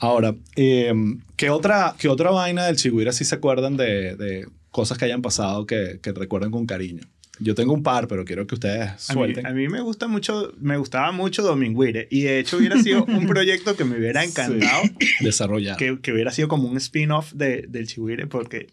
Ahora, 0.00 0.34
eh, 0.56 0.92
¿qué, 1.36 1.50
otra, 1.50 1.94
¿qué 1.96 2.08
otra 2.08 2.30
vaina 2.32 2.66
del 2.66 2.74
Chigüira 2.76 3.12
sí 3.12 3.24
se 3.24 3.36
acuerdan 3.36 3.76
de, 3.76 4.16
de 4.16 4.48
cosas 4.72 4.98
que 4.98 5.04
hayan 5.04 5.22
pasado 5.22 5.66
que, 5.66 6.00
que 6.02 6.10
recuerden 6.12 6.50
con 6.50 6.66
cariño? 6.66 7.04
Yo 7.40 7.54
tengo 7.54 7.72
un 7.74 7.82
par, 7.82 8.06
pero 8.06 8.24
quiero 8.24 8.46
que 8.46 8.54
ustedes 8.54 8.88
A 9.10 9.12
mí, 9.14 9.18
suelten. 9.20 9.46
a 9.46 9.50
mí 9.50 9.68
me 9.68 9.80
gusta 9.80 10.06
mucho, 10.06 10.52
me 10.60 10.76
gustaba 10.76 11.10
mucho 11.10 11.42
Dominguire 11.42 12.06
y 12.10 12.22
de 12.22 12.38
hecho 12.38 12.58
hubiera 12.58 12.80
sido 12.80 13.04
un 13.08 13.26
proyecto 13.26 13.76
que 13.76 13.84
me 13.84 13.96
hubiera 13.98 14.22
encantado 14.24 14.82
Desarrollar. 15.20 15.76
que, 15.76 15.98
que 16.00 16.12
hubiera 16.12 16.30
sido 16.30 16.48
como 16.48 16.68
un 16.68 16.76
spin-off 16.76 17.32
de, 17.32 17.64
del 17.68 17.86
Chihuire 17.88 18.26
porque 18.28 18.68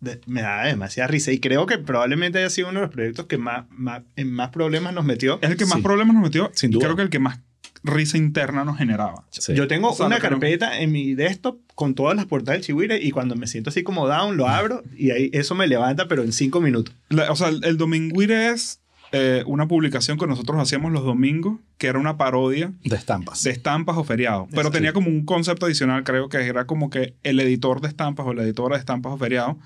de- 0.00 0.20
me 0.26 0.42
da 0.42 0.64
demasiada 0.64 1.08
risa. 1.08 1.32
Y 1.32 1.40
creo 1.40 1.66
que 1.66 1.76
probablemente 1.78 2.38
haya 2.38 2.50
sido 2.50 2.68
uno 2.68 2.80
de 2.80 2.86
los 2.86 2.94
proyectos 2.94 3.26
que 3.26 3.36
más, 3.36 3.66
más, 3.70 4.02
en 4.16 4.32
más 4.32 4.50
problemas 4.50 4.94
nos 4.94 5.04
metió. 5.04 5.38
Es 5.42 5.50
el 5.50 5.56
que 5.56 5.66
más 5.66 5.76
Sí. 5.78 5.82
problemas 5.82 6.14
nos 6.14 6.22
metió. 6.22 6.50
Sin 6.54 6.70
duda. 6.70 6.84
Creo 6.86 6.96
que 6.96 7.02
el 7.02 7.10
que 7.10 7.18
más 7.18 7.40
risa 7.84 8.16
interna 8.18 8.64
nos 8.64 8.78
generaba. 8.78 9.24
Sí. 9.30 9.54
Yo 9.54 9.68
tengo 9.68 9.90
O 9.90 9.94
sea, 9.94 10.06
una 10.06 10.16
no- 10.16 10.22
carpeta 10.22 10.80
en 10.80 10.92
mi 10.92 11.14
desktop 11.14 11.58
con 11.74 11.94
todas 11.94 12.16
las 12.16 12.26
portadas 12.26 12.58
del 12.58 12.66
Chihuire 12.66 12.98
y 13.02 13.10
cuando 13.10 13.36
me 13.36 13.46
siento 13.46 13.70
así 13.70 13.82
como 13.82 14.06
down, 14.08 14.36
lo 14.36 14.48
abro 14.48 14.82
y 14.96 15.10
ahí 15.10 15.30
eso 15.32 15.54
me 15.54 15.66
levanta, 15.66 16.08
pero 16.08 16.22
en 16.22 16.32
cinco 16.32 16.60
minutos. 16.60 16.94
La- 17.08 17.30
o 17.30 17.36
sea, 17.36 17.48
el, 17.48 17.64
el 17.64 17.76
Dominguire 17.76 18.48
es 18.50 18.80
eh, 19.12 19.42
una 19.46 19.66
publicación 19.68 20.18
que 20.18 20.26
nosotros 20.26 20.60
hacíamos 20.60 20.92
los 20.92 21.02
domingos, 21.04 21.58
que 21.78 21.86
era 21.86 21.98
una 21.98 22.18
parodia 22.18 22.72
De 22.84 22.96
estampas. 22.96 23.42
de 23.42 23.50
estampas 23.52 23.96
o 23.96 24.04
feriados. 24.04 24.48
Pero 24.54 24.70
tenía 24.70 24.92
como 24.92 25.08
un 25.08 25.24
concepto 25.24 25.64
adicional, 25.66 26.04
creo 26.04 26.28
que 26.28 26.38
era 26.46 26.66
como 26.66 26.90
que 26.90 27.14
el 27.22 27.40
editor 27.40 27.80
de 27.80 27.88
estampas 27.88 28.26
o 28.26 28.34
la 28.34 28.42
editora 28.42 28.74
de 28.76 28.80
estampas 28.80 29.12
o 29.12 29.16
feriados 29.16 29.56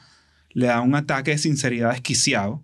le 0.50 0.66
da 0.66 0.80
un 0.80 0.94
ataque 0.94 1.32
de 1.32 1.38
sinceridad 1.38 1.90
desquiciado 1.90 2.62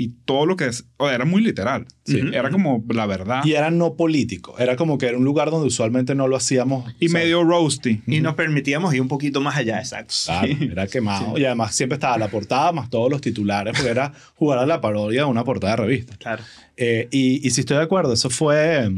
y 0.00 0.10
todo 0.24 0.46
lo 0.46 0.54
que 0.54 0.66
es, 0.66 0.86
o 0.96 1.10
era 1.10 1.24
muy 1.24 1.42
literal. 1.42 1.84
Sí. 2.06 2.20
Era 2.32 2.50
como 2.50 2.84
la 2.88 3.04
verdad. 3.04 3.44
Y 3.44 3.54
era 3.54 3.72
no 3.72 3.96
político. 3.96 4.56
Era 4.56 4.76
como 4.76 4.96
que 4.96 5.06
era 5.06 5.18
un 5.18 5.24
lugar 5.24 5.50
donde 5.50 5.66
usualmente 5.66 6.14
no 6.14 6.28
lo 6.28 6.36
hacíamos. 6.36 6.94
Y 7.00 7.08
sea, 7.08 7.20
medio 7.20 7.42
roasty. 7.42 8.00
Y 8.06 8.20
nos 8.20 8.36
permitíamos 8.36 8.94
ir 8.94 9.02
un 9.02 9.08
poquito 9.08 9.40
más 9.40 9.56
allá, 9.56 9.80
exacto. 9.80 10.14
Claro, 10.24 10.48
era 10.60 10.86
quemado. 10.86 11.36
Y 11.36 11.44
además 11.44 11.74
siempre 11.74 11.94
estaba 11.96 12.16
la 12.16 12.28
portada 12.28 12.70
más 12.70 12.88
todos 12.90 13.10
los 13.10 13.20
titulares, 13.20 13.74
porque 13.74 13.90
era 13.90 14.12
jugar 14.36 14.60
a 14.60 14.66
la 14.66 14.80
parodia 14.80 15.22
de 15.22 15.26
una 15.26 15.42
portada 15.42 15.74
de 15.74 15.82
revista. 15.82 16.16
Claro. 16.16 16.44
Eh, 16.76 17.08
y, 17.10 17.44
y 17.44 17.50
si 17.50 17.62
estoy 17.62 17.78
de 17.78 17.82
acuerdo, 17.82 18.12
eso 18.12 18.30
fue 18.30 18.88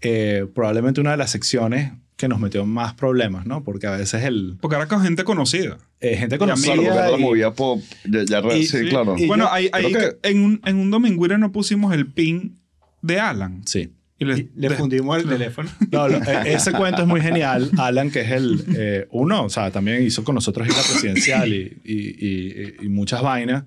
eh, 0.00 0.46
probablemente 0.54 1.00
una 1.00 1.10
de 1.10 1.16
las 1.16 1.32
secciones 1.32 1.92
que 2.16 2.28
nos 2.28 2.38
metió 2.40 2.62
en 2.62 2.68
más 2.68 2.94
problemas, 2.94 3.44
¿no? 3.46 3.64
Porque 3.64 3.86
a 3.88 3.90
veces 3.92 4.22
el, 4.24 4.56
Porque 4.60 4.76
era 4.76 4.86
con 4.86 5.02
gente 5.02 5.24
conocida. 5.24 5.78
eh, 6.00 6.16
gente 6.16 6.38
conocida. 6.38 6.74
Claro, 6.74 6.82
porque 6.84 6.98
era 6.98 7.10
la 7.10 7.18
y- 7.18 7.20
movida 7.22 7.52
pop. 7.54 7.82
Ya, 8.08 8.22
ya 8.24 8.54
y- 8.56 8.66
sí, 8.66 8.78
sí, 8.78 8.88
claro. 8.88 9.16
y- 9.18 9.26
bueno, 9.26 9.44
yo 9.44 9.50
ahí, 9.52 9.70
que 9.92 10.16
en, 10.22 10.40
un, 10.44 10.60
en 10.64 10.76
un 10.76 10.90
Dominguire 10.90 11.38
no 11.38 11.50
pusimos 11.50 11.92
el 11.92 12.06
pin 12.06 12.56
de 13.02 13.18
Alan. 13.20 13.62
Sí. 13.66 13.90
Y 14.16 14.26
le, 14.26 14.38
Y 14.38 14.50
le 14.54 14.68
de- 14.68 14.76
fundimos 14.76 15.18
el 15.18 15.28
teléfono. 15.28 15.68
No, 15.90 16.06
lo- 16.08 16.18
eh, 16.18 16.42
ese 16.54 16.70
cuento 16.72 17.02
es 17.02 17.08
muy 17.08 17.20
genial. 17.20 17.68
Alan, 17.78 18.12
que 18.12 18.20
es 18.20 18.30
el 18.30 18.64
eh, 18.76 19.08
uno, 19.10 19.42
o 19.44 19.50
sea, 19.50 19.72
también 19.72 20.02
hizo 20.04 20.22
con 20.22 20.36
nosotros 20.36 20.68
Isla 20.68 20.82
Presidencial 20.88 21.52
y, 21.52 21.80
y- 21.84 22.26
y- 22.26 22.74
y 22.86 22.88
muchas 22.88 23.22
vainas. 23.22 23.64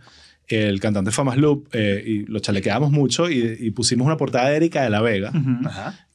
El 0.47 0.79
cantante 0.79 1.11
Famas 1.11 1.37
Loop, 1.37 1.67
eh, 1.73 2.01
y 2.05 2.19
lo 2.25 2.39
chalequeamos 2.39 2.91
mucho 2.91 3.29
y, 3.29 3.57
y 3.59 3.71
pusimos 3.71 4.05
una 4.05 4.15
portada 4.15 4.49
de 4.49 4.55
Erika 4.55 4.81
de 4.83 4.89
la 4.89 5.01
Vega 5.01 5.33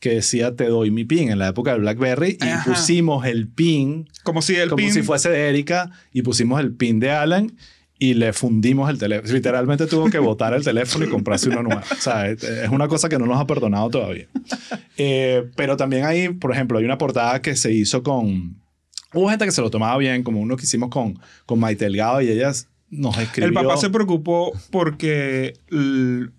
que 0.00 0.10
decía 0.14 0.56
Te 0.56 0.66
doy 0.68 0.90
mi 0.90 1.04
pin 1.04 1.30
en 1.30 1.38
la 1.38 1.48
época 1.48 1.72
del 1.72 1.82
Blackberry 1.82 2.38
y 2.40 2.44
Ajá. 2.48 2.64
pusimos 2.70 3.26
el 3.26 3.48
pin 3.48 4.08
Como 4.22 4.40
si 4.40 4.56
el 4.56 4.70
como 4.70 4.78
pin... 4.78 4.92
si 4.92 5.02
fuese 5.02 5.28
de 5.28 5.48
Erika 5.48 5.90
y 6.12 6.22
pusimos 6.22 6.60
el 6.60 6.72
pin 6.72 6.98
de 6.98 7.10
Alan 7.10 7.52
y 7.98 8.14
le 8.14 8.32
fundimos 8.32 8.90
el 8.90 8.98
teléfono. 8.98 9.32
Literalmente 9.32 9.86
tuvo 9.86 10.10
que 10.10 10.18
botar 10.18 10.54
el 10.54 10.64
teléfono 10.64 11.04
y 11.04 11.08
comprarse 11.08 11.50
uno 11.50 11.62
nuevo. 11.62 11.82
O 11.88 12.00
sea, 12.00 12.28
es 12.28 12.42
es 12.42 12.68
una 12.68 12.88
cosa 12.88 13.08
que 13.08 13.16
no 13.16 13.26
nos 13.26 13.40
ha 13.40 13.46
perdonado 13.46 13.90
todavía. 13.90 14.26
Eh, 14.96 15.44
pero 15.54 15.76
también 15.76 16.04
hay, 16.04 16.30
por 16.30 16.50
ejemplo, 16.52 16.78
hay 16.78 16.84
una 16.84 16.98
portada 16.98 17.40
que 17.40 17.54
se 17.54 17.72
hizo 17.72 18.02
con... 18.02 18.56
Hubo 19.14 19.28
gente 19.30 19.44
que 19.44 19.52
se 19.52 19.60
lo 19.60 19.70
tomaba 19.70 19.96
bien, 19.98 20.24
como 20.24 20.40
uno 20.40 20.56
que 20.56 20.64
hicimos 20.64 20.88
con, 20.88 21.16
con 21.46 21.60
Maite 21.60 21.84
Delgado 21.84 22.20
y 22.22 22.28
ellas 22.28 22.66
nos 22.93 23.18
escribió... 23.18 23.49
El 23.49 23.55
papá 23.55 23.76
se 23.76 23.90
preocupó 23.90 24.53
porque 24.70 25.55
el, 25.70 26.30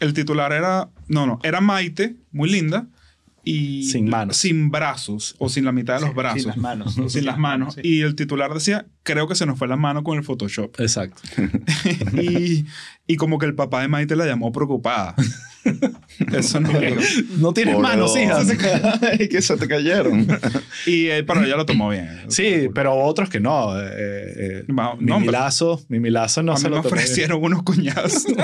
el 0.00 0.14
titular 0.14 0.52
era... 0.52 0.88
No, 1.06 1.26
no. 1.26 1.38
Era 1.44 1.60
Maite, 1.60 2.16
muy 2.32 2.50
linda. 2.50 2.88
Y 3.44 3.84
Sin 3.84 4.08
manos. 4.08 4.36
Sin 4.36 4.70
brazos. 4.70 5.36
O 5.38 5.48
sin 5.48 5.64
la 5.64 5.72
mitad 5.72 5.94
de 6.00 6.06
los 6.06 6.14
brazos. 6.14 6.42
Sin 6.42 6.48
las 6.48 6.56
manos. 6.56 6.96
Sin 7.08 7.24
las 7.24 7.38
manos. 7.38 7.74
Sí. 7.74 7.80
Y 7.84 8.00
el 8.00 8.14
titular 8.14 8.52
decía, 8.52 8.86
creo 9.02 9.28
que 9.28 9.34
se 9.34 9.46
nos 9.46 9.58
fue 9.58 9.68
la 9.68 9.76
mano 9.76 10.02
con 10.02 10.18
el 10.18 10.24
Photoshop. 10.24 10.78
Exacto. 10.80 11.22
y, 12.20 12.66
y 13.06 13.16
como 13.16 13.38
que 13.38 13.46
el 13.46 13.54
papá 13.54 13.82
de 13.82 13.88
Maite 13.88 14.16
la 14.16 14.26
llamó 14.26 14.52
preocupada. 14.52 15.14
Eso 16.32 16.60
no. 16.60 16.70
No 17.38 17.52
tienes 17.52 17.74
Pobre 17.74 17.88
manos, 17.88 18.16
hija. 18.16 18.42
Ay, 19.12 19.28
que 19.30 19.40
se 19.42 19.56
te 19.56 19.66
cayeron. 19.66 20.26
Y 20.86 21.06
eh, 21.06 21.22
pero 21.24 21.42
ella 21.44 21.56
lo 21.56 21.64
tomó 21.66 21.88
bien. 21.90 22.08
Sí, 22.28 22.68
pero 22.74 22.94
otros 22.94 23.28
que 23.28 23.40
no. 23.40 23.78
Eh, 23.80 23.88
eh, 23.90 24.64
mi 24.68 24.74
no, 24.74 24.90
hombre. 24.90 25.18
Milazo, 25.18 25.82
mi 25.88 25.98
Milazo 26.00 26.42
no 26.42 26.52
a 26.52 26.56
se 26.56 26.64
mí 26.64 26.70
me 26.70 26.76
lo 26.76 26.82
bien. 26.82 26.94
ofrecieron 26.94 27.42
unos 27.42 27.62
cuñados. 27.62 28.26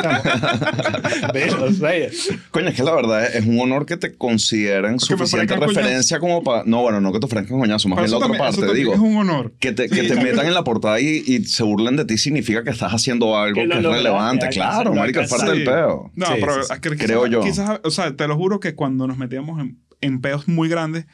Coño, 2.50 2.68
es 2.68 2.74
que 2.74 2.82
la 2.82 2.94
verdad 2.94 3.24
es 3.36 3.46
un 3.46 3.60
honor 3.60 3.86
que 3.86 3.96
te 3.96 4.14
consideren 4.16 4.92
me 4.92 4.98
suficiente 4.98 5.56
referencia 5.56 6.18
como 6.18 6.42
para... 6.42 6.64
No, 6.64 6.82
bueno, 6.82 7.00
no 7.00 7.12
que 7.12 7.18
te 7.20 7.26
ofrezcan 7.26 7.58
coñazo, 7.58 7.88
más 7.88 7.98
bien 7.98 8.10
la 8.10 8.16
otra 8.16 8.28
también- 8.28 8.54
parte, 8.54 8.74
digo. 8.74 8.94
es 8.94 8.98
un 9.00 9.16
honor. 9.16 9.52
Que 9.58 9.72
te, 9.72 9.88
que 9.88 10.02
te 10.04 10.16
metan 10.16 10.46
en 10.46 10.54
la 10.54 10.64
portada 10.64 11.00
y, 11.00 11.22
y 11.26 11.44
se 11.44 11.62
burlen 11.62 11.96
de 11.96 12.04
ti 12.04 12.18
significa 12.18 12.64
que 12.64 12.70
estás 12.70 12.92
haciendo 12.92 13.36
algo 13.36 13.60
Que 13.62 13.68
que, 13.68 13.80
lo 13.80 13.90
es 13.90 13.96
relevante. 13.96 14.48
Claro, 14.48 14.90
lo 14.90 15.00
marico, 15.00 15.20
es 15.20 15.30
parte 15.30 15.50
del 15.50 15.64
peo. 15.64 16.10
No, 16.14 16.26
pero 16.40 16.56
Creo 16.96 17.26
yo. 17.26 17.40
Quizás, 17.40 17.65
o 17.82 17.90
sea, 17.90 18.14
te 18.16 18.26
lo 18.28 18.36
juro 18.36 18.60
que 18.60 18.74
cuando 18.74 19.06
nos 19.06 19.16
metíamos 19.18 19.60
en, 19.60 19.78
en 20.00 20.20
peos 20.20 20.48
muy 20.48 20.68
grandes, 20.68 21.06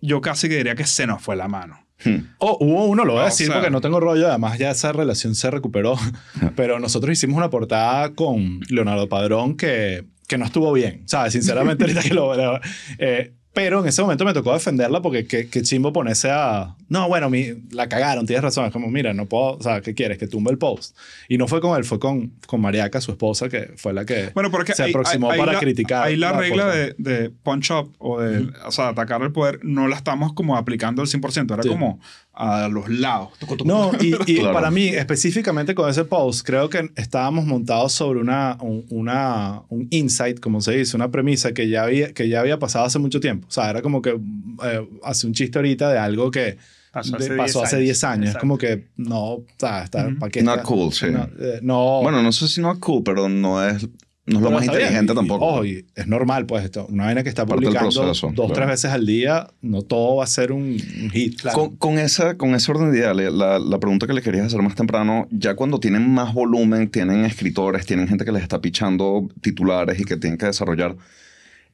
yo 0.00 0.20
casi 0.20 0.48
que 0.48 0.56
diría 0.56 0.74
que 0.74 0.84
se 0.86 1.06
nos 1.06 1.22
fue 1.22 1.36
la 1.36 1.48
mano. 1.48 1.78
Hmm. 2.04 2.20
Oh, 2.38 2.56
hubo 2.60 2.86
uno, 2.86 3.04
lo 3.04 3.12
voy 3.12 3.20
a 3.20 3.24
O 3.24 3.26
decir 3.26 3.46
sea- 3.48 3.56
porque 3.56 3.70
no 3.70 3.80
tengo 3.82 4.00
rollo, 4.00 4.28
además 4.28 4.58
ya 4.58 4.70
esa 4.70 4.92
relación 4.92 5.34
se 5.34 5.50
recuperó, 5.50 5.96
pero 6.56 6.78
nosotros 6.80 7.12
hicimos 7.12 7.36
una 7.36 7.50
portada 7.50 8.14
con 8.14 8.60
Leonardo 8.68 9.08
Padrón 9.08 9.56
que, 9.56 10.06
que 10.26 10.38
no 10.38 10.46
estuvo 10.46 10.72
bien, 10.72 11.02
¿sabes? 11.06 11.32
Sinceramente, 11.34 11.84
ahorita 11.84 12.02
que 12.02 12.14
lo- 12.14 12.60
eh, 12.98 13.34
pero 13.62 13.80
en 13.80 13.88
ese 13.88 14.00
momento 14.00 14.24
me 14.24 14.32
tocó 14.32 14.54
defenderla 14.54 15.02
porque 15.02 15.26
qué, 15.26 15.48
qué 15.48 15.60
chimbo 15.60 15.92
ponerse 15.92 16.30
a... 16.30 16.74
No, 16.88 17.08
bueno, 17.08 17.28
mi, 17.28 17.48
la 17.72 17.88
cagaron, 17.90 18.24
tienes 18.24 18.42
razón. 18.42 18.64
Es 18.64 18.72
como, 18.72 18.88
mira, 18.90 19.12
no 19.12 19.26
puedo... 19.26 19.58
O 19.58 19.62
sea, 19.62 19.82
¿qué 19.82 19.94
quieres? 19.94 20.16
Que 20.16 20.26
tumbe 20.26 20.50
el 20.50 20.56
post. 20.56 20.96
Y 21.28 21.36
no 21.36 21.46
fue 21.46 21.60
con 21.60 21.76
él, 21.76 21.84
fue 21.84 21.98
con, 22.00 22.32
con 22.46 22.60
Mariaca, 22.62 23.02
su 23.02 23.10
esposa, 23.10 23.50
que 23.50 23.72
fue 23.76 23.92
la 23.92 24.06
que 24.06 24.30
Bueno, 24.32 24.50
porque 24.50 24.72
se 24.72 24.84
aproximó 24.84 25.30
ahí 25.30 25.38
para 25.38 25.52
la- 25.52 25.58
criticar. 25.60 26.04
Ahí 26.06 26.16
la, 26.16 26.32
regla 26.32 26.62
portada. 26.64 26.74
de, 26.86 26.94
de 26.98 27.30
punch 27.30 27.70
up 27.70 27.94
o 27.98 28.20
de 28.20 28.48
o 28.64 28.70
sea, 28.72 28.88
atacar 28.88 29.20
al 29.22 29.30
poder 29.32 29.60
no 29.62 29.88
la 29.88 29.96
estamos 29.96 30.32
como 30.32 30.56
aplicando 30.56 31.02
al 31.02 31.08
100%. 31.08 31.52
Era 31.52 31.62
Sí. 31.62 31.68
como 31.68 32.00
a 32.42 32.68
los 32.68 32.88
lados. 32.88 33.28
No, 33.64 33.90
y, 34.00 34.14
y 34.26 34.36
Claro. 34.38 34.52
para 34.54 34.70
mí, 34.70 34.88
específicamente 34.88 35.74
con 35.74 35.90
ese 35.90 36.04
post, 36.04 36.46
creo 36.46 36.70
que 36.70 36.90
estábamos 36.96 37.44
montados 37.44 37.92
sobre 37.92 38.18
una, 38.20 38.56
un, 38.60 38.86
una, 38.90 39.62
un 39.68 39.86
insight, 39.90 40.40
como 40.40 40.60
se 40.60 40.72
dice, 40.76 40.96
una 40.96 41.10
premisa 41.10 41.52
que 41.52 41.68
ya, 41.68 41.82
había, 41.84 42.12
que 42.14 42.28
ya 42.28 42.40
había 42.40 42.58
pasado 42.58 42.86
hace 42.86 42.98
mucho 42.98 43.20
tiempo. 43.20 43.46
O 43.48 43.50
sea, 43.50 43.68
era 43.70 43.82
como 43.82 44.00
que 44.00 44.18
eh, 44.64 44.88
hace 45.04 45.26
un 45.26 45.34
chiste 45.34 45.58
ahorita 45.58 45.90
de 45.90 45.98
algo 45.98 46.30
que 46.30 46.56
Pasó 46.92 47.16
de- 47.18 47.24
hace 47.26 47.36
pasó 47.36 47.58
10 47.60 47.66
hace 47.66 47.76
años. 47.76 47.84
10 47.84 48.04
años. 48.04 48.30
Es 48.30 48.36
como 48.40 48.58
que 48.58 48.88
no, 48.96 49.24
o 49.34 49.46
sea, 49.58 49.84
está, 49.84 50.06
Ujú. 50.08 50.18
¿para 50.18 50.30
qué 50.30 50.42
Not 50.42 50.56
está? 50.56 50.66
cool, 50.68 50.92
sí. 50.92 51.06
No, 51.10 51.28
eh, 51.38 51.60
no- 51.62 52.00
Bueno, 52.02 52.20
no 52.22 52.32
sé 52.32 52.48
si 52.48 52.60
no 52.60 52.72
es 52.72 52.78
cool, 52.80 53.02
pero 53.04 53.28
no 53.28 53.64
es, 53.64 53.86
no 54.30 54.38
es 54.38 54.42
lo 54.42 54.50
más 54.50 54.64
inteligente 54.64 55.12
Y- 55.12 55.16
tampoco. 55.16 55.44
ojo, 55.46 55.64
y 55.64 55.84
es 55.94 56.06
normal, 56.06 56.46
pues, 56.46 56.64
esto. 56.64 56.86
Una 56.88 57.04
vaina 57.06 57.22
que 57.22 57.28
está 57.28 57.44
publicando 57.46 57.78
proceso, 57.90 58.26
dos, 58.28 58.34
claro. 58.34 58.52
tres 58.54 58.66
veces 58.68 58.90
al 58.92 59.04
día, 59.06 59.48
no 59.60 59.82
todo 59.82 60.16
va 60.16 60.24
a 60.24 60.26
ser 60.26 60.52
un, 60.52 60.62
un 61.02 61.10
hit. 61.10 61.40
Con, 61.52 61.76
con 61.76 61.98
esa, 61.98 62.36
con 62.36 62.54
ese 62.54 62.70
orden 62.72 62.92
de 62.92 62.98
ideales, 62.98 63.32
la, 63.32 63.58
la 63.58 63.78
pregunta 63.78 64.06
que 64.06 64.12
le 64.14 64.22
querías 64.22 64.46
hacer 64.46 64.62
más 64.62 64.74
temprano, 64.74 65.28
ya 65.30 65.54
cuando 65.54 65.80
tienen 65.80 66.08
más 66.10 66.32
volumen, 66.32 66.88
tienen 66.90 67.24
escritores, 67.24 67.84
tienen 67.86 68.08
gente 68.08 68.24
que 68.24 68.32
les 68.32 68.42
está 68.42 68.60
pichando 68.60 69.28
titulares 69.40 70.00
y 70.00 70.04
que 70.04 70.16
tienen 70.16 70.38
que 70.38 70.46
desarrollar, 70.46 70.96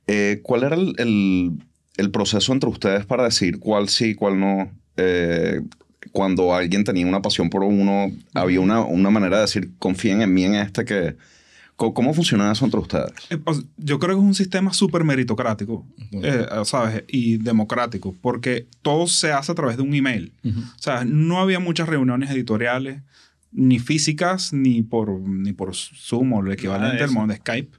eh, 0.06 0.40
¿cuál 0.42 0.62
era 0.64 0.74
el, 0.76 0.94
el- 0.98 1.52
el 1.96 2.10
proceso 2.10 2.52
entre 2.52 2.68
ustedes 2.68 3.06
para 3.06 3.24
decir 3.24 3.58
cuál 3.58 3.88
sí, 3.88 4.14
cuál 4.14 4.38
no? 4.38 4.70
Eh, 4.98 5.60
cuando 6.12 6.54
alguien 6.54 6.84
tenía 6.84 7.06
una 7.06 7.20
pasión 7.22 7.50
por 7.50 7.62
uno, 7.62 8.10
había 8.34 8.60
una, 8.60 8.80
una 8.80 9.10
manera 9.10 9.36
de 9.36 9.42
decir, 9.42 9.70
confíen 9.78 10.22
en 10.22 10.32
mí 10.32 10.44
en 10.44 10.54
este 10.54 10.84
que... 10.84 11.16
¿Cómo, 11.76 11.92
cómo 11.92 12.14
funciona 12.14 12.50
eso 12.50 12.64
entre 12.64 12.80
ustedes? 12.80 13.12
Eh, 13.30 13.38
Yo 13.76 13.98
creo 13.98 14.16
que 14.16 14.20
es 14.22 14.26
un 14.26 14.34
sistema 14.34 14.72
súper 14.72 15.04
meritocrático, 15.04 15.86
eh, 16.10 16.46
¿sabes? 16.64 17.04
Y 17.08 17.36
democrático, 17.36 18.14
porque 18.22 18.66
todo 18.82 19.06
se 19.06 19.32
hace 19.32 19.52
a 19.52 19.54
través 19.54 19.76
de 19.76 19.82
un 19.82 19.94
email. 19.94 20.32
Ujú. 20.42 20.60
O 20.60 20.78
sea, 20.78 21.04
no 21.04 21.38
había 21.38 21.60
muchas 21.60 21.88
reuniones 21.88 22.30
editoriales, 22.30 23.02
ni 23.52 23.78
físicas, 23.78 24.52
ni 24.52 24.82
por, 24.82 25.10
ni 25.20 25.52
por 25.52 25.74
Zoom 25.74 26.32
o 26.32 26.44
el 26.44 26.52
equivalente 26.52 27.04
al 27.04 27.10
modo 27.10 27.28
de 27.28 27.36
Skype. 27.36 27.76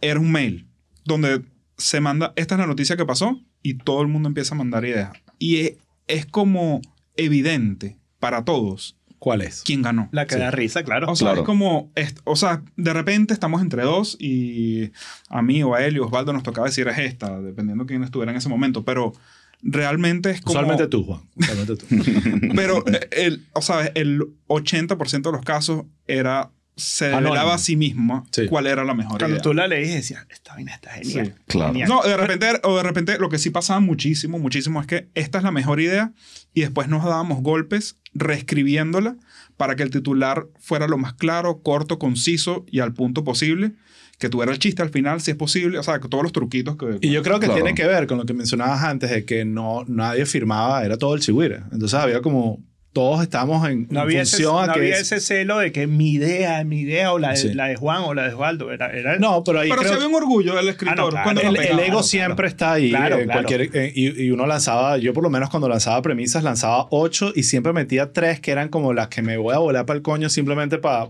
Era 0.00 0.20
un 0.20 0.32
mail 0.32 0.66
donde 1.04 1.42
se 1.76 2.00
manda, 2.00 2.32
esta 2.36 2.54
es 2.54 2.58
la 2.58 2.66
noticia 2.66 2.96
que 2.96 3.04
pasó, 3.04 3.40
y 3.62 3.74
todo 3.74 4.02
el 4.02 4.08
mundo 4.08 4.28
empieza 4.28 4.54
a 4.54 4.58
mandar 4.58 4.84
ideas. 4.84 5.12
Y 5.38 5.56
es, 5.56 5.72
es 6.06 6.26
como 6.26 6.80
evidente 7.16 7.98
para 8.18 8.44
todos 8.44 8.96
¿Cuál 9.24 9.40
es? 9.40 9.62
quién 9.64 9.80
ganó. 9.80 10.10
La 10.12 10.26
que 10.26 10.36
da 10.36 10.50
risa, 10.50 10.82
claro. 10.84 11.10
O 11.10 11.16
sea, 11.16 11.28
Claro. 11.28 11.40
es 11.40 11.46
como, 11.46 11.90
es- 11.94 12.14
o 12.24 12.36
sea, 12.36 12.62
de 12.76 12.92
repente 12.92 13.32
estamos 13.32 13.62
entre 13.62 13.82
dos 13.82 14.18
y 14.20 14.90
a 15.30 15.40
mí 15.40 15.62
o 15.62 15.74
a 15.74 15.82
él 15.82 15.96
y 15.96 16.00
Osvaldo 16.00 16.34
nos 16.34 16.42
tocaba 16.42 16.66
decir 16.66 16.86
es 16.88 16.98
esta, 16.98 17.40
dependiendo 17.40 17.86
quién 17.86 18.02
estuviera 18.04 18.32
en 18.32 18.36
ese 18.36 18.50
momento, 18.50 18.84
pero 18.84 19.14
realmente 19.62 20.28
es 20.30 20.42
como... 20.42 20.58
Usualmente 20.58 20.88
tú, 20.88 21.04
Juan. 21.04 21.22
Usualmente 21.36 21.76
tú. 21.76 21.86
Pero, 22.54 22.84
eh, 22.86 23.08
el, 23.12 23.46
o 23.54 23.62
sea, 23.62 23.86
el 23.94 24.20
80% 24.48 25.22
de 25.22 25.32
los 25.32 25.42
casos 25.42 25.86
era 26.06 26.50
se 26.76 27.06
Anónimo. 27.06 27.28
revelaba 27.34 27.54
a 27.54 27.58
sí 27.58 27.76
misma 27.76 28.24
Sí. 28.32 28.46
cuál 28.48 28.66
era 28.66 28.84
la 28.84 28.94
mejor 28.94 29.18
Cuando 29.18 29.36
idea. 29.36 29.42
tú 29.42 29.54
la 29.54 29.68
leís 29.68 29.92
decías, 29.94 30.26
esta 30.30 30.54
vaina 30.54 30.74
está 30.74 30.90
genial. 30.90 31.26
Sí. 31.26 31.32
Claro. 31.46 31.72
Genial. 31.72 31.88
No, 31.88 32.02
de 32.02 32.16
repente, 32.16 32.46
o 32.64 32.76
de 32.76 32.82
repente 32.82 33.18
lo 33.18 33.28
que 33.28 33.38
sí 33.38 33.50
pasaba 33.50 33.80
muchísimo, 33.80 34.38
muchísimo 34.38 34.80
es 34.80 34.86
que 34.86 35.08
esta 35.14 35.38
es 35.38 35.44
la 35.44 35.50
mejor 35.52 35.80
idea 35.80 36.12
y 36.52 36.62
después 36.62 36.88
nos 36.88 37.04
dábamos 37.04 37.42
golpes 37.42 37.96
reescribiéndola 38.14 39.16
para 39.56 39.76
que 39.76 39.82
el 39.84 39.90
titular 39.90 40.46
fuera 40.58 40.88
lo 40.88 40.98
más 40.98 41.14
claro, 41.14 41.60
corto, 41.62 41.98
conciso 41.98 42.64
y 42.70 42.80
al 42.80 42.92
punto 42.92 43.22
posible, 43.24 43.72
que 44.18 44.28
tuviera 44.28 44.52
el 44.52 44.58
chiste 44.58 44.82
al 44.82 44.90
final 44.90 45.20
si 45.20 45.30
es 45.32 45.36
posible, 45.36 45.78
o 45.78 45.82
sea, 45.82 46.00
que 46.00 46.08
todos 46.08 46.22
los 46.22 46.32
truquitos 46.32 46.76
que... 46.76 46.98
Y 47.00 47.10
yo 47.10 47.22
creo 47.22 47.38
que 47.40 47.46
Claro. 47.46 47.62
tiene 47.62 47.74
que 47.76 47.86
ver 47.86 48.06
con 48.06 48.18
lo 48.18 48.24
que 48.26 48.32
mencionabas 48.32 48.82
antes 48.82 49.10
de 49.10 49.24
que 49.24 49.44
no 49.44 49.84
nadie 49.86 50.26
firmaba, 50.26 50.84
era 50.84 50.96
todo 50.96 51.14
el 51.14 51.20
chihuire. 51.20 51.60
Entonces 51.72 51.94
había 51.94 52.20
como 52.20 52.60
todos 52.94 53.20
estábamos 53.22 53.68
en, 53.68 53.88
No 53.90 53.98
en 54.00 54.04
había, 54.06 54.22
ese, 54.22 54.36
función 54.36 54.54
no 54.54 54.60
a 54.60 54.72
que 54.72 54.78
había 54.80 54.94
es- 54.94 55.12
ese 55.12 55.20
celo 55.20 55.58
de 55.58 55.70
que 55.72 55.86
mi 55.86 56.12
idea, 56.12 56.64
mi 56.64 56.80
idea, 56.80 57.12
o 57.12 57.18
la 57.18 57.30
de, 57.32 57.36
Sí. 57.36 57.52
la 57.52 57.66
de 57.66 57.76
Juan 57.76 58.02
o 58.06 58.14
la 58.14 58.22
de 58.28 58.32
Osvaldo. 58.34 58.72
Era, 58.72 58.86
era 58.96 59.18
No, 59.18 59.44
pero 59.44 59.60
ahí 59.60 59.68
Pero 59.68 59.82
creo 59.82 59.92
si 59.92 59.96
había 59.96 60.08
un 60.08 60.14
orgullo 60.14 60.54
del 60.54 60.68
escritor. 60.68 60.94
Ah, 60.98 61.02
no, 61.02 61.08
claro. 61.10 61.24
cuando 61.24 61.42
lo 61.42 61.48
el, 61.50 61.56
ego 61.56 61.78
claro. 61.86 62.02
siempre 62.02 62.48
está 62.48 62.72
ahí. 62.72 62.88
Claro. 62.88 63.18
cualquier- 63.30 63.70
eh, 63.76 63.92
y, 63.94 64.22
y 64.24 64.30
uno 64.30 64.46
lanzaba, 64.46 64.96
yo 64.96 65.12
por 65.12 65.22
lo 65.22 65.28
menos 65.28 65.50
cuando 65.50 65.68
lanzaba 65.68 66.00
premisas, 66.00 66.42
lanzaba 66.44 66.86
ocho 66.90 67.32
y 67.34 67.42
siempre 67.42 67.72
metía 67.74 68.12
tres 68.12 68.40
que 68.40 68.52
eran 68.52 68.68
como 68.70 68.94
las 68.94 69.08
que 69.08 69.20
me 69.20 69.36
voy 69.36 69.54
a 69.54 69.58
volar 69.58 69.84
para 69.84 69.96
el 69.98 70.02
coño 70.02 70.30
simplemente 70.30 70.78
para 70.78 71.08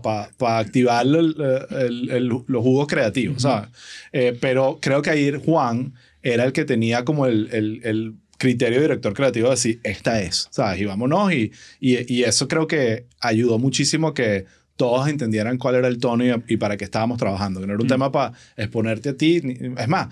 activar 0.59 1.05
el- 1.05 1.35
el- 1.69 2.09
el- 2.11 2.27
los 2.27 2.61
jugos 2.63 2.87
creativos, 2.87 3.43
¿sabes? 3.43 3.69
Eh, 4.11 4.35
pero 4.41 4.79
creo 4.81 5.01
que 5.01 5.11
ahí 5.11 5.31
Juan 5.45 5.93
era 6.23 6.43
el 6.45 6.53
que 6.53 6.65
tenía 6.65 7.05
como 7.05 7.27
el, 7.27 7.49
el- 7.51 7.81
el 7.83 8.15
criterio 8.37 8.81
director 8.81 9.13
creativo 9.13 9.47
de 9.47 9.55
decir, 9.55 9.79
esta 9.83 10.21
es, 10.21 10.47
¿sabes? 10.51 10.81
Y 10.81 10.85
vámonos. 10.85 11.31
Y, 11.33 11.51
y, 11.79 12.13
y 12.13 12.23
eso 12.23 12.47
creo 12.47 12.67
que 12.67 13.05
ayudó 13.19 13.59
muchísimo 13.59 14.13
que 14.13 14.45
todos 14.77 15.07
entendieran 15.07 15.57
cuál 15.57 15.75
era 15.75 15.87
el 15.87 15.99
tono 15.99 16.25
y, 16.25 16.33
y 16.47 16.57
para 16.57 16.75
qué 16.77 16.83
estábamos 16.83 17.17
trabajando. 17.17 17.61
Que 17.61 17.67
no 17.67 17.73
era 17.73 17.81
un 17.81 17.87
tema 17.87 18.11
para 18.11 18.33
exponerte 18.57 19.09
a 19.09 19.13
ti. 19.15 19.41
Es 19.77 19.87
más, 19.87 20.09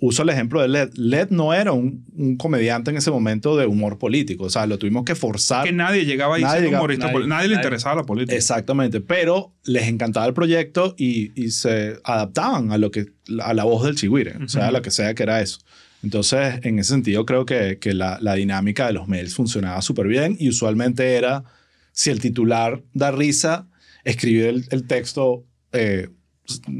uso 0.00 0.22
el 0.24 0.28
ejemplo 0.28 0.60
de 0.60 0.68
Led. 0.68 0.90
Led 0.96 1.30
no 1.30 1.54
era 1.54 1.72
un, 1.72 2.04
un 2.14 2.36
comediante 2.36 2.90
en 2.90 2.98
ese 2.98 3.10
momento 3.10 3.56
de 3.56 3.64
humor 3.64 3.96
político. 3.98 4.44
O 4.44 4.50
sea, 4.50 4.66
lo 4.66 4.76
tuvimos 4.78 5.04
que 5.06 5.14
forzar. 5.14 5.64
Que 5.64 5.72
nadie 5.72 6.04
llegaba 6.04 6.36
ahí 6.36 6.42
Nadie 6.42 6.62
llegaba- 6.66 6.82
humorista. 6.82 7.06
nadie- 7.06 7.26
Nadie, 7.26 7.48
le 7.48 7.54
nadie. 7.54 7.64
interesaba 7.64 7.96
la 7.96 8.02
política. 8.04 8.36
Exactamente, 8.36 9.00
pero 9.00 9.54
les 9.64 9.84
encantaba 9.88 10.26
el 10.26 10.34
proyecto 10.34 10.94
y, 10.98 11.32
y 11.42 11.50
se 11.52 11.96
adaptaban 12.04 12.72
a 12.72 12.76
lo 12.78 12.90
que 12.90 13.06
a 13.42 13.54
la 13.54 13.64
voz 13.64 13.84
del 13.84 13.94
chigüire, 13.96 14.34
o 14.44 14.48
sea, 14.48 14.68
a 14.68 14.70
lo 14.72 14.82
que 14.82 14.90
sea 14.90 15.14
que 15.14 15.22
era 15.22 15.40
eso. 15.40 15.58
Entonces, 16.02 16.60
en 16.62 16.78
ese 16.78 16.90
sentido, 16.90 17.26
creo 17.26 17.44
que, 17.44 17.78
que 17.80 17.92
la, 17.94 18.18
la 18.20 18.34
dinámica 18.34 18.86
de 18.86 18.92
los 18.92 19.08
mails 19.08 19.34
funcionaba 19.34 19.82
súper 19.82 20.06
bien 20.06 20.36
y 20.38 20.48
usualmente 20.48 21.14
era, 21.16 21.44
si 21.92 22.10
el 22.10 22.20
titular 22.20 22.82
da 22.94 23.10
risa, 23.10 23.66
escribir 24.04 24.46
el, 24.46 24.64
el 24.70 24.86
texto... 24.86 25.44
eh, 25.72 26.08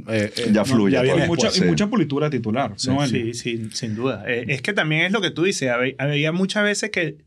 eh, 0.09 0.33
eh, 0.35 0.51
Ya 0.51 0.65
fluye, 0.65 0.99
viene 1.03 1.27
pues. 1.27 1.43
y, 1.43 1.47
mucha, 1.47 1.51
y 1.59 1.69
mucha 1.69 1.89
politura 1.89 2.31
titular. 2.31 2.73
Sí, 2.77 2.89
¿no? 2.89 3.07
Sí, 3.07 3.35
sí, 3.35 3.69
sin 3.75 3.95
duda. 3.97 4.25
Eh, 4.27 4.47
es 4.49 4.63
que 4.63 4.73
también 4.73 5.03
es 5.03 5.13
lo 5.13 5.21
que 5.21 5.31
tú 5.31 5.43
dices. 5.43 5.69
Había, 5.69 5.95
había 5.99 6.33
muchas 6.33 6.65
veces 6.65 6.91
que 6.91 7.19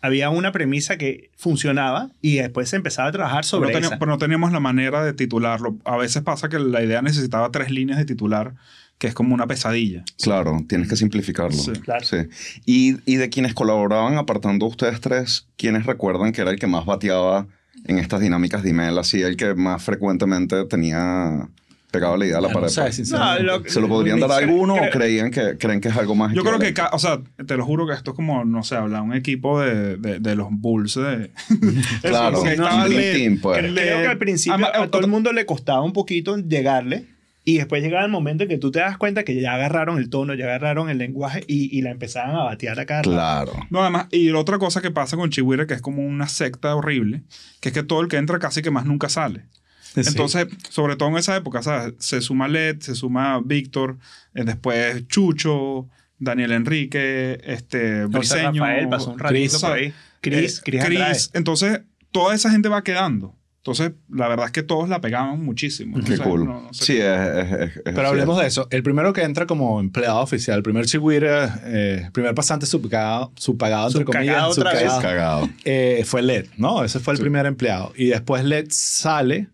había 0.00 0.30
una 0.30 0.52
premisa 0.52 0.98
que 0.98 1.30
funcionaba 1.36 2.10
y 2.20 2.36
después 2.36 2.68
se 2.68 2.76
empezaba 2.76 3.08
a 3.08 3.12
trabajar 3.12 3.38
pero, 3.38 3.48
sobre 3.48 3.68
no 3.70 3.72
teníamos, 3.72 3.92
esa. 3.92 3.98
pero 3.98 4.10
no 4.12 4.18
teníamos 4.18 4.52
la 4.52 4.60
manera 4.60 5.04
de 5.04 5.14
titularlo. 5.14 5.76
A 5.84 5.96
veces 5.96 6.22
pasa 6.22 6.48
que 6.48 6.60
la 6.60 6.84
idea 6.84 7.02
necesitaba 7.02 7.50
tres 7.50 7.70
líneas 7.70 7.98
de 7.98 8.04
titular, 8.04 8.54
que 8.98 9.06
es 9.08 9.14
como 9.14 9.34
una 9.34 9.46
pesadilla. 9.46 10.04
Claro, 10.22 10.64
tienes 10.68 10.88
que 10.88 10.96
simplificarlo. 10.96 11.56
Sí. 11.58 11.72
Claro. 11.72 12.04
Sí. 12.04 12.16
Y, 12.64 12.96
y 13.04 13.16
de 13.16 13.28
quienes 13.28 13.52
colaboraban, 13.54 14.16
apartando 14.16 14.66
a 14.66 14.68
ustedes 14.68 15.00
tres, 15.00 15.48
¿quiénes 15.56 15.84
recuerdan 15.86 16.32
que 16.32 16.40
era 16.42 16.50
el 16.50 16.58
que 16.58 16.66
más 16.66 16.86
bateaba 16.86 17.46
en 17.86 17.98
estas 17.98 18.20
dinámicas 18.20 18.62
de 18.62 18.70
email? 18.70 18.96
Así, 18.98 19.20
el 19.22 19.36
que 19.36 19.54
más 19.54 19.82
frecuentemente 19.82 20.64
tenía 20.66 21.48
pegado 21.90 22.16
la 22.16 22.26
idea 22.26 22.38
a 22.38 22.40
la 22.40 22.48
pared. 22.48 22.62
no 22.62 22.68
sé, 22.70 22.90
sinceramente. 22.92 23.44
No, 23.44 23.58
lo- 23.58 23.68
¿Se 23.70 23.80
lo 23.80 23.86
podrían 23.88 24.18
dar 24.18 24.32
a 24.32 24.36
Creo- 24.38 24.48
alguno 24.48 24.74
o 24.74 24.90
creían 24.90 25.30
que, 25.30 25.56
creen 25.58 25.80
que 25.80 25.88
es 25.88 25.96
algo 25.96 26.14
más? 26.16 26.32
Yo 26.32 26.42
creo 26.42 26.58
que, 26.58 26.74
o 26.90 26.98
sea, 26.98 27.20
te 27.46 27.56
lo 27.56 27.64
juro 27.64 27.86
que 27.86 27.92
esto 27.94 28.10
es 28.12 28.16
como, 28.16 28.44
no 28.44 28.64
sé, 28.64 28.74
habla 28.74 29.00
un 29.02 29.12
equipo 29.14 29.60
de, 29.60 29.96
de, 29.98 30.18
de 30.18 30.34
los 30.34 30.48
Bulls 30.50 30.94
de... 30.96 31.30
Claro, 32.02 32.42
dream 32.42 32.88
Led, 32.88 33.12
team, 33.14 33.38
pues. 33.40 33.58
Creo, 33.58 33.74
que 34.02 34.06
al 34.08 34.18
principio 34.18 34.66
a 34.74 34.88
todo 34.88 35.02
el 35.02 35.08
mundo 35.08 35.32
le 35.32 35.46
costaba 35.46 35.82
un 35.82 35.92
poquito 35.92 36.36
llegarle 36.38 37.06
y 37.44 37.58
después 37.58 37.82
llegaba 37.82 38.04
el 38.04 38.10
momento 38.10 38.44
en 38.44 38.48
que 38.48 38.58
tú 38.58 38.70
te 38.70 38.78
das 38.78 38.96
cuenta 38.96 39.22
que 39.22 39.38
ya 39.38 39.54
agarraron 39.54 39.98
el 39.98 40.08
tono, 40.08 40.34
ya 40.34 40.46
agarraron 40.46 40.88
el 40.88 40.96
lenguaje 40.96 41.44
y, 41.46 41.76
y 41.76 41.82
la 41.82 41.90
empezaban 41.90 42.34
a 42.34 42.44
batear 42.44 42.80
a 42.80 42.86
cada 42.86 43.02
rato. 43.02 43.10
Claro. 43.10 43.52
No, 43.68 43.82
además, 43.82 44.06
y 44.10 44.30
la 44.30 44.38
otra 44.38 44.58
cosa 44.58 44.80
que 44.80 44.90
pasa 44.90 45.16
con 45.16 45.28
Chihuire, 45.28 45.66
que 45.66 45.74
es 45.74 45.82
como 45.82 46.02
una 46.02 46.26
secta 46.26 46.74
horrible, 46.74 47.22
que 47.60 47.68
es 47.68 47.74
que 47.74 47.82
todo 47.82 48.00
el 48.00 48.08
que 48.08 48.16
entra 48.16 48.38
casi 48.38 48.62
que 48.62 48.70
más 48.70 48.86
nunca 48.86 49.10
sale. 49.10 49.44
Sí. 49.82 50.00
Entonces, 50.06 50.48
sobre 50.70 50.96
todo 50.96 51.10
en 51.10 51.18
esa 51.18 51.36
época, 51.36 51.62
¿sabes? 51.62 51.94
Se 51.98 52.20
suma 52.20 52.48
Led, 52.48 52.80
se 52.80 52.94
suma 52.94 53.40
Víctor, 53.44 53.98
eh, 54.34 54.42
después 54.44 55.06
Chucho, 55.06 55.88
Daniel 56.18 56.52
Enrique, 56.52 57.40
este, 57.44 58.06
Briseño, 58.06 58.64
Rafael 58.64 58.88
pasó 58.88 59.10
un 59.10 59.18
ratito 59.18 59.50
Chris, 59.50 59.60
por 59.60 59.72
ahí. 59.72 59.92
Chris, 60.20 60.58
eh, 60.58 60.62
Chris. 60.64 60.84
Chris. 60.84 61.30
Entonces, 61.34 61.82
toda 62.10 62.34
esa 62.34 62.50
gente 62.50 62.68
va 62.68 62.82
quedando. 62.82 63.36
Entonces, 63.66 63.92
la 64.10 64.28
verdad 64.28 64.44
es 64.44 64.52
que 64.52 64.62
todos 64.62 64.90
la 64.90 65.00
pegaban 65.00 65.42
muchísimo. 65.42 65.94
Qué 65.94 66.00
Entonces, 66.00 66.20
cool. 66.26 66.44
no- 66.44 66.60
no 66.64 66.74
sé 66.74 66.84
sí, 66.84 66.92
qué- 66.96 67.14
es, 67.14 67.46
es- 67.46 67.52
es- 67.70 67.76
es 67.78 67.82
Pero 67.94 68.08
hablemos 68.08 68.38
de 68.38 68.46
eso. 68.46 68.68
El 68.70 68.82
primero 68.82 69.14
que 69.14 69.22
entra 69.22 69.46
como 69.46 69.80
empleado 69.80 70.20
oficial, 70.20 70.58
el 70.58 70.62
primer 70.62 70.84
chigüire, 70.84 71.48
eh, 71.64 72.10
primer 72.12 72.34
pasante 72.34 72.66
subpagado, 72.66 73.32
subpagado 73.36 73.86
entre 73.86 74.04
Subcagado 74.04 74.48
comillas, 74.50 74.58
otra 74.58 74.72
vez. 74.74 74.82
subcagado, 74.92 75.00
cagado. 75.00 75.48
eh, 75.64 76.02
fue 76.04 76.20
LED, 76.20 76.44
¿no? 76.58 76.84
Ese 76.84 77.00
fue 77.00 77.14
el 77.14 77.16
Sí. 77.16 77.22
primer 77.22 77.46
empleado. 77.46 77.94
Y 77.96 78.08
después 78.08 78.44
LED 78.44 78.66
sale 78.68 79.48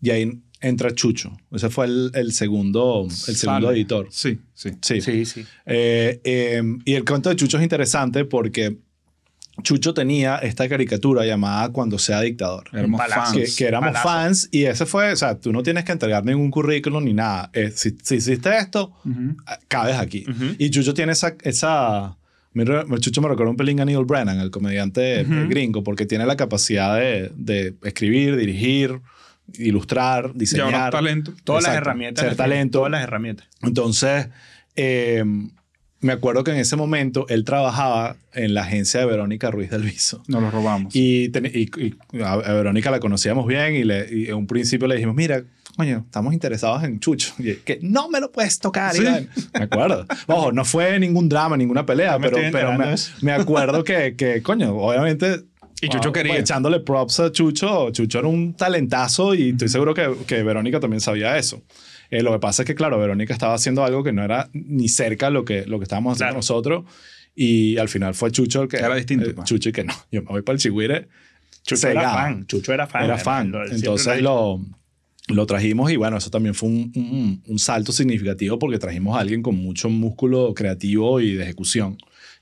y 0.00 0.10
ahí 0.10 0.40
entra 0.60 0.90
Chucho. 0.92 1.36
Ese 1.52 1.70
fue 1.70 1.86
el, 1.86 2.10
el 2.14 2.32
segundo, 2.32 3.06
el 3.28 3.36
segundo 3.36 3.70
editor. 3.70 4.08
Sí, 4.10 4.40
sí. 4.54 4.70
Sí. 4.82 5.00
Sí, 5.00 5.24
sí. 5.24 5.46
Eh, 5.66 6.20
eh, 6.24 6.62
y 6.84 6.94
el 6.94 7.04
cuento 7.04 7.28
de 7.28 7.36
Chucho 7.36 7.58
es 7.58 7.62
interesante 7.62 8.24
porque 8.24 8.78
Chucho 9.62 9.94
tenía 9.94 10.36
esta 10.38 10.68
caricatura 10.68 11.24
llamada 11.24 11.70
Cuando 11.70 11.98
sea 11.98 12.20
dictador. 12.20 12.68
Éramos 12.72 13.00
Palazo. 13.00 13.32
fans. 13.32 13.34
Que, 13.34 13.56
que 13.56 13.68
éramos 13.68 13.88
Palazo. 13.88 14.08
fans 14.08 14.48
y 14.52 14.64
ese 14.64 14.84
fue, 14.86 15.12
o 15.12 15.16
sea, 15.16 15.38
tú 15.40 15.52
no 15.52 15.62
tienes 15.62 15.84
que 15.84 15.92
entregar 15.92 16.24
ningún 16.24 16.50
currículum 16.50 17.02
ni 17.04 17.14
nada. 17.14 17.50
Eh, 17.54 17.70
si, 17.74 17.96
si 18.02 18.16
hiciste 18.16 18.56
esto, 18.58 18.92
Ujú. 19.04 19.36
ah, 19.46 19.58
cabes 19.68 19.96
aquí. 19.96 20.24
Ujú. 20.28 20.54
Y 20.58 20.70
Chucho 20.70 20.92
tiene 20.94 21.12
esa... 21.12 21.34
esa 21.42 22.16
mira, 22.52 22.84
Chucho 23.00 23.20
me 23.22 23.28
recuerda 23.28 23.50
un 23.50 23.56
pelín 23.56 23.80
a 23.80 23.84
Neil 23.84 24.04
Brennan, 24.04 24.40
el 24.40 24.50
comediante 24.50 25.20
eh, 25.20 25.24
Ujú. 25.24 25.48
gringo, 25.48 25.82
porque 25.82 26.04
tiene 26.06 26.26
la 26.26 26.36
capacidad 26.36 26.94
de, 26.96 27.32
de 27.34 27.74
escribir, 27.82 28.36
dirigir, 28.36 29.00
ilustrar, 29.54 30.22
Llevar 30.24 30.36
diseñar. 30.38 30.90
talento. 30.92 31.32
Todas 31.44 31.62
las 31.62 31.70
Exacto. 31.72 31.88
herramientas. 31.90 32.22
Ser 32.22 32.28
las 32.30 32.36
talento. 32.36 32.78
Todas 32.78 32.90
las 32.92 33.02
herramientas. 33.02 33.46
Entonces, 33.62 34.28
eh, 34.74 35.24
me 36.00 36.12
acuerdo 36.12 36.44
que 36.44 36.50
en 36.52 36.58
ese 36.58 36.76
momento 36.76 37.26
él 37.28 37.44
trabajaba 37.44 38.16
en 38.34 38.54
la 38.54 38.62
agencia 38.62 39.00
de 39.00 39.06
Verónica 39.06 39.50
Ruiz 39.50 39.70
del 39.70 39.82
Viso. 39.82 40.22
Nos 40.28 40.42
lo 40.42 40.50
robamos. 40.50 40.94
Y, 40.94 41.30
ten- 41.30 41.46
y- 41.46 41.70
y 41.80 41.94
a 42.22 42.36
Verónica 42.36 42.90
la 42.90 43.00
conocíamos 43.00 43.46
bien 43.46 43.74
y, 43.74 43.84
le, 43.84 44.06
y 44.14 44.26
en 44.28 44.34
un 44.34 44.46
principio 44.46 44.86
le 44.86 44.94
dijimos, 44.96 45.16
mira, 45.16 45.42
coño, 45.76 46.02
estamos 46.06 46.32
interesados 46.34 46.84
en 46.84 47.00
Chucho. 47.00 47.34
Y 47.38 47.50
él, 47.50 47.60
que 47.64 47.78
no 47.82 48.08
me 48.08 48.20
lo 48.20 48.30
puedes 48.30 48.58
tocar. 48.58 48.92
Sí. 48.94 49.02
Iván". 49.02 49.28
Me 49.54 49.64
acuerdo. 49.64 50.06
Ojo, 50.26 50.52
no 50.52 50.64
fue 50.64 50.98
ningún 51.00 51.28
drama, 51.28 51.56
ninguna 51.56 51.84
pelea, 51.86 52.18
me 52.18 52.28
pero, 52.30 52.38
pero 52.52 52.72
me, 52.74 52.94
me 53.22 53.32
acuerdo 53.32 53.82
que, 53.84 54.14
que, 54.16 54.42
coño, 54.42 54.74
obviamente... 54.76 55.44
Y 55.82 55.88
Chucho 55.90 56.08
ah, 56.08 56.12
quería. 56.12 56.38
Echándole 56.38 56.80
props 56.80 57.20
a 57.20 57.30
Chucho. 57.30 57.90
Chucho 57.90 58.18
era 58.20 58.28
un 58.28 58.54
talentazo 58.54 59.34
y 59.34 59.50
estoy 59.50 59.68
seguro 59.68 59.92
que, 59.92 60.10
que 60.26 60.42
Verónica 60.42 60.80
también 60.80 61.02
sabía 61.02 61.36
eso. 61.36 61.62
Eh, 62.10 62.22
lo 62.22 62.32
que 62.32 62.38
pasa 62.38 62.62
es 62.62 62.66
que, 62.66 62.74
claro, 62.74 62.98
Verónica 62.98 63.32
estaba 63.32 63.54
haciendo 63.54 63.84
algo 63.84 64.02
que 64.04 64.12
no 64.12 64.22
era 64.24 64.48
ni 64.52 64.88
cerca 64.88 65.30
lo 65.30 65.44
que, 65.44 65.66
lo 65.66 65.78
que 65.78 65.84
estábamos 65.84 66.12
haciendo 66.12 66.28
Claro. 66.30 66.38
nosotros. 66.38 66.84
Y 67.34 67.76
al 67.78 67.88
final 67.88 68.14
fue 68.14 68.30
Chucho 68.30 68.62
el 68.62 68.68
que... 68.68 68.78
Era 68.78 68.94
distinto, 68.94 69.28
eh, 69.28 69.34
pues. 69.34 69.46
Chucho 69.48 69.68
y 69.68 69.72
que 69.72 69.84
no, 69.84 69.92
yo 70.12 70.22
me 70.22 70.28
voy 70.28 70.42
para 70.42 70.54
el 70.54 70.60
Chigüire. 70.60 71.08
Chucho 71.64 71.88
era 71.88 72.02
fan. 72.12 72.46
Chucho 72.46 72.72
era 72.72 72.86
fan. 72.86 73.04
Era 73.04 73.18
fan. 73.18 73.50
Lo- 73.50 73.66
Entonces 73.70 74.22
lo, 74.22 74.60
lo 75.28 75.46
trajimos 75.46 75.90
y 75.90 75.96
bueno, 75.96 76.16
eso 76.16 76.30
también 76.30 76.54
fue 76.54 76.68
un, 76.68 76.92
un- 76.94 77.42
un 77.46 77.58
salto 77.58 77.92
significativo 77.92 78.58
porque 78.58 78.78
trajimos 78.78 79.16
a 79.16 79.20
alguien 79.20 79.42
con 79.42 79.56
mucho 79.56 79.88
músculo 79.90 80.54
creativo 80.54 81.20
y 81.20 81.34
de 81.34 81.42
ejecución. 81.42 81.98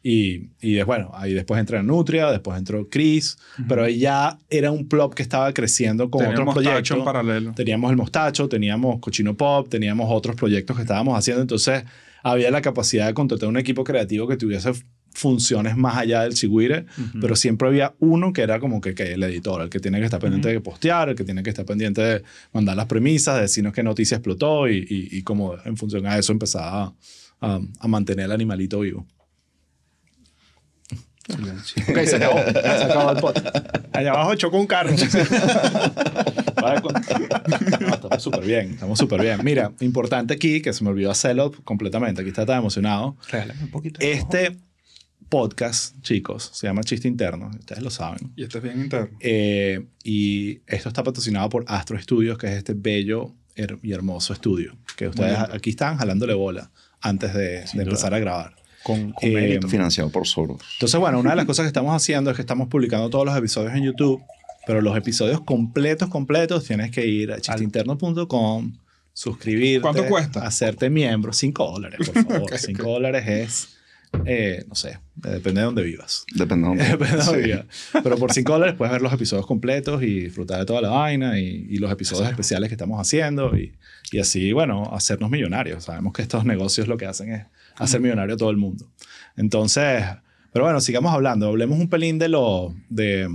Y, 0.06 0.50
y 0.60 0.82
bueno, 0.82 1.10
ahí 1.14 1.32
después 1.32 1.58
entró 1.58 1.82
Nutria, 1.82 2.30
después 2.30 2.58
entró 2.58 2.90
Chris, 2.90 3.38
pero 3.66 3.84
ahí 3.84 3.98
ya 4.00 4.38
era 4.50 4.70
un 4.70 4.86
plop 4.86 5.14
que 5.14 5.22
estaba 5.22 5.50
creciendo 5.54 6.10
con 6.10 6.26
otros 6.26 6.52
proyectos. 6.52 6.98
en 6.98 7.04
paralelo. 7.04 7.52
Teníamos 7.54 7.90
el 7.90 7.96
Mostacho, 7.96 8.46
teníamos 8.46 9.00
Cochino 9.00 9.34
Pop, 9.34 9.66
teníamos 9.70 10.06
otros 10.10 10.36
proyectos 10.36 10.76
que 10.76 10.82
estábamos 10.82 11.18
haciendo. 11.18 11.40
Entonces, 11.40 11.84
había 12.22 12.50
la 12.50 12.60
capacidad 12.60 13.06
de 13.06 13.14
contratar 13.14 13.48
un 13.48 13.56
equipo 13.56 13.82
creativo 13.82 14.28
que 14.28 14.36
tuviese 14.36 14.72
funciones 15.14 15.74
más 15.74 15.96
allá 15.96 16.22
del 16.24 16.34
Chigüire, 16.34 16.84
pero 17.18 17.34
siempre 17.34 17.68
había 17.68 17.94
uno 18.00 18.34
que 18.34 18.42
era 18.42 18.60
como 18.60 18.82
que, 18.82 18.94
que 18.94 19.14
el 19.14 19.22
editor, 19.22 19.62
el 19.62 19.70
que 19.70 19.80
tiene 19.80 20.00
que 20.00 20.04
estar 20.04 20.20
pendiente 20.20 20.50
de 20.50 20.60
postear, 20.60 21.08
el 21.08 21.14
que 21.14 21.24
tiene 21.24 21.42
que 21.42 21.48
estar 21.48 21.64
pendiente 21.64 22.02
de 22.02 22.22
mandar 22.52 22.76
las 22.76 22.86
premisas, 22.86 23.36
de 23.36 23.42
decirnos 23.42 23.72
qué 23.72 23.82
noticia 23.82 24.16
explotó 24.18 24.68
y, 24.68 24.78
y, 24.78 25.16
y 25.18 25.22
como 25.22 25.54
en 25.64 25.78
función 25.78 26.04
a 26.06 26.18
eso 26.18 26.32
empezaba 26.32 26.92
a, 27.40 27.60
a 27.80 27.88
mantener 27.88 28.26
el 28.26 28.32
animalito 28.32 28.80
vivo. 28.80 29.06
Ok, 31.28 31.98
se 32.04 32.16
acabó. 32.16 32.38
Se 32.52 32.58
acabó 32.84 33.10
el 33.12 33.16
podcast. 33.18 33.56
Allá 33.92 34.10
abajo 34.10 34.34
chocó 34.34 34.58
un 34.58 34.66
carro. 34.66 34.90
No, 36.60 37.94
estamos 37.94 38.22
súper 38.22 38.44
bien, 38.44 38.70
estamos 38.72 38.98
súper 38.98 39.20
bien. 39.22 39.40
Mira, 39.42 39.72
importante 39.80 40.34
aquí, 40.34 40.60
que 40.62 40.72
se 40.72 40.84
me 40.84 40.90
olvidó 40.90 41.10
hacerlo 41.10 41.52
completamente, 41.64 42.20
aquí 42.20 42.30
está 42.30 42.46
tan 42.46 42.58
emocionado. 42.58 43.16
Regálame 43.30 43.64
un 43.64 43.70
poquito. 43.70 43.98
de 44.00 44.12
ojo. 44.12 44.18
Este 44.18 44.56
podcast, 45.28 46.00
chicos, 46.02 46.50
se 46.52 46.66
llama 46.66 46.82
Chiste 46.84 47.08
Interno, 47.08 47.50
ustedes 47.58 47.82
lo 47.82 47.90
saben. 47.90 48.32
Y 48.36 48.44
este 48.44 48.58
es 48.58 48.64
bien 48.64 48.80
interno. 48.82 49.16
Eh, 49.20 49.84
y 50.02 50.60
esto 50.66 50.88
está 50.88 51.02
patrocinado 51.02 51.48
por 51.48 51.64
Astro 51.68 52.00
Studios, 52.00 52.38
que 52.38 52.46
es 52.48 52.52
este 52.54 52.74
bello 52.74 53.32
her- 53.56 53.78
y 53.82 53.92
hermoso 53.92 54.32
estudio, 54.32 54.76
que 54.96 55.08
ustedes 55.08 55.36
aquí 55.38 55.70
están 55.70 55.96
jalándole 55.96 56.34
bola 56.34 56.70
antes 57.00 57.34
de, 57.34 57.64
de 57.72 57.82
empezar 57.82 58.14
a 58.14 58.18
grabar. 58.18 58.54
Con, 58.84 59.12
con 59.12 59.28
Eh, 59.28 59.32
mérito. 59.34 59.68
Financiado 59.68 60.10
por 60.10 60.26
Soros. 60.28 60.60
Entonces, 60.74 61.00
bueno, 61.00 61.18
una 61.18 61.30
de 61.30 61.36
las 61.36 61.46
cosas 61.46 61.64
que 61.64 61.68
estamos 61.68 61.94
haciendo 61.96 62.30
es 62.30 62.36
que 62.36 62.42
estamos 62.42 62.68
publicando 62.68 63.10
todos 63.10 63.26
los 63.26 63.36
episodios 63.36 63.74
en 63.74 63.82
YouTube, 63.82 64.22
pero 64.66 64.80
los 64.80 64.96
episodios 64.96 65.40
completos, 65.40 66.08
completos, 66.08 66.64
tienes 66.64 66.90
que 66.92 67.04
ir 67.06 67.32
a 67.32 67.40
chisteinterno.com, 67.40 68.72
suscribirte. 69.12 69.82
¿Cuánto 69.82 70.06
cuesta? 70.06 70.46
Hacerte 70.46 70.90
miembro. 70.90 71.32
5 71.32 71.70
dólares, 71.72 72.08
por 72.10 72.24
favor. 72.32 72.58
5 72.58 72.82
dólares 72.82 73.24
es, 73.28 73.68
eh, 74.26 74.64
no 74.68 74.74
sé, 74.74 74.98
depende 75.16 75.60
de 75.60 75.64
dónde 75.66 75.82
vivas. 75.82 76.24
Depende 76.34 76.68
de 76.68 76.96
dónde. 76.96 77.22
Sí. 77.22 77.36
vivas. 77.36 77.66
Pero 78.02 78.16
por 78.16 78.32
5 78.32 78.52
dólares 78.52 78.74
puedes 78.76 78.92
ver 78.92 79.02
los 79.02 79.12
episodios 79.12 79.46
completos 79.46 80.02
y 80.02 80.20
disfrutar 80.20 80.60
de 80.60 80.66
toda 80.66 80.80
la 80.80 80.90
vaina 80.90 81.38
y, 81.38 81.66
y 81.70 81.78
los 81.78 81.90
episodios 81.92 82.28
especiales 82.28 82.68
que 82.68 82.74
estamos 82.74 83.00
haciendo 83.00 83.56
y, 83.56 83.74
y 84.12 84.18
así, 84.18 84.52
bueno, 84.52 84.90
hacernos 84.94 85.30
millonarios. 85.30 85.84
Sabemos 85.84 86.12
que 86.12 86.22
estos 86.22 86.44
negocios 86.44 86.88
lo 86.88 86.96
que 86.96 87.06
hacen 87.06 87.32
es 87.32 87.46
hacer 87.76 88.00
millonario 88.00 88.34
a 88.34 88.38
todo 88.38 88.50
el 88.50 88.56
mundo. 88.56 88.90
Entonces, 89.36 90.04
pero 90.52 90.64
bueno, 90.64 90.80
sigamos 90.80 91.12
hablando. 91.12 91.48
Hablemos 91.48 91.78
un 91.78 91.88
pelín 91.88 92.18
de 92.18 92.28
lo, 92.28 92.74
de 92.88 93.28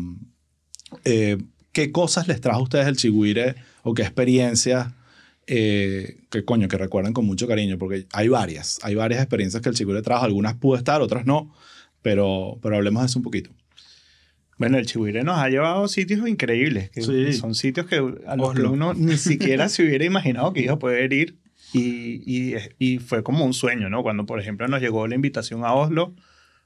eh, 1.05 1.37
qué 1.71 1.91
cosas 1.91 2.27
les 2.27 2.41
trajo 2.41 2.59
a 2.59 2.63
ustedes 2.63 2.87
el 2.87 2.97
chigüire 2.97 3.55
o 3.83 3.93
qué 3.93 4.03
experiencias 4.03 4.93
eh, 5.47 6.21
que 6.29 6.45
coño, 6.45 6.67
que 6.67 6.77
recuerdan 6.77 7.13
con 7.13 7.25
mucho 7.25 7.47
cariño, 7.47 7.77
porque 7.77 8.05
hay 8.13 8.27
varias, 8.27 8.79
hay 8.83 8.95
varias 8.95 9.21
experiencias 9.21 9.63
que 9.63 9.69
el 9.69 9.75
chigüire 9.75 10.01
trajo, 10.01 10.23
algunas 10.23 10.53
pudo 10.55 10.77
estar, 10.77 11.01
otras 11.01 11.25
no, 11.25 11.51
pero, 12.01 12.59
pero 12.61 12.75
hablemos 12.75 13.01
de 13.01 13.07
eso 13.07 13.19
un 13.19 13.23
poquito. 13.23 13.49
Bueno, 14.59 14.77
el 14.77 14.85
Chihuire 14.85 15.23
nos 15.23 15.39
ha 15.39 15.47
llevado 15.47 15.85
a 15.85 15.87
sitios 15.87 16.27
increíbles. 16.27 16.89
Que 16.91 17.01
Sí. 17.01 17.33
Son 17.33 17.55
sitios 17.55 17.87
que 17.87 17.95
a 17.95 18.35
los 18.35 18.53
que 18.53 18.59
Oslo. 18.59 18.71
uno 18.73 18.93
ni 18.97 19.17
siquiera 19.17 19.69
se 19.69 19.83
hubiera 19.83 20.03
imaginado 20.03 20.51
que 20.53 20.61
iba 20.61 20.73
a 20.73 20.79
poder 20.79 21.13
ir. 21.13 21.37
Y, 21.73 22.21
y, 22.25 22.55
y 22.79 22.97
fue 22.99 23.21
como 23.23 23.45
un 23.45 23.53
sueño, 23.53 23.89
¿no? 23.89 24.01
Cuando, 24.03 24.25
por 24.25 24.39
ejemplo, 24.39 24.67
nos 24.67 24.81
llegó 24.81 25.07
la 25.07 25.15
invitación 25.15 25.63
a 25.63 25.73
Oslo 25.73 26.13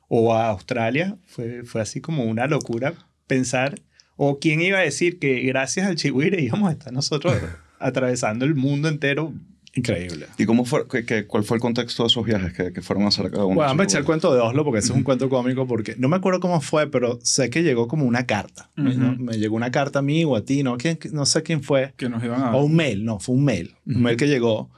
o 0.08 0.34
a 0.34 0.48
Australia, 0.50 1.18
fue, 1.26 1.64
fue 1.64 1.82
así 1.82 2.00
como 2.02 2.24
una 2.24 2.48
locura 2.48 2.94
pensar, 3.28 3.80
o 4.16 4.40
quién 4.40 4.62
iba 4.62 4.78
a 4.78 4.82
decir 4.82 5.20
que 5.20 5.42
gracias 5.42 5.88
al 5.88 5.96
Chihuire 5.96 6.42
íbamos 6.42 6.70
a 6.70 6.74
estar 6.74 6.94
nosotros 6.94 7.36
atravesando 7.80 8.46
el 8.46 8.56
mundo 8.56 8.88
entero. 8.88 9.34
Increíble. 9.76 10.28
¿Y 10.38 10.46
cómo 10.46 10.66
fue, 10.66 10.88
qué- 10.88 11.04
qué- 11.04 11.26
cuál 11.26 11.44
fue 11.44 11.58
el 11.58 11.62
contexto 11.62 12.04
de 12.04 12.08
esos 12.08 12.24
viajes 12.24 12.54
que, 12.54 12.72
que 12.72 12.82
fueron 12.84 13.06
a 13.06 13.08
hacer 13.08 13.32
cada 13.32 13.46
uno? 13.46 13.56
Bueno, 13.56 13.74
me 13.74 13.86
eché 13.86 13.98
el 13.98 14.04
cuento 14.06 14.32
de 14.32 14.40
Oslo 14.40 14.64
porque 14.64 14.80
ese 14.80 14.90
es 14.92 14.96
un 14.96 15.02
cuento 15.04 15.28
cómico 15.30 15.66
porque 15.66 15.96
no 15.98 16.08
me 16.10 16.16
acuerdo 16.16 16.40
cómo 16.40 16.62
fue, 16.62 16.92
pero 16.92 17.18
sé 17.24 17.50
que 17.50 17.64
llegó 17.64 17.88
como 17.88 18.06
una 18.06 18.28
carta. 18.28 18.70
Me- 18.76 18.92
Ujú. 18.92 19.00
¿no? 19.00 19.16
Me 19.18 19.34
llegó 19.40 19.56
una 19.56 19.72
carta 19.72 20.00
a 20.00 20.02
mí 20.04 20.24
o 20.26 20.36
a 20.36 20.46
ti, 20.46 20.62
¿no? 20.62 20.78
¿Quién- 20.78 21.00
no 21.12 21.26
sé 21.26 21.42
quién 21.42 21.64
fue. 21.64 21.94
Que 21.98 22.08
nos 22.08 22.24
iban 22.24 22.40
a... 22.44 22.56
O 22.56 22.64
un 22.66 22.76
mail, 22.76 23.04
no, 23.04 23.20
fue 23.20 23.34
un 23.34 23.44
mail. 23.46 23.74
Un 23.88 24.04
mail 24.04 24.16
que 24.16 24.28
llegó 24.28 24.70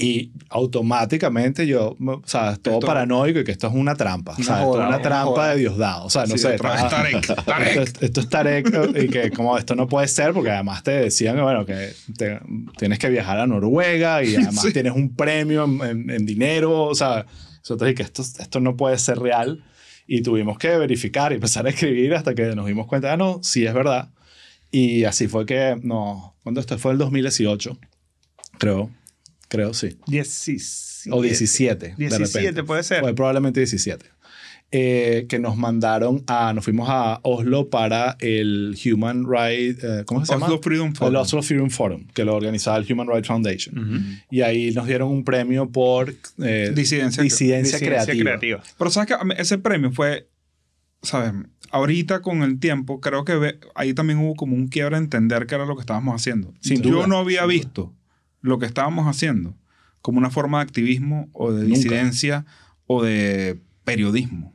y 0.00 0.30
automáticamente 0.48 1.66
yo, 1.66 1.96
o 2.00 2.22
sea, 2.24 2.54
todo 2.56 2.74
Esto- 2.74 2.86
paranoico 2.86 3.40
y 3.40 3.44
que 3.44 3.50
esto 3.50 3.66
es 3.66 3.74
una 3.74 3.96
trampa. 3.96 4.32
Una 4.36 4.40
o 4.40 4.44
sea, 4.44 4.54
esto 4.58 4.66
joda, 4.68 4.82
es 4.84 4.88
una 4.90 5.02
trampa 5.02 5.26
joda. 5.32 5.48
de 5.50 5.58
Diosdado. 5.58 6.04
O 6.06 6.10
sea, 6.10 6.22
no 6.26 6.32
Sí, 6.34 6.38
sé. 6.38 6.48
vez 6.48 6.54
estaba- 6.56 6.88
Tarek, 6.88 7.44
Tarek. 7.44 7.76
Esto, 7.78 8.04
esto 8.06 8.20
es 8.20 8.28
Tarek 8.28 8.66
y 9.02 9.08
que 9.08 9.30
como 9.32 9.58
esto 9.58 9.74
no 9.74 9.88
puede 9.88 10.06
ser 10.06 10.32
porque 10.32 10.50
además 10.50 10.84
te 10.84 10.92
decían 10.92 11.34
que, 11.34 11.42
bueno, 11.42 11.66
que 11.66 11.92
te- 12.16 12.38
tienes 12.78 12.98
que 13.00 13.08
viajar 13.08 13.40
a 13.40 13.46
Noruega 13.48 14.22
y 14.22 14.36
además 14.54 14.62
Sí. 14.62 14.72
tienes 14.72 14.92
un 14.92 15.16
premio 15.16 15.64
en, 15.64 15.80
en- 15.82 16.10
en 16.10 16.24
dinero. 16.26 16.84
O 16.84 16.94
sea, 16.94 17.26
nosotros 17.58 17.92
que 17.94 18.02
esto, 18.04 18.22
esto 18.22 18.60
no 18.60 18.76
puede 18.76 18.96
ser 18.98 19.18
real 19.18 19.64
y 20.06 20.22
tuvimos 20.22 20.58
que 20.58 20.76
verificar 20.78 21.32
y 21.32 21.34
empezar 21.34 21.66
a 21.66 21.70
escribir 21.70 22.14
hasta 22.14 22.36
que 22.36 22.54
nos 22.54 22.66
dimos 22.66 22.86
cuenta, 22.86 23.12
ah, 23.12 23.16
no, 23.16 23.40
sí 23.42 23.66
es 23.66 23.74
verdad. 23.74 24.10
Y 24.70 25.02
así 25.04 25.26
fue 25.26 25.44
que, 25.44 25.76
no, 25.82 26.36
cuando 26.44 26.60
esto 26.60 26.78
fue 26.78 26.92
el 26.92 26.98
2018, 26.98 27.76
creo, 28.58 28.90
creo 29.48 29.74
sí. 29.74 29.96
17. 30.06 31.10
O 31.10 31.22
17. 31.22 31.88
de 31.88 31.94
17 31.96 32.38
repente. 32.40 32.64
puede 32.64 32.82
ser. 32.82 33.02
Probablemente 33.14 33.60
17. 33.60 34.06
Eh, 34.70 35.24
que 35.30 35.38
nos 35.38 35.56
mandaron 35.56 36.24
a, 36.26 36.52
nos 36.52 36.62
fuimos 36.62 36.88
a 36.90 37.20
Oslo 37.22 37.70
para 37.70 38.18
el 38.20 38.76
Human 38.84 39.24
Rights, 39.26 39.82
eh, 39.82 40.02
¿cómo 40.04 40.26
se 40.26 40.32
llama? 40.34 40.44
Oslo 40.44 40.60
Freedom 40.60 40.88
El 40.88 40.94
Forum. 40.94 41.16
Oslo 41.16 41.42
Freedom 41.42 41.70
Forum, 41.70 42.06
que 42.12 42.22
lo 42.26 42.36
organizaba 42.36 42.76
el 42.76 42.92
Human 42.92 43.08
Rights 43.08 43.28
Foundation. 43.28 43.78
Ujú. 43.78 44.00
Y 44.30 44.42
ahí 44.42 44.70
nos 44.72 44.86
dieron 44.86 45.08
un 45.10 45.24
premio 45.24 45.70
por 45.70 46.14
eh, 46.42 46.70
Disidencia. 46.74 47.22
disidencia, 47.22 47.78
creativa. 47.78 48.22
creativa. 48.22 48.62
Pero 48.76 48.90
sabes 48.90 49.08
que 49.08 49.14
ese 49.40 49.56
premio 49.56 49.90
fue, 49.90 50.28
¿sabes? 51.00 51.32
Ahorita 51.70 52.20
con 52.20 52.42
el 52.42 52.58
tiempo, 52.60 53.00
creo 53.00 53.24
que 53.24 53.36
ve- 53.36 53.58
ahí 53.74 53.94
también 53.94 54.18
hubo 54.18 54.34
como 54.34 54.54
un 54.54 54.68
quiebre 54.68 54.96
a 54.96 54.98
entender 54.98 55.46
qué 55.46 55.54
era 55.54 55.64
lo 55.64 55.76
que 55.76 55.80
estábamos 55.80 56.14
haciendo. 56.14 56.52
Sin 56.60 56.82
Yo 56.82 56.90
duda, 56.90 57.06
no 57.06 57.16
había 57.16 57.40
sin 57.48 57.48
duda. 57.72 57.92
Lo 58.40 58.58
que 58.58 58.66
estábamos 58.66 59.06
haciendo 59.06 59.56
como 60.00 60.18
una 60.18 60.30
forma 60.30 60.58
de 60.58 60.62
activismo 60.64 61.28
o 61.32 61.52
de 61.52 61.62
Nunca. 61.64 61.74
disidencia 61.76 62.44
o 62.86 63.02
de 63.02 63.58
periodismo. 63.84 64.54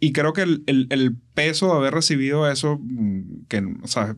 Y 0.00 0.12
creo 0.12 0.32
que 0.32 0.42
el, 0.42 0.64
el- 0.66 0.86
el 0.90 1.16
peso 1.34 1.66
de 1.72 1.76
haber 1.78 1.94
recibido 1.94 2.50
eso, 2.50 2.78
mm, 2.82 3.46
que, 3.48 3.64
o 3.82 3.86
sea, 3.86 4.16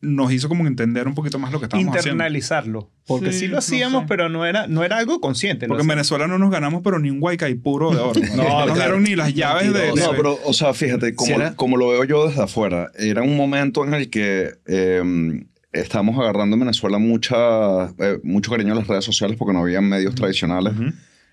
nos 0.00 0.30
hizo 0.32 0.48
como 0.50 0.66
entender 0.66 1.08
un 1.08 1.14
poquito 1.14 1.38
más 1.38 1.50
lo 1.50 1.60
que 1.60 1.64
estábamos 1.64 1.96
haciendo. 1.96 2.10
internalizarlo. 2.22 2.90
Porque 3.06 3.32
sí, 3.32 3.38
Sí, 3.40 3.46
lo 3.46 3.52
no 3.54 3.58
hacíamos, 3.60 4.02
sé. 4.02 4.06
pero 4.08 4.28
no 4.28 4.44
era, 4.44 4.66
no 4.66 4.84
era 4.84 4.98
algo 4.98 5.18
consciente. 5.20 5.66
Porque 5.66 5.80
en 5.80 5.88
Venezuela 5.88 6.26
no 6.26 6.38
nos 6.38 6.50
ganamos, 6.50 6.82
pero 6.82 6.98
ni 6.98 7.08
un 7.10 7.20
puro 7.62 7.90
de 7.92 7.98
oro. 8.00 8.20
No, 8.36 8.42
No, 8.42 8.66
nos 8.66 8.76
dieron 8.76 9.02
ni 9.02 9.16
las 9.16 9.32
llaves 9.32 9.72
de, 9.72 9.80
de- 9.80 9.94
No, 9.94 10.10
pero, 10.14 10.38
o 10.44 10.52
sea, 10.52 10.74
fíjate, 10.74 11.14
como, 11.14 11.34
era- 11.34 11.54
como 11.56 11.76
lo 11.78 11.88
veo 11.88 12.04
yo 12.04 12.28
desde 12.28 12.42
afuera, 12.42 12.90
era 12.98 13.22
un 13.22 13.36
momento 13.36 13.84
en 13.86 13.94
el 13.94 14.10
que 14.10 14.50
eh, 14.66 15.42
estamos 15.74 16.18
agarrando 16.18 16.54
en 16.54 16.60
Venezuela 16.60 16.98
mucha, 16.98 17.86
eh, 17.98 18.18
mucho 18.22 18.50
cariño 18.50 18.72
a 18.72 18.76
las 18.76 18.86
redes 18.86 19.04
sociales 19.04 19.36
porque 19.36 19.52
no 19.52 19.60
había 19.60 19.80
medios 19.80 20.14
tradicionales, 20.14 20.72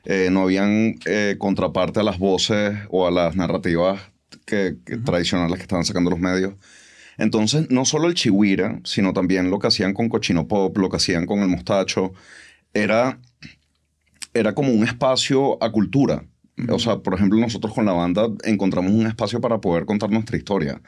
eh, 0.04 0.30
no 0.32 0.42
habían 0.44 0.96
eh, 1.06 1.36
contraparte 1.38 2.00
a 2.00 2.04
las 2.04 2.18
voces 2.18 2.76
o 2.90 3.08
a 3.08 3.12
las 3.12 3.36
narrativas 3.36 4.02
que, 4.46 4.78
que 4.84 4.98
tradicionales 4.98 5.58
que 5.58 5.62
estaban 5.64 5.86
sacando 5.86 6.10
los 6.10 6.20
medios. 6.20 6.56
Entonces, 7.18 7.70
no 7.70 7.86
solo 7.86 8.08
el 8.08 8.16
chihuira, 8.16 8.80
sino 8.84 9.14
también 9.14 9.52
lo 9.52 9.60
que 9.60 9.68
hacían 9.68 9.94
con 9.94 10.10
Cochino 10.10 10.48
Pop, 10.48 10.76
lo 10.78 10.90
que 10.90 10.98
hacían 10.98 11.28
con 11.28 11.40
el 11.42 11.48
Mostacho, 11.48 12.14
era, 12.74 13.20
era 14.34 14.56
como 14.56 14.72
un 14.72 14.84
espacio 14.84 15.64
a 15.64 15.72
cultura. 15.72 16.24
O 16.70 16.80
sea, 16.80 17.00
por 17.00 17.16
ejemplo, 17.16 17.40
nosotros 17.40 17.74
con 17.74 17.86
la 17.86 17.94
banda 17.94 18.28
encontramos 18.44 18.92
un 18.92 19.08
espacio 19.08 19.42
para 19.42 19.60
poder 19.62 19.86
contar 19.86 20.12
nuestra 20.12 20.38
historia. 20.38 20.82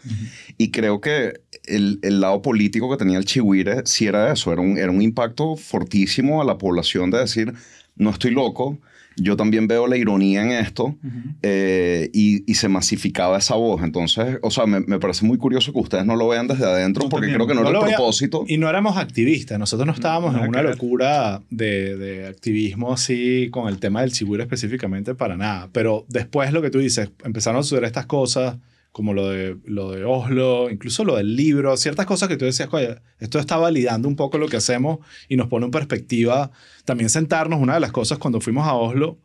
Y 0.57 0.71
creo 0.71 1.01
que 1.01 1.41
el, 1.65 1.99
el 2.03 2.21
lado 2.21 2.41
político 2.41 2.89
que 2.91 2.97
tenía 2.97 3.17
el 3.17 3.25
Chihuire 3.25 3.81
sí 3.85 4.05
era 4.05 4.31
eso, 4.31 4.51
era 4.51 4.61
un, 4.61 4.77
era 4.77 4.91
un 4.91 5.01
impacto 5.01 5.55
fortísimo 5.55 6.41
a 6.41 6.45
la 6.45 6.57
población 6.57 7.09
de 7.09 7.19
decir, 7.19 7.53
no 7.95 8.11
estoy 8.11 8.31
loco, 8.31 8.79
yo 9.17 9.35
también 9.37 9.67
veo 9.67 9.87
la 9.87 9.97
ironía 9.97 10.43
en 10.43 10.51
esto 10.51 10.95
eh, 11.41 12.09
y, 12.13 12.49
y 12.49 12.55
se 12.55 12.69
masificaba 12.69 13.37
esa 13.37 13.55
voz. 13.55 13.83
Entonces, 13.83 14.39
o 14.41 14.51
sea, 14.51 14.65
me, 14.65 14.79
me 14.81 14.99
parece 14.99 15.25
muy 15.25 15.37
curioso 15.37 15.71
que 15.73 15.79
ustedes 15.79 16.05
no 16.05 16.15
lo 16.15 16.27
vean 16.27 16.47
desde 16.47 16.65
adentro 16.65 17.03
No, 17.03 17.09
porque 17.09 17.27
también. 17.27 17.35
creo 17.37 17.47
que 17.47 17.53
no, 17.55 17.63
No 17.63 17.69
era 17.69 17.79
el 17.89 17.95
propósito. 17.95 18.45
Y 18.47 18.57
no 18.57 18.69
éramos 18.69 18.97
activistas, 18.97 19.59
nosotros 19.59 19.85
no 19.87 19.93
estábamos 19.93 20.33
Nada 20.33 20.45
en 20.45 20.49
una 20.49 20.61
locura 20.61 21.41
de, 21.49 21.97
de 21.97 22.27
activismo 22.27 22.93
así 22.93 23.49
con 23.51 23.67
el 23.67 23.79
tema 23.79 24.01
del 24.01 24.11
chiburo 24.11 24.43
específicamente 24.43 25.15
para 25.15 25.35
nada. 25.37 25.69
Pero 25.71 26.05
después 26.09 26.51
lo 26.53 26.61
que 26.61 26.69
tú 26.69 26.79
dices, 26.79 27.09
empezaron 27.23 27.59
a 27.59 27.63
suceder 27.63 27.85
estas 27.85 28.05
cosas 28.05 28.57
como 28.93 29.13
lo 29.13 29.27
de, 29.27 29.57
lo 29.65 29.91
de 29.91 30.05
Oslo, 30.05 30.69
incluso 30.69 31.03
lo 31.03 31.17
del 31.17 31.35
libro, 31.35 31.75
ciertas 31.75 32.05
cosas 32.05 32.29
que 32.29 32.37
tú 32.37 32.45
decías, 32.45 32.69
oye, 32.71 32.95
esto 33.19 33.39
está 33.39 33.57
validando 33.57 34.07
un 34.07 34.15
poco 34.15 34.37
lo 34.37 34.47
que 34.47 34.57
hacemos 34.57 34.99
y 35.27 35.35
nos 35.35 35.47
pone 35.47 35.65
en 35.65 35.71
perspectiva. 35.71 36.51
También 36.85 37.09
sentarnos, 37.09 37.59
una 37.59 37.73
de 37.73 37.79
las 37.81 37.91
cosas 37.91 38.19
cuando 38.19 38.39
fuimos 38.39 38.65
a 38.67 38.73
Oslo, 38.75 39.17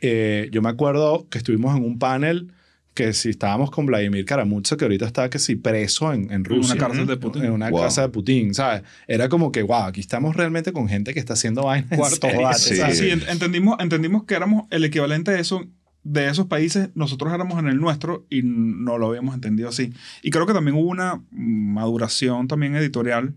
eh, 0.00 0.48
yo 0.52 0.62
me 0.62 0.70
acuerdo 0.70 1.28
que 1.30 1.38
estuvimos 1.38 1.76
en 1.76 1.84
un 1.84 1.98
panel 1.98 2.52
que 2.94 3.12
si 3.12 3.28
estábamos 3.30 3.70
con 3.70 3.86
Vladimir 3.86 4.24
Karamurza, 4.24 4.76
que 4.76 4.84
ahorita 4.84 5.06
está 5.06 5.30
que 5.30 5.38
si 5.38 5.54
preso 5.54 6.12
en, 6.12 6.30
en 6.32 6.44
Rusia. 6.44 6.74
una 6.74 6.80
cárcel 6.86 7.06
de 7.06 7.16
Putin. 7.18 7.44
En 7.44 7.52
una 7.52 7.70
Wow. 7.70 7.82
casa 7.82 8.02
de 8.02 8.08
Putin, 8.08 8.52
¿sabes? 8.52 8.82
Era 9.06 9.28
como 9.28 9.52
que, 9.52 9.62
wow, 9.62 9.84
aquí 9.84 10.00
estamos 10.00 10.34
realmente 10.34 10.72
con 10.72 10.88
gente 10.88 11.14
que 11.14 11.20
está 11.20 11.34
haciendo 11.34 11.62
vainas. 11.64 11.92
en 11.92 11.98
Cuarto. 11.98 12.28
Sí. 12.58 12.76
¿sabes? 12.76 12.98
Sí, 12.98 13.04
ent- 13.10 13.28
entendimos, 13.30 13.76
entendimos 13.80 14.24
que 14.24 14.34
éramos 14.34 14.64
el 14.70 14.84
equivalente 14.84 15.30
de 15.30 15.40
eso, 15.40 15.64
de 16.02 16.28
esos 16.28 16.46
países, 16.46 16.90
nosotros 16.94 17.32
éramos 17.32 17.58
en 17.58 17.68
el 17.68 17.78
nuestro 17.78 18.26
y 18.30 18.42
no 18.42 18.98
lo 18.98 19.08
habíamos 19.08 19.34
entendido 19.34 19.68
así. 19.68 19.92
Y 20.22 20.30
creo 20.30 20.46
que 20.46 20.54
también 20.54 20.76
hubo 20.76 20.88
una 20.88 21.22
maduración 21.30 22.48
también 22.48 22.74
editorial, 22.74 23.34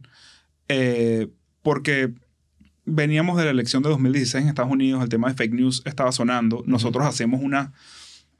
eh, 0.70 1.28
porque 1.62 2.14
veníamos 2.86 3.38
de 3.38 3.46
la 3.46 3.52
elección 3.52 3.84
de 3.84 3.90
2016 3.90 4.44
en 4.44 4.50
Estados 4.50 4.72
Unidos, 4.72 5.04
el 5.04 5.10
tema 5.10 5.28
de 5.30 5.36
fake 5.36 5.54
news 5.54 5.82
estaba 5.86 6.12
sonando, 6.12 6.64
nosotros 6.66 7.06
hacemos 7.06 7.42
una 7.42 7.74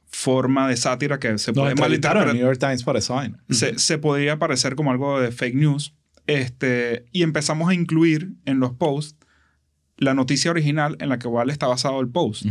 forma 0.06 0.68
de 0.68 0.76
sátira 0.76 1.18
que 1.18 1.38
se 1.38 1.52
puede 1.52 1.74
malinterpretar 1.74 2.34
New 2.34 2.42
York 2.42 2.58
Times 2.58 2.84
para 2.84 3.00
vaina. 3.08 3.42
se, 3.50 3.78
se 3.78 3.98
podría 3.98 4.38
parecer 4.38 4.76
como 4.76 4.90
algo 4.90 5.20
de 5.20 5.32
fake 5.32 5.56
news. 5.56 5.94
Este, 6.26 7.04
y 7.12 7.22
empezamos 7.22 7.68
a 7.68 7.74
incluir 7.74 8.32
en 8.46 8.58
los 8.58 8.72
posts 8.72 9.18
la 9.98 10.14
noticia 10.14 10.50
original 10.50 10.96
en 11.00 11.08
la 11.08 11.18
que 11.18 11.28
igual 11.28 11.50
está 11.50 11.66
basado 11.66 12.00
el 12.00 12.08
post. 12.08 12.46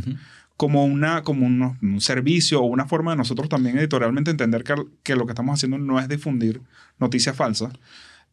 Como, 0.56 0.86
una, 0.86 1.24
como 1.24 1.46
un, 1.48 1.78
un 1.82 2.00
servicio 2.00 2.62
o 2.62 2.66
una 2.66 2.86
forma 2.86 3.12
de 3.12 3.18
nosotros 3.18 3.50
también 3.50 3.78
editorialmente 3.78 4.30
entender 4.30 4.64
que, 4.64 4.76
que 5.02 5.16
lo 5.16 5.26
que 5.26 5.32
estamos 5.32 5.56
haciendo 5.56 5.80
no 5.80 6.00
es 6.00 6.08
difundir 6.08 6.62
noticias 7.00 7.36
falsas, 7.36 7.74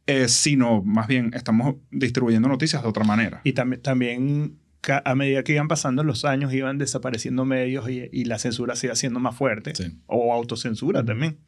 eh, 0.06 0.28
sino 0.28 0.82
más 0.82 1.06
bien 1.08 1.30
estamos 1.34 1.76
distribuyendo 1.90 2.46
noticias 2.48 2.82
de 2.82 2.88
otra 2.88 3.04
manera. 3.04 3.40
Y 3.42 3.54
también, 3.54 3.80
también 3.80 4.58
a 5.04 5.14
medida 5.14 5.42
que 5.44 5.52
iban 5.52 5.68
pasando 5.68 6.04
los 6.04 6.24
años, 6.24 6.52
iban 6.52 6.78
desapareciendo 6.78 7.44
medios 7.44 7.88
y, 7.88 8.08
y 8.12 8.24
la 8.24 8.38
censura 8.38 8.76
se 8.76 8.86
iba 8.86 8.92
haciendo 8.92 9.18
más 9.18 9.34
fuerte. 9.34 9.74
Sí. 9.74 9.98
O 10.06 10.34
autocensura 10.34 11.04
también. 11.04 11.38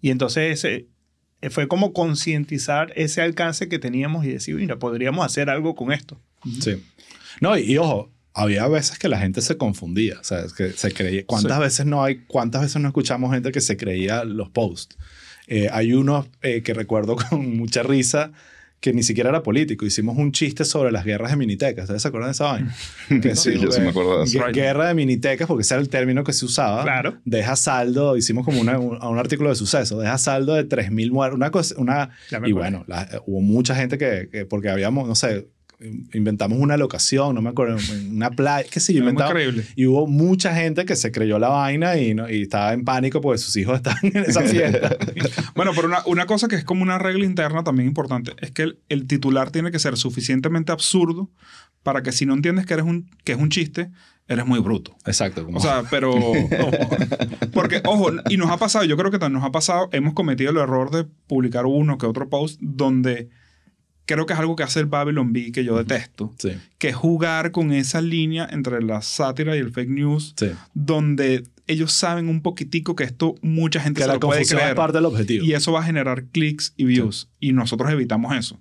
Y 0.00 0.10
entonces 0.10 0.64
eh, 0.64 0.88
fue 1.50 1.68
como 1.68 1.92
concientizar 1.92 2.92
ese 2.96 3.20
alcance 3.20 3.68
que 3.68 3.78
teníamos 3.78 4.24
y 4.24 4.30
decir, 4.30 4.54
mira, 4.54 4.78
podríamos 4.78 5.24
hacer 5.24 5.50
algo 5.50 5.74
con 5.74 5.92
esto. 5.92 6.20
Sí. 6.60 6.82
No, 7.40 7.58
y, 7.58 7.72
y 7.72 7.78
ojo, 7.78 8.10
había 8.34 8.66
veces 8.68 8.98
que 8.98 9.08
la 9.08 9.18
gente 9.18 9.40
se 9.40 9.56
confundía. 9.56 10.18
O 10.20 10.24
sea, 10.24 10.44
que 10.56 10.72
se 10.72 10.92
creía. 10.92 11.24
¿Cuántas 11.26 11.56
Sí. 11.56 11.62
veces 11.62 11.86
no 11.86 12.02
hay, 12.04 12.22
cuántas 12.26 12.62
veces 12.62 12.82
no 12.82 12.88
escuchamos 12.88 13.32
gente 13.32 13.52
que 13.52 13.60
se 13.60 13.76
creía 13.76 14.24
los 14.24 14.50
posts? 14.50 14.96
Eh, 15.46 15.68
hay 15.72 15.92
uno 15.92 16.26
eh, 16.42 16.62
que 16.62 16.74
recuerdo 16.74 17.16
con 17.30 17.56
mucha 17.56 17.82
risa 17.82 18.32
que 18.80 18.92
ni 18.92 19.02
siquiera 19.02 19.30
era 19.30 19.42
político. 19.42 19.86
Hicimos 19.86 20.18
un 20.18 20.30
chiste 20.30 20.64
sobre 20.66 20.92
las 20.92 21.06
guerras 21.06 21.30
de 21.30 21.36
minitecas. 21.38 21.84
¿Ustedes 21.84 22.02
se 22.02 22.08
acuerdan 22.08 22.28
de 22.28 22.32
esa 22.32 22.44
vaina? 22.44 22.74
Que 23.22 23.34
Sí, 23.34 23.58
yo 23.58 23.72
sí 23.72 23.80
me 23.80 23.88
acuerdo 23.88 24.18
de 24.18 24.24
eso. 24.24 24.38
gue- 24.38 24.52
Guerra 24.52 24.88
de 24.88 24.94
minitecas, 24.94 25.46
porque 25.48 25.62
ese 25.62 25.72
era 25.72 25.80
el 25.80 25.88
término 25.88 26.22
que 26.22 26.34
se 26.34 26.44
usaba. 26.44 26.82
Claro. 26.82 27.16
Deja 27.24 27.56
saldo, 27.56 28.14
hicimos 28.18 28.44
como 28.44 28.60
una- 28.60 28.78
un, 28.78 29.02
un 29.02 29.18
artículo 29.18 29.48
de 29.48 29.54
suceso, 29.56 29.98
deja 30.00 30.18
saldo 30.18 30.52
de 30.54 30.68
3.000 30.68 31.10
muertos, 31.12 31.36
una 31.36 31.50
cosa, 31.50 31.74
una... 31.78 32.10
Y 32.30 32.34
acuerdo. 32.34 32.54
bueno, 32.56 32.84
la- 32.86 33.22
hubo 33.24 33.40
mucha 33.40 33.74
gente 33.74 33.96
que, 33.96 34.28
que- 34.30 34.44
porque 34.44 34.68
habíamos, 34.68 35.08
no 35.08 35.14
sé, 35.14 35.46
inventamos 36.12 36.58
una 36.58 36.76
locación, 36.76 37.34
no 37.34 37.42
me 37.42 37.50
acuerdo, 37.50 37.76
una 38.10 38.30
playa, 38.30 38.68
qué 38.70 38.80
sé 38.80 38.92
yo, 38.94 39.00
inventamos. 39.00 39.34
Y 39.76 39.86
hubo 39.86 40.06
mucha 40.06 40.54
gente 40.54 40.84
que 40.84 40.96
se 40.96 41.12
creyó 41.12 41.38
la 41.38 41.48
vaina 41.48 41.96
y, 41.98 42.14
no- 42.14 42.30
y 42.30 42.42
estaba 42.42 42.72
en 42.72 42.84
pánico 42.84 43.20
porque 43.20 43.38
sus 43.38 43.56
hijos 43.56 43.76
estaban 43.76 43.98
en 44.02 44.16
esa 44.24 44.42
fiesta. 44.42 44.96
Bueno, 45.54 45.70
pero 45.76 45.86
una, 45.88 46.02
una 46.06 46.26
cosa 46.26 46.48
que 46.48 46.56
es 46.56 46.64
como 46.64 46.82
una 46.82 46.98
regla 46.98 47.24
interna 47.24 47.62
también 47.62 47.88
importante 47.88 48.32
es 48.40 48.50
que 48.50 48.62
el, 48.62 48.78
el 48.88 49.06
titular 49.06 49.50
tiene 49.50 49.70
que 49.70 49.78
ser 49.78 49.96
suficientemente 49.96 50.72
absurdo 50.72 51.30
para 51.82 52.02
que 52.02 52.10
si 52.12 52.26
no 52.26 52.34
entiendes 52.34 52.66
que, 52.66 52.74
eres 52.74 52.86
un, 52.86 53.10
que 53.24 53.32
es 53.32 53.38
un 53.38 53.50
chiste, 53.50 53.90
eres 54.26 54.46
muy 54.46 54.58
bruto. 54.58 54.96
Exacto. 55.06 55.44
Como, 55.44 55.58
O 55.58 55.60
sea, 55.60 55.84
pero... 55.90 56.12
porque, 57.52 57.82
ojo, 57.84 58.10
y 58.30 58.36
nos 58.36 58.50
ha 58.50 58.56
pasado, 58.56 58.84
yo 58.84 58.96
creo 58.96 59.10
que 59.10 59.18
nos 59.30 59.44
ha 59.44 59.52
pasado, 59.52 59.88
hemos 59.92 60.14
cometido 60.14 60.50
el 60.50 60.56
error 60.56 60.90
de 60.90 61.04
publicar 61.26 61.66
uno 61.66 61.98
que 61.98 62.06
otro 62.06 62.28
post 62.28 62.58
donde 62.60 63.28
creo 64.06 64.26
que 64.26 64.32
es 64.32 64.38
algo 64.38 64.56
que 64.56 64.62
hace 64.62 64.80
el 64.80 64.86
Babylon 64.86 65.32
Bee 65.32 65.52
que 65.52 65.64
yo 65.64 65.76
detesto, 65.76 66.32
sí, 66.38 66.52
que 66.78 66.88
es 66.88 66.96
jugar 66.96 67.50
con 67.50 67.72
esa 67.72 68.00
línea 68.00 68.48
entre 68.50 68.82
la 68.82 69.02
sátira 69.02 69.56
y 69.56 69.60
el 69.60 69.72
fake 69.72 69.90
news, 69.90 70.34
sí. 70.36 70.50
donde 70.74 71.44
ellos 71.66 71.92
saben 71.92 72.28
un 72.28 72.42
poquitico 72.42 72.94
que 72.94 73.04
esto 73.04 73.36
mucha 73.40 73.80
gente 73.80 73.98
Que 73.98 74.02
se 74.02 74.08
la 74.08 74.14
lo 74.14 74.20
puede 74.20 74.40
confusión 74.40 74.58
es 74.60 74.64
creer. 74.64 74.76
parte 74.76 74.98
del 74.98 75.06
objetivo. 75.06 75.44
Y 75.44 75.54
eso 75.54 75.72
va 75.72 75.80
a 75.80 75.84
generar 75.84 76.24
clics 76.26 76.74
y 76.76 76.84
views. 76.84 77.30
Y 77.40 77.52
nosotros 77.52 77.90
evitamos 77.90 78.36
eso. 78.36 78.60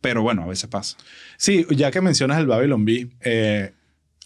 Pero 0.00 0.22
bueno, 0.22 0.44
a 0.44 0.46
veces 0.46 0.68
pasa. 0.70 0.96
Sí, 1.38 1.66
ya 1.70 1.90
que 1.90 2.00
mencionas 2.00 2.38
el 2.38 2.46
Babylon 2.46 2.84
Bee, 2.84 3.10
eh, 3.22 3.72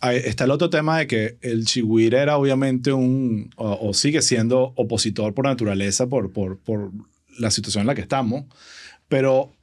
está 0.03 0.45
el 0.45 0.51
otro 0.51 0.69
tema 0.69 0.99
de 0.99 1.07
que 1.07 1.39
el 1.41 1.65
Chihuire 1.65 2.19
era 2.19 2.37
obviamente 2.37 2.93
un, 2.93 3.51
o, 3.57 3.89
o 3.89 3.95
sigue 3.95 4.21
siendo 4.21 4.75
opositor 4.77 5.33
por 5.33 5.47
naturaleza, 5.47 6.07
por, 6.07 6.31
por, 6.31 6.59
por 6.59 6.91
la 7.39 7.51
situación 7.51 7.83
en 7.83 7.87
la 7.87 7.95
que 7.95 8.03
estamos, 8.03 8.45
pero 9.09 9.55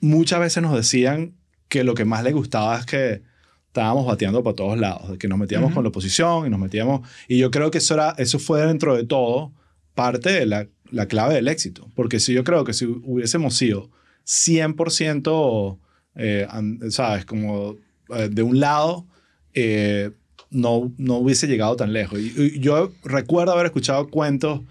muchas 0.00 0.40
veces 0.40 0.62
nos 0.62 0.74
decían 0.74 1.34
que 1.68 1.84
lo 1.84 1.94
que 1.94 2.04
más 2.04 2.24
les 2.24 2.34
gustaba 2.34 2.78
es 2.78 2.86
que 2.86 3.22
estábamos 3.68 4.04
bateando 4.04 4.42
para 4.42 4.56
todos 4.56 4.78
lados, 4.78 5.12
de 5.12 5.18
que 5.18 5.28
nos 5.28 5.38
metíamos 5.38 5.72
con 5.72 5.84
la 5.84 5.90
oposición 5.90 6.46
y 6.46 6.50
nos 6.50 6.58
metíamos, 6.58 7.08
y 7.28 7.38
yo 7.38 7.50
creo 7.52 7.70
que 7.70 7.78
eso, 7.78 7.94
era, 7.94 8.14
eso 8.18 8.38
fue 8.40 8.66
dentro 8.66 8.96
de 8.96 9.04
todo 9.04 9.52
parte 9.94 10.32
de 10.32 10.46
la, 10.46 10.66
la 10.90 11.06
clave 11.06 11.34
del 11.34 11.46
éxito, 11.46 11.88
porque 11.94 12.18
si 12.18 12.32
yo 12.32 12.42
creo 12.42 12.64
que 12.64 12.72
si 12.72 12.86
hubiésemos 12.86 13.56
sido 13.56 13.90
100%, 14.26 15.78
eh, 16.16 16.46
¿sabes? 16.90 17.24
Como 17.24 17.76
eh, 18.14 18.28
de 18.30 18.42
un 18.42 18.58
lado, 18.58 19.06
eh, 19.54 20.10
no, 20.50 20.92
no 20.98 21.18
hubiese 21.18 21.46
llegado 21.46 21.76
tan 21.76 21.92
lejos. 21.92 22.18
Y, 22.18 22.32
y 22.36 22.60
yo 22.60 22.92
recuerdo 23.04 23.52
haber 23.52 23.66
escuchado 23.66 24.08
cuentos 24.08 24.62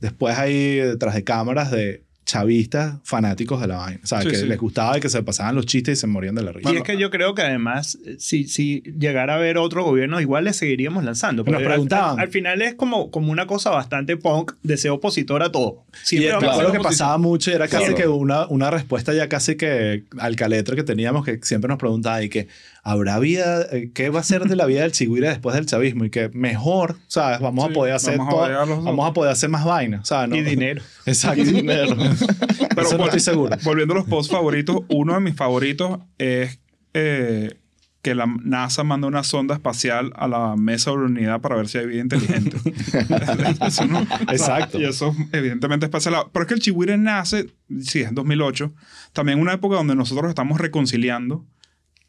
después 0.00 0.36
ahí 0.36 0.76
detrás 0.76 1.14
de 1.14 1.24
cámaras 1.24 1.70
de 1.70 2.01
chavistas 2.24 2.96
fanáticos 3.04 3.60
de 3.60 3.66
la 3.66 3.76
vaina. 3.78 4.00
O 4.02 4.06
sea, 4.06 4.22
Sí, 4.22 4.28
que 4.28 4.36
sí. 4.36 4.46
les 4.46 4.58
gustaba 4.58 4.96
y 4.96 5.00
que 5.00 5.08
se 5.08 5.22
pasaban 5.22 5.54
los 5.54 5.66
chistes 5.66 5.98
y 5.98 6.00
se 6.00 6.06
morían 6.06 6.34
de 6.34 6.42
la 6.42 6.52
risa. 6.52 6.72
y 6.72 6.76
es 6.76 6.82
que 6.82 6.96
yo 6.96 7.10
creo 7.10 7.34
que 7.34 7.42
además, 7.42 7.98
eh, 8.06 8.16
si, 8.18 8.46
si 8.48 8.82
llegara 8.98 9.34
a 9.34 9.36
haber 9.36 9.58
otro 9.58 9.84
gobierno, 9.84 10.20
igual 10.20 10.44
le 10.44 10.52
seguiríamos 10.52 11.04
lanzando. 11.04 11.42
Nos 11.44 11.62
preguntaban. 11.62 12.18
Al, 12.18 12.26
al 12.26 12.28
final 12.30 12.62
es 12.62 12.74
como, 12.74 13.10
como 13.10 13.32
una 13.32 13.46
cosa 13.46 13.70
bastante 13.70 14.16
punk 14.16 14.52
de 14.62 14.76
ser 14.76 14.92
opositor 14.92 15.42
a 15.42 15.50
todo. 15.52 15.84
Y 16.04 16.06
Siempre 16.06 16.30
es 16.30 16.38
claro, 16.38 16.62
lo 16.62 16.72
que 16.72 16.80
pasaba 16.80 17.18
mucho 17.18 17.50
era 17.50 17.66
casi 17.68 17.84
Claro. 17.86 17.96
que 17.96 18.06
una, 18.08 18.46
una 18.46 18.70
respuesta 18.70 19.12
ya 19.12 19.28
casi 19.28 19.56
que 19.56 20.04
al 20.18 20.36
caletre 20.36 20.76
que 20.76 20.84
teníamos 20.84 21.24
que 21.24 21.40
siempre 21.42 21.68
nos 21.68 21.78
preguntaba 21.78 22.22
y 22.22 22.28
que 22.28 22.48
habrá 22.84 23.18
vida, 23.20 23.66
eh, 23.72 23.90
¿qué 23.94 24.10
va 24.10 24.20
a 24.20 24.24
ser 24.24 24.44
de 24.44 24.56
la 24.56 24.66
vida 24.66 24.82
del 24.82 24.92
chigüire 24.92 25.28
después 25.28 25.54
del 25.54 25.66
chavismo? 25.66 26.04
Y 26.04 26.10
que 26.10 26.28
mejor, 26.30 26.96
¿sabes? 27.08 27.40
Vamos 27.40 27.64
Sí, 27.66 27.70
a 27.70 27.74
poder 27.74 27.92
hacer 27.94 28.18
vamos 28.18 28.44
a 28.48 28.64
vamos 28.64 29.12
poder 29.12 29.32
hacer 29.32 29.50
más 29.50 29.64
vainas, 29.64 30.08
¿sabes? 30.08 30.30
No- 30.30 30.36
Y 30.36 30.42
dinero. 30.42 30.82
Exacto. 31.06 31.42
dinero. 31.44 31.96
Pero 32.74 32.82
Eso 32.82 32.98
no 32.98 33.04
estoy 33.04 33.20
seguro. 33.20 33.56
Volviendo 33.64 33.94
a 33.94 33.98
los 33.98 34.06
posts 34.06 34.32
favoritos, 34.32 34.78
uno 34.88 35.14
de 35.14 35.20
mis 35.20 35.34
favoritos 35.36 35.98
es 36.18 36.58
eh, 36.94 37.58
que 38.02 38.14
la 38.14 38.26
NASA 38.26 38.82
manda 38.84 39.06
una 39.06 39.22
sonda 39.22 39.54
espacial 39.54 40.12
a 40.16 40.26
la 40.26 40.56
mesa 40.56 40.90
de 40.90 40.96
la 40.96 41.02
unidad 41.04 41.40
para 41.40 41.56
ver 41.56 41.68
si 41.68 41.78
hay 41.78 41.86
vida 41.86 42.00
inteligente. 42.02 42.56
Eso 43.66 43.86
no- 43.86 44.02
Exacto. 44.28 44.80
Y 44.80 44.84
eso 44.84 45.14
evidentemente 45.32 45.86
es 45.86 45.88
espacial. 45.88 46.14
Pero 46.32 46.42
es 46.42 46.48
que 46.48 46.54
el 46.54 46.60
Chihuire 46.60 46.98
nace, 46.98 47.46
sí, 47.80 48.00
es 48.00 48.12
2008, 48.14 48.72
también 49.12 49.38
una 49.40 49.52
época 49.52 49.76
donde 49.76 49.94
nosotros 49.94 50.28
estamos 50.28 50.60
reconciliando 50.60 51.46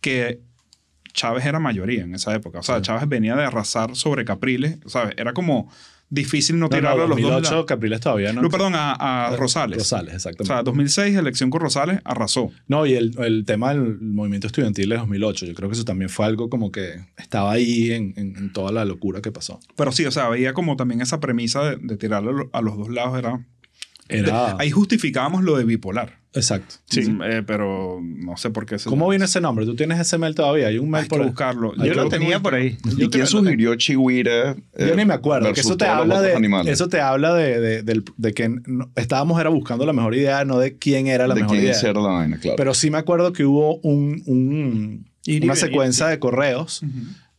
que 0.02 0.42
Chávez 1.14 1.46
era 1.46 1.60
mayoría 1.60 2.02
en 2.04 2.16
esa 2.16 2.34
época. 2.34 2.60
O 2.60 2.64
sea, 2.64 2.82
Chávez 2.82 3.08
venía 3.08 3.36
de 3.36 3.46
arrasar 3.46 3.96
sobre 3.96 4.26
Capriles, 4.26 4.80
¿sabes? 4.88 5.14
Era 5.18 5.34
como 5.34 5.72
difícil 6.14 6.58
no 6.60 6.68
No, 6.68 6.70
no, 6.70 6.76
tirarlo 6.78 7.04
a 7.04 7.08
los 7.08 7.18
dos 7.18 7.22
2008 7.32 7.52
lados. 7.52 7.66
Capriles 7.66 8.00
todavía 8.02 8.34
no. 8.34 8.42
No, 8.42 8.50
perdón, 8.50 8.74
a, 8.76 8.94
a 8.94 9.36
Rosales. 9.36 9.78
Rosales, 9.80 10.14
O 10.14 10.16
exactamente. 10.16 10.54
sea, 10.54 10.64
2006, 10.64 11.16
elección 11.16 11.50
con 11.50 11.62
Rosales, 11.62 12.00
arrasó. 12.04 12.52
No, 12.68 12.86
y 12.86 12.94
el, 12.94 13.16
el 13.20 13.46
tema 13.46 13.74
del 13.74 14.00
movimiento 14.00 14.48
estudiantil 14.48 14.90
de 14.90 14.98
2008, 14.98 15.46
yo 15.48 15.54
creo 15.54 15.70
que 15.70 15.74
eso 15.76 15.86
también 15.86 16.10
fue 16.10 16.26
algo 16.26 16.50
como 16.50 16.72
que 16.72 17.04
estaba 17.18 17.52
ahí 17.52 17.92
en, 17.92 18.14
en- 18.18 18.36
en 18.38 18.54
toda 18.54 18.72
la 18.72 18.86
locura 18.86 19.22
que 19.22 19.32
pasó. 19.32 19.60
Pero 19.76 19.92
sí, 19.92 20.06
o 20.06 20.12
sea, 20.12 20.30
veía 20.30 20.54
como 20.54 20.76
también 20.76 21.02
esa 21.02 21.20
premisa 21.20 21.64
de, 21.70 21.78
de 21.82 21.98
tirarlo 21.98 22.30
a 22.30 22.34
lo- 22.34 22.50
a 22.54 22.62
los 22.62 22.78
dos 22.78 22.90
lados. 22.90 23.18
Era, 23.18 23.46
Era... 24.10 24.56
Ahí 24.60 24.70
justificábamos 24.72 25.44
lo 25.44 25.58
de 25.58 25.64
bipolar. 25.64 26.20
Exacto. 26.36 26.76
Mm, 26.96 27.22
eh, 27.24 27.44
pero 27.46 28.00
no 28.02 28.36
sé 28.38 28.50
por 28.50 28.66
qué. 28.66 28.80
se- 28.80 28.90
¿Cómo 28.90 29.08
viene 29.08 29.26
ese 29.26 29.40
nombre? 29.40 29.66
¿Tú 29.66 29.76
tienes 29.76 30.00
ese 30.00 30.18
mail 30.18 30.34
todavía? 30.34 30.68
Hay 30.68 30.80
un 30.80 30.90
mail 30.90 31.04
Hay 31.04 31.10
por 31.10 31.20
que 31.20 31.24
ahí. 31.24 31.30
buscarlo. 31.30 31.72
Hay 31.74 31.78
Yo 31.78 31.84
que 31.84 31.90
lo 31.90 32.04
buscarlo. 32.04 32.10
tenía 32.26 32.40
por 32.42 32.56
ahí. 32.56 32.78
¿Y 32.98 33.08
quién 33.10 33.28
sugirió 33.28 33.76
Chihuire? 33.76 34.56
Yo 34.78 34.96
ni 34.96 35.06
me 35.06 35.14
acuerdo. 35.14 35.54
Que 35.54 35.62
eso 35.62 35.78
te 35.78 35.86
habla 35.86 36.22
de, 36.22 36.36
Animales? 36.36 36.74
eso 36.74 36.90
te 36.90 37.00
habla 37.02 37.34
de, 37.36 37.60
de, 37.60 37.84
del- 37.84 38.04
de 38.18 38.34
que 38.34 38.50
no- 38.50 38.90
estábamos 38.96 39.40
era 39.40 39.50
buscando 39.50 39.86
la 39.86 39.94
mejor 39.94 40.16
idea, 40.16 40.44
no 40.46 40.58
de 40.58 40.78
quién 40.78 41.08
era 41.08 41.28
la 41.28 41.36
de 41.36 41.42
mejor 41.42 41.58
quién 41.58 41.70
idea. 41.70 41.80
era 41.82 42.02
la 42.02 42.08
vaina, 42.10 42.38
claro. 42.40 42.56
Pero 42.58 42.74
sí 42.74 42.90
me 42.90 42.98
acuerdo 42.98 43.32
que 43.34 43.46
hubo 43.46 43.78
un, 43.82 45.06
una 45.44 45.56
secuencia 45.56 46.08
de 46.08 46.20
correos. 46.20 46.82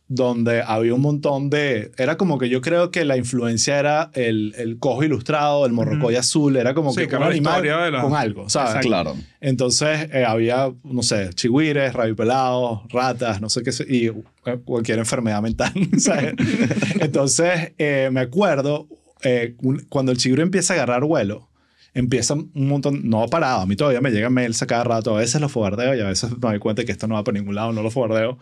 Donde 0.07 0.61
había 0.61 0.93
un 0.93 1.01
montón 1.01 1.49
de... 1.49 1.91
Era 1.97 2.15
como 2.15 2.37
que 2.37 2.47
yo 2.47 2.61
creo 2.61 2.91
que 2.91 3.05
la 3.05 3.17
influencia 3.17 3.79
era 3.79 4.11
el, 4.13 4.53
el 4.57 4.77
cojo 4.77 5.03
ilustrado, 5.03 5.65
el 5.65 5.73
morrocoy 5.73 6.15
azul, 6.15 6.57
era 6.57 6.75
como 6.75 6.91
Sí, 6.93 7.01
que 7.01 7.07
que 7.07 7.15
un 7.15 7.23
animal 7.23 7.65
la- 7.91 8.01
con 8.01 8.13
algo, 8.13 8.47
¿sabes? 8.47 8.85
claro. 8.85 9.15
Entonces 9.41 10.09
eh, 10.13 10.23
había, 10.23 10.71
no 10.83 11.01
sé, 11.01 11.31
chigüires, 11.33 11.93
rabipelados, 11.93 12.81
ratas, 12.89 13.41
no 13.41 13.49
sé 13.49 13.63
qué, 13.63 13.71
sé- 13.71 13.85
y 13.89 14.05
eh, 14.07 14.59
cualquier 14.63 14.99
enfermedad 14.99 15.41
mental, 15.41 15.73
¿sabes? 15.97 16.35
Entonces 16.99 17.73
eh, 17.77 18.09
me 18.11 18.21
acuerdo 18.21 18.87
eh, 19.23 19.55
un- 19.61 19.85
cuando 19.89 20.11
el 20.11 20.17
chigüire 20.19 20.43
empieza 20.43 20.73
a 20.73 20.77
agarrar 20.77 21.03
vuelo, 21.03 21.49
empieza 21.95 22.35
un 22.35 22.51
montón, 22.53 23.09
no 23.09 23.25
parado, 23.27 23.61
a 23.61 23.65
mí 23.65 23.75
todavía 23.75 24.01
me 24.01 24.11
llegan 24.11 24.31
mails 24.33 24.61
a 24.61 24.67
cada 24.67 24.83
rato, 24.83 25.15
a 25.15 25.19
veces 25.21 25.41
los 25.41 25.51
fobardeo 25.51 25.95
y 25.95 26.01
a 26.01 26.07
veces 26.07 26.29
me 26.31 26.37
doy 26.37 26.59
cuenta 26.59 26.83
que 26.85 26.91
esto 26.91 27.07
no 27.07 27.15
va 27.15 27.23
para 27.23 27.39
ningún 27.39 27.55
lado, 27.55 27.71
no 27.71 27.81
lo 27.81 27.89
fobardeo, 27.89 28.37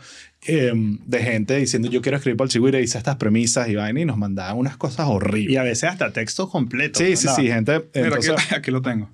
eh, 0.47 0.71
de 0.75 1.19
gente 1.23 1.55
diciendo 1.55 1.89
yo 1.89 2.01
quiero 2.01 2.17
escribir 2.17 2.35
para 2.35 2.47
el 2.47 2.51
chigüire, 2.51 2.81
hice 2.81 2.97
estas 2.97 3.15
premisas 3.15 3.69
y 3.69 3.75
vaina 3.75 4.01
y 4.01 4.05
nos 4.05 4.17
mandaban 4.17 4.57
unas 4.57 4.75
cosas 4.75 5.07
Y 5.07 5.11
horribles. 5.11 5.57
a 5.59 5.63
veces 5.63 5.83
hasta 5.89 6.11
textos 6.11 6.49
completos. 6.49 6.97
Sí, 7.01 7.15
sí, 7.15 7.27
sí, 7.35 7.47
gente. 7.47 7.87
Mira, 7.95 8.07
entonces- 8.07 8.31
aquí, 8.37 8.55
aquí 8.55 8.71
lo 8.71 8.81
tengo. 8.81 9.09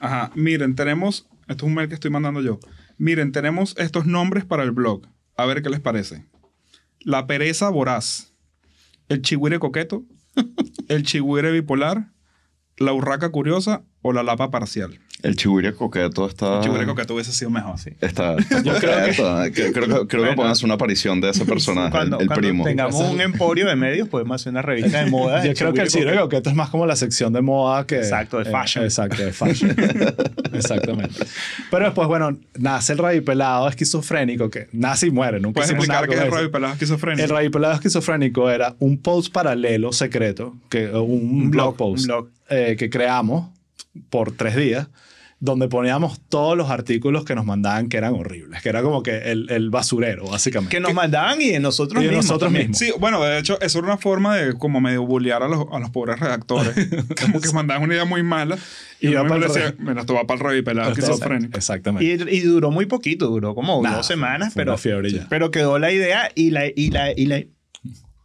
Ajá. 0.00 0.30
Miren, 0.34 0.74
tenemos. 0.74 1.26
Esto 1.48 1.64
es 1.64 1.68
un 1.68 1.74
mail 1.74 1.88
que 1.88 1.94
estoy 1.94 2.10
mandando 2.10 2.42
yo. 2.42 2.58
Miren, 2.98 3.32
tenemos 3.32 3.74
estos 3.78 4.04
nombres 4.06 4.44
para 4.44 4.64
el 4.64 4.72
blog. 4.72 5.06
A 5.36 5.46
ver 5.46 5.62
qué 5.62 5.70
les 5.70 5.80
parece. 5.80 6.24
La 7.00 7.26
pereza 7.28 7.68
voraz. 7.70 8.32
El 9.08 9.22
chigüire 9.22 9.58
coqueto. 9.60 10.04
el 10.88 11.04
chigüire 11.04 11.50
bipolar. 11.52 12.08
La 12.78 12.92
urraca 12.92 13.30
curiosa 13.30 13.82
o 14.02 14.12
la 14.12 14.22
lapa 14.22 14.52
parcial. 14.52 15.00
El 15.22 15.34
chihuire 15.34 15.74
coqueto 15.74 16.26
está... 16.28 16.58
El 16.58 16.64
chihuire 16.64 16.86
coqueto 16.86 17.14
hubiese 17.14 17.32
sido 17.32 17.50
mejor. 17.50 17.76
Sí. 17.78 17.90
Está, 18.00 18.36
yo 18.64 18.74
creo 18.76 19.04
que, 19.06 19.12
creo, 19.12 19.52
que, 19.52 19.72
creo 19.72 20.06
que 20.06 20.16
Bueno. 20.18 20.36
pueden 20.36 20.52
hacer 20.52 20.64
una 20.66 20.74
aparición 20.74 21.20
de 21.20 21.30
ese 21.30 21.44
personaje, 21.44 21.90
Cuando, 21.90 22.16
el, 22.18 22.22
el 22.22 22.28
cuando 22.28 22.40
primo. 22.40 22.64
tengamos 22.64 22.94
un 23.00 23.20
emporio 23.20 23.66
de 23.66 23.74
medios, 23.74 24.08
podemos 24.08 24.40
hacer 24.40 24.50
una 24.52 24.62
revista 24.62 25.02
de 25.04 25.10
moda. 25.10 25.44
Yo 25.44 25.54
creo 25.54 25.72
que 25.72 25.80
el 25.80 25.88
Chihuire 25.88 26.10
Chihuire 26.12 26.22
Coqueto 26.22 26.50
es 26.50 26.56
más 26.56 26.70
como 26.70 26.86
la 26.86 26.94
sección 26.96 27.32
de 27.32 27.40
moda 27.42 27.84
que... 27.86 27.96
Exacto, 27.96 28.38
de 28.38 28.48
eh, 28.48 28.52
fashion. 28.52 28.84
exacto, 28.84 29.22
de 29.24 29.32
fashion. 29.32 29.74
Exactamente. 30.52 31.24
Pero 31.70 31.84
después, 31.86 32.08
bueno, 32.08 32.38
nace 32.58 32.92
el 32.92 32.98
rabipelado 32.98 33.68
esquizofrénico 33.68 34.50
que 34.50 34.68
nace 34.72 35.06
y 35.08 35.10
muere. 35.10 35.40
Nunca 35.40 35.54
¿Puedes 35.60 35.70
explicar 35.70 36.08
qué 36.08 36.14
es 36.14 36.20
eso. 36.22 36.30
radio 36.30 36.50
pelado 36.50 36.72
esquizofrénico? 36.74 37.24
El 37.24 37.30
rabipelado 37.30 37.74
esquizofrénico 37.74 38.50
era 38.50 38.74
un 38.78 38.98
post 38.98 39.32
paralelo 39.32 39.92
secreto, 39.92 40.54
que, 40.68 40.86
un, 40.90 41.10
Un 41.42 41.50
blog 41.50 41.74
blog, 41.74 41.76
post 41.76 42.02
un 42.02 42.06
blog. 42.06 42.28
eh, 42.50 42.76
que 42.78 42.88
creamos 42.90 43.50
por 44.10 44.32
tres 44.32 44.54
días, 44.56 44.88
donde 45.40 45.68
poníamos 45.68 46.20
todos 46.28 46.56
los 46.56 46.68
artículos 46.68 47.24
que 47.24 47.36
nos 47.36 47.44
mandaban 47.44 47.88
que 47.88 47.96
eran 47.96 48.14
horribles, 48.14 48.60
que 48.60 48.68
era 48.70 48.82
como 48.82 49.04
que 49.04 49.30
el, 49.30 49.48
el 49.50 49.70
basurero, 49.70 50.26
básicamente. 50.28 50.74
Que 50.76 50.80
nos 50.80 50.92
mandaban 50.94 51.40
y 51.40 51.50
de 51.50 51.60
nosotros 51.60 52.02
Y 52.02 52.06
de 52.06 52.10
mismos. 52.10 52.26
nosotros 52.26 52.48
también. 52.48 52.70
mismos. 52.70 52.78
Sí, 52.78 52.92
bueno, 52.98 53.22
de 53.22 53.38
hecho, 53.38 53.60
eso 53.60 53.78
era 53.78 53.86
una 53.86 53.98
forma 53.98 54.36
de 54.36 54.54
como 54.54 54.80
medio 54.80 55.04
bullear 55.06 55.44
a 55.44 55.48
los, 55.48 55.66
a 55.70 55.78
los 55.78 55.90
pobres 55.90 56.18
redactores. 56.18 56.74
como 57.20 57.40
que 57.40 57.52
mandaban 57.52 57.84
una 57.84 57.94
idea 57.94 58.04
muy 58.04 58.22
mala 58.24 58.58
y 59.00 59.08
Y 59.08 59.14
va 59.14 59.20
uno 59.22 59.28
para 59.28 59.40
le 59.40 59.46
el 59.46 59.52
decía, 59.52 59.74
bueno, 59.78 60.00
esto 60.00 60.14
va 60.14 60.26
para 60.26 60.40
el 60.40 60.46
rey 60.48 60.62
pelado 60.62 60.90
esquizofrénico. 60.90 61.56
Exactamente. 61.56 62.04
Y, 62.30 62.36
y 62.36 62.40
duró 62.40 62.72
muy 62.72 62.86
poquito, 62.86 63.28
duró 63.28 63.54
como 63.54 63.80
Nada, 63.80 63.98
dos 63.98 64.06
semanas, 64.06 64.54
fue 64.54 64.62
pero, 64.62 64.72
una 64.72 64.78
fiebre 64.78 65.12
ya. 65.12 65.26
pero 65.28 65.52
quedó 65.52 65.78
la 65.78 65.92
idea 65.92 66.30
y 66.34 66.50
la, 66.50 66.66
y 66.66 66.90
la, 66.90 67.12
y 67.12 67.26
la, 67.26 67.42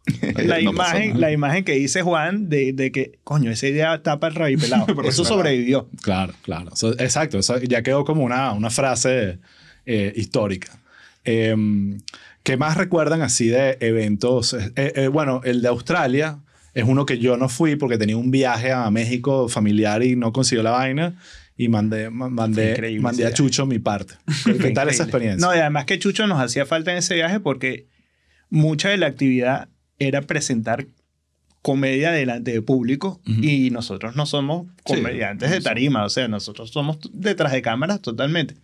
la 0.36 0.60
No 0.60 0.70
imagen, 0.70 1.20
la 1.20 1.32
imagen 1.32 1.64
que 1.64 1.72
dice 1.72 2.02
Juan 2.02 2.48
de, 2.48 2.72
de 2.72 2.92
que, 2.92 3.18
coño, 3.24 3.50
esa 3.50 3.66
idea 3.66 4.02
tapa 4.02 4.28
el 4.28 4.34
rabipelado. 4.34 4.86
Pero 4.94 5.02
Eso 5.08 5.22
pelado. 5.22 5.36
sobrevivió. 5.38 5.88
Claro, 6.02 6.34
claro. 6.42 6.70
Eso- 6.74 6.92
exacto. 6.98 7.38
Eso 7.38 7.58
ya 7.60 7.82
quedó 7.82 8.04
como 8.04 8.22
una, 8.24 8.52
una 8.52 8.70
frase 8.70 9.38
eh, 9.86 10.12
histórica. 10.16 10.78
Em, 11.24 12.00
¿Qué 12.42 12.56
más 12.58 12.76
recuerdan 12.76 13.22
así 13.22 13.48
de 13.48 13.78
eventos? 13.80 14.52
Eh, 14.52 14.72
eh, 14.76 15.08
bueno, 15.08 15.40
el 15.44 15.62
de 15.62 15.68
Australia 15.68 16.38
es 16.74 16.84
uno 16.84 17.06
que 17.06 17.18
yo 17.18 17.36
no 17.38 17.48
fui 17.48 17.76
porque 17.76 17.96
tenía 17.96 18.18
un 18.18 18.30
viaje 18.30 18.70
a 18.72 18.90
México 18.90 19.48
familiar 19.48 20.02
y 20.02 20.16
no 20.16 20.32
consiguió 20.32 20.62
la 20.62 20.72
vaina. 20.72 21.14
Y 21.56 21.68
mandé, 21.68 22.10
ma- 22.10 22.28
mandé, 22.28 22.98
mandé 23.00 23.26
a. 23.26 23.32
Chucho 23.32 23.64
mi 23.64 23.78
parte. 23.78 24.14
¿Qué 24.60 24.70
tal 24.72 24.88
esa 24.90 25.04
experiencia? 25.04 25.46
No, 25.46 25.54
y 25.54 25.58
además 25.60 25.84
que 25.86 25.98
Chucho 25.98 26.26
nos 26.26 26.40
hacía 26.40 26.66
falta 26.66 26.90
en 26.92 26.98
ese 26.98 27.14
viaje 27.14 27.38
porque 27.40 27.86
mucha 28.50 28.88
de 28.90 28.96
la 28.98 29.06
actividad 29.06 29.68
era 29.98 30.22
presentar 30.22 30.86
comedia 31.62 32.10
delante 32.10 32.52
de 32.52 32.60
público 32.62 33.20
Ujú. 33.26 33.42
y 33.42 33.70
nosotros 33.70 34.16
no 34.16 34.26
somos 34.26 34.66
comediantes 34.84 35.50
de 35.50 35.60
tarima, 35.60 36.04
o 36.04 36.10
sea, 36.10 36.28
nosotros 36.28 36.70
somos 36.70 36.98
detrás 37.12 37.52
de 37.52 37.62
cámaras 37.62 38.00
totalmente. 38.02 38.54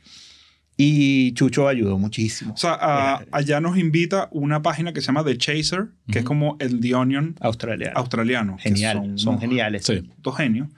Y 0.77 1.33
Chucho 1.33 1.69
ayudó 1.69 1.99
muchísimo. 1.99 2.55
O 2.55 2.57
sea, 2.57 2.73
a- 2.81 3.25
allá 3.33 3.61
nos 3.61 3.77
invita 3.77 4.29
una 4.33 4.63
página 4.63 4.93
que 4.95 5.01
se 5.03 5.09
llama 5.09 5.25
The 5.25 5.37
Chaser, 5.37 5.89
que 6.11 6.21
es 6.21 6.25
como 6.25 6.57
el 6.59 6.81
The 6.81 6.95
Onion 6.95 7.37
Australiano. 7.41 7.93
australiano. 7.99 8.57
que 8.57 8.63
Genial, 8.71 9.13
son, 9.17 9.29
unos 9.29 9.41
geniales. 9.43 9.85
Sí. 9.85 9.97
putos 10.01 10.37
genios. 10.39 10.69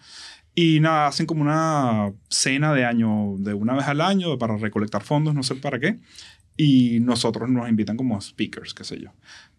Y 0.57 0.81
nada, 0.81 1.07
hacen 1.07 1.27
como 1.27 1.43
una 1.43 2.13
cena 2.29 2.75
de 2.75 2.85
año, 2.85 3.37
de 3.39 3.55
una 3.55 3.75
vez 3.75 3.87
al 3.87 4.01
año, 4.01 4.37
para 4.39 4.57
recolectar 4.57 5.03
fondos, 5.03 5.35
no 5.35 5.43
sé 5.45 5.55
para 5.55 5.79
qué. 5.79 5.99
Y 6.57 6.99
nosotros 7.01 7.49
nos 7.49 7.69
invitan 7.69 7.97
como 7.97 8.21
speakers, 8.21 8.75
qué 8.75 8.85
sé 8.85 9.01
yo. 9.01 9.11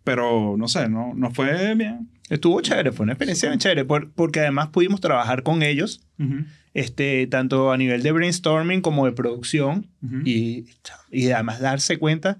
Pero 0.03 0.55
no 0.57 0.67
sé, 0.67 0.89
no, 0.89 1.13
no 1.15 1.31
fue 1.31 1.75
bien. 1.75 2.09
Estuvo 2.29 2.59
chévere, 2.61 2.91
fue 2.91 3.03
una 3.03 3.13
experiencia 3.13 3.49
bien 3.49 3.59
chévere, 3.59 3.85
por- 3.85 4.11
porque 4.11 4.39
además 4.39 4.69
pudimos 4.69 4.99
trabajar 5.01 5.43
con 5.43 5.61
ellos, 5.61 6.01
Ujú, 6.19 6.45
este, 6.73 7.27
tanto 7.27 7.71
a 7.71 7.77
nivel 7.77 8.01
de 8.01 8.11
brainstorming 8.11 8.81
como 8.81 9.05
de 9.05 9.11
producción, 9.11 9.87
ujú. 10.01 10.21
y, 10.25 10.65
y 11.11 11.29
además 11.31 11.59
darse 11.59 11.97
cuenta 11.99 12.39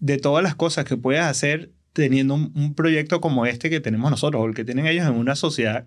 de 0.00 0.18
todas 0.18 0.42
las 0.42 0.54
cosas 0.54 0.84
que 0.84 0.96
puedes 0.96 1.22
hacer 1.22 1.70
teniendo 1.92 2.34
un, 2.34 2.52
un 2.54 2.74
proyecto 2.74 3.20
como 3.20 3.46
este 3.46 3.70
que 3.70 3.80
tenemos 3.80 4.10
nosotros, 4.10 4.42
o 4.42 4.46
el 4.46 4.54
que 4.54 4.64
tienen 4.64 4.86
ellos 4.86 5.06
en 5.06 5.14
una 5.14 5.36
sociedad 5.36 5.86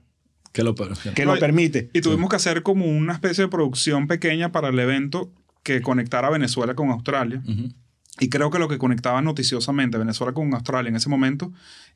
Que 0.54 0.64
lo, 0.64 0.74
que 0.74 1.26
lo 1.26 1.38
permite. 1.40 1.90
Y 1.94 2.02
tuvimos 2.02 2.30
que 2.30 2.38
hacer 2.38 2.64
como 2.64 2.86
una 2.86 3.14
especie 3.14 3.44
de 3.44 3.50
producción 3.50 4.08
pequeña 4.08 4.52
para 4.52 4.70
el 4.70 4.80
evento 4.80 5.32
que 5.64 5.82
conectara 5.82 6.30
a 6.30 6.32
Venezuela 6.32 6.74
con 6.76 6.90
Australia. 6.90 7.42
Ujú. 7.46 7.70
Y 8.20 8.30
creo 8.30 8.50
que 8.50 8.60
lo 8.60 8.68
que 8.68 8.78
conectaba 8.78 9.22
noticiosamente 9.22 9.98
Venezuela 9.98 10.34
con 10.34 10.54
Australia 10.54 10.90
en 10.90 10.96
ese 10.96 11.10
momento 11.10 11.54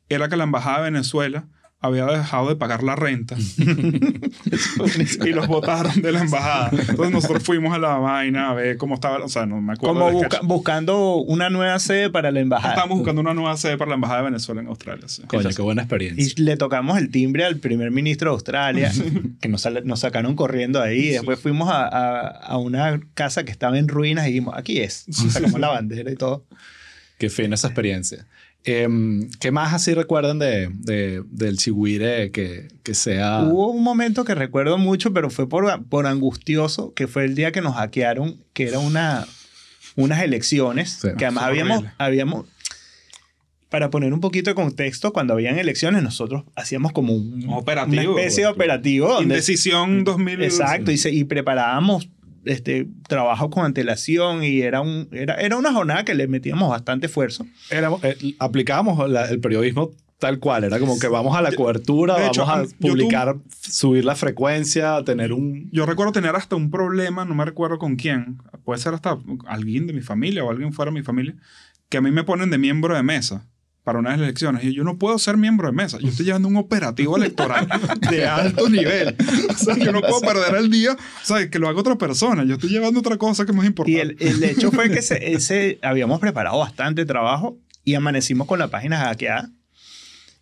era 0.09 0.29
que 0.29 0.37
la 0.37 0.43
embajada 0.43 0.77
de 0.77 0.91
Venezuela 0.91 1.47
había 1.83 2.05
dejado 2.05 2.47
de 2.49 2.55
pagar 2.55 2.83
la 2.83 2.95
renta 2.95 3.35
y 5.25 5.29
los 5.29 5.47
votaron 5.47 6.01
de 6.01 6.11
la 6.11 6.21
embajada. 6.21 6.69
Entonces 6.71 7.11
nosotros 7.11 7.43
fuimos 7.43 7.73
a 7.73 7.79
la 7.79 7.95
vaina 7.97 8.49
a 8.49 8.53
ver 8.53 8.77
cómo 8.77 8.95
estaba, 8.95 9.17
o 9.23 9.27
sea, 9.29 9.45
no 9.45 9.59
me 9.61 9.73
acuerdo. 9.73 9.95
Como 9.99 10.11
busca- 10.11 10.39
buscando 10.43 11.15
una 11.15 11.49
nueva 11.49 11.79
sede 11.79 12.09
para 12.09 12.31
la 12.31 12.39
embajada. 12.39 12.73
Estábamos 12.73 12.99
buscando 12.99 13.21
una 13.21 13.33
nueva 13.33 13.57
sede 13.57 13.77
para 13.77 13.89
la 13.89 13.95
embajada 13.95 14.19
de 14.19 14.25
Venezuela 14.25 14.61
en 14.61 14.67
Australia. 14.67 15.07
sí. 15.07 15.23
Coño, 15.27 15.49
qué 15.49 15.61
buena 15.61 15.81
experiencia. 15.81 16.23
Y 16.37 16.41
le 16.41 16.57
tocamos 16.57 16.97
el 16.97 17.09
timbre 17.09 17.45
al 17.45 17.57
primer 17.57 17.91
ministro 17.91 18.29
de 18.31 18.33
Australia, 18.35 18.91
que 19.41 19.49
nos, 19.49 19.61
sacaron 19.99 20.35
corriendo 20.35 20.81
ahí. 20.81 21.09
Después 21.09 21.39
fuimos 21.39 21.69
a, 21.69 21.87
a- 21.87 22.27
a 22.27 22.57
una 22.57 22.99
casa 23.13 23.43
que 23.43 23.51
estaba 23.51 23.77
en 23.79 23.87
ruinas 23.87 24.25
y 24.25 24.29
dijimos, 24.29 24.53
aquí 24.57 24.79
es. 24.79 25.05
Sacamos 25.09 25.59
la 25.59 25.69
bandera 25.69 26.11
y 26.11 26.15
todo. 26.15 26.45
Qué 27.17 27.29
fina 27.29 27.55
esa 27.55 27.67
experiencia. 27.67 28.25
Em, 28.63 29.29
¿Qué 29.39 29.51
más 29.51 29.73
así 29.73 29.93
recuerdan 29.95 30.37
de, 30.37 30.69
de- 30.71 31.23
del 31.31 31.57
Chihuire 31.57 32.29
que, 32.31 32.67
que 32.83 32.93
sea... 32.93 33.41
Hubo 33.43 33.71
un 33.71 33.83
momento 33.83 34.23
que 34.23 34.35
recuerdo 34.35 34.77
mucho, 34.77 35.13
pero 35.13 35.29
fue 35.31 35.49
por, 35.49 35.83
por 35.85 36.05
angustioso, 36.05 36.93
que 36.93 37.07
fue 37.07 37.25
el 37.25 37.33
día 37.33 37.51
que 37.51 37.61
nos 37.61 37.73
hackearon, 37.75 38.37
que 38.53 38.67
era 38.67 38.77
una, 38.77 39.25
unas 39.95 40.21
elecciones, 40.21 40.99
Sí. 41.01 41.07
que 41.17 41.25
además 41.25 41.45
habíamos, 41.45 41.77
horrible. 41.79 41.95
habíamos, 41.97 42.45
para 43.69 43.89
poner 43.89 44.13
un 44.13 44.19
poquito 44.19 44.51
de 44.51 44.55
contexto, 44.55 45.11
cuando 45.11 45.33
habían 45.33 45.57
elecciones 45.57 46.03
nosotros 46.03 46.43
hacíamos 46.55 46.91
como 46.91 47.13
un, 47.13 47.45
Un 47.45 47.53
operativo. 47.53 48.13
una 48.13 48.21
especie 48.21 48.43
de 48.43 48.49
operativo. 48.51 49.07
Donde, 49.07 49.23
Indecisión 49.23 50.03
2000. 50.03 50.43
exacto, 50.43 50.91
y, 50.91 50.97
se- 50.97 51.11
y 51.11 51.23
preparábamos 51.23 52.09
este, 52.45 52.87
trabajo 53.07 53.49
con 53.49 53.65
antelación 53.65 54.43
y 54.43 54.61
era, 54.61 54.81
un, 54.81 55.07
era, 55.11 55.35
era 55.35 55.57
una 55.57 55.71
jornada 55.73 56.03
que 56.05 56.13
le 56.15 56.27
metíamos 56.27 56.69
bastante 56.69 57.07
esfuerzo. 57.07 57.45
éramos- 57.69 58.03
eh, 58.03 58.15
aplicábamos 58.39 59.09
la- 59.09 59.29
el 59.29 59.39
periodismo 59.39 59.91
tal 60.19 60.37
cual. 60.39 60.63
Era 60.63 60.79
como 60.79 60.99
que 60.99 61.07
vamos 61.07 61.35
a 61.35 61.41
la 61.41 61.51
cobertura, 61.51 62.13
de 62.15 62.21
vamos 62.21 62.37
hecho, 62.37 62.43
a 62.45 62.63
publicar, 62.79 63.35
subir 63.59 64.05
la 64.05 64.15
frecuencia, 64.15 65.03
tener 65.03 65.33
un... 65.33 65.67
Yo 65.71 65.85
recuerdo 65.87 66.11
tener 66.11 66.35
hasta 66.35 66.55
un 66.55 66.69
problema, 66.69 67.25
no 67.25 67.33
me 67.33 67.43
recuerdo 67.43 67.79
con 67.79 67.95
quién, 67.95 68.37
puede 68.63 68.79
ser 68.79 68.93
hasta 68.93 69.17
alguien 69.47 69.87
de 69.87 69.93
mi 69.93 70.01
familia 70.01 70.43
o 70.43 70.51
alguien 70.51 70.73
fuera 70.73 70.91
de 70.91 70.99
mi 70.99 71.03
familia, 71.03 71.35
que 71.89 71.97
a 71.97 72.01
mí 72.01 72.11
me 72.11 72.23
ponen 72.23 72.51
de 72.51 72.57
miembro 72.59 72.95
de 72.95 73.01
mesa 73.03 73.47
para 73.83 73.99
unas 73.99 74.19
elecciones. 74.19 74.63
Y 74.63 74.73
yo 74.73 74.83
no 74.83 74.97
puedo 74.97 75.17
ser 75.19 75.37
miembro 75.37 75.67
de 75.67 75.73
mesa. 75.73 75.97
Yo 75.99 76.07
estoy 76.09 76.25
llevando 76.27 76.47
un 76.47 76.57
operativo 76.57 77.17
electoral 77.17 77.67
de 78.09 78.25
alto 78.27 78.69
nivel. 78.69 79.15
O 79.49 79.53
sea, 79.63 79.77
yo 79.77 79.91
no 79.91 80.01
puedo 80.01 80.21
perder 80.21 80.55
el 80.55 80.69
día, 80.71 80.93
o 80.93 81.25
sea, 81.25 81.49
que 81.49 81.59
lo 81.59 81.67
haga 81.69 81.79
otra 81.79 81.97
persona. 81.97 82.43
Yo 82.43 82.55
estoy 82.55 82.69
llevando 82.69 82.99
otra 82.99 83.17
cosa 83.17 83.45
que 83.45 83.51
es 83.51 83.57
más 83.57 83.65
importante. 83.65 83.91
Y 83.97 84.01
el, 84.01 84.17
el 84.19 84.43
hecho 84.43 84.71
fue 84.71 84.89
que 84.89 85.01
se- 85.01 85.33
ese, 85.33 85.77
habíamos 85.83 86.19
preparado 86.19 86.57
bastante 86.59 87.05
trabajo 87.05 87.57
y 87.83 87.93
amanecimos 87.95 88.47
con 88.47 88.57
la 88.59 88.67
página 88.69 88.97
hackeada. 88.97 89.49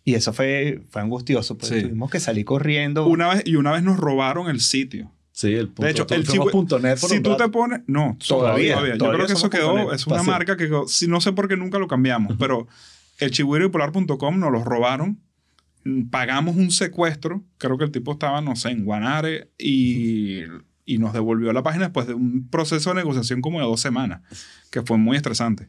Y 0.04 0.14
eso 0.14 0.32
fue, 0.32 0.82
fue 0.90 1.02
angustioso, 1.02 1.58
pues 1.58 1.70
Sí. 1.72 1.82
tuvimos 1.82 2.10
que 2.10 2.20
salir 2.20 2.44
corriendo. 2.46 3.06
Una 3.06 3.28
vez, 3.34 3.42
y 3.44 3.56
una 3.56 3.72
vez 3.72 3.82
nos 3.82 3.98
robaron 3.98 4.48
el 4.48 4.60
sitio. 4.60 5.12
Sí, 5.32 5.52
el 5.54 5.68
punto, 5.68 5.82
De 5.84 5.90
hecho, 5.90 6.06
el 6.10 6.50
punto 6.50 6.78
net 6.78 6.98
por 7.00 7.08
si 7.10 7.20
tú 7.20 7.30
rato. 7.30 7.44
te 7.44 7.50
pones, 7.50 7.80
no, 7.86 8.16
Todavía, 8.26 8.74
todavía. 8.74 8.92
Yo 8.94 8.98
todavía 8.98 9.16
creo 9.18 9.26
que 9.26 9.32
eso 9.34 9.50
quedó, 9.50 9.92
es 9.92 10.06
una 10.06 10.22
marca 10.22 10.56
que 10.56 10.66
quedó- 10.68 10.88
si 10.88 11.06
no 11.06 11.20
sé 11.20 11.32
por 11.32 11.48
qué 11.48 11.56
nunca 11.56 11.78
lo 11.78 11.86
cambiamos, 11.88 12.36
pero 12.38 12.66
el 13.20 13.30
chihuiripolar.com 13.30 14.38
nos 14.38 14.52
los 14.52 14.64
robaron. 14.64 15.20
Mm, 15.84 16.08
Pagamos 16.08 16.56
un 16.56 16.70
secuestro, 16.70 17.44
creo 17.58 17.78
que 17.78 17.84
el 17.84 17.90
tipo 17.90 18.12
estaba, 18.12 18.40
no 18.40 18.56
sé, 18.56 18.70
en 18.70 18.84
Guanare 18.84 19.50
y, 19.58 20.40
y 20.84 20.98
nos 20.98 21.12
devolvió 21.12 21.52
la 21.52 21.62
página 21.62 21.84
después 21.84 22.06
de 22.06 22.14
un 22.14 22.48
proceso 22.48 22.90
de 22.90 22.96
negociación 22.96 23.40
como 23.40 23.60
de 23.60 23.66
dos 23.66 23.80
semanas, 23.80 24.22
que 24.70 24.82
fue 24.82 24.98
muy 24.98 25.16
estresante. 25.16 25.68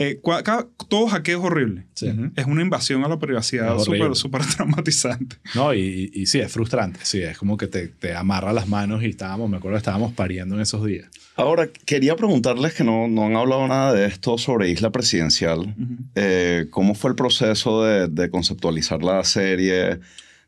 Eh, 0.00 0.20
cada- 0.44 0.66
todo 0.88 1.08
hackeo 1.08 1.38
es 1.40 1.44
horrible. 1.44 1.84
Sí. 1.94 2.08
Es 2.36 2.46
una 2.46 2.62
invasión 2.62 3.02
a 3.04 3.08
la 3.08 3.18
privacidad 3.18 3.78
súper 3.80 4.14
súper 4.14 4.42
traumatizante. 4.56 5.36
No, 5.56 5.74
y, 5.74 6.10
y- 6.14 6.22
y 6.22 6.26
sí, 6.26 6.38
es 6.38 6.52
frustrante. 6.52 7.00
Sí, 7.02 7.20
es 7.22 7.36
como 7.36 7.56
que 7.56 7.66
te, 7.66 7.88
te 7.88 8.14
amarra 8.14 8.52
las 8.52 8.68
manos 8.68 9.02
y 9.02 9.06
estábamos, 9.06 9.50
me 9.50 9.56
acuerdo 9.56 9.74
que 9.74 9.78
estábamos 9.78 10.12
pariendo 10.12 10.54
en 10.54 10.60
esos 10.60 10.84
días. 10.86 11.08
Ahora, 11.34 11.68
quería 11.84 12.14
preguntarles 12.16 12.74
que 12.74 12.84
no, 12.84 13.08
no 13.08 13.26
han 13.26 13.36
hablado 13.36 13.66
nada 13.66 13.92
de 13.92 14.06
esto 14.06 14.38
sobre 14.38 14.70
Isla 14.70 14.90
Presidencial. 14.90 15.74
Eh, 16.14 16.66
¿Cómo 16.70 16.94
fue 16.94 17.10
el 17.10 17.16
proceso 17.16 17.84
de, 17.84 18.08
de 18.08 18.30
conceptualizar 18.30 19.02
la 19.02 19.22
serie, 19.24 19.98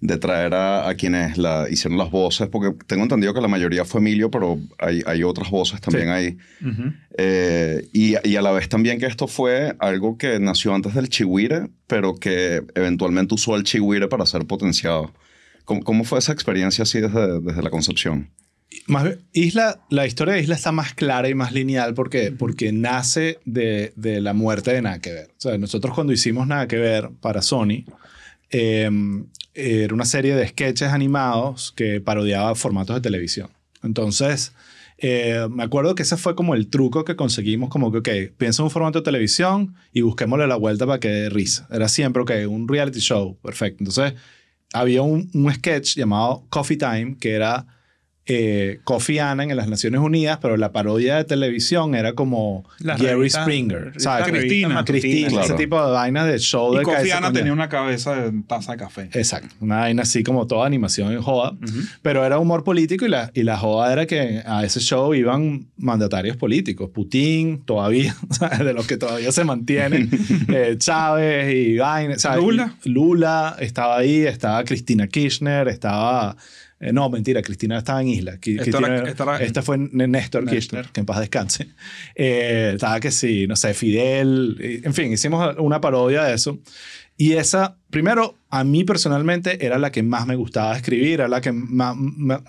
de 0.02 0.16
traer 0.16 0.54
a, 0.54 0.88
a 0.88 0.94
quienes 0.94 1.36
la 1.36 1.66
hicieron 1.70 1.98
las 1.98 2.10
voces? 2.10 2.48
Porque 2.48 2.74
tengo 2.86 3.02
entendido 3.02 3.34
que 3.34 3.40
la 3.40 3.48
mayoría 3.48 3.84
fue 3.84 4.00
Emilio, 4.00 4.30
pero 4.30 4.58
hay, 4.78 5.02
hay 5.06 5.22
otras 5.22 5.50
voces 5.50 5.80
también 5.80 6.06
Sí. 6.06 6.10
ahí. 6.10 6.38
Ujú. 6.66 6.92
Eh, 7.18 7.86
y, 7.92 8.14
y 8.28 8.36
a 8.36 8.42
la 8.42 8.50
vez 8.52 8.68
también 8.68 8.98
que 8.98 9.06
esto 9.06 9.26
fue 9.28 9.74
algo 9.78 10.16
que 10.16 10.40
nació 10.40 10.74
antes 10.74 10.94
del 10.94 11.08
chihuire, 11.08 11.68
pero 11.86 12.14
que 12.16 12.62
eventualmente 12.74 13.34
usó 13.34 13.56
el 13.56 13.64
chihuire 13.64 14.08
para 14.08 14.24
ser 14.26 14.46
potenciado. 14.46 15.12
¿Cómo, 15.64 15.82
cómo 15.84 16.04
fue 16.04 16.18
esa 16.18 16.32
experiencia 16.32 16.82
así 16.82 17.00
desde, 17.00 17.40
desde 17.40 17.62
la 17.62 17.70
concepción? 17.70 18.30
Más 18.86 19.06
Isla, 19.32 19.80
la 19.90 20.06
historia 20.06 20.34
de 20.34 20.40
Isla 20.42 20.54
está 20.54 20.72
más 20.72 20.94
clara 20.94 21.28
y 21.28 21.34
más 21.34 21.52
lineal 21.52 21.92
porque, 21.92 22.32
porque 22.32 22.72
nace 22.72 23.38
de, 23.44 23.92
de 23.96 24.20
la 24.20 24.32
muerte 24.32 24.72
de 24.72 24.80
Nada 24.80 25.00
que 25.00 25.12
Ver. 25.12 25.28
O 25.36 25.40
sea, 25.40 25.58
nosotros 25.58 25.92
cuando 25.94 26.12
hicimos 26.12 26.46
Nada 26.46 26.66
que 26.68 26.76
Ver 26.76 27.10
para 27.20 27.42
Sony, 27.42 27.84
eh, 28.50 28.88
era 29.54 29.94
una 29.94 30.04
serie 30.04 30.34
de 30.34 30.46
sketches 30.48 30.92
animados 30.92 31.72
que 31.72 32.00
parodiaba 32.00 32.54
formatos 32.54 32.96
de 32.96 33.00
televisión. 33.00 33.50
Entonces, 33.82 34.52
eh, 34.98 35.48
me 35.50 35.62
acuerdo 35.62 35.94
que 35.94 36.02
ese 36.02 36.16
fue 36.16 36.34
como 36.34 36.54
el 36.54 36.68
truco 36.68 37.04
que 37.04 37.16
conseguimos, 37.16 37.70
como 37.70 37.90
que, 37.90 37.98
ok, 37.98 38.36
piensa 38.36 38.62
en 38.62 38.64
un 38.64 38.70
formato 38.70 38.98
de 39.00 39.04
televisión 39.04 39.74
y 39.92 40.02
busquémosle 40.02 40.46
la 40.46 40.56
vuelta 40.56 40.86
para 40.86 41.00
que 41.00 41.08
dé 41.08 41.30
risa. 41.30 41.66
Era 41.70 41.88
siempre, 41.88 42.22
ok, 42.22 42.32
un 42.48 42.68
reality 42.68 43.00
show, 43.00 43.38
perfecto. 43.42 43.78
Entonces, 43.80 44.14
había 44.72 45.02
un 45.02 45.52
sketch 45.54 45.96
llamado 45.96 46.44
Coffee 46.50 46.76
Time, 46.76 47.16
que 47.18 47.32
era 47.32 47.66
eh, 48.26 48.78
Kofi 48.84 49.18
Annan 49.18 49.50
en 49.50 49.56
las 49.56 49.66
Naciones 49.68 50.00
Unidas, 50.00 50.38
pero 50.40 50.56
la 50.56 50.70
parodia 50.72 51.16
de 51.16 51.24
televisión 51.24 51.94
era 51.96 52.12
como 52.12 52.64
La 52.78 52.96
Gary 52.96 53.08
revista- 53.14 53.42
Springer, 53.42 53.92
¿sabes? 53.96 54.28
Cristina. 54.28 54.84
Cristina, 54.84 55.28
Claro. 55.30 55.44
ese 55.46 55.54
tipo 55.54 55.84
de 55.84 55.90
vainas 55.90 56.26
de 56.28 56.38
show 56.38 56.72
de 56.74 56.82
Y 56.82 56.84
Kofi 56.84 56.96
cabeza 56.96 57.16
Annan 57.18 57.32
tenía 57.32 57.52
una 57.52 57.68
cabeza 57.68 58.14
de 58.14 58.42
taza 58.46 58.72
de 58.72 58.78
café. 58.78 59.08
Exacto, 59.14 59.54
una 59.60 59.78
vaina 59.80 60.02
así 60.02 60.22
como 60.22 60.46
toda 60.46 60.66
animación 60.66 61.12
en 61.12 61.22
joda, 61.22 61.56
pero 62.02 62.24
era 62.24 62.38
humor 62.38 62.62
político 62.62 63.04
y 63.04 63.08
la, 63.08 63.30
y 63.34 63.42
la 63.42 63.56
joda 63.58 63.92
era 63.92 64.06
que 64.06 64.42
a 64.46 64.64
ese 64.64 64.78
show 64.80 65.12
iban 65.14 65.66
mandatarios 65.76 66.36
políticos, 66.36 66.90
Putin 66.94 67.64
todavía, 67.64 68.14
¿sabes? 68.30 68.60
de 68.60 68.74
los 68.74 68.86
que 68.86 68.96
todavía 68.96 69.32
se 69.32 69.42
mantienen, 69.44 70.08
eh, 70.48 70.76
Chávez 70.78 71.52
y 71.52 71.78
vaina, 71.78 72.18
¿sabes? 72.18 72.44
Lula. 72.44 72.74
Lula 72.84 73.56
estaba 73.58 73.96
ahí, 73.98 74.24
estaba 74.24 74.62
Cristina 74.62 75.08
Kirchner, 75.08 75.66
estaba... 75.68 76.36
eh, 76.80 76.92
no, 76.92 77.08
mentira, 77.10 77.42
Cristina 77.42 77.78
estaba 77.78 78.00
en 78.00 78.08
Isla. 78.08 78.38
Qui- 78.40 78.58
Esta 78.60 78.78
era- 78.78 79.62
fue 79.62 79.78
Néstor, 79.78 80.42
Néstor. 80.42 80.44
Kirchner, 80.48 80.86
que 80.92 81.00
en 81.00 81.06
paz 81.06 81.20
descanse. 81.20 81.68
Eh, 82.14 82.72
estaba 82.74 82.98
que 83.00 83.10
sí, 83.10 83.46
no 83.46 83.54
sé, 83.56 83.74
Fidel, 83.74 84.56
en 84.84 84.94
fin, 84.94 85.12
hicimos 85.12 85.54
una 85.58 85.80
parodia 85.80 86.24
de 86.24 86.34
eso. 86.34 86.58
Y 87.20 87.34
esa, 87.34 87.76
primero, 87.90 88.38
a 88.48 88.64
mí 88.64 88.82
personalmente 88.82 89.66
era 89.66 89.76
la 89.76 89.92
que 89.92 90.02
más 90.02 90.26
me 90.26 90.36
gustaba 90.36 90.74
escribir, 90.74 91.20
era 91.20 91.28
la 91.28 91.42
que 91.42 91.52
más, 91.52 91.94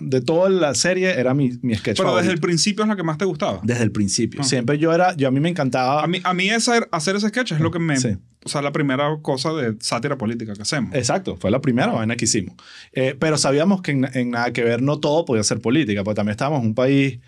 de 0.00 0.22
toda 0.22 0.48
la 0.48 0.74
serie 0.74 1.20
era 1.20 1.34
mi, 1.34 1.50
mi 1.60 1.74
sketch 1.74 1.98
Pero 1.98 2.16
desde 2.16 2.32
el 2.32 2.40
principio 2.40 2.82
es 2.82 2.88
la 2.88 2.96
que 2.96 3.02
más 3.02 3.18
te 3.18 3.26
gustaba. 3.26 3.60
Desde 3.62 3.82
el 3.82 3.92
principio. 3.92 4.40
Ah. 4.40 4.44
Siempre 4.44 4.78
yo 4.78 4.94
era, 4.94 5.14
yo 5.14 5.28
a 5.28 5.30
mí 5.30 5.40
me 5.40 5.50
encantaba. 5.50 6.02
A 6.02 6.06
mí, 6.06 6.22
a 6.24 6.32
mí 6.32 6.48
esa- 6.48 6.88
hacer 6.90 7.16
ese 7.16 7.28
sketch 7.28 7.52
es 7.52 7.60
lo 7.60 7.70
que 7.70 7.80
me... 7.80 7.98
Sí. 7.98 8.16
O 8.44 8.48
sea, 8.48 8.62
la 8.62 8.72
primera 8.72 9.18
cosa 9.20 9.52
de 9.52 9.76
sátira 9.78 10.16
política 10.16 10.54
que 10.54 10.62
hacemos. 10.62 10.94
Exacto, 10.94 11.36
fue 11.36 11.50
la 11.50 11.60
primera 11.60 11.88
vaina 11.88 12.16
que 12.16 12.24
hicimos. 12.24 12.54
Eh, 12.94 13.14
pero 13.18 13.36
sabíamos 13.36 13.82
que 13.82 13.90
en, 13.90 14.08
en 14.14 14.30
nada 14.30 14.54
que 14.54 14.64
ver 14.64 14.80
no 14.80 15.00
todo 15.00 15.26
podía 15.26 15.44
ser 15.44 15.60
política, 15.60 16.02
porque 16.02 16.16
también 16.16 16.32
estábamos 16.32 16.62
en 16.62 16.68
un 16.68 16.74
país. 16.74 17.18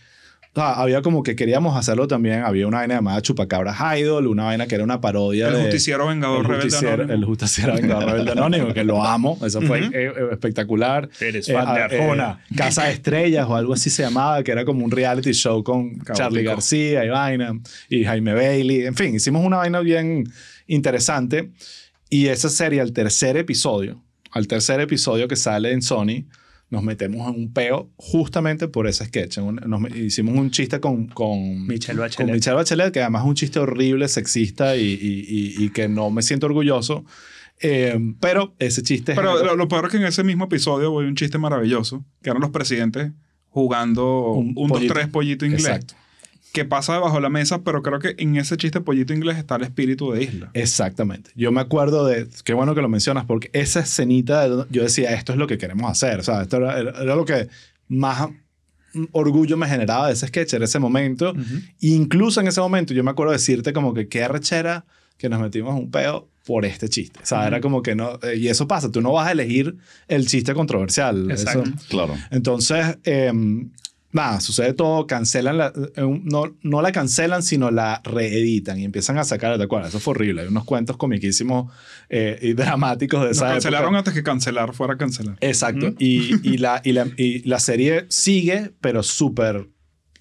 O 0.56 0.60
sea, 0.60 0.72
había 0.74 1.02
como 1.02 1.22
que 1.22 1.34
queríamos 1.34 1.76
hacerlo 1.76 2.06
también. 2.06 2.44
Había 2.44 2.66
una 2.68 2.78
vaina 2.78 2.94
llamada 2.94 3.20
Chupacabras 3.20 3.76
Idol, 3.98 4.28
una 4.28 4.44
vaina 4.44 4.66
que 4.68 4.76
era 4.76 4.84
una 4.84 5.00
parodia 5.00 5.48
el 5.48 5.54
de. 5.54 5.62
justiciero 5.64 6.06
vengador 6.06 6.38
el 6.40 6.44
rebelde 6.44 6.62
justiciero, 6.64 6.94
anónimo. 6.94 7.12
el 7.14 7.24
justiciero 7.24 7.74
vengador 7.74 8.04
rebelde 8.06 8.30
anónimo, 8.32 8.72
que 8.74 8.84
lo 8.84 9.04
amo. 9.04 9.38
Eso 9.44 9.60
fue 9.62 9.80
eh, 9.80 9.90
eh, 9.92 10.12
espectacular. 10.32 11.08
Eres 11.20 11.48
Eh, 11.48 11.52
fan 11.52 11.74
de 11.74 11.80
eh, 11.80 11.82
Arjona. 11.84 12.40
Casa 12.56 12.84
de 12.84 12.92
Estrellas 12.92 13.46
o 13.48 13.56
algo 13.56 13.74
así 13.74 13.90
se 13.90 14.02
llamaba, 14.02 14.42
que 14.44 14.52
era 14.52 14.64
como 14.64 14.84
un 14.84 14.90
reality 14.90 15.32
show 15.32 15.64
con 15.64 15.90
Caótico. 15.96 16.14
Charlie 16.14 16.42
García 16.44 17.04
y 17.04 17.08
vaina, 17.08 17.52
y 17.88 18.04
Jaime 18.04 18.34
Bailey. 18.34 18.86
En 18.86 18.94
fin, 18.94 19.14
hicimos 19.14 19.44
una 19.44 19.56
vaina 19.56 19.80
bien 19.80 20.24
interesante. 20.68 21.50
Y 22.10 22.28
esa 22.28 22.48
serie, 22.48 22.80
al 22.80 22.92
tercer 22.92 23.36
episodio, 23.36 24.00
al 24.30 24.46
tercer 24.46 24.80
episodio 24.80 25.26
que 25.26 25.36
sale 25.36 25.72
en 25.72 25.82
Sony, 25.82 26.26
nos 26.70 26.82
metemos 26.82 27.28
en 27.28 27.40
un 27.40 27.52
peo 27.52 27.90
justamente 27.96 28.66
por 28.68 28.86
ese 28.88 29.04
sketch. 29.04 29.38
Un- 29.38 29.60
nos 29.66 29.94
hicimos 29.96 30.36
un 30.36 30.50
chiste 30.50 30.80
con, 30.80 31.06
con, 31.06 31.66
Michelle 31.66 31.96
con 31.98 32.06
Bachelet. 32.06 32.34
Michelle 32.34 32.56
Bachelet, 32.56 32.92
que 32.92 33.00
además 33.00 33.22
es 33.22 33.28
un 33.28 33.34
chiste 33.34 33.58
horrible, 33.60 34.08
sexista 34.08 34.76
y, 34.76 34.82
y- 34.82 35.24
y- 35.60 35.64
y 35.64 35.68
que 35.70 35.88
no 35.88 36.10
me 36.10 36.22
siento 36.22 36.46
orgulloso. 36.46 37.04
Eh, 37.60 37.96
pero 38.20 38.54
ese 38.58 38.82
chiste 38.82 39.14
Pero 39.14 39.34
generó- 39.36 39.52
lo, 39.52 39.56
lo 39.56 39.68
peor 39.68 39.84
es 39.86 39.90
que 39.92 39.96
en 39.98 40.04
ese 40.06 40.24
mismo 40.24 40.46
episodio 40.46 40.90
hubo 40.90 40.98
un 40.98 41.14
chiste 41.14 41.38
maravilloso, 41.38 42.04
que 42.22 42.30
eran 42.30 42.42
los 42.42 42.50
presidentes 42.50 43.12
jugando 43.48 44.32
un, 44.32 44.48
Un 44.48 44.68
2, 44.68 44.68
pollito. 44.68 44.94
3 44.94 45.08
pollito 45.08 45.46
inglés, 45.46 45.64
Exacto. 45.66 45.94
Que 46.54 46.64
pasa 46.64 46.94
debajo 46.94 47.16
de 47.16 47.20
la 47.20 47.28
mesa, 47.28 47.62
pero 47.62 47.82
creo 47.82 47.98
que 47.98 48.14
en 48.16 48.36
ese 48.36 48.56
chiste 48.56 48.80
pollito 48.80 49.12
inglés 49.12 49.36
está 49.36 49.56
el 49.56 49.62
espíritu 49.64 50.12
de 50.12 50.22
Isla. 50.22 50.50
Exactamente. 50.54 51.30
Yo 51.34 51.52
me 51.52 51.60
acuerdo 51.60 52.06
de, 52.06 52.26
qué 52.44 52.54
bueno 52.54 52.74
que 52.74 52.80
lo 52.80 52.88
mencionas, 52.88 53.24
porque 53.26 53.50
esa 53.52 53.80
escenita, 53.80 54.48
de- 54.48 54.64
yo 54.70 54.82
decía, 54.84 55.12
esto 55.12 55.32
es 55.32 55.38
lo 55.38 55.46
que 55.46 55.58
queremos 55.58 55.90
hacer. 55.90 56.20
O 56.20 56.22
sea, 56.22 56.42
esto 56.42 56.56
era, 56.58 56.78
era- 56.80 57.02
era 57.02 57.16
lo 57.16 57.24
que 57.24 57.48
más 57.88 58.28
orgullo 59.12 59.56
me 59.56 59.66
generaba 59.66 60.06
de 60.06 60.12
ese 60.14 60.28
sketch, 60.28 60.54
era 60.54 60.64
ese 60.64 60.78
momento. 60.78 61.34
Incluso 61.80 62.40
en 62.40 62.46
ese 62.48 62.60
momento 62.60 62.94
yo 62.94 63.02
me 63.02 63.10
acuerdo 63.10 63.32
decirte 63.32 63.72
como 63.72 63.92
que 63.92 64.08
qué 64.08 64.22
arrechera 64.22 64.84
que 65.18 65.28
nos 65.28 65.40
metimos 65.40 65.74
un 65.78 65.90
peo 65.90 66.28
por 66.46 66.64
este 66.64 66.88
chiste. 66.88 67.18
O 67.22 67.26
sea, 67.26 67.46
era 67.46 67.60
como 67.60 67.82
que 67.82 67.94
no... 67.94 68.18
eh, 68.22 68.36
y 68.36 68.48
eso 68.48 68.68
pasa, 68.68 68.90
tú 68.92 69.00
no 69.00 69.12
vas 69.12 69.26
a 69.28 69.32
elegir 69.32 69.76
el 70.08 70.26
chiste 70.26 70.54
controversial. 70.54 71.30
Exacto. 71.30 71.62
Eso- 71.64 71.72
Claro. 71.88 72.14
entonces, 72.30 72.98
eh, 73.04 73.32
nada, 74.14 74.40
sucede 74.40 74.72
todo, 74.72 75.06
cancelan 75.06 75.58
la, 75.58 75.72
eh, 75.96 76.20
no, 76.22 76.56
no 76.62 76.80
la 76.80 76.92
cancelan, 76.92 77.42
sino 77.42 77.70
la 77.70 78.00
reeditan 78.04 78.78
y 78.78 78.84
empiezan 78.84 79.18
a 79.18 79.24
sacar, 79.24 79.58
¿te 79.58 79.64
acuerdas? 79.64 79.90
Eso 79.90 80.00
fue 80.00 80.12
horrible. 80.12 80.40
Hay 80.42 80.48
unos 80.48 80.64
cuentos 80.64 80.96
comiquísimos 80.96 81.70
eh, 82.08 82.38
y 82.40 82.52
dramáticos 82.54 83.20
de 83.20 83.28
Nos 83.28 83.36
esa 83.36 83.48
cancelaron 83.48 83.88
época. 83.88 83.98
antes 83.98 84.14
que 84.14 84.22
cancelar 84.22 84.72
fuera 84.72 84.96
cancelar. 84.96 85.36
Exacto. 85.42 85.88
Ujú. 85.88 85.96
y, 85.98 86.34
y, 86.48 86.56
la, 86.58 86.80
y, 86.84 86.92
la, 86.92 87.06
y 87.18 87.46
la 87.46 87.58
serie 87.58 88.06
sigue, 88.08 88.70
pero 88.80 89.02
súper 89.02 89.68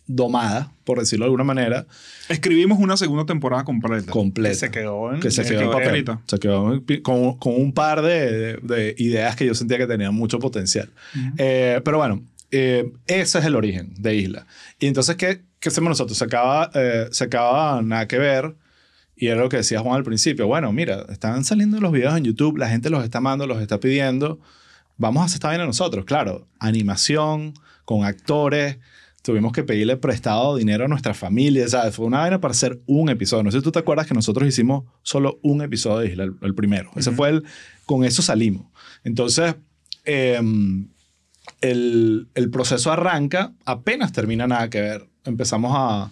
domada, 0.05 0.73
por 0.83 0.99
decirlo 0.99 1.23
de 1.23 1.27
alguna 1.27 1.45
manera, 1.45 1.85
Escribimos 2.29 2.79
una 2.79 2.97
segunda 2.97 3.25
temporada 3.25 3.63
completa. 3.63 4.11
completa. 4.11 4.49
Que 4.49 4.55
se 4.55 4.71
quedó 4.71 5.13
en, 5.13 5.19
que 5.21 5.31
se 5.31 5.43
quedó 5.45 5.61
en 5.61 5.71
papel. 5.71 5.85
escrita. 5.87 6.21
Se 6.25 6.39
quedó 6.39 6.73
en 6.73 7.01
con, 7.01 7.37
con 7.37 7.53
un 7.55 7.73
par 7.73 8.01
de, 8.01 8.31
de- 8.31 8.57
de 8.63 8.95
ideas 8.97 9.35
que 9.35 9.45
yo 9.45 9.53
sentía 9.55 9.77
que 9.77 9.87
tenían 9.87 10.13
mucho 10.13 10.39
potencial. 10.39 10.89
Ujú. 11.15 11.35
Eh, 11.37 11.81
pero 11.85 11.97
bueno, 11.99 12.21
eh, 12.55 12.93
ese 13.07 13.39
es 13.39 13.45
el 13.45 13.55
origen 13.55 13.95
de 13.97 14.15
Isla. 14.15 14.45
Y 14.79 14.85
entonces, 14.85 15.15
¿qué, 15.15 15.41
qué 15.59 15.69
hacemos 15.69 15.89
nosotros? 15.89 16.15
Se 16.15 16.23
acaba, 16.23 16.69
eh, 16.75 17.07
se 17.09 17.23
acaba 17.23 17.81
nada 17.81 18.07
que 18.07 18.19
ver. 18.19 18.55
Y 19.15 19.27
era 19.27 19.41
lo 19.41 19.49
que 19.49 19.57
decía 19.57 19.79
Juan 19.79 19.95
al 19.95 20.03
principio. 20.03 20.45
Bueno, 20.45 20.71
mira, 20.71 21.03
están 21.09 21.43
saliendo 21.45 21.79
los 21.79 21.91
videos 21.91 22.15
en 22.15 22.25
YouTube, 22.25 22.57
la 22.57 22.69
gente 22.69 22.91
los 22.91 23.03
está 23.03 23.17
amando, 23.17 23.47
los 23.47 23.59
está 23.59 23.79
pidiendo. 23.79 24.39
Vamos 24.97 25.23
a 25.23 25.25
hacer 25.25 25.37
esta 25.37 25.47
vaina 25.47 25.65
nosotros. 25.65 26.05
Claro, 26.05 26.47
animación, 26.59 27.55
con 27.85 28.05
actores. 28.05 28.77
Tuvimos 29.23 29.51
que 29.51 29.63
pedirle 29.63 29.97
prestado 29.97 30.55
dinero 30.55 30.85
a 30.85 30.87
nuestra 30.87 31.15
familia. 31.15 31.67
¿sabes? 31.67 31.95
Fue 31.95 32.05
una 32.05 32.19
vaina 32.19 32.39
para 32.39 32.51
hacer 32.51 32.81
un 32.85 33.09
episodio. 33.09 33.41
No 33.41 33.49
sé 33.49 33.57
si 33.57 33.63
tú 33.63 33.71
te 33.71 33.79
acuerdas 33.79 34.05
que 34.05 34.13
nosotros 34.13 34.47
hicimos 34.47 34.83
solo 35.01 35.39
un 35.41 35.63
episodio 35.63 35.99
de 35.99 36.09
Isla, 36.09 36.25
el, 36.25 36.35
el 36.39 36.53
primero. 36.53 36.91
Ese 36.95 37.09
fue 37.09 37.29
el... 37.29 37.43
Con 37.87 38.03
eso 38.03 38.21
salimos. 38.21 38.67
Entonces, 39.03 39.55
em, 40.05 40.92
el, 41.63 42.27
el 42.35 42.49
proceso 42.49 42.91
arranca, 42.91 43.53
apenas 43.65 44.11
termina 44.11 44.47
nada 44.47 44.69
que 44.69 44.81
ver. 44.81 45.07
Empezamos 45.25 45.71
a, 45.75 46.11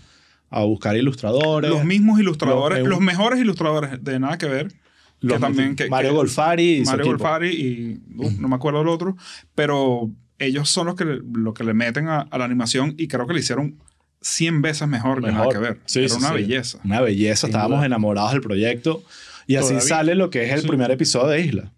a 0.49 0.63
buscar 0.63 0.95
ilustradores. 0.97 1.69
Los 1.69 1.83
mismos 1.85 2.19
ilustradores, 2.19 2.79
Los- 2.79 2.87
los, 2.89 2.99
mejores 3.01 3.39
ilustradores 3.39 4.03
de 4.03 4.19
nada 4.19 4.37
que 4.37 4.47
ver. 4.47 4.73
los- 5.19 5.33
que 5.35 5.39
también- 5.39 5.75
que- 5.75 5.87
Mario 5.89 6.11
que- 6.11 6.15
Golfari 6.15 6.83
Mario. 6.85 7.05
Golfari 7.05 7.49
y 7.49 8.01
uh, 8.17 8.31
no 8.39 8.47
me 8.47 8.55
acuerdo 8.55 8.81
el 8.81 8.87
otro, 8.87 9.15
pero 9.53 10.09
ellos 10.39 10.69
son 10.69 10.87
los 10.87 10.95
que, 10.95 11.05
le- 11.05 11.21
lo 11.33 11.53
que 11.53 11.63
le 11.63 11.73
meten 11.75 12.07
a, 12.07 12.21
a 12.21 12.37
la 12.39 12.45
animación 12.45 12.95
y 12.97 13.07
creo 13.07 13.27
que 13.27 13.33
le 13.35 13.41
hicieron 13.41 13.75
100 14.21 14.61
veces 14.61 14.87
mejor, 14.87 15.23
que 15.23 15.31
nada 15.31 15.47
que 15.49 15.57
ver. 15.57 15.79
Sí, 15.85 15.99
Era 15.99 16.09
sí, 16.09 16.15
una 16.17 16.27
sí. 16.29 16.33
belleza. 16.35 16.79
Una 16.83 17.01
belleza. 17.01 17.41
Sin 17.47 17.49
Estábamos 17.49 17.77
duda. 17.79 17.85
enamorados 17.87 18.31
del 18.33 18.41
proyecto. 18.41 19.03
Y 19.47 19.55
así 19.57 19.79
sale 19.81 20.15
lo 20.15 20.29
que 20.29 20.45
es 20.45 20.53
el 20.53 20.61
Sí. 20.61 20.67
primer 20.67 20.91
episodio 20.91 21.27
de 21.27 21.41
Isla. 21.41 21.71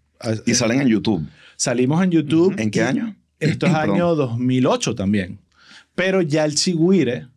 Y 0.46 0.54
salen 0.54 0.80
en 0.82 0.88
YouTube. 0.88 1.26
Salimos 1.56 2.02
en 2.04 2.10
YouTube. 2.10 2.54
¿En 2.58 2.70
qué 2.70 2.82
año? 2.82 3.16
Esto 3.50 3.66
es 3.66 3.74
año 3.74 4.14
2008 4.14 4.94
también. 4.94 5.40
Pero 5.94 6.22
ya 6.22 6.44
el 6.44 6.54
Chigüire... 6.54 7.28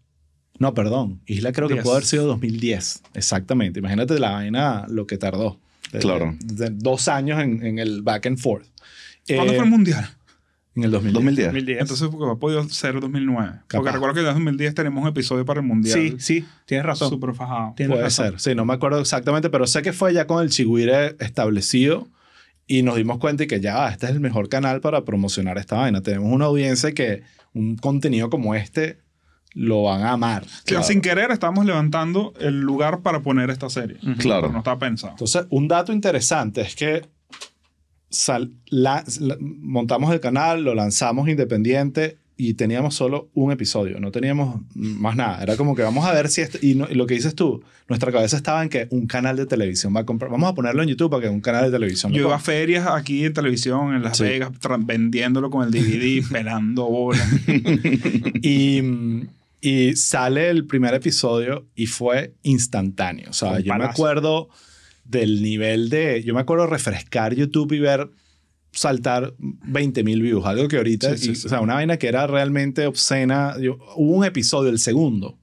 No, 0.60 0.74
perdón. 0.74 1.22
Isla 1.28 1.52
creo 1.52 1.68
que 1.68 1.76
puede 1.76 1.98
haber 1.98 2.06
sido 2.06 2.26
2010. 2.26 3.04
Exactamente. 3.14 3.80
Imagínate 3.80 4.18
la 4.20 4.32
vaina, 4.32 4.86
lo 4.90 5.06
que 5.06 5.18
tardó. 5.18 5.60
De- 5.92 6.00
Claro. 6.00 6.36
de 6.44 6.70
dos 6.72 7.08
años 7.08 7.40
en, 7.40 7.64
en 7.66 7.78
el 7.80 8.02
back 8.02 8.26
and 8.26 8.40
forth. 8.40 8.66
¿Cuándo 9.28 9.54
Eh, 9.54 9.56
fue 9.56 9.66
el 9.66 9.70
mundial? 9.70 10.10
En 10.76 10.84
el 10.84 10.92
2010. 10.92 11.14
2010. 11.14 11.48
2010. 11.48 11.82
Entonces, 11.82 12.08
porque 12.12 12.32
ha 12.32 12.36
podido 12.36 12.68
ser 12.70 13.00
2009. 13.00 13.48
Capaz. 13.68 13.78
Porque 13.78 13.92
recuerdo 13.92 14.14
que 14.16 14.20
en 14.22 14.26
2010 14.28 14.74
tenemos 14.76 15.02
un 15.04 15.10
episodio 15.10 15.46
para 15.46 15.60
el 15.62 15.66
mundial. 15.68 15.98
sí, 15.98 16.16
sí, 16.20 16.46
tienes 16.66 16.86
razón. 16.86 17.10
Súper 17.10 17.34
fajado. 17.36 17.74
Tienes 17.76 17.94
Puede 17.94 18.04
razón. 18.04 18.26
ser. 18.32 18.40
Sí, 18.40 18.56
no 18.56 18.66
me 18.66 18.74
acuerdo 18.74 19.00
exactamente, 19.00 19.50
pero 19.52 19.66
sé 19.68 19.82
que 19.84 19.94
fue 19.94 20.14
ya 20.14 20.26
con 20.28 20.42
el 20.44 20.50
Chigüire 20.50 21.16
establecido 21.20 22.08
y 22.68 22.84
nos 22.84 22.96
dimos 22.98 23.18
cuenta 23.18 23.44
de 23.44 23.48
que 23.48 23.60
ya 23.62 23.88
este 23.90 24.06
es 24.08 24.12
el 24.12 24.20
mejor 24.20 24.50
canal 24.50 24.82
para 24.82 25.06
promocionar 25.06 25.58
esta 25.58 25.78
vaina. 25.78 26.02
Tenemos 26.02 26.32
una 26.32 26.46
audiencia 26.46 26.92
que 26.94 27.24
un 27.54 27.78
contenido 27.78 28.30
como 28.30 28.54
este 28.56 29.00
lo 29.54 29.84
van 29.84 30.02
a 30.04 30.12
amar. 30.12 30.44
Que 30.66 30.74
Claro. 30.76 30.84
sin 30.84 31.02
querer 31.02 31.32
estamos 31.32 31.66
levantando 31.66 32.34
el 32.40 32.60
lugar 32.60 33.02
para 33.02 33.22
poner 33.22 33.50
esta 33.50 33.70
serie. 33.70 33.98
Claro. 34.20 34.42
Pero 34.42 34.52
no 34.54 34.58
estaba 34.60 34.78
pensado. 34.78 35.14
Entonces, 35.14 35.46
un 35.50 35.68
dato 35.68 35.92
interesante 35.94 36.62
es 36.62 36.76
que 36.76 37.04
sal- 38.10 38.54
la- 38.68 39.04
la- 39.20 39.38
montamos 39.40 40.14
el 40.14 40.20
canal, 40.20 40.64
lo 40.64 40.76
lanzamos 40.76 41.28
independiente 41.28 42.18
y 42.40 42.54
teníamos 42.54 42.94
solo 42.94 43.30
un 43.34 43.52
episodio, 43.52 44.00
no 44.00 44.12
teníamos 44.12 44.62
más 44.76 45.16
nada. 45.16 45.42
Era 45.42 45.58
como 45.58 45.76
que 45.76 45.82
vamos 45.82 46.06
a 46.06 46.14
ver 46.14 46.30
si 46.30 46.42
esto, 46.42 46.60
y, 46.62 46.76
no- 46.76 46.88
y 46.90 46.94
lo 46.94 47.08
que 47.08 47.16
dices 47.16 47.34
tú, 47.34 47.64
nuestra 47.90 48.12
cabeza 48.12 48.38
estaba 48.38 48.62
en 48.62 48.70
que 48.70 48.88
un 48.92 49.08
canal 49.08 49.36
de 49.38 49.46
televisión 49.48 49.96
va 49.96 50.02
a 50.02 50.06
comprar, 50.06 50.30
vamos 50.30 50.50
a 50.52 50.54
ponerlo 50.54 50.84
en 50.84 50.90
YouTube 50.90 51.10
para 51.10 51.24
que 51.24 51.30
un 51.30 51.42
canal 51.42 51.66
de 51.66 51.72
televisión 51.72 52.12
Yo 52.14 52.22
iba 52.22 52.36
a 52.36 52.40
ferias 52.40 52.86
aquí 52.88 53.26
en 53.26 53.34
televisión, 53.34 53.96
en 53.96 54.04
Las 54.04 54.18
Sí. 54.18 54.24
Vegas, 54.24 54.52
vendiéndolo 54.82 55.50
con 55.50 55.66
el 55.66 55.72
DVD, 55.72 56.24
pelando 56.32 56.86
bolas. 56.86 57.28
y, 58.42 58.82
y 59.62 59.96
sale 59.96 60.50
el 60.50 60.66
primer 60.66 60.94
episodio 60.94 61.66
y 61.76 61.88
fue 61.88 62.34
instantáneo. 62.44 63.30
O 63.30 63.34
sea, 63.34 63.60
yo 63.60 63.74
me 63.76 63.84
acuerdo 63.86 64.50
del 65.06 65.42
nivel 65.42 65.90
de, 65.90 66.22
yo 66.24 66.34
me 66.34 66.42
acuerdo 66.42 66.68
refrescar 66.68 67.34
YouTube 67.34 67.72
y 67.74 67.80
ver 67.80 68.10
saltar 68.78 69.34
20 69.40 70.04
mil 70.04 70.22
views, 70.22 70.46
algo 70.46 70.68
que 70.68 70.78
ahorita, 70.78 71.18
Sí, 71.18 71.26
sí, 71.26 71.32
y- 71.32 71.36
sí. 71.36 71.48
o 71.48 71.50
sea, 71.50 71.62
una 71.62 71.74
vaina 71.74 71.98
que 71.98 72.08
era 72.08 72.28
realmente 72.28 72.86
obscena. 72.86 73.56
Yo- 73.60 73.78
hubo 73.96 74.16
un 74.18 74.24
episodio, 74.24 74.70
el 74.70 74.78
segundo, 74.78 75.40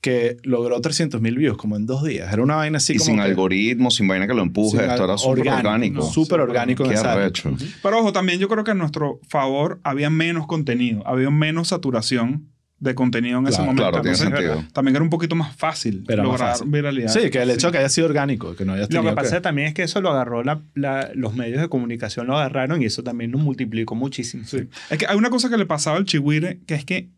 que 0.00 0.36
logró 0.44 0.80
300 0.80 1.20
mil 1.20 1.36
views 1.36 1.56
como 1.58 1.76
en 1.76 1.84
dos 1.84 2.04
días. 2.04 2.32
Era 2.32 2.42
una 2.42 2.54
vaina 2.54 2.78
así 2.78 2.92
y 2.92 2.96
como 2.96 3.06
sin 3.06 3.16
que- 3.16 3.22
algoritmos, 3.22 3.96
sin 3.96 4.06
vaina 4.06 4.26
que 4.28 4.34
lo 4.34 4.42
empuje. 4.42 4.78
Esto 4.86 5.04
era 5.04 5.18
súper 5.18 5.48
orgánico. 5.48 6.02
Súper 6.02 6.40
orgánico 6.40 6.84
en 6.84 6.90
Qué 6.90 6.94
esa 6.94 7.12
arrecho. 7.12 7.52
Pero 7.82 7.98
ojo, 7.98 8.12
también 8.12 8.38
yo 8.38 8.48
creo 8.48 8.62
que 8.64 8.70
a 8.70 8.74
nuestro 8.74 9.18
favor 9.28 9.80
había 9.82 10.08
menos 10.08 10.46
contenido, 10.46 11.02
había 11.06 11.30
menos 11.30 11.68
saturación 11.68 12.46
de 12.80 12.94
contenido 12.94 13.38
en 13.38 13.46
ese 13.46 13.60
momento. 13.60 13.82
claro, 13.82 14.00
tiene 14.00 14.16
Entonces, 14.16 14.38
sentido. 14.48 14.64
También 14.72 14.96
era 14.96 15.02
un 15.04 15.10
poquito 15.10 15.36
más 15.36 15.54
fácil 15.54 16.02
más 16.08 16.16
lograr 16.16 16.50
fácil. 16.52 16.68
viralidad. 16.70 17.08
Sí, 17.12 17.28
que 17.30 17.42
el 17.42 17.50
hecho 17.50 17.66
de 17.68 17.72
que 17.72 17.78
haya 17.78 17.88
sido 17.90 18.06
orgánico, 18.06 18.56
que 18.56 18.64
no 18.64 18.72
hayas 18.72 18.90
Lo 18.92 19.02
que 19.02 19.12
pasa 19.12 19.40
también 19.42 19.68
es 19.68 19.74
que 19.74 19.82
eso 19.82 20.00
lo 20.00 20.10
agarró 20.10 20.42
la- 20.42 20.62
la- 20.74 21.10
los 21.14 21.34
medios 21.34 21.60
de 21.60 21.68
comunicación, 21.68 22.26
lo 22.26 22.36
agarraron 22.38 22.80
y 22.82 22.86
eso 22.86 23.02
también 23.04 23.30
nos 23.32 23.42
multiplicó 23.42 23.94
muchísimo. 23.94 24.44
Sí. 24.46 24.66
Es 24.88 24.98
que 24.98 25.06
hay 25.06 25.16
una 25.16 25.28
cosa 25.30 25.48
que 25.50 25.58
le 25.58 25.66
pasaba 25.66 25.98
al 25.98 26.06
Chihuire, 26.06 26.60
que 26.66 26.74
es 26.74 26.84
que 26.86 27.10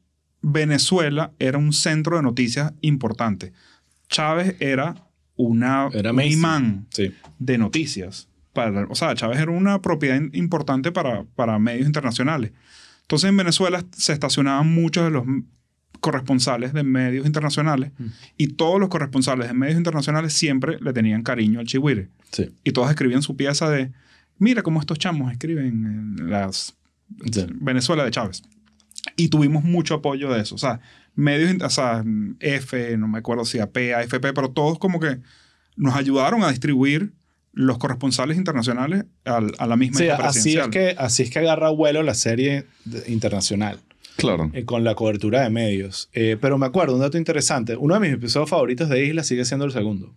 Venezuela 0.43 1.31
era 1.39 1.59
un 1.59 1.73
centro 1.73 2.17
de 2.17 2.23
noticias 2.23 2.73
importante. 2.81 3.53
Chávez 4.09 4.57
era 4.61 4.97
una, 5.37 5.89
Era 5.93 6.13
un 6.13 6.21
imán 6.23 6.87
Sí. 6.91 7.15
de 7.39 7.59
noticias. 7.59 8.29
Para, 8.53 8.85
o 8.91 8.95
sea, 8.95 9.15
Chávez 9.15 9.39
era 9.39 9.51
una 9.51 9.81
propiedad 9.81 10.21
importante 10.33 10.93
para, 10.93 11.25
para 11.37 11.59
medios 11.59 11.87
internacionales. 11.87 12.51
Entonces 13.03 13.29
en 13.29 13.37
Venezuela 13.37 13.85
se 13.97 14.13
estacionaban 14.13 14.73
muchos 14.73 15.05
de 15.05 15.11
los 15.11 15.25
corresponsales 16.01 16.73
de 16.73 16.83
medios 16.83 17.27
internacionales 17.27 17.93
y 18.37 18.49
todos 18.49 18.81
los 18.81 18.89
corresponsales 18.89 19.49
de 19.49 19.55
medios 19.55 19.77
internacionales 19.77 20.33
siempre 20.33 20.79
le 20.81 20.93
tenían 20.93 21.23
cariño 21.23 21.61
al 21.61 21.67
Chihuire. 21.67 22.09
Sí. 22.33 22.51
Y 22.65 22.73
todos 22.73 22.91
escribían 22.91 23.23
su 23.23 23.37
pieza 23.37 23.71
de, 23.71 23.93
mira 24.39 24.63
cómo 24.63 24.81
estos 24.81 24.99
chamos 24.99 25.31
escriben 25.31 26.17
en 26.19 26.31
las 26.31 26.75
Sí. 27.31 27.47
Venezuela 27.55 28.05
de 28.05 28.11
Chávez. 28.11 28.43
Y 29.17 29.29
tuvimos 29.29 29.65
mucho 29.65 29.95
apoyo 29.95 30.33
de 30.33 30.41
eso. 30.41 30.55
O 30.55 30.59
sea, 30.59 30.81
medios, 31.15 31.55
o 31.63 31.71
sea, 31.71 32.05
F, 32.41 32.97
no 32.97 33.09
me 33.09 33.19
acuerdo 33.19 33.45
si 33.45 33.59
AP, 33.59 33.95
AFP, 33.95 34.33
pero 34.33 34.51
todos 34.51 34.79
como 34.79 35.01
que 35.01 35.21
nos 35.77 35.95
ayudaron 35.95 36.43
a 36.43 36.51
distribuir 36.51 37.13
los 37.53 37.79
corresponsales 37.79 38.37
internacionales 38.37 39.05
al- 39.25 39.53
a 39.59 39.67
la 39.67 39.77
misma 39.77 39.99
Sí, 39.99 40.09
así 40.09 40.57
es, 40.57 40.69
que, 40.69 40.95
así 40.99 41.23
es 41.25 41.31
que 41.31 41.39
agarra 41.41 41.69
vuelo 41.71 42.03
la 42.03 42.15
serie 42.15 42.65
de- 42.85 43.11
internacional 43.13 43.79
Claro. 44.17 44.51
eh, 44.55 44.65
con 44.65 44.85
la 44.85 44.95
cobertura 44.95 45.43
de 45.43 45.51
medios. 45.51 46.09
Eh, 46.13 46.37
pero 46.41 46.57
me 46.59 46.67
acuerdo, 46.67 46.95
un 46.95 47.01
dato 47.01 47.19
interesante, 47.19 47.77
uno 47.77 47.95
de 47.95 48.01
mis 48.01 48.13
episodios 48.13 48.49
favoritos 48.51 48.89
de 48.89 49.05
Isla 49.05 49.23
sigue 49.25 49.45
siendo 49.45 49.65
el 49.67 49.73
segundo. 49.73 50.15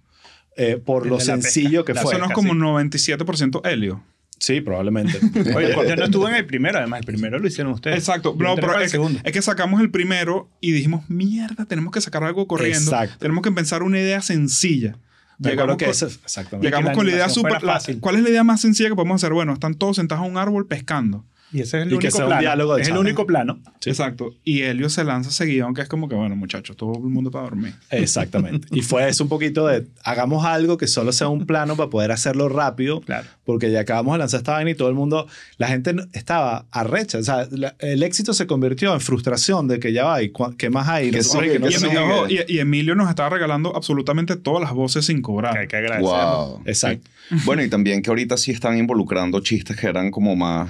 Eh, 0.57 0.77
por 0.83 1.03
El 1.03 1.09
lo 1.09 1.19
sencillo 1.19 1.83
pesca. 1.83 1.85
que 1.85 1.93
La 1.95 2.01
fue. 2.03 2.11
Eso 2.13 2.19
no 2.19 2.27
es 2.27 2.33
como 2.33 2.53
sí. 2.53 2.59
97% 2.59 3.61
helio. 3.65 4.01
Sí, 4.37 4.59
probablemente. 4.61 5.17
Oye, 5.55 5.73
yo 5.89 5.95
no 5.95 6.05
estuve 6.05 6.29
en 6.29 6.35
el 6.35 6.45
primero, 6.45 6.77
además, 6.77 6.99
el 7.01 7.05
primero 7.05 7.39
lo 7.39 7.47
hicieron 7.47 7.73
ustedes. 7.73 7.97
Exacto. 7.97 8.35
No, 8.37 8.55
pero 8.55 8.79
es, 8.79 8.91
segundo. 8.91 9.19
es 9.23 9.31
que 9.31 9.41
sacamos 9.41 9.81
el 9.81 9.89
primero 9.91 10.49
y 10.61 10.71
dijimos, 10.71 11.09
mierda, 11.09 11.65
tenemos 11.65 11.91
que 11.93 11.99
sacar 12.01 12.23
algo 12.23 12.45
corriendo. 12.47 12.91
Exacto. 12.91 13.17
Tenemos 13.19 13.41
que 13.43 13.51
pensar 13.51 13.81
una 13.83 13.99
idea 13.99 14.21
sencilla. 14.21 14.97
Llegamos 15.39 15.77
que 15.77 15.85
con- 15.85 15.91
ese- 15.91 16.05
exactamente. 16.05 16.67
Llegamos 16.67 16.89
la 16.89 16.93
con 16.93 17.05
la 17.05 17.11
idea 17.11 17.29
fuera 17.29 17.59
la- 17.59 17.73
fácil. 17.73 17.99
¿Cuál 17.99 18.15
es 18.15 18.23
la 18.23 18.29
idea 18.29 18.43
más 18.43 18.61
sencilla 18.61 18.89
que 18.89 18.95
podemos 18.95 19.15
hacer? 19.23 19.33
Bueno, 19.33 19.53
están 19.53 19.73
todos 19.75 19.95
sentados 19.97 20.23
a 20.23 20.27
un 20.27 20.37
árbol 20.37 20.67
pescando. 20.67 21.25
Y 21.53 21.61
ese 21.61 21.77
es 21.79 21.83
el 21.83 21.87
Y 21.87 21.89
que 21.91 22.07
único 22.07 22.11
sea 22.17 22.25
un 22.25 22.29
plano. 22.29 22.41
diálogo 22.41 22.75
de 22.75 22.81
es 22.81 22.87
el 22.89 22.97
único 22.97 23.25
plano. 23.25 23.59
Sí. 23.79 23.89
Exacto. 23.91 24.33
Y 24.43 24.63
Helio 24.63 24.89
se 24.89 25.03
lanza 25.03 25.29
ese 25.29 25.45
guion 25.45 25.73
que 25.73 25.81
es 25.83 25.87
como 25.87 26.09
que, 26.09 26.15
bueno, 26.15 26.35
muchachos, 26.35 26.75
todo 26.75 26.93
el 26.95 26.99
mundo 27.03 27.31
para 27.31 27.45
dormir. 27.45 27.73
Exactamente. 27.91 28.67
Y 28.71 28.81
fue 28.81 29.07
eso 29.07 29.23
un 29.23 29.29
poquito 29.29 29.67
de, 29.67 29.85
hagamos 30.03 30.43
algo 30.45 30.77
que 30.77 30.87
solo 30.87 31.11
sea 31.11 31.27
un 31.29 31.45
plano 31.45 31.75
para 31.77 31.89
poder 31.89 32.11
hacerlo 32.11 32.49
rápido, 32.49 32.99
Claro. 33.01 33.27
porque 33.45 33.71
ya 33.71 33.81
acabamos 33.81 34.13
de 34.15 34.19
lanzar 34.19 34.39
esta 34.39 34.53
vaina 34.53 34.71
y 34.71 34.75
todo 34.75 34.89
el 34.89 34.95
mundo, 34.95 35.27
la 35.57 35.67
gente 35.67 35.95
estaba 36.13 36.65
arrecha. 36.71 37.19
O 37.19 37.23
sea, 37.23 37.47
la- 37.51 37.75
el 37.79 38.03
éxito 38.03 38.33
se 38.33 38.47
convirtió 38.47 38.93
en 38.93 38.99
frustración 38.99 39.67
de 39.67 39.79
que 39.79 39.93
ya 39.93 40.05
va 40.05 40.21
y 40.23 40.31
cua- 40.31 40.55
qué 40.57 40.69
más 40.69 40.87
hay. 40.89 41.11
Que 41.11 41.19
que 41.19 41.59
no 41.59 41.67
que 41.67 41.75
Y, 41.93 41.97
ojo, 41.97 42.27
y- 42.27 42.39
y 42.47 42.59
Emilio 42.59 42.95
nos 42.95 43.09
estaba 43.09 43.29
regalando 43.29 43.75
absolutamente 43.75 44.35
todas 44.35 44.61
las 44.61 44.73
voces 44.73 45.05
sin 45.05 45.17
Que 45.17 45.21
cobrar. 45.23 45.57
hay 45.57 45.67
que 45.67 45.77
agradecerlo. 45.77 46.47
Wow. 46.47 46.61
Exacto. 46.65 47.09
Bueno, 47.45 47.63
y 47.63 47.69
también 47.69 48.01
que 48.01 48.09
ahorita 48.09 48.37
sí 48.37 48.51
están 48.51 48.77
involucrando 48.77 49.39
chistes 49.39 49.75
que 49.77 49.87
eran 49.87 50.11
como 50.11 50.35
más 50.35 50.69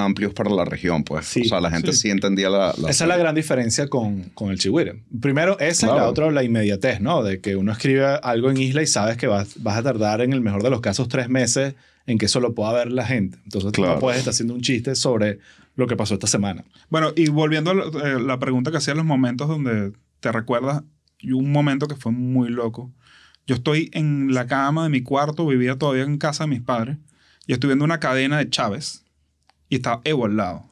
amplios 0.00 0.34
para 0.34 0.50
la 0.50 0.64
región, 0.64 1.04
pues. 1.04 1.26
Sí, 1.26 1.42
o 1.42 1.44
sea, 1.44 1.60
la 1.60 1.70
gente 1.70 1.92
sí. 1.92 2.00
sí, 2.00 2.10
entendía 2.10 2.50
la... 2.50 2.74
la 2.76 2.90
Esa 2.90 3.04
es 3.04 3.08
la 3.08 3.16
gran 3.16 3.34
diferencia 3.34 3.88
con, 3.88 4.24
con 4.34 4.50
el 4.50 4.58
chihuire. 4.58 5.02
Primero, 5.20 5.58
esa 5.60 5.86
y 5.86 5.90
la 5.90 6.08
otra, 6.08 6.30
la 6.30 6.42
inmediatez, 6.42 7.00
¿no? 7.00 7.22
De 7.22 7.40
que 7.40 7.56
uno 7.56 7.70
escribe 7.72 8.04
algo 8.22 8.50
en 8.50 8.56
isla 8.56 8.82
y 8.82 8.86
sabes 8.86 9.16
que 9.16 9.26
vas, 9.26 9.62
vas 9.62 9.76
a 9.76 9.82
tardar, 9.82 10.20
en 10.20 10.32
el 10.32 10.40
mejor 10.40 10.62
de 10.62 10.70
los 10.70 10.80
casos, 10.80 11.08
tres 11.08 11.28
meses 11.28 11.74
en 12.06 12.18
que 12.18 12.26
eso 12.26 12.40
lo 12.40 12.54
pueda 12.54 12.72
ver 12.72 12.90
la 12.90 13.06
gente. 13.06 13.38
Entonces, 13.44 13.70
tú 13.72 13.82
Claro. 13.82 13.94
no 13.94 14.00
puedes 14.00 14.18
estar 14.18 14.32
haciendo 14.32 14.54
un 14.54 14.62
chiste 14.62 14.94
sobre 14.96 15.38
lo 15.76 15.86
que 15.86 15.96
pasó 15.96 16.14
esta 16.14 16.26
semana. 16.26 16.64
Bueno, 16.88 17.12
y 17.14 17.28
volviendo 17.28 17.70
a 17.70 17.74
la, 17.74 17.84
eh, 17.84 18.20
la 18.20 18.38
pregunta 18.38 18.70
que 18.70 18.78
hacía 18.78 18.94
los 18.94 19.04
momentos 19.04 19.46
donde 19.48 19.92
te 20.20 20.32
recuerdas, 20.32 20.82
y 21.20 21.32
un 21.32 21.52
momento 21.52 21.86
que 21.86 21.96
fue 21.96 22.12
muy 22.12 22.48
loco. 22.48 22.92
Yo 23.46 23.54
estoy 23.56 23.90
en 23.92 24.32
la 24.32 24.46
cama 24.46 24.84
de 24.84 24.88
mi 24.90 25.02
cuarto, 25.02 25.46
vivía 25.46 25.76
todavía 25.76 26.04
en 26.04 26.18
casa 26.18 26.44
de 26.44 26.50
mis 26.50 26.60
padres, 26.62 26.96
y 27.46 27.52
estoy 27.52 27.68
viendo 27.68 27.84
una 27.84 28.00
cadena 28.00 28.38
de 28.38 28.48
Chávez, 28.48 28.99
y 29.70 29.76
estaba 29.76 30.02
Evo 30.04 30.26
al 30.26 30.36
lado. 30.36 30.66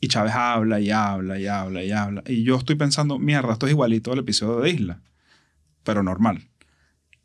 Y 0.00 0.08
Chávez 0.08 0.32
habla 0.32 0.80
y 0.80 0.90
habla 0.90 1.38
y 1.38 1.46
habla 1.46 1.84
y 1.84 1.90
habla. 1.90 2.22
Y 2.26 2.44
yo 2.44 2.56
estoy 2.56 2.76
pensando, 2.76 3.18
mierda, 3.18 3.52
esto 3.52 3.66
es 3.66 3.72
igualito 3.72 4.12
al 4.12 4.20
episodio 4.20 4.60
de 4.60 4.70
Isla, 4.70 5.02
pero 5.82 6.02
normal. 6.02 6.48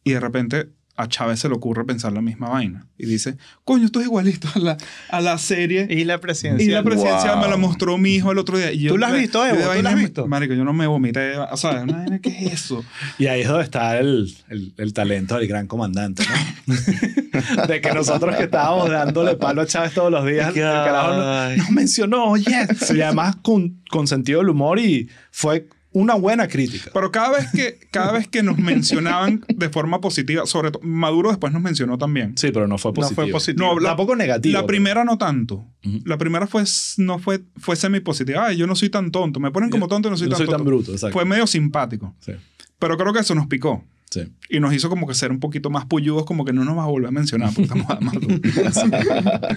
Y 0.03 0.11
de 0.11 0.19
repente 0.19 0.73
a 0.95 1.07
Chávez 1.07 1.39
se 1.39 1.49
le 1.49 1.55
ocurre 1.55 1.83
pensar 1.85 2.13
la 2.13 2.21
misma 2.21 2.49
vaina. 2.49 2.85
Y 2.99 3.07
dice, 3.07 3.35
coño, 3.65 3.85
esto 3.85 3.99
es 3.99 4.05
igualito 4.05 4.47
a 4.53 4.59
la, 4.59 4.77
a 5.09 5.21
la 5.21 5.37
serie. 5.39 5.87
Y 5.89 6.03
la 6.03 6.15
Y 6.15 6.17
presidencia. 6.19 6.71
la 6.71 6.83
presidencia 6.83 7.33
Wow. 7.33 7.41
me 7.41 7.47
la 7.49 7.57
mostró 7.57 7.97
mi 7.97 8.13
hijo 8.15 8.31
el 8.31 8.37
otro 8.37 8.57
día. 8.59 8.71
Y 8.71 8.79
yo, 8.81 8.91
¿Tú 8.91 8.97
la 8.99 9.07
has 9.07 9.13
visto, 9.13 9.43
Evo? 9.45 9.57
¿Tú 9.59 9.67
vaina 9.67 9.83
la 9.83 9.89
has 9.89 9.95
visto? 10.01 10.27
Marico, 10.27 10.53
yo 10.53 10.63
no 10.63 10.71
me 10.73 10.85
vomité. 10.85 11.35
O 11.37 11.57
sea, 11.57 11.81
una 11.81 11.97
vaina, 11.97 12.19
¿qué 12.19 12.29
es 12.29 12.53
eso? 12.53 12.85
Y 13.17 13.25
ahí 13.25 13.41
es 13.41 13.47
donde 13.47 13.63
está 13.63 13.97
el, 13.99 14.33
el, 14.49 14.73
el 14.77 14.93
talento 14.93 15.37
del 15.37 15.47
gran 15.47 15.65
comandante, 15.67 16.23
¿no? 16.67 16.75
de 17.67 17.81
que 17.81 17.91
nosotros 17.93 18.35
que 18.35 18.43
estábamos 18.43 18.89
dándole 18.89 19.35
palo 19.35 19.61
a 19.61 19.65
Chávez 19.65 19.93
todos 19.93 20.11
los 20.11 20.25
días, 20.25 20.49
el 20.55 20.61
carajo 20.61 21.13
no- 21.13 21.57
nos 21.57 21.69
mencionó, 21.71 22.37
yes. 22.37 22.91
Y 22.95 23.01
además 23.01 23.35
con, 23.41 23.81
con 23.89 24.07
sentido 24.07 24.39
del 24.39 24.49
humor 24.49 24.79
y 24.79 25.09
fue 25.31 25.67
una 25.93 26.15
buena 26.15 26.47
crítica. 26.47 26.91
Pero 26.93 27.11
cada 27.11 27.37
vez 27.37 27.51
que, 27.51 27.79
cada 27.91 28.11
vez 28.11 28.27
que 28.27 28.43
nos 28.43 28.57
mencionaban 28.57 29.45
de 29.47 29.69
forma 29.69 30.01
positiva, 30.01 30.45
sobre 30.45 30.71
todo, 30.71 30.83
Maduro 30.83 31.29
después 31.29 31.53
nos 31.53 31.61
mencionó 31.61 31.97
también. 31.97 32.37
Sí, 32.37 32.49
pero 32.51 32.67
no 32.67 32.77
fue 32.77 32.89
No 32.91 32.95
positivo. 32.95 33.15
fue 33.23 33.31
positivo. 33.31 33.65
No, 33.75 33.79
la- 33.79 33.89
Tampoco 33.89 34.15
negativo. 34.15 34.59
La 34.59 34.65
primera 34.65 35.03
no 35.05 35.17
tanto. 35.17 35.65
Ujú. 35.85 35.99
La 36.05 36.17
primera 36.17 36.47
fue, 36.47 36.63
no 36.97 37.19
fue, 37.19 37.41
fue 37.57 37.75
semi-positiva. 37.75 38.47
Ay, 38.47 38.57
yo 38.57 38.67
no 38.67 38.75
soy 38.75 38.89
tan 38.89 39.11
tonto. 39.11 39.39
Me 39.39 39.51
ponen 39.51 39.69
como 39.69 39.87
tonto 39.87 40.07
y 40.07 40.11
no 40.11 40.17
soy 40.17 40.25
Yo 40.27 40.31
no 40.31 40.37
tan 40.37 40.45
soy 40.45 40.47
tan 40.47 40.57
tonto. 40.57 40.69
bruto, 40.71 40.91
exacto. 40.91 41.13
Fue 41.13 41.25
medio 41.25 41.47
simpático. 41.47 42.15
Sí, 42.19 42.33
Pero 42.79 42.97
creo 42.97 43.13
que 43.13 43.19
eso 43.19 43.35
nos 43.35 43.47
picó. 43.47 43.83
Sí. 44.13 44.31
Y 44.49 44.59
nos 44.59 44.73
hizo 44.73 44.89
como 44.89 45.07
que 45.07 45.13
ser 45.15 45.31
un 45.31 45.39
poquito 45.39 45.69
más 45.69 45.85
puyudos, 45.85 46.25
como 46.25 46.45
que 46.45 46.53
no 46.53 46.63
nos 46.63 46.75
vas 46.75 46.85
a 46.85 46.89
volver 46.89 47.07
a 47.07 47.11
mencionar 47.11 47.49
porque 47.55 47.63
estamos. 47.63 48.13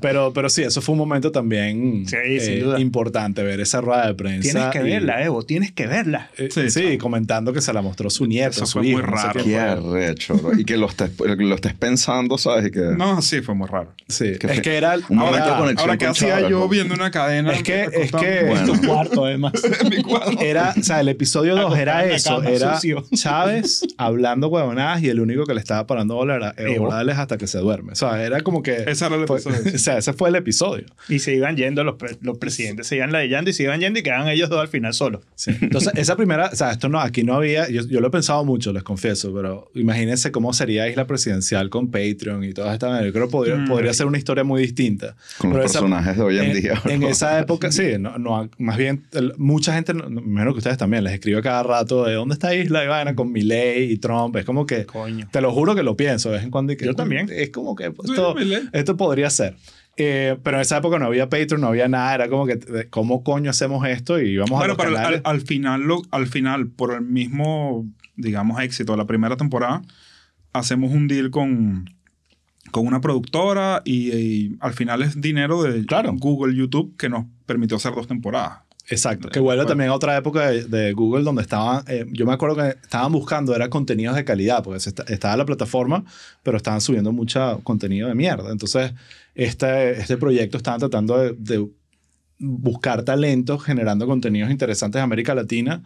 Pero, 0.00 0.32
pero 0.32 0.48
sí, 0.50 0.62
eso 0.62 0.80
fue 0.82 0.94
un 0.94 0.98
momento 0.98 1.30
también 1.30 2.04
Sí, 2.08 2.16
eh, 2.24 2.40
sin 2.40 2.60
duda. 2.60 2.80
importante, 2.80 3.42
ver 3.44 3.60
esa 3.60 3.80
rueda 3.80 4.08
de 4.08 4.14
prensa. 4.14 4.50
Tienes 4.50 4.70
que 4.70 4.78
y- 4.80 4.92
verla, 4.92 5.22
Evo, 5.22 5.42
tienes 5.44 5.70
que 5.72 5.86
verla. 5.86 6.30
eh, 6.38 6.48
Sí, 6.70 6.98
comentando 6.98 7.52
que 7.52 7.60
se 7.60 7.72
la 7.72 7.82
mostró 7.82 8.10
su 8.10 8.26
nieto, 8.26 8.50
Eso 8.50 8.66
su 8.66 8.78
fue 8.80 8.88
hijo. 8.88 8.98
muy 8.98 9.08
no 9.10 9.16
sé 9.16 9.26
raro. 9.28 9.44
qué 9.44 9.58
arrecho. 9.58 10.40
Y 10.58 10.64
que 10.64 10.76
lo 10.76 10.88
estés, 10.88 11.12
lo 11.20 11.54
estés 11.54 11.74
pensando, 11.74 12.36
¿sabes? 12.38 12.70
Que... 12.72 12.80
No, 12.96 13.22
sí, 13.22 13.40
fue 13.42 13.54
muy 13.54 13.68
raro. 13.68 13.92
Sí, 14.08 14.32
Que 14.40 14.48
es 14.48 14.60
que 14.60 14.76
era... 14.76 14.96
un 15.08 15.16
momento 15.18 15.38
ahora- 15.44 15.56
conexión 15.58 15.78
Ahora, 15.90 15.98
¿qué 15.98 16.04
con 16.06 16.12
hacía 16.12 16.28
Chávez, 16.30 16.50
yo 16.50 16.58
¿no? 16.60 16.68
viendo 16.68 16.94
una 16.94 17.10
cadena? 17.10 17.52
Es 17.52 17.62
que- 17.62 17.84
es 17.92 18.10
que- 18.12 18.40
en 18.40 18.48
Bueno. 18.48 18.72
Tu 18.72 18.86
cuarto, 18.86 19.24
además. 19.24 19.52
mi 19.90 20.02
cuarto? 20.02 20.40
Era, 20.40 20.74
o 20.78 20.82
sea, 20.82 21.00
el 21.00 21.08
episodio 21.08 21.52
2 21.54 21.60
Acostado 21.66 21.82
era 21.82 22.04
en 22.04 22.10
eso, 22.12 22.42
era. 22.42 22.78
Chávez 23.14 23.61
horas 23.62 23.82
hablando 23.98 24.48
huevonadas 24.48 25.02
y 25.02 25.08
el 25.08 25.20
único 25.20 25.44
que 25.44 25.54
le 25.54 25.60
estaba 25.60 25.86
parando 25.86 26.14
bola 26.14 26.36
era 26.36 26.54
Evo 26.56 26.74
Evo. 26.74 26.84
Morales 26.86 27.16
hasta 27.18 27.38
que 27.38 27.46
se 27.46 27.58
duerme. 27.58 27.92
O 27.92 27.96
sea, 27.96 28.22
era 28.24 28.40
como 28.42 28.62
que... 28.62 28.84
Ese 28.86 29.06
era 29.06 29.16
el 29.16 29.26
fue- 29.26 29.38
episodio. 29.40 29.72
o 29.74 29.78
sea, 29.78 29.98
ese 29.98 30.12
fue 30.12 30.28
el 30.28 30.36
episodio. 30.36 30.84
Y 31.08 31.18
se 31.18 31.34
iban 31.34 31.56
yendo, 31.56 31.84
los, 31.84 31.96
pre- 31.96 32.16
los 32.20 32.38
presidentes 32.38 32.86
se 32.86 32.96
iban 32.96 33.12
ladillando 33.12 33.50
y 33.50 33.52
se 33.52 33.62
iban 33.64 33.80
yendo 33.80 33.98
y 33.98 34.02
quedaban 34.02 34.28
ellos 34.28 34.48
dos 34.50 34.60
al 34.60 34.68
final 34.68 34.92
solos. 34.94 35.22
Sí. 35.34 35.52
Entonces, 35.60 35.92
esa 35.96 36.16
primera, 36.16 36.50
o 36.52 36.56
sea, 36.56 36.72
esto 36.72 36.88
no, 36.88 37.00
aquí 37.00 37.22
no 37.22 37.34
había, 37.34 37.68
yo, 37.70 37.82
yo 37.86 38.00
lo 38.00 38.08
he 38.08 38.10
pensado 38.10 38.44
mucho, 38.44 38.72
les 38.72 38.82
confieso, 38.82 39.32
pero 39.34 39.70
imagínense 39.74 40.32
cómo 40.32 40.52
sería 40.52 40.88
Isla 40.88 41.06
Presidencial 41.06 41.70
con 41.70 41.90
Patreon 41.90 42.44
y 42.44 42.52
todas 42.52 42.72
estas, 42.74 43.04
yo 43.04 43.12
creo 43.12 43.26
que 43.26 43.30
podría, 43.32 43.56
Mm. 43.56 43.68
podría 43.68 43.92
ser 43.94 44.06
una 44.06 44.18
historia 44.18 44.44
muy 44.44 44.62
distinta. 44.62 45.14
Con 45.38 45.50
los 45.50 45.56
Pero 45.58 45.66
esa- 45.66 45.80
personajes 45.80 46.16
de 46.16 46.22
hoy 46.22 46.38
en, 46.38 46.52
día. 46.60 46.80
En 46.86 47.02
esa 47.02 47.38
época, 47.38 47.70
sí, 47.72 47.92
no, 47.98 48.18
no, 48.18 48.48
más 48.58 48.76
bien, 48.76 49.04
el- 49.12 49.34
mucha 49.36 49.74
gente, 49.74 49.94
no- 49.94 50.08
no, 50.08 50.20
menos 50.22 50.54
que 50.54 50.58
ustedes 50.58 50.78
también, 50.78 51.04
les 51.04 51.12
escribe 51.14 51.40
cada 51.42 51.62
rato 51.62 52.04
de 52.04 52.14
dónde 52.14 52.32
está 52.34 52.54
Isla 52.54 52.84
y 52.84 52.88
vaina 52.88 53.14
con 53.14 53.32
Milei 53.52 53.92
y 53.92 53.98
Trump, 53.98 54.36
es 54.36 54.44
como 54.44 54.66
que, 54.66 54.86
Coño. 54.86 55.28
te 55.30 55.40
lo 55.40 55.52
juro 55.52 55.74
que 55.74 55.82
lo 55.82 55.96
pienso 55.96 56.28
de 56.30 56.36
vez 56.36 56.44
en 56.44 56.50
cuando. 56.50 56.72
y 56.72 56.76
que- 56.76 56.84
Yo 56.86 56.94
también. 56.94 57.28
Es 57.32 57.50
como 57.50 57.74
que 57.76 57.86
esto, 57.86 58.34
esto 58.72 58.96
podría 58.96 59.30
ser. 59.30 59.56
Eh, 59.98 60.38
pero 60.42 60.56
en 60.56 60.62
esa 60.62 60.78
época 60.78 60.98
no 60.98 61.04
había 61.06 61.28
Patreon, 61.28 61.60
no 61.60 61.66
había 61.68 61.86
nada. 61.86 62.14
Era 62.14 62.28
como 62.28 62.46
que, 62.46 62.58
¿cómo 62.90 63.22
coño 63.22 63.50
hacemos 63.50 63.86
esto? 63.86 64.18
Y 64.20 64.30
íbamos 64.30 64.52
a 64.52 64.66
Bueno, 64.66 64.74
los 64.74 64.76
pero 64.78 64.96
al, 64.98 65.20
al 65.24 65.40
final, 65.42 65.82
lo- 65.82 66.02
al 66.10 66.26
final, 66.26 66.68
por 66.68 66.94
el 66.94 67.02
mismo, 67.02 67.86
digamos, 68.16 68.60
éxito 68.62 68.92
de 68.92 68.98
la 68.98 69.06
primera 69.06 69.36
temporada, 69.36 69.82
hacemos 70.54 70.92
un 70.92 71.08
deal 71.08 71.30
con, 71.30 71.90
con 72.70 72.86
una 72.86 73.02
productora 73.02 73.82
y, 73.84 74.12
y 74.12 74.56
al 74.60 74.72
final 74.72 75.02
es 75.02 75.20
dinero 75.20 75.62
de 75.62 75.84
Claro. 75.84 76.14
Google, 76.16 76.56
YouTube, 76.56 76.96
que 76.96 77.10
nos 77.10 77.26
permitió 77.44 77.76
hacer 77.76 77.94
dos 77.94 78.06
temporadas. 78.06 78.60
Exacto. 78.88 79.28
Que 79.30 79.40
vuelve 79.40 79.62
bueno. 79.62 79.68
también 79.68 79.90
a 79.90 79.94
otra 79.94 80.16
época 80.16 80.50
de, 80.50 80.64
de 80.64 80.92
Google 80.92 81.22
donde 81.24 81.42
estaban, 81.42 81.84
eh, 81.86 82.04
yo 82.10 82.26
me 82.26 82.32
acuerdo 82.32 82.56
que 82.56 82.68
estaban 82.82 83.12
buscando, 83.12 83.54
era 83.54 83.70
contenidos 83.70 84.16
de 84.16 84.24
calidad, 84.24 84.62
porque 84.62 84.78
está- 84.78 85.04
estaba 85.04 85.36
la 85.36 85.46
plataforma, 85.46 86.04
pero 86.42 86.56
estaban 86.56 86.80
subiendo 86.80 87.12
mucho 87.12 87.60
contenido 87.62 88.08
de 88.08 88.14
mierda. 88.14 88.50
Entonces, 88.50 88.92
este, 89.34 89.92
este 89.92 90.16
proyecto 90.16 90.56
estaban 90.58 90.80
tratando 90.80 91.16
de, 91.18 91.32
de 91.38 91.66
buscar 92.38 93.02
talentos 93.04 93.62
generando 93.62 94.06
contenidos 94.06 94.50
interesantes 94.50 94.98
de 94.98 95.04
América 95.04 95.34
Latina 95.34 95.82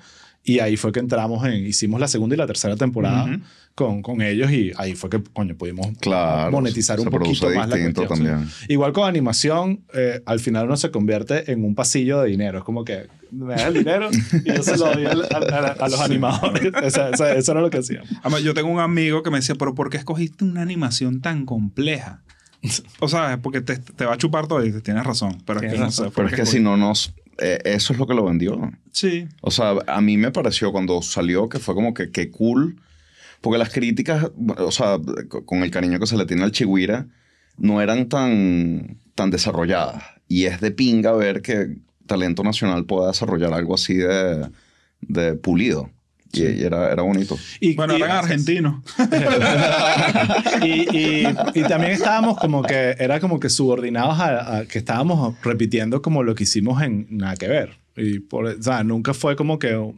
y 0.46 0.60
ahí 0.60 0.76
fue 0.76 0.92
que 0.92 1.00
entramos 1.00 1.44
en, 1.46 1.66
hicimos 1.66 2.00
la 2.00 2.08
segunda 2.08 2.34
y 2.34 2.38
la 2.38 2.46
tercera 2.46 2.76
temporada 2.76 3.24
Ujú. 3.24 3.42
con, 3.74 4.00
con 4.02 4.22
ellos 4.22 4.50
y 4.52 4.72
ahí 4.76 4.94
fue 4.94 5.10
que, 5.10 5.22
coño, 5.22 5.56
pudimos 5.56 5.88
Claro, 6.00 6.50
monetizar 6.52 6.98
un 7.00 7.10
poquito 7.10 7.50
más 7.50 7.68
la 7.68 7.76
distinto 7.76 8.06
cuestión. 8.06 8.30
también. 8.30 8.50
Igual 8.68 8.92
con 8.92 9.08
animación, 9.08 9.80
eh, 9.92 10.22
al 10.24 10.40
final 10.40 10.66
uno 10.66 10.76
se 10.76 10.90
convierte 10.90 11.50
en 11.52 11.64
un 11.64 11.74
pasillo 11.74 12.20
de 12.22 12.30
dinero. 12.30 12.58
Es 12.58 12.64
como 12.64 12.84
que 12.84 13.08
me 13.32 13.54
das 13.54 13.64
el 13.66 13.74
dinero 13.74 14.08
y 14.44 14.52
yo 14.52 14.62
se 14.62 14.78
lo 14.78 14.86
doy 14.94 15.04
al- 15.04 15.26
a, 15.30 15.66
a 15.84 15.88
los 15.88 16.00
animadores. 16.00 16.72
O 16.84 16.90
sea, 16.90 17.10
eso, 17.10 17.26
eso 17.26 17.52
era 17.52 17.60
lo 17.60 17.68
que 17.70 17.78
hacíamos. 17.78 18.08
Además, 18.22 18.42
yo 18.42 18.54
tengo 18.54 18.68
un 18.70 18.80
amigo 18.80 19.22
que 19.24 19.30
me 19.30 19.38
decía, 19.38 19.56
pero 19.56 19.74
¿por 19.74 19.90
qué 19.90 19.96
escogiste 19.96 20.44
una 20.44 20.62
animación 20.62 21.20
tan 21.20 21.44
compleja? 21.44 22.22
O 23.00 23.08
sea, 23.08 23.34
es 23.34 23.38
porque 23.40 23.60
te, 23.60 23.76
te 23.78 24.04
va 24.06 24.14
a 24.14 24.16
chupar 24.16 24.46
todo 24.46 24.64
y 24.64 24.72
tienes 24.80 25.04
razón. 25.04 25.38
Pero 25.44 25.60
es 25.60 25.70
que 25.72 25.78
no 25.78 25.84
razón. 25.86 26.06
sé. 26.06 26.12
Pero 26.14 26.28
¿por 26.28 26.34
es 26.34 26.40
que 26.40 26.46
si 26.46 26.60
no 26.60 26.76
nos... 26.76 27.12
eh, 27.38 27.60
eso 27.64 27.92
es 27.92 27.98
lo 27.98 28.06
que 28.06 28.14
lo 28.14 28.24
vendió. 28.24 28.72
Sí. 28.92 29.28
O 29.40 29.50
sea, 29.50 29.74
a 29.86 30.00
mí 30.00 30.16
me 30.16 30.30
pareció 30.30 30.72
cuando 30.72 31.02
salió 31.02 31.48
que 31.48 31.58
fue 31.58 31.74
como 31.74 31.94
que, 31.94 32.10
que 32.10 32.30
cool. 32.30 32.80
Porque 33.40 33.58
las 33.58 33.70
críticas, 33.72 34.30
o 34.58 34.70
sea, 34.70 34.98
con 35.44 35.62
el 35.62 35.70
cariño 35.70 36.00
que 36.00 36.06
se 36.06 36.16
le 36.16 36.26
tiene 36.26 36.42
al 36.42 36.52
Chihuira, 36.52 37.06
no 37.58 37.80
eran 37.80 38.08
tan, 38.08 38.98
tan 39.14 39.30
desarrolladas. 39.30 40.02
Y 40.28 40.44
es 40.44 40.60
de 40.60 40.70
pinga 40.70 41.12
ver 41.12 41.42
que 41.42 41.76
Talento 42.06 42.42
Nacional 42.42 42.86
pueda 42.86 43.08
desarrollar 43.08 43.52
algo 43.52 43.74
así 43.74 43.94
de, 43.94 44.48
de 45.02 45.34
pulido. 45.34 45.90
Y, 46.40 46.60
y 46.60 46.62
era, 46.64 46.92
era 46.92 47.02
bonito. 47.02 47.38
Y, 47.60 47.74
Bueno, 47.74 47.96
y- 47.96 48.02
eran 48.02 48.16
argentinos. 48.18 48.82
y, 50.62 50.96
y- 50.96 51.26
y 51.54 51.62
también 51.62 51.92
estábamos 51.92 52.38
como 52.38 52.62
que, 52.62 52.96
era 52.98 53.20
como 53.20 53.38
que 53.40 53.50
subordinados 53.50 54.18
a, 54.20 54.58
a 54.58 54.64
que 54.66 54.78
estábamos 54.78 55.34
repitiendo 55.42 56.02
como 56.02 56.22
lo 56.22 56.34
que 56.34 56.44
hicimos 56.44 56.82
en 56.82 57.06
Nada 57.10 57.36
que 57.36 57.48
Ver. 57.48 57.78
Y 57.96 58.18
por, 58.20 58.44
o 58.46 58.62
sea, 58.62 58.84
nunca 58.84 59.14
fue 59.14 59.36
como 59.36 59.58
que, 59.58 59.92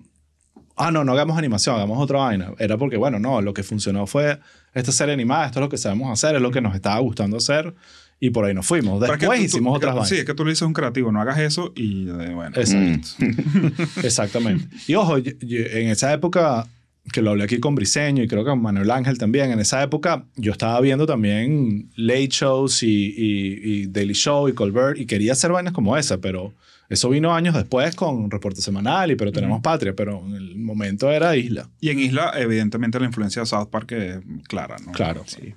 ah, 0.77 0.91
no, 0.91 1.05
no 1.05 1.13
hagamos 1.13 1.37
animación, 1.39 1.75
hagamos 1.77 1.99
otra 2.01 2.19
vaina. 2.19 2.53
Era 2.59 2.77
porque, 2.77 2.97
bueno, 2.97 3.19
no, 3.19 3.41
lo 3.41 3.53
que 3.55 3.63
funcionó 3.63 4.07
fue 4.07 4.39
esta 4.75 4.93
serie 4.93 5.15
animada, 5.15 5.47
esto 5.47 5.59
es 5.59 5.63
lo 5.63 5.69
que 5.69 5.79
sabemos 5.79 6.13
hacer, 6.13 6.37
es 6.37 6.43
lo 6.43 6.51
que 6.51 6.61
nos 6.61 6.75
estaba 6.75 6.99
gustando 7.01 7.39
hacer. 7.39 7.75
Y 8.21 8.31
por 8.31 8.45
ahí 8.45 8.53
nos 8.55 8.67
fuimos. 8.67 9.01
Después 9.01 9.21
tú- 9.21 9.33
hicimos 9.35 9.73
tú- 9.73 9.77
otras 9.77 9.93
Sí, 9.95 9.99
vainas. 10.01 10.13
es 10.21 10.25
que 10.25 10.35
tú 10.35 10.45
le 10.45 10.51
dices 10.51 10.63
a 10.63 10.67
un 10.67 10.73
creativo, 10.73 11.13
no 11.13 11.21
hagas 11.21 11.39
eso 11.39 11.73
y 11.77 12.09
eh, 12.09 12.33
bueno. 12.35 12.51
Exacto. 12.57 13.09
Mm. 13.25 13.73
Exactamente. 14.05 14.69
Y 14.87 14.95
ojo, 14.95 15.19
yo- 15.19 15.33
yo- 15.41 15.59
en 15.71 15.89
esa 15.89 16.13
época, 16.13 16.67
que 17.13 17.23
lo 17.23 17.31
hablé 17.31 17.45
aquí 17.45 17.59
con 17.61 17.75
Briseño 17.75 18.23
y 18.23 18.29
creo 18.29 18.45
que 18.45 18.51
con 18.51 18.61
Manuel 18.61 18.91
Ángel 18.91 19.19
también, 19.19 19.51
en 19.53 19.61
esa 19.61 19.83
época 19.83 20.25
yo 20.37 20.53
estaba 20.53 20.81
viendo 20.81 21.07
también 21.07 21.91
late 21.97 22.29
shows 22.31 22.83
y, 22.83 23.15
y- 23.17 23.61
y 23.83 23.87
Daily 23.87 24.15
Show 24.15 24.49
y 24.49 24.53
Colbert 24.53 24.99
y 24.99 25.07
quería 25.07 25.33
hacer 25.33 25.53
vainas 25.53 25.73
como 25.73 25.97
esa, 25.97 26.19
pero 26.19 26.53
eso 26.91 27.09
vino 27.11 27.35
años 27.35 27.55
después 27.55 27.95
con 27.95 28.31
Reporte 28.31 28.61
Semanal 28.63 29.11
y 29.11 29.15
Pero 29.17 29.31
Tenemos 29.31 29.61
Patria, 29.63 29.95
pero 29.95 30.23
en 30.27 30.35
el 30.35 30.57
momento 30.57 31.11
era 31.11 31.37
Isla. 31.37 31.69
Y 31.81 31.91
en 31.91 32.01
Isla, 32.01 32.33
evidentemente, 32.37 32.99
la 32.99 33.07
influencia 33.07 33.41
de 33.43 33.47
South 33.47 33.69
Park 33.71 33.93
es 33.93 34.19
clara, 34.49 34.77
¿no? 34.85 34.93
Claro. 34.93 35.23
Sí. 35.27 35.55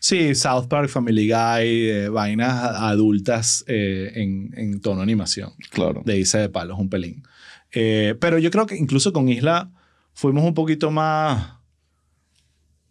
Sí, 0.00 0.34
South 0.34 0.68
Park, 0.68 0.88
Family 0.88 1.26
Guy, 1.28 1.88
eh, 1.90 2.08
vainas 2.08 2.52
adultas 2.76 3.64
eh, 3.66 4.12
en, 4.14 4.52
en 4.56 4.80
tono 4.80 5.02
animación. 5.02 5.52
Claro. 5.70 6.02
de 6.04 6.18
irse 6.18 6.38
de 6.38 6.48
palos 6.48 6.78
un 6.78 6.88
pelín. 6.88 7.22
Eh, 7.72 8.14
pero 8.20 8.38
yo 8.38 8.50
creo 8.50 8.66
que 8.66 8.76
incluso 8.76 9.12
con 9.12 9.28
Isla 9.28 9.70
fuimos 10.14 10.44
un 10.44 10.54
poquito 10.54 10.90
más 10.90 11.58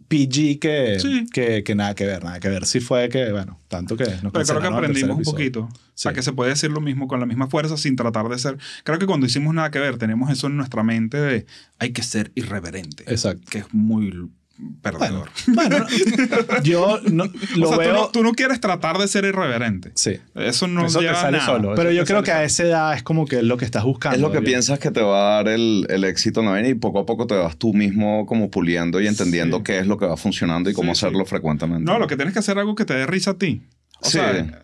PG 0.07 0.59
que, 0.59 0.97
Sí. 1.01 1.25
que, 1.33 1.63
que 1.63 1.75
nada 1.75 1.93
que 1.93 2.05
ver, 2.05 2.23
nada 2.23 2.39
que 2.39 2.47
ver. 2.47 2.65
Sí 2.65 2.79
fue 2.79 3.09
que, 3.09 3.31
bueno, 3.31 3.59
tanto 3.67 3.97
que 3.97 4.05
nos 4.23 4.31
Pero 4.31 4.45
creo 4.45 4.61
que 4.61 4.67
aprendimos 4.67 5.17
un 5.17 5.23
poquito. 5.23 5.61
O 5.63 5.69
Sí. 5.95 6.03
sea, 6.03 6.13
que 6.13 6.21
se 6.21 6.31
puede 6.31 6.51
decir 6.51 6.71
lo 6.71 6.79
mismo 6.79 7.07
con 7.07 7.19
la 7.19 7.25
misma 7.25 7.47
fuerza 7.47 7.75
sin 7.75 7.95
tratar 7.95 8.29
de 8.29 8.37
ser... 8.37 8.57
Creo 8.85 8.99
que 8.99 9.05
cuando 9.07 9.25
hicimos 9.25 9.53
nada 9.53 9.69
que 9.71 9.79
ver, 9.79 9.97
tenemos 9.97 10.29
eso 10.31 10.47
en 10.47 10.55
nuestra 10.55 10.83
mente 10.83 11.17
de 11.17 11.45
hay 11.79 11.91
que 11.91 12.03
ser 12.03 12.31
irreverente. 12.35 13.03
Exacto. 13.07 13.41
Que 13.49 13.57
es 13.59 13.73
muy 13.73 14.29
perdedor. 14.81 15.29
Bueno, 15.47 15.85
yo 16.63 16.99
no, 17.11 17.25
lo 17.55 17.67
o 17.69 17.69
sea, 17.69 17.77
veo... 17.77 17.93
tú, 17.93 17.99
no, 18.01 18.07
tú 18.09 18.23
no 18.23 18.31
quieres 18.33 18.59
tratar 18.59 18.97
de 18.97 19.07
ser 19.07 19.25
irreverente. 19.25 19.91
Sí. 19.95 20.17
Eso 20.35 20.67
no 20.67 20.85
Eso 20.85 20.99
te 20.99 21.05
sale 21.13 21.37
nada. 21.37 21.45
solo. 21.45 21.73
Pero 21.75 21.91
yo 21.91 22.05
creo 22.05 22.23
que 22.23 22.31
a 22.31 22.43
esa 22.43 22.63
edad 22.63 22.93
es 22.95 23.03
como 23.03 23.25
que 23.25 23.37
es 23.37 23.43
lo 23.43 23.57
que 23.57 23.65
estás 23.65 23.83
buscando. 23.83 24.15
Es 24.15 24.21
lo 24.21 24.31
que 24.31 24.41
piensas 24.41 24.79
que 24.79 24.91
te 24.91 25.01
va 25.01 25.19
a 25.19 25.35
dar 25.43 25.47
el, 25.49 25.85
el 25.89 26.03
éxito 26.03 26.39
en 26.39 26.47
la 26.47 26.51
vaina 26.53 26.69
y 26.69 26.73
poco 26.73 26.99
a 26.99 27.05
poco 27.05 27.27
te 27.27 27.35
vas 27.35 27.57
tú 27.57 27.73
mismo 27.73 28.25
como 28.25 28.49
puliendo 28.49 28.99
y 29.01 29.07
entendiendo 29.07 29.57
Sí. 29.57 29.63
qué 29.63 29.79
es 29.79 29.87
lo 29.87 29.97
que 29.97 30.05
va 30.05 30.17
funcionando 30.17 30.69
y 30.69 30.73
cómo 30.73 30.93
Sí, 30.93 30.99
sí. 31.01 31.05
hacerlo 31.05 31.25
frecuentemente. 31.25 31.83
No, 31.89 31.99
lo 31.99 32.07
que 32.07 32.15
tienes 32.15 32.33
que 32.33 32.39
hacer 32.39 32.57
es 32.57 32.61
algo 32.61 32.75
que 32.75 32.85
te 32.85 32.93
dé 32.93 33.05
risa 33.05 33.31
a 33.31 33.37
ti. 33.37 33.61
O 34.01 34.05
Sí. 34.05 34.11
sea, 34.13 34.61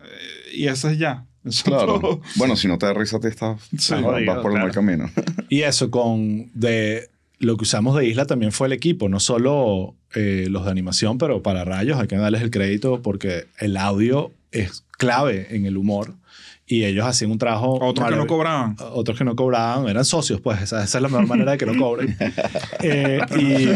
y 0.52 0.66
eso 0.68 0.88
es 0.90 0.98
ya. 0.98 1.24
Eso 1.44 1.64
Claro. 1.64 2.00
todo. 2.00 2.20
Bueno, 2.36 2.56
si 2.56 2.68
no 2.68 2.78
te 2.78 2.86
da 2.86 2.94
risa 2.94 3.18
a 3.18 3.20
ti, 3.20 3.28
estás, 3.28 3.60
Sí. 3.78 3.92
vas, 3.94 4.24
vas 4.26 4.38
por 4.38 4.52
el 4.52 4.58
mal 4.58 4.70
camino. 4.72 5.10
Y 5.50 5.62
eso 5.62 5.90
con 5.90 6.50
de 6.54 7.10
lo 7.38 7.56
que 7.56 7.62
usamos 7.62 7.96
de 7.96 8.06
Isla 8.06 8.26
también 8.26 8.52
fue 8.52 8.68
el 8.68 8.72
equipo, 8.72 9.08
no 9.08 9.20
solo 9.20 9.94
eh, 10.14 10.46
los 10.50 10.64
de 10.64 10.70
animación, 10.70 11.18
pero 11.18 11.42
para 11.42 11.64
rayos 11.64 11.98
hay 11.98 12.06
que 12.06 12.16
darles 12.16 12.42
el 12.42 12.50
crédito 12.50 13.02
porque 13.02 13.46
el 13.58 13.76
audio 13.76 14.32
es 14.52 14.84
clave 14.92 15.48
en 15.50 15.66
el 15.66 15.76
humor 15.76 16.14
y 16.66 16.84
ellos 16.84 17.04
hacían 17.06 17.30
un 17.30 17.38
trabajo... 17.38 17.78
Otros 17.80 18.08
que 18.08 18.16
no 18.16 18.26
cobraban. 18.26 18.76
Otros 18.92 19.18
que 19.18 19.24
no 19.24 19.36
cobraban, 19.36 19.86
eran 19.86 20.04
socios, 20.04 20.40
pues 20.40 20.62
esa, 20.62 20.82
esa 20.82 20.98
es 20.98 21.02
la 21.02 21.08
mejor 21.08 21.26
manera 21.26 21.52
de 21.52 21.58
que 21.58 21.66
no 21.66 21.76
cobren. 21.76 22.16
Eh, 22.86 23.18
y, 23.38 23.68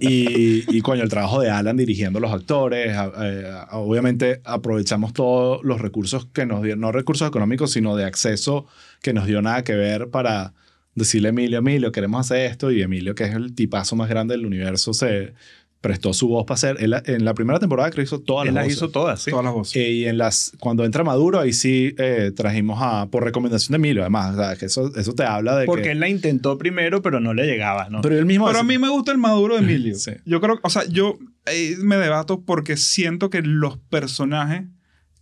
y, 0.00 0.64
y, 0.76 0.80
coño, 0.80 1.02
el 1.02 1.08
trabajo 1.08 1.40
de 1.40 1.48
Alan 1.48 1.76
dirigiendo 1.76 2.18
los 2.18 2.32
actores, 2.32 2.96
eh, 3.20 3.52
obviamente 3.70 4.40
aprovechamos 4.44 5.12
todos 5.12 5.62
los 5.62 5.80
recursos 5.80 6.26
que 6.26 6.44
nos 6.44 6.62
dio, 6.62 6.74
no 6.74 6.90
recursos 6.90 7.28
económicos, 7.28 7.70
sino 7.70 7.94
de 7.94 8.04
acceso 8.04 8.66
que 9.00 9.12
nos 9.12 9.26
dio 9.26 9.42
nada 9.42 9.62
que 9.62 9.74
ver 9.74 10.10
para 10.10 10.54
decirle 10.94 11.28
a 11.28 11.30
Emilio, 11.30 11.58
Emilio, 11.58 11.92
queremos 11.92 12.20
hacer 12.20 12.50
esto, 12.50 12.70
y 12.70 12.82
Emilio, 12.82 13.14
que 13.14 13.24
es 13.24 13.34
el 13.34 13.54
tipazo 13.54 13.96
más 13.96 14.08
grande 14.08 14.36
del 14.36 14.46
universo, 14.46 14.94
se 14.94 15.34
prestó 15.80 16.14
su 16.14 16.28
voz 16.28 16.46
para 16.46 16.54
hacer, 16.54 16.76
él, 16.80 16.94
en 17.04 17.26
la 17.26 17.34
primera 17.34 17.58
temporada 17.58 17.90
creo 17.90 18.02
que 18.02 18.06
hizo 18.06 18.18
todas 18.20 18.48
Él 18.48 18.54
las 18.54 18.62
las 18.62 18.64
voces. 18.64 18.76
hizo 18.78 18.88
todas, 18.88 19.20
sí. 19.22 19.30
Todas 19.30 19.44
las 19.44 19.52
voces. 19.52 19.76
Eh, 19.76 19.90
y 19.90 20.04
en 20.06 20.16
las, 20.16 20.52
cuando 20.58 20.82
entra 20.86 21.04
Maduro, 21.04 21.38
ahí 21.40 21.52
sí 21.52 21.94
eh, 21.98 22.32
trajimos 22.34 22.78
a, 22.80 23.08
por 23.10 23.22
recomendación 23.22 23.72
de 23.72 23.76
Emilio, 23.76 24.00
además, 24.00 24.34
o 24.34 24.38
sea, 24.38 24.56
que 24.56 24.64
eso, 24.64 24.90
eso 24.96 25.14
te 25.14 25.24
habla 25.24 25.58
de 25.58 25.66
Porque 25.66 25.82
que... 25.82 25.90
él 25.90 26.00
la 26.00 26.08
intentó 26.08 26.56
primero, 26.56 27.02
pero 27.02 27.20
no 27.20 27.34
le 27.34 27.44
llegaba, 27.44 27.90
¿no? 27.90 28.00
Pero 28.00 28.18
él 28.18 28.24
mismo... 28.24 28.46
Pero 28.46 28.60
a 28.60 28.62
mí 28.62 28.78
me 28.78 28.88
gusta 28.88 29.12
el 29.12 29.18
maduro 29.18 29.56
de 29.56 29.60
Emilio. 29.60 29.94
Sí. 29.96 30.12
Yo 30.24 30.40
creo, 30.40 30.58
o 30.62 30.70
sea, 30.70 30.84
yo 30.86 31.18
eh, 31.44 31.76
me 31.82 31.96
debato 31.96 32.40
porque 32.40 32.78
siento 32.78 33.28
que 33.28 33.42
los 33.42 33.76
personajes 33.76 34.62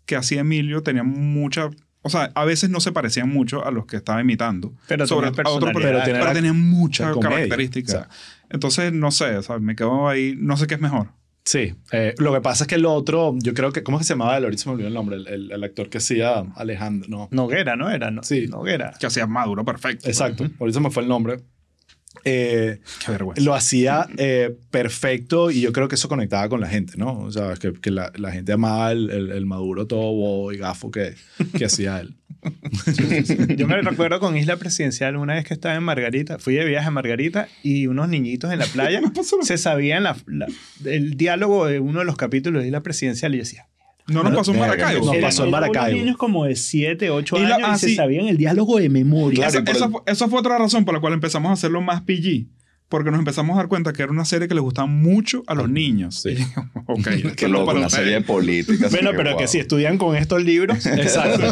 que 0.06 0.14
hacía 0.14 0.42
Emilio 0.42 0.84
tenían 0.84 1.08
mucha, 1.08 1.70
o 2.02 2.08
sea, 2.10 2.30
a 2.34 2.44
veces 2.44 2.68
no 2.70 2.80
se 2.80 2.92
parecían 2.92 3.28
mucho 3.28 3.64
a 3.64 3.70
los 3.70 3.86
que 3.86 3.96
estaba 3.96 4.20
imitando. 4.20 4.72
Pero 4.88 5.06
sobre 5.06 5.30
tenía 5.30 5.50
a 5.50 5.54
otro, 5.54 5.68
pero, 5.72 5.80
Pero 5.80 6.00
pero 6.04 6.18
tenía 6.18 6.32
tenían 6.32 6.60
muchas 6.70 7.16
características. 7.16 7.94
o 7.94 7.98
sea. 7.98 8.08
Entonces, 8.50 8.92
no 8.92 9.10
sé, 9.10 9.36
o 9.36 9.42
sea, 9.42 9.58
me 9.58 9.74
quedo 9.76 10.08
ahí, 10.08 10.34
no 10.38 10.56
sé 10.56 10.66
qué 10.66 10.74
es 10.74 10.80
mejor. 10.80 11.08
Sí, 11.44 11.74
eh, 11.90 12.14
lo 12.18 12.32
que 12.32 12.40
pasa 12.40 12.62
es 12.64 12.68
que 12.68 12.76
el 12.76 12.86
otro, 12.86 13.34
yo 13.38 13.52
creo 13.52 13.72
que, 13.72 13.82
¿cómo 13.82 13.96
es 13.98 14.02
que 14.02 14.06
se 14.06 14.12
llamaba? 14.12 14.36
El 14.36 14.44
ahorita 14.44 14.62
se 14.62 14.68
me 14.68 14.74
olvidó 14.74 14.86
el 14.88 14.94
nombre, 14.94 15.16
el, 15.16 15.26
el- 15.26 15.50
el 15.52 15.64
actor 15.64 15.88
que 15.88 15.98
hacía 15.98 16.44
Alejandro, 16.54 17.08
no. 17.10 17.28
Noguera, 17.32 17.74
¿no 17.74 17.90
era? 17.90 18.12
No, 18.12 18.22
Sí. 18.22 18.46
Noguera. 18.46 18.94
Que 19.00 19.06
hacía 19.06 19.26
maduro 19.26 19.64
perfecto. 19.64 20.06
Exacto, 20.08 20.44
ahorita 20.60 20.78
se 20.78 20.82
me 20.84 20.90
fue 20.92 21.02
el 21.02 21.08
nombre. 21.08 21.40
Eh, 22.24 22.80
Qué 23.04 23.12
vergüenza. 23.12 23.42
lo 23.42 23.54
hacía 23.54 24.06
eh, 24.18 24.54
perfecto 24.70 25.50
y 25.50 25.60
yo 25.60 25.72
creo 25.72 25.88
que 25.88 25.94
eso 25.96 26.08
conectaba 26.08 26.48
con 26.48 26.60
la 26.60 26.68
gente, 26.68 26.94
¿no? 26.96 27.18
O 27.20 27.30
sea, 27.30 27.54
que, 27.54 27.72
que 27.72 27.90
la, 27.90 28.12
la 28.16 28.30
gente 28.32 28.52
amaba 28.52 28.92
el, 28.92 29.10
el- 29.10 29.30
el 29.32 29.46
maduro 29.46 29.86
todo 29.86 30.00
bobo 30.12 30.52
y 30.52 30.58
gafo 30.58 30.90
que, 30.90 31.14
que 31.56 31.64
hacía 31.64 32.00
él. 32.00 32.14
Yo 33.56 33.68
me 33.68 33.80
recuerdo 33.82 34.18
con 34.20 34.36
Isla 34.36 34.56
Presidencial 34.56 35.16
una 35.16 35.34
vez 35.34 35.44
que 35.44 35.54
estaba 35.54 35.74
en 35.76 35.82
Margarita, 35.84 36.38
fui 36.38 36.54
de 36.54 36.64
viaje 36.64 36.88
a 36.88 36.90
Margarita 36.90 37.48
y 37.62 37.86
unos 37.86 38.08
niñitos 38.08 38.52
en 38.52 38.58
la 38.58 38.66
playa 38.66 39.00
se 39.42 39.58
sabían 39.58 40.02
la- 40.02 40.16
la- 40.26 40.46
el 40.84 41.16
diálogo 41.16 41.66
de 41.66 41.78
uno 41.80 42.00
de 42.00 42.04
los 42.04 42.16
capítulos 42.16 42.62
de 42.62 42.68
Isla 42.68 42.82
Presidencial 42.82 43.34
y 43.34 43.38
yo 43.38 43.42
decía, 43.44 43.66
No 44.08 44.22
nos 44.22 44.34
pasó 44.34 44.52
en 44.52 44.58
Maracaibo. 44.60 45.06
Nos 45.06 45.16
pasó 45.16 45.44
en 45.44 45.50
Maracaibo. 45.50 45.98
Niños 45.98 46.16
como 46.16 46.44
de 46.44 46.56
7, 46.56 47.10
8 47.10 47.36
Y 47.38 47.42
la- 47.42 47.54
años 47.56 47.68
ah, 47.70 47.74
y 47.76 47.78
se 47.78 47.88
sí. 47.88 47.94
sabían 47.94 48.26
el 48.26 48.36
diálogo 48.36 48.78
de 48.78 48.88
memoria. 48.88 49.48
Claro, 49.48 49.50
Esa, 49.60 49.70
y 49.70 49.76
esa 49.76 49.84
el- 49.86 49.90
fue, 49.92 50.00
esa 50.06 50.28
fue 50.28 50.40
otra 50.40 50.58
razón 50.58 50.84
por 50.84 50.94
la 50.94 51.00
cual 51.00 51.12
empezamos 51.14 51.50
a 51.50 51.52
hacerlo 51.52 51.80
más 51.80 52.02
PG. 52.02 52.46
Porque 52.88 53.10
nos 53.10 53.20
empezamos 53.20 53.54
a 53.54 53.60
dar 53.60 53.68
cuenta 53.68 53.94
que 53.94 54.02
era 54.02 54.12
una 54.12 54.26
serie 54.26 54.48
que 54.48 54.54
les 54.54 54.62
gustaba 54.62 54.84
mucho 54.86 55.42
a 55.46 55.54
los 55.54 55.70
niños. 55.70 56.20
Sí. 56.20 56.36
Y, 56.94 57.00
ok, 57.00 57.06
esto 57.06 57.28
Qué 57.36 57.48
loco, 57.48 57.64
para 57.66 57.78
una 57.78 57.86
ustedes. 57.86 58.04
serie 58.04 58.18
de 58.20 58.26
política. 58.26 58.86
así 58.88 58.96
Bueno, 58.96 59.12
pero 59.16 59.30
wow. 59.30 59.38
que 59.38 59.46
si 59.48 59.58
estudian 59.58 59.96
con 59.96 60.14
estos 60.14 60.42
libros, 60.44 60.84
Exacto. 60.86 61.42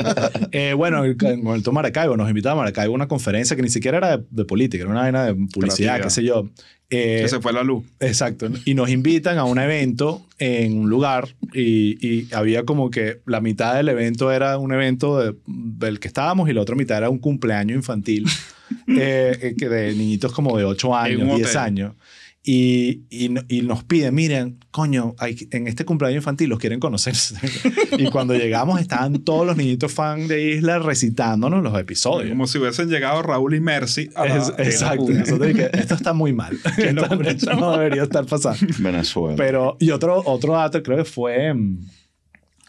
Eh, 0.53 0.75
bueno, 0.75 1.05
el, 1.05 1.17
el 1.25 1.39
momento 1.39 1.73
Maracaibo 1.73 2.15
nos 2.19 2.29
invitaba 2.29 2.53
a 2.55 2.57
Maracaibo 2.57 2.93
a 2.93 2.97
una 2.97 3.09
conferencia 3.09 3.57
que 3.57 3.63
ni 3.63 3.71
siquiera 3.71 3.97
era 3.99 4.19
de, 4.19 4.25
de 4.31 4.45
política, 4.45 4.83
era 4.83 4.91
una 4.91 5.01
vaina 5.01 5.25
de 5.25 5.35
publicidad, 5.51 6.03
qué 6.03 6.11
sé 6.11 6.25
yo. 6.25 6.51
Eh, 6.91 7.21
Que 7.23 7.29
se 7.29 7.41
fue 7.41 7.53
la 7.53 7.63
luz. 7.63 7.85
Exacto. 8.01 8.49
Y 8.65 8.75
nos 8.75 8.91
invitan 8.91 9.39
a 9.39 9.45
un 9.45 9.59
evento 9.59 10.27
en 10.39 10.77
un 10.77 10.91
lugar 10.91 11.29
y, 11.55 12.05
y 12.07 12.29
había 12.35 12.65
como 12.65 12.91
que 12.91 13.21
la 13.27 13.41
mitad 13.41 13.75
del 13.77 13.89
evento 13.89 14.33
era 14.33 14.59
un 14.59 14.73
evento 14.73 15.19
de- 15.19 15.35
del 15.47 16.01
que 16.01 16.09
estábamos 16.09 16.49
y 16.49 16.53
la 16.53 16.63
otra 16.63 16.75
mitad 16.75 16.99
era 16.99 17.09
un 17.11 17.19
cumpleaños 17.19 17.77
infantil 17.77 18.27
eh, 18.89 19.55
eh, 19.61 19.69
de 19.69 19.95
niñitos 19.95 20.33
como 20.33 20.57
de 20.59 20.65
8 20.65 20.89
En 21.07 21.17
un 21.17 21.23
años, 21.23 21.37
10 21.37 21.49
hotel. 21.49 21.59
años. 21.61 21.95
Y, 22.43 23.03
y, 23.11 23.29
no- 23.29 23.43
y 23.49 23.61
nos 23.61 23.85
piden, 23.85 24.15
miren, 24.15 24.61
coño, 24.71 25.15
hay- 25.19 25.47
en 25.51 25.67
este 25.67 25.85
cumpleaños 25.85 26.17
infantil 26.23 26.49
los 26.49 26.59
quieren 26.59 26.81
conocer. 26.81 27.15
y 27.99 28.07
cuando 28.11 28.35
llegamos 28.35 28.81
estaban 28.81 29.23
todos 29.25 29.47
los 29.47 29.59
niñitos 29.59 29.93
fan 29.93 30.27
de 30.27 30.55
Isla 30.55 30.79
recitándonos 30.79 31.63
los 31.63 31.79
episodios. 31.79 32.31
Como 32.31 32.47
si 32.47 32.57
hubiesen 32.57 32.89
llegado 32.89 33.21
Raúl 33.23 33.55
y 33.55 33.61
Mercy 33.61 34.09
a 34.15 34.25
la- 34.25 34.37
Es- 34.39 34.49
a 34.49 34.57
la 34.57 34.65
exacto. 34.65 35.11
Nosotros 35.11 35.49
dije, 35.49 35.71
esto 35.79 35.95
está 35.95 36.15
muy 36.15 36.33
mal. 36.33 36.57
esto, 36.79 37.23
esto 37.23 37.55
no 37.57 37.73
debería 37.73 38.05
estar 38.05 38.25
pasando. 38.25 38.67
Venezuela. 38.79 39.37
Pero, 39.37 39.77
y 39.79 39.91
otro, 39.91 40.23
otro 40.25 40.55
dato, 40.55 40.83
creo 40.83 40.97
que 40.97 41.05
fue, 41.05 41.53
mm, 41.53 41.79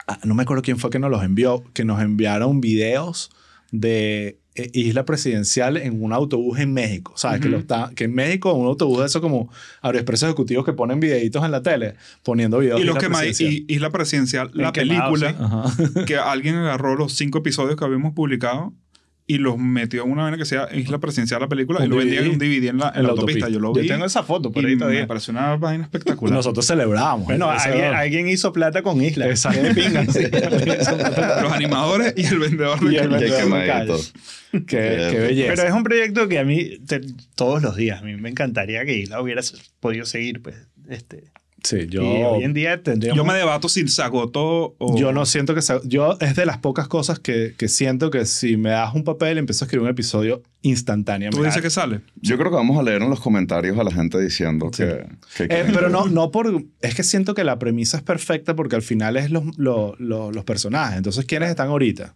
ah, 0.07 0.19
no 0.25 0.35
me 0.35 0.43
acuerdo 0.43 0.63
quién 0.63 0.79
fue 0.79 0.89
que 0.89 0.99
nos 0.99 1.09
los 1.11 1.23
envió, 1.23 1.63
que 1.73 1.85
nos 1.85 2.01
enviaron 2.01 2.59
videos 2.59 3.29
de 3.71 4.40
eh, 4.55 4.69
Isla 4.73 5.05
Presidencial 5.05 5.77
en 5.77 6.03
un 6.03 6.13
autobús 6.13 6.59
en 6.59 6.73
México. 6.73 7.13
¿Sabes? 7.15 7.41
que, 7.41 7.49
lo 7.49 7.57
está, 7.57 7.91
que 7.95 8.05
en 8.05 8.13
México, 8.13 8.53
un 8.53 8.67
autobús 8.67 8.99
de 8.99 9.05
eso 9.05 9.21
como 9.21 9.49
aeroexpresos 9.81 10.29
ejecutivos 10.29 10.65
que 10.65 10.73
ponen 10.73 10.99
videitos 10.99 11.43
en 11.45 11.51
la 11.51 11.61
tele, 11.61 11.95
poniendo 12.23 12.59
videos 12.59 12.81
Y 12.81 12.83
los 12.83 12.95
Isla 12.95 12.99
que 12.99 13.09
más, 13.09 13.21
Presidencial. 13.21 13.65
y 13.69 13.73
Isla 13.73 13.89
Presidencial, 13.89 14.51
la 14.53 14.71
quemado, 14.71 15.13
película, 15.13 15.71
sí. 15.77 16.05
Que 16.05 16.17
alguien 16.17 16.55
agarró 16.55 16.95
los 16.95 17.13
cinco 17.13 17.39
episodios 17.39 17.77
que 17.77 17.85
habíamos 17.85 18.13
publicado 18.13 18.73
y 19.33 19.37
los 19.37 19.57
metió 19.57 20.03
en 20.03 20.11
una 20.11 20.23
vaina 20.23 20.37
que 20.37 20.45
sea 20.45 20.67
Isla 20.73 20.97
Presidencial, 20.99 21.39
la 21.41 21.47
película, 21.47 21.79
Un 21.79 21.85
y 21.85 21.87
lo 21.89 21.95
vendía 21.97 22.19
en 22.21 22.29
un 22.31 22.37
DVD 22.37 22.69
en 22.69 22.77
la, 22.77 22.89
en 22.89 22.95
En 22.97 23.01
la 23.03 23.07
la 23.07 23.09
autopista. 23.09 23.45
autopista. 23.45 23.49
Yo 23.49 23.59
lo 23.59 23.73
yo 23.75 23.81
vi. 23.81 23.87
tengo 23.87 24.05
esa 24.05 24.23
foto 24.23 24.51
por 24.51 24.63
y 24.63 24.67
ahí 24.67 24.73
me 24.75 24.79
todavía. 24.79 25.07
pareció 25.07 25.31
una 25.31 25.55
vaina 25.57 25.83
espectacular. 25.83 26.33
Nosotros 26.35 26.65
celebramos. 26.65 27.25
Bueno, 27.25 27.49
alguien, 27.49 27.93
alguien 27.93 28.27
hizo 28.29 28.51
plata 28.53 28.81
con 28.81 29.01
Isla. 29.01 29.27
Exacto. 29.27 29.61
Los 31.41 31.51
animadores 31.53 32.13
y 32.17 32.25
el 32.25 32.39
vendedor 32.39 32.79
de 32.79 32.93
Y 32.93 32.97
el 32.97 33.09
Qué 33.09 33.25
vendedor. 33.45 33.99
Qué, 34.51 35.07
qué 35.11 35.19
belleza. 35.19 35.53
Pero 35.55 35.67
es 35.67 35.73
un 35.73 35.83
proyecto 35.83 36.27
que 36.27 36.39
a 36.39 36.43
mí, 36.43 36.77
te- 36.85 37.01
todos 37.35 37.61
los 37.61 37.75
días, 37.75 38.01
a 38.01 38.03
mí 38.05 38.15
me 38.17 38.29
encantaría 38.29 38.83
que 38.85 38.97
Isla 38.97 39.21
hubiera 39.21 39.41
podido 39.79 40.05
seguir, 40.05 40.41
pues. 40.41 40.55
Este. 40.89 41.25
Sí, 41.63 41.87
yo, 41.87 42.01
y 42.01 42.23
hoy 42.23 42.43
en 42.43 42.53
día 42.53 42.81
tendríamos... 42.81 43.17
Yo 43.17 43.25
me 43.25 43.33
debato 43.37 43.69
si 43.69 43.87
se 43.87 44.01
agotó 44.01 44.75
o... 44.77 44.97
Yo 44.97 45.11
no 45.11 45.25
siento 45.25 45.55
que 45.55 45.61
sea... 45.61 45.79
Yo 45.83 46.17
es 46.19 46.35
de 46.35 46.45
las 46.45 46.57
pocas 46.57 46.87
cosas 46.87 47.19
que, 47.19 47.53
que 47.57 47.67
siento 47.67 48.11
que 48.11 48.25
si 48.25 48.57
me 48.57 48.69
das 48.69 48.93
un 48.93 49.03
papel 49.03 49.37
empiezo 49.37 49.63
a 49.63 49.65
escribir 49.65 49.83
un 49.83 49.89
episodio 49.89 50.41
instantáneamente. 50.61 51.37
¿Tú 51.37 51.43
dices 51.43 51.61
que 51.61 51.69
sale? 51.69 52.01
Yo 52.21 52.37
creo 52.37 52.49
que 52.51 52.55
vamos 52.55 52.77
a 52.77 52.83
leer 52.83 53.01
en 53.01 53.09
los 53.09 53.19
comentarios 53.19 53.77
a 53.79 53.83
la 53.83 53.91
gente 53.91 54.19
diciendo 54.19 54.69
que, 54.71 55.05
que 55.35 55.43
Eh, 55.43 55.47
quieren 55.47 55.73
pero 55.73 55.89
no, 55.89 56.05
no 56.09 56.31
por... 56.31 56.63
Es 56.81 56.95
que 56.95 57.03
siento 57.03 57.33
que 57.33 57.43
la 57.43 57.59
premisa 57.59 57.97
es 57.97 58.03
perfecta 58.03 58.55
porque 58.55 58.75
al 58.75 58.81
final 58.81 59.17
es 59.17 59.31
los, 59.31 59.43
los, 59.57 59.99
los, 59.99 60.35
los 60.35 60.43
personajes. 60.43 60.97
Entonces, 60.97 61.25
¿quiénes 61.25 61.49
están 61.49 61.69
ahorita? 61.69 62.15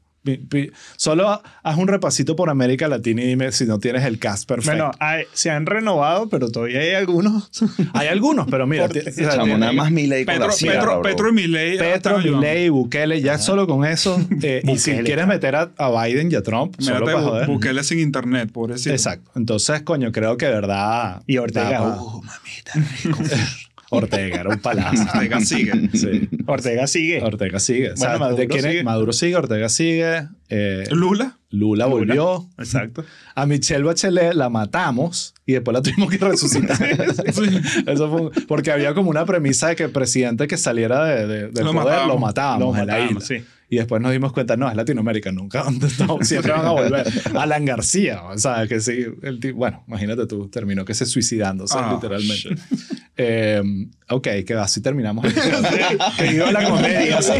Solo 0.95 1.41
haz 1.64 1.77
un 1.77 1.88
repasito 1.88 2.35
por 2.35 2.49
América 2.49 2.88
Latina 2.88 3.22
y 3.23 3.27
dime 3.27 3.52
si 3.52 3.65
no 3.65 3.80
tienes 3.80 4.03
el 4.06 4.19
cast 4.19 4.47
perfecto. 4.47 4.72
Bueno, 4.72 4.91
hay- 4.99 5.26
se 5.34 5.49
han 5.52 5.65
renovado, 5.65 6.30
pero 6.30 6.49
todavía 6.52 6.80
hay 6.80 6.91
algunos. 6.93 7.49
Hay 7.93 8.07
algunos, 8.07 8.47
pero 8.49 8.68
mira... 8.68 8.88
Por- 8.88 8.97
o 8.97 9.11
sea, 9.11 9.30
Chamo, 9.31 9.57
nada 9.57 9.72
más 9.72 9.91
Milei 9.91 10.26
con 10.26 10.34
Petro, 10.34 10.47
la 10.47 10.53
sierra, 10.53 10.80
Petro. 10.81 11.02
Petro 11.02 11.30
y 11.30 11.31
Milei 11.34 11.77
Petro. 11.77 12.18
Milei, 12.19 12.69
Bukele, 12.69 13.22
ya 13.22 13.38
solo 13.38 13.68
con 13.68 13.85
eso. 13.85 14.19
eh, 14.41 14.61
y 14.65 14.77
si 14.77 14.91
quieres 14.99 15.27
meter 15.27 15.56
a, 15.56 15.72
a 15.77 16.03
Biden 16.06 16.31
y 16.31 16.35
a 16.35 16.41
Trump, 16.43 16.76
solo 16.80 17.06
para 17.06 17.22
joder. 17.22 17.47
Bukele 17.47 17.84
sin 17.84 17.99
internet, 17.99 18.52
pobrecito. 18.52 18.91
Exacto. 18.93 19.31
Entonces, 19.35 19.81
coño, 19.84 20.11
creo 20.11 20.38
que 20.38 20.45
de 20.47 20.52
verdad. 20.53 21.22
Y 21.27 21.38
Ortega, 21.38 21.81
uh, 22.02 22.22
mamita, 22.23 22.73
rico. 23.03 23.19
Ortega 23.91 24.39
era 24.41 24.49
un 24.49 24.59
palazo. 24.59 25.03
Ortega 25.13 25.39
sigue. 25.41 25.89
Sí. 25.93 26.29
Ortega 26.47 26.87
sigue. 26.87 27.21
Ortega 27.21 27.59
sigue. 27.59 27.91
O 27.91 27.97
sea, 27.97 28.09
Bueno, 28.09 28.25
Maduro 28.25 28.37
¿de 28.41 28.47
quién 28.47 28.65
es? 28.65 28.71
sigue. 28.71 28.83
Maduro 28.83 29.13
sigue, 29.13 29.35
Ortega 29.35 29.69
sigue. 29.69 30.27
eh, 30.49 30.83
Lula. 30.91 31.37
Lula 31.51 31.85
volvió. 31.85 32.49
Exacto. 32.57 33.05
A 33.35 33.45
Michelle 33.45 33.83
Bachelet 33.83 34.33
la 34.33 34.49
matamos 34.49 35.33
y 35.45 35.53
después 35.53 35.73
la 35.73 35.81
tuvimos 35.81 36.09
que 36.09 36.17
resucitar. 36.17 36.77
Eso 37.87 38.09
fue 38.09 38.21
un- 38.21 38.31
porque 38.47 38.71
había 38.71 38.93
como 38.93 39.09
una 39.09 39.25
premisa 39.25 39.69
de 39.69 39.75
que 39.75 39.83
el 39.83 39.91
presidente 39.91 40.47
que 40.47 40.57
saliera 40.57 41.05
de, 41.05 41.27
de- 41.27 41.47
del 41.49 41.63
Lo 41.65 41.71
poder 41.71 41.75
matábamos. 41.85 42.07
lo 42.15 42.17
matábamos 42.19 42.59
Lo 42.75 42.81
en 42.81 42.87
la 42.87 42.93
matábamos, 42.93 43.23
sí. 43.25 43.35
Y 43.67 43.77
después 43.77 43.99
nos 44.01 44.11
dimos 44.11 44.31
cuenta, 44.31 44.55
no, 44.57 44.69
es 44.69 44.75
Latinoamérica, 44.75 45.31
nunca, 45.31 45.63
no, 46.07 46.19
siempre 46.21 46.51
van 46.51 46.65
a 46.65 46.71
volver. 46.71 47.07
Alan 47.35 47.65
García, 47.65 48.21
o 48.23 48.37
sea, 48.37 48.67
que 48.67 48.79
sí, 48.79 49.05
el 49.23 49.39
tipo- 49.39 49.57
bueno, 49.57 49.83
imagínate 49.87 50.27
tú, 50.27 50.49
terminó 50.49 50.85
que 50.85 50.93
se 50.93 51.05
suicidándose 51.05 51.75
Ah, 51.77 51.93
literalmente. 51.93 52.49
Eh, 53.17 53.61
ok, 54.09 54.27
que 54.45 54.53
así 54.55 54.81
terminamos. 54.81 55.25
que 56.17 56.23
viva 56.27 56.51
la 56.51 56.69
comedia. 56.69 57.21
¿sí? 57.21 57.31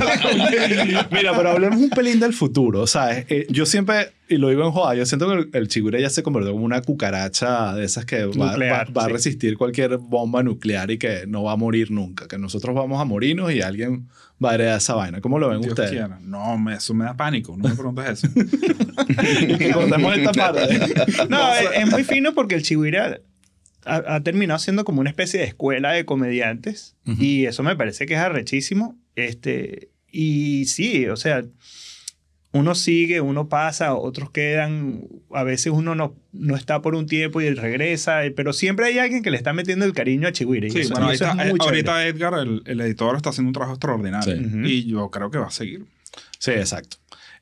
Mira, 1.12 1.36
pero 1.36 1.50
hablemos 1.52 1.80
un 1.80 1.90
pelín 1.90 2.20
del 2.20 2.34
futuro, 2.34 2.82
o 2.82 2.88
sea, 2.88 3.18
eh, 3.18 3.46
yo 3.50 3.66
siempre, 3.66 4.12
y 4.30 4.38
lo 4.38 4.50
digo 4.50 4.64
en 4.66 4.72
joda, 4.72 4.96
yo 4.96 5.06
siento 5.06 5.28
que 5.28 5.34
el, 5.34 5.50
el 5.54 5.68
chigure 5.68 6.00
ya 6.02 6.10
se 6.10 6.24
convirtió 6.24 6.54
como 6.54 6.64
una 6.66 6.82
cucaracha 6.82 7.74
de 7.76 7.84
esas 7.86 8.06
que 8.06 8.26
va, 8.26 8.52
Nuclear, 8.52 8.88
va- 8.90 8.94
va 8.94 9.04
a 9.04 9.08
sí. 9.08 9.12
resistir 9.14 9.58
cualquier 9.58 9.98
bomba 9.98 10.44
nuclear 10.44 10.90
y 10.92 10.98
que 10.98 11.26
no 11.28 11.44
va 11.44 11.52
a 11.52 11.56
morir 11.58 11.92
nunca, 11.92 12.28
que 12.28 12.38
nosotros 12.38 12.74
vamos 12.74 13.02
a 13.02 13.06
morirnos 13.06 13.52
y 13.54 13.62
alguien 13.62 14.08
va 14.44 14.52
a 14.52 14.56
heredar 14.56 14.78
esa 14.78 14.96
vaina. 14.96 15.22
¿Cómo 15.22 15.40
lo 15.40 15.50
ven 15.50 15.60
Dios 15.62 15.72
ustedes? 15.72 15.92
quiera. 15.92 16.20
No, 16.22 16.58
me, 16.58 16.76
eso 16.76 16.94
me 16.94 17.06
da 17.06 17.16
pánico. 17.18 17.56
No 17.58 17.68
me 17.70 17.76
preguntes 17.76 18.24
eso. 18.24 18.28
Y 19.48 19.58
que 19.58 19.72
cortemos 19.72 20.18
esta 20.18 20.32
parte. 20.32 20.80
No, 21.30 21.54
es, 21.54 21.68
es 21.80 21.92
muy 21.92 22.04
fino 22.04 22.34
porque 22.34 22.56
el 22.56 22.64
Chihuahua 22.64 23.18
ha, 23.86 24.16
ha 24.16 24.24
terminado 24.24 24.60
siendo 24.60 24.84
como 24.84 25.02
una 25.02 25.10
especie 25.10 25.40
de 25.40 25.46
escuela 25.46 25.92
de 25.92 26.06
comediantes 26.06 26.96
y 27.06 27.46
eso 27.46 27.64
me 27.64 27.76
parece 27.76 28.06
que 28.06 28.16
es 28.16 28.20
arrechísimo. 28.20 28.98
Este, 29.16 29.90
y 30.12 30.66
sí, 30.66 31.08
o 31.08 31.16
sea, 31.16 31.44
uno 32.52 32.74
sigue, 32.74 33.20
uno 33.20 33.50
pasa, 33.50 33.96
otros 33.96 34.32
quedan, 34.32 35.02
a 35.34 35.44
veces 35.44 35.74
uno 35.74 35.94
no, 35.94 36.16
no 36.32 36.56
está 36.56 36.82
por 36.82 36.96
un 36.96 37.06
tiempo 37.06 37.42
y 37.42 37.54
regresa, 37.54 38.22
pero 38.34 38.54
siempre 38.54 38.86
hay 38.86 38.98
alguien 38.98 39.24
que 39.24 39.30
le 39.30 39.36
está 39.36 39.52
metiendo 39.52 39.84
el 39.84 39.92
cariño 39.94 40.28
a 40.28 40.32
Chihuahua. 40.32 40.68
y 40.68 40.72
Sí, 40.72 40.80
eso- 40.80 40.94
bueno, 40.94 41.12
es 41.12 41.22
eh, 41.22 41.26
chévere. 41.36 41.54
ahorita 41.60 42.08
Edgar, 42.08 42.34
el, 42.40 42.62
el 42.66 42.80
editor, 42.80 43.18
está 43.18 43.30
haciendo 43.32 43.50
un 43.50 43.54
trabajo 43.54 43.74
extraordinario. 43.74 44.38
Sí. 44.38 44.60
Y 44.64 44.86
yo 44.90 45.10
creo 45.12 45.30
que 45.30 45.38
va 45.38 45.48
a 45.48 45.52
seguir. 45.52 45.84
Sí, 46.40 46.52
exacto. 46.52 46.96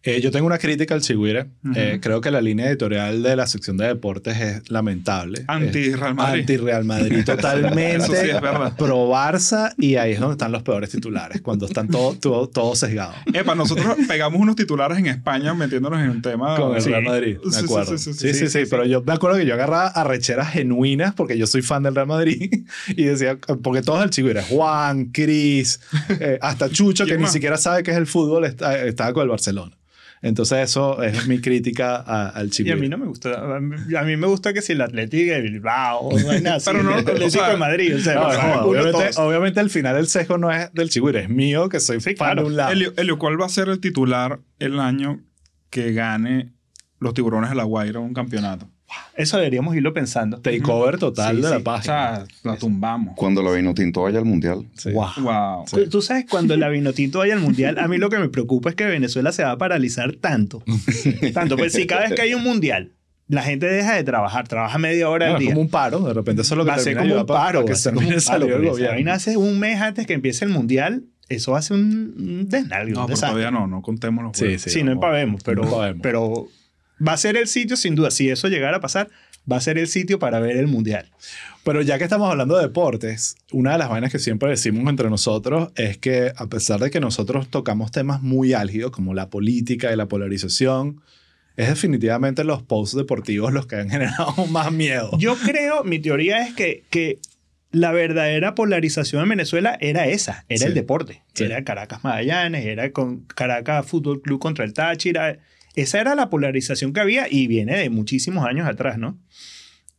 Eh, 0.05 0.19
yo 0.19 0.31
tengo 0.31 0.45
una 0.45 0.57
crítica 0.57 0.93
al 0.93 1.01
Chigüire. 1.01 1.47
Ujú. 1.63 1.73
Eh, 1.77 1.99
creo 2.01 2.19
que 2.19 2.29
la 2.29 2.41
línea 2.41 2.67
editorial 2.69 3.23
de 3.23 3.35
la 3.37 3.47
sección 3.47 3.77
de 3.77 3.87
deportes 3.87 4.37
es 4.37 4.69
lamentable. 4.69 5.45
Anti-Real 5.47 6.13
Madrid. 6.13 6.41
Anti-Real 6.41 6.83
Madrid 6.83 7.23
totalmente. 7.25 7.95
Eso 7.95 8.07
sí 8.13 8.29
es 8.29 8.41
verdad. 8.41 8.75
Pro 8.77 9.07
Barça 9.09 9.73
y 9.77 9.95
ahí 9.95 10.11
es 10.11 10.19
donde 10.19 10.33
están 10.33 10.51
los 10.51 10.61
peores 10.63 10.89
titulares, 10.89 11.41
cuando 11.41 11.65
están 11.67 11.87
todos 11.87 12.19
todo, 12.19 12.49
todo 12.49 12.75
sesgados. 12.75 13.15
Epa, 13.33 13.55
nosotros 13.55 13.95
pegamos 14.07 14.41
unos 14.41 14.57
titulares 14.57 14.97
en 14.97 15.07
España 15.07 15.53
metiéndonos 15.53 16.01
en 16.01 16.09
un 16.09 16.21
tema. 16.21 16.57
Con 16.57 16.75
el 16.75 16.81
Sí. 16.81 16.89
Real 16.89 17.03
Madrid, 17.03 17.37
me 17.43 17.51
Sí, 17.51 17.59
sí, 17.59 17.65
acuerdo. 17.65 17.97
sí, 17.97 17.97
Sí 17.97 18.13
sí, 18.13 18.33
sí, 18.33 18.47
sí, 18.49 18.49
sí, 18.65 18.67
pero 18.69 18.85
yo 18.85 19.01
me 19.03 19.13
acuerdo 19.13 19.37
que 19.37 19.45
yo 19.45 19.53
agarraba 19.53 19.87
arrecheras 19.87 20.51
genuinas 20.51 21.13
porque 21.13 21.37
yo 21.37 21.47
soy 21.47 21.61
fan 21.61 21.81
del 21.83 21.95
Real 21.95 22.07
Madrid 22.07 22.65
y 22.89 23.03
decía, 23.05 23.37
porque 23.61 23.81
todos 23.81 24.03
el 24.03 24.09
Chigüire, 24.09 24.41
Juan, 24.43 25.05
Cris, 25.13 25.79
eh, 26.19 26.39
hasta 26.41 26.69
Chucho, 26.69 27.05
que 27.05 27.11
¿Quién 27.11 27.21
ni 27.21 27.27
siquiera 27.27 27.55
sabe 27.55 27.83
qué 27.83 27.91
es 27.91 27.97
el 27.97 28.05
fútbol, 28.07 28.43
está- 28.43 28.83
estaba 28.83 29.13
con 29.13 29.23
el 29.23 29.29
Barcelona. 29.29 29.77
Entonces 30.23 30.57
eso 30.69 31.03
es 31.03 31.27
mi 31.27 31.39
crítica 31.39 31.97
a- 31.97 32.29
al 32.29 32.47
Y 32.47 32.49
Chigüire. 32.49 32.77
a 32.77 32.81
mí 32.81 32.89
no 32.89 32.97
me 32.97 33.05
gusta. 33.05 33.55
A 33.57 33.59
mí, 33.59 33.75
a 33.95 34.01
mí 34.03 34.15
me 34.17 34.25
gusta 34.25 34.53
que 34.53 34.61
si 34.61 34.71
el 34.71 34.81
Atlético 34.81 35.33
de 35.33 35.41
Bilbao 35.41 35.99
o 35.99 36.17
no 36.19 36.29
hay 36.31 36.41
nada 36.41 36.57
Pero 36.65 36.81
no, 36.81 36.91
el 36.91 36.95
o 36.95 36.99
Atlético 36.99 37.29
sea, 37.29 37.49
de 37.49 37.57
Madrid. 37.57 37.95
O 37.95 37.99
sea, 37.99 38.15
No, 38.15 38.61
obviamente, 38.65 39.09
obviamente 39.17 39.59
al 39.59 39.69
final 39.69 39.97
el 39.97 40.07
sesgo 40.07 40.37
no 40.37 40.49
es 40.51 40.73
del 40.73 40.89
Chigüire, 40.89 41.23
es 41.23 41.29
mío 41.29 41.67
que 41.69 41.79
soy 41.79 41.99
fan 41.99 42.15
claro. 42.15 42.41
de 42.43 42.47
un 42.47 42.55
lado. 42.55 42.71
Elio, 42.71 42.93
Elio, 42.97 43.19
¿cuál 43.19 43.39
va 43.39 43.45
a 43.45 43.49
ser 43.49 43.67
el 43.69 43.79
titular 43.79 44.39
el 44.59 44.79
año 44.79 45.21
que 45.69 45.91
gane 45.93 46.53
los 46.99 47.13
tiburones 47.13 47.49
de 47.49 47.55
la 47.57 47.63
Guaira 47.65 47.99
un 47.99 48.13
campeonato? 48.13 48.69
Eso 49.15 49.37
deberíamos 49.37 49.75
irlo 49.75 49.93
pensando. 49.93 50.39
Takeover 50.39 50.97
total 50.97 51.35
Sí, 51.37 51.41
de 51.43 51.49
la 51.49 51.55
sí. 51.57 51.61
O 51.61 51.63
página. 51.63 51.83
sea, 52.15 52.25
la 52.43 52.57
tumbamos. 52.57 53.15
Cuando 53.15 53.43
la 53.43 53.51
Vinotinto 53.51 54.01
vaya 54.03 54.19
al 54.19 54.25
mundial. 54.25 54.65
Sí. 54.75 54.91
Wow. 54.91 55.07
Wow. 55.21 55.65
Tú- 55.69 55.89
Tú 55.89 56.01
sabes, 56.01 56.25
cuando 56.29 56.57
la 56.57 56.69
Vinotinto 56.69 57.19
vaya 57.19 57.33
al 57.35 57.39
mundial, 57.41 57.77
a 57.79 57.87
mí 57.87 57.97
lo 57.97 58.09
que 58.09 58.17
me 58.17 58.29
preocupa 58.29 58.69
es 58.69 58.75
que 58.75 58.85
Venezuela 58.85 59.31
se 59.31 59.43
va 59.43 59.51
a 59.51 59.57
paralizar 59.57 60.13
tanto. 60.15 60.63
tanto, 61.33 61.57
pues 61.57 61.73
si 61.73 61.85
cada 61.85 62.01
vez 62.03 62.13
que 62.13 62.21
hay 62.23 62.33
un 62.33 62.43
mundial, 62.43 62.91
la 63.27 63.41
gente 63.43 63.65
deja 63.67 63.95
de 63.95 64.03
trabajar, 64.03 64.47
trabaja 64.47 64.77
media 64.77 65.09
hora 65.09 65.27
al 65.27 65.33
es 65.33 65.39
día. 65.39 65.49
como 65.49 65.61
un 65.61 65.69
paro, 65.69 65.99
de 66.01 66.13
repente 66.13 66.41
eso 66.41 66.55
es 66.55 66.57
lo 66.57 66.65
que 66.65 66.71
va 66.71 66.75
a 66.75 66.79
ser 66.79 66.97
como 66.97 67.15
un 67.15 67.25
paro. 67.25 67.61
para 67.63 67.73
que 67.73 67.79
termine 67.81 68.15
esa 68.15 68.37
vaina 68.37 69.13
hace 69.13 69.37
un 69.37 69.59
mes 69.59 69.79
antes 69.81 70.05
que 70.07 70.13
empiece 70.13 70.43
el 70.45 70.51
mundial, 70.51 71.03
eso 71.29 71.53
va 71.53 71.59
a 71.59 71.61
ser 71.61 71.77
un, 71.77 72.47
desnalgue, 72.49 72.91
No, 72.93 73.01
un 73.01 73.07
pero 73.07 73.19
todavía 73.19 73.49
no, 73.49 73.65
no 73.65 73.81
contemos 73.81 74.23
los 74.25 74.33
Sí, 74.37 74.43
juegos. 74.45 74.61
sí. 74.63 74.69
Sí, 74.71 74.83
no 74.83 74.91
empavemos, 74.91 75.41
pero, 75.43 75.61
No 75.63 75.67
empavemos. 75.69 76.01
pero 76.03 76.47
va 77.05 77.13
a 77.13 77.17
ser 77.17 77.37
el 77.37 77.47
sitio, 77.47 77.75
sin 77.77 77.95
duda. 77.95 78.11
Si 78.11 78.29
eso 78.29 78.47
llegara 78.47 78.77
a 78.77 78.79
pasar, 78.81 79.09
va 79.51 79.57
a 79.57 79.61
ser 79.61 79.77
el 79.77 79.87
sitio 79.87 80.19
para 80.19 80.39
ver 80.39 80.57
el 80.57 80.67
mundial. 80.67 81.09
Pero 81.63 81.81
ya 81.81 81.97
que 81.97 82.03
estamos 82.03 82.29
hablando 82.29 82.55
de 82.57 82.63
deportes, 82.63 83.35
una 83.51 83.73
de 83.73 83.77
las 83.77 83.89
vainas 83.89 84.11
que 84.11 84.19
siempre 84.19 84.49
decimos 84.49 84.87
entre 84.89 85.09
nosotros 85.09 85.71
es 85.75 85.97
que 85.97 86.31
a 86.35 86.47
pesar 86.47 86.79
de 86.79 86.91
que 86.91 86.99
nosotros 86.99 87.47
tocamos 87.49 87.91
temas 87.91 88.21
muy 88.21 88.53
álgidos 88.53 88.91
como 88.91 89.13
la 89.13 89.29
política 89.29 89.91
y 89.93 89.95
la 89.95 90.07
polarización, 90.07 91.01
es 91.55 91.69
definitivamente 91.69 92.43
los 92.43 92.63
posts 92.63 92.95
deportivos 92.97 93.53
los 93.53 93.67
que 93.67 93.75
han 93.77 93.89
generado 93.91 94.33
más 94.47 94.71
miedo. 94.71 95.11
Yo 95.17 95.35
creo, 95.37 95.83
mi 95.83 95.99
teoría 95.99 96.45
es 96.45 96.53
que, 96.53 96.83
que 96.89 97.19
la 97.71 97.91
verdadera 97.91 98.55
polarización 98.55 99.23
en 99.23 99.29
Venezuela 99.29 99.77
era 99.79 100.07
esa, 100.07 100.45
era 100.49 100.59
Sí. 100.59 100.65
el 100.65 100.73
deporte. 100.73 101.21
Sí. 101.33 101.45
Era 101.45 101.63
Caracas 101.63 102.03
Magallanes, 102.03 102.65
era 102.65 102.91
con 102.91 103.21
Caracas 103.21 103.85
Fútbol 103.85 104.21
Club 104.21 104.39
contra 104.39 104.65
el 104.65 104.73
Táchira. 104.73 105.39
Esa 105.75 105.99
era 106.01 106.15
la 106.15 106.29
polarización 106.29 106.93
que 106.93 106.99
había 106.99 107.27
y 107.29 107.47
viene 107.47 107.77
de 107.77 107.89
muchísimos 107.89 108.45
años 108.45 108.67
atrás, 108.67 108.97
¿no? 108.97 109.17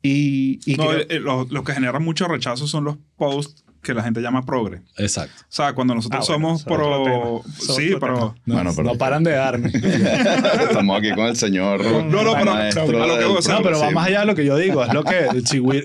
Y, 0.03 0.61
y 0.67 0.77
No, 0.77 0.89
creo- 0.89 1.01
eh, 1.01 1.07
eh, 1.11 1.21
lo, 1.21 1.47
lo 1.51 1.65
que 1.65 1.73
genera 1.73 1.99
mucho 1.99 2.29
rechazo 2.29 2.67
son 2.67 2.85
los 2.85 2.97
posts 3.17 3.65
que 3.83 3.93
la 3.93 4.03
gente 4.03 4.21
llama 4.23 4.47
progre. 4.47 4.81
Exacto. 4.97 5.35
O 5.43 5.47
sea, 5.51 5.75
cuando 5.75 5.95
nosotros 5.95 6.27
Ah, 6.31 6.33
bueno, 6.39 6.59
somos 6.59 6.65
pro... 6.65 7.43
Sí, 7.77 7.93
pero... 8.01 8.35
No, 8.47 8.55
Bueno, 8.55 8.73
pero- 8.75 8.93
no 8.93 8.99
paran 8.99 9.23
de 9.25 9.33
darme. 9.33 9.69
Estamos 9.75 10.99
aquí 10.99 11.11
con 11.13 11.27
el 11.27 11.37
señor. 11.37 11.85
No, 11.85 12.23
no, 12.23 12.33
pero- 12.35 12.55
maestro 12.55 13.03
a 13.03 13.07
lo 13.07 13.37
que 13.37 13.43
sea, 13.43 13.57
No, 13.57 13.63
pero 13.63 13.79
va 13.81 13.89
sí. 13.89 13.95
más 13.95 14.07
allá 14.07 14.21
de 14.21 14.27
lo 14.27 14.35
que 14.35 14.45
yo 14.47 14.57
digo. 14.57 14.83
Es 14.85 14.93
lo 14.95 15.05
que 15.05 15.27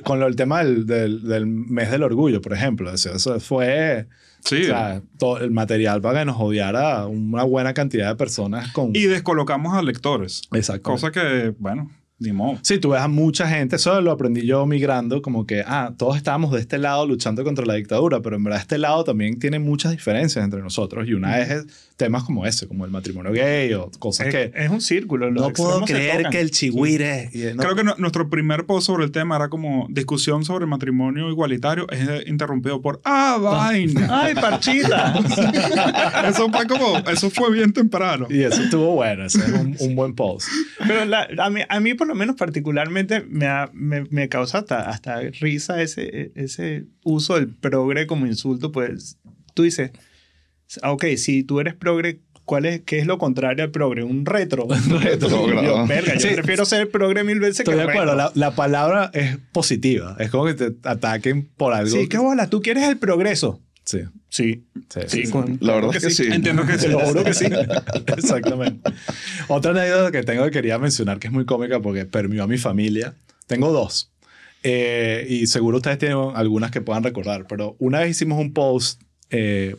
con 0.03 0.20
lo, 0.22 0.28
el 0.28 0.36
tema 0.38 0.64
del, 0.64 0.86
del, 0.86 1.24
del 1.28 1.45
mes 1.45 1.91
del 1.91 2.03
orgullo, 2.03 2.41
por 2.41 2.53
ejemplo. 2.53 2.94
Eso, 2.94 3.14
eso 3.14 3.38
fue 3.41 4.07
Sí. 4.44 4.64
o 4.64 4.66
sea, 4.66 5.02
todo 5.18 5.38
el 5.40 5.52
material 5.52 6.02
para 6.02 6.20
que 6.20 6.26
nos 6.26 6.38
odiara 6.40 7.06
una 7.06 7.44
buena 7.44 7.74
cantidad 7.74 8.10
de 8.10 8.16
personas 8.16 8.72
con... 8.72 8.95
y 8.95 9.03
descolocamos 9.03 9.74
a 9.74 9.82
lectores. 9.82 10.44
Exacto. 10.53 10.90
Cosa 10.90 11.11
que, 11.11 11.53
bueno, 11.60 11.91
ni 12.19 12.31
modo. 12.33 12.59
Sí, 12.61 12.77
tú 12.79 12.89
ves 12.89 13.01
a 13.01 13.07
mucha 13.07 13.47
gente, 13.47 13.77
eso 13.77 13.99
lo 14.01 14.11
aprendí 14.11 14.45
yo 14.45 14.65
migrando, 14.65 15.21
como 15.21 15.45
que, 15.45 15.63
ah, 15.65 15.93
todos 15.97 16.17
estábamos 16.17 16.51
de 16.51 16.59
este 16.59 16.77
lado 16.77 17.05
luchando 17.07 17.43
contra 17.43 17.65
la 17.65 17.75
dictadura, 17.75 18.21
pero 18.21 18.35
en 18.35 18.43
verdad 18.43 18.59
este 18.61 18.77
lado 18.77 19.03
también 19.03 19.39
tiene 19.39 19.59
muchas 19.59 19.91
diferencias 19.91 20.43
entre 20.43 20.61
nosotros 20.61 21.07
y 21.07 21.13
una 21.13 21.39
es 21.39 21.65
temas 21.95 22.23
como 22.23 22.45
ese, 22.45 22.65
como 22.65 22.85
el 22.85 22.91
matrimonio 22.91 23.31
gay 23.33 23.73
o 23.73 23.91
cosas 23.99 24.27
es, 24.27 24.33
que... 24.33 24.51
es 24.55 24.69
un 24.69 24.79
círculo. 24.79 25.29
los 25.31 25.41
No 25.47 25.51
puedo 25.51 25.81
creer 25.81 26.27
que 26.29 26.39
el 26.39 26.49
chigüire... 26.51 27.29
y- 27.33 27.53
no- 27.55 27.61
Creo 27.63 27.75
que 27.75 27.83
no- 27.83 27.95
nuestro 27.97 28.29
primer 28.29 28.65
post 28.65 28.87
sobre 28.87 29.03
el 29.03 29.11
tema 29.11 29.35
era 29.35 29.49
como 29.49 29.85
discusión 29.89 30.45
sobre 30.45 30.65
matrimonio 30.65 31.29
igualitario 31.29 31.87
es 31.89 32.25
interrumpido 32.27 32.81
por 32.81 33.01
¡Ah, 33.03 33.37
vaina! 33.41 34.07
¡Ay, 34.23 34.33
parchita! 34.35 35.13
eso 36.29 36.49
fue 36.51 36.67
como, 36.67 36.97
eso 37.09 37.29
fue 37.29 37.51
bien 37.51 37.73
temprano. 37.73 38.27
Y 38.29 38.43
eso 38.43 38.61
estuvo 38.61 38.95
bueno, 38.95 39.25
ese 39.25 39.39
es 39.39 39.49
un, 39.51 39.75
un 39.79 39.95
buen 39.95 40.13
post. 40.15 40.47
Pero 40.87 41.05
la- 41.05 41.27
a, 41.37 41.49
mí, 41.49 41.61
a 41.67 41.79
mí, 41.79 41.93
por 41.95 42.07
lo 42.10 42.15
menos 42.15 42.36
particularmente, 42.36 43.22
me, 43.30 43.45
ha- 43.48 43.69
me, 43.73 44.03
me 44.10 44.27
causa 44.30 44.60
hasta, 44.60 44.90
hasta 44.90 45.22
risa 45.40 45.81
ese, 45.81 46.31
ese 46.36 46.86
uso 47.03 47.36
del 47.36 47.48
progre 47.48 48.06
como 48.07 48.26
insulto. 48.26 48.72
Pues 48.72 49.18
tú 49.53 49.64
dices, 49.64 49.91
ah, 50.81 50.91
ok, 50.91 51.06
si 51.18 51.44
tú 51.44 51.60
eres 51.60 51.76
progre, 51.76 52.19
¿cuál 52.45 52.65
es, 52.65 52.81
¿qué 52.81 52.99
es 52.99 53.06
lo 53.07 53.18
contrario 53.18 53.64
al 53.64 53.72
progre? 53.72 54.03
Un 54.03 54.26
retro. 54.26 54.65
Un. 54.65 55.64
Yo, 55.64 55.86
verga, 55.88 56.15
yo 56.15 56.19
Sí. 56.19 56.30
prefiero 56.36 56.65
ser 56.65 56.90
progre 56.90 57.23
mil 57.23 57.40
veces 57.40 57.60
Estoy 57.61 57.76
que 57.76 57.81
de 57.84 57.90
acuerdo, 57.90 58.15
la, 58.15 58.31
la 58.36 58.52
palabra 58.56 59.11
es 59.14 59.38
positiva, 59.52 60.15
es 60.19 60.30
como 60.31 60.45
que 60.45 60.53
te 60.56 60.72
ataquen 60.84 61.48
por 61.57 61.73
algo. 61.73 61.90
Sí, 61.95 62.07
qué 62.07 62.18
bola, 62.18 62.49
tú 62.49 62.61
quieres 62.61 62.84
el 62.88 62.98
progreso. 62.98 63.61
Sí, 63.90 64.02
Sí, 64.30 64.64
sí, 64.90 64.99
sí. 65.07 65.26
sí. 65.26 65.32
con- 65.32 65.57
La 65.61 65.74
verdad 65.74 65.95
es 65.95 66.03
que 66.03 66.10
sí. 66.11 66.28
Entiendo 66.32 66.64
que 66.66 66.78
sí. 66.78 66.88
Juro 66.91 67.24
que 67.24 67.34
sí. 67.34 67.45
Exactamente. 68.18 68.91
Otra 69.48 69.72
anécdota 69.72 70.11
que 70.11 70.24
tengo 70.24 70.44
que 70.45 70.52
quería 70.52 70.78
mencionar 70.78 71.18
que 71.18 71.28
es 71.28 71.34
muy 71.34 71.45
cómica 71.45 71.80
porque 71.80 72.06
permeó 72.06 72.44
a 72.44 72.48
mi 72.48 72.57
familia. 72.60 73.16
Tengo 73.48 73.72
dos. 73.72 74.11
Eh, 74.61 75.26
y 75.30 75.48
seguro 75.48 75.78
ustedes 75.78 75.98
tienen 75.98 76.18
algunas 76.36 76.70
que 76.70 76.82
puedan 76.82 77.03
recordar, 77.03 77.48
pero 77.48 77.76
una 77.80 77.99
vez 78.02 78.11
hicimos 78.11 78.40
un 78.40 78.53
post 78.53 79.02
eh, 79.32 79.76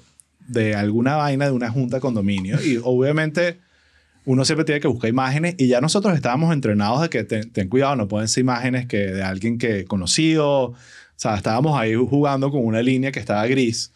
de 0.48 0.74
alguna 0.74 1.16
vaina 1.16 1.44
de 1.44 1.52
una 1.52 1.70
junta 1.70 1.98
de 1.98 2.00
condominio 2.00 2.58
y 2.64 2.80
obviamente 2.82 3.58
uno 4.24 4.44
siempre 4.44 4.64
tiene 4.64 4.80
que 4.80 4.88
buscar 4.88 5.08
imágenes 5.10 5.54
y 5.58 5.68
ya 5.68 5.80
nosotros 5.80 6.14
estábamos 6.14 6.52
entrenados 6.52 7.02
de 7.02 7.10
que 7.10 7.22
ten, 7.24 7.50
ten 7.52 7.68
cuidado, 7.68 7.94
no 7.94 8.08
pueden 8.08 8.26
ser 8.26 8.40
imágenes 8.40 8.86
que 8.86 8.96
de 8.98 9.22
alguien 9.22 9.58
que 9.58 9.84
conocido, 9.84 10.48
o 10.62 10.74
sea, 11.14 11.36
estábamos 11.36 11.78
ahí 11.78 11.94
jugando 11.94 12.50
con 12.50 12.64
una 12.64 12.82
línea 12.82 13.12
que 13.12 13.20
estaba 13.20 13.46
gris. 13.46 13.92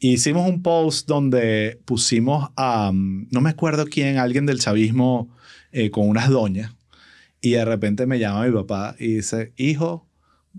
Hicimos 0.00 0.48
un 0.48 0.62
post 0.62 1.08
donde 1.08 1.80
pusimos 1.84 2.50
a, 2.56 2.92
mm, 2.92 3.28
no 3.30 3.40
me 3.40 3.50
acuerdo 3.50 3.86
quién, 3.86 4.18
alguien 4.18 4.46
del 4.46 4.60
chavismo 4.60 5.28
eh, 5.72 5.90
con 5.90 6.08
unas 6.08 6.28
doñas. 6.30 6.74
Y 7.40 7.50
de 7.52 7.64
repente 7.64 8.06
me 8.06 8.18
llama 8.18 8.46
mi 8.46 8.52
papá 8.52 8.96
y 8.98 9.14
dice, 9.14 9.52
hijo, 9.56 10.07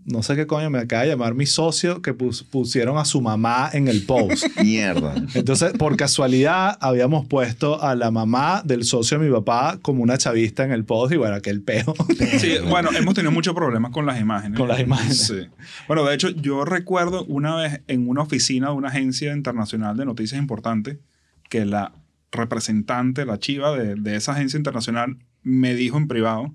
no 0.06 0.24
sé 0.24 0.36
qué 0.36 0.48
coño, 0.48 0.70
me 0.70 0.80
acaba 0.80 1.04
de 1.04 1.10
llamar 1.10 1.34
mi 1.36 1.46
socio 1.46 2.02
que 2.02 2.14
pus- 2.14 2.44
pusieron 2.44 2.98
a 2.98 3.06
su 3.06 3.22
mamá 3.22 3.70
en 3.74 3.88
el 3.88 4.06
post. 4.06 4.46
Mierda. 4.64 5.16
Entonces, 5.34 5.74
por 5.74 5.96
casualidad, 5.98 6.78
habíamos 6.82 7.28
puesto 7.28 7.82
a 7.82 7.96
la 7.96 8.12
mamá 8.12 8.62
del 8.66 8.84
socio 8.84 9.20
de 9.20 9.26
mi 9.28 9.32
papá 9.34 9.80
como 9.82 10.02
una 10.04 10.18
chavista 10.18 10.64
en 10.64 10.72
el 10.72 10.86
post 10.86 11.14
y 11.14 11.18
bueno, 11.18 11.36
aquel 11.36 11.62
peo. 11.62 11.94
Sí, 12.40 12.56
bueno, 12.70 12.90
hemos 12.98 13.14
tenido 13.14 13.32
muchos 13.32 13.54
problemas 13.54 13.92
con 13.92 14.06
las 14.06 14.20
imágenes. 14.20 14.58
Con 14.58 14.68
las 14.68 14.80
imágenes. 14.80 15.18
Sí. 15.28 15.48
Bueno, 15.88 16.04
de 16.06 16.16
hecho, 16.16 16.30
yo 16.30 16.66
recuerdo 16.66 17.24
una 17.26 17.56
vez 17.56 17.82
en 17.88 18.08
una 18.10 18.22
oficina 18.22 18.68
de 18.70 18.74
una 18.74 18.90
agencia 18.90 19.34
internacional 19.36 19.96
de 19.98 20.06
noticias 20.06 20.40
importante 20.40 21.00
que 21.50 21.66
la 21.66 21.94
representante, 22.32 23.26
la 23.26 23.40
chiva 23.40 23.76
de, 23.78 23.96
de 23.96 24.16
esa 24.16 24.34
agencia 24.34 24.58
internacional, 24.58 25.18
me 25.44 25.74
dijo 25.74 25.98
en 25.98 26.08
privado, 26.08 26.54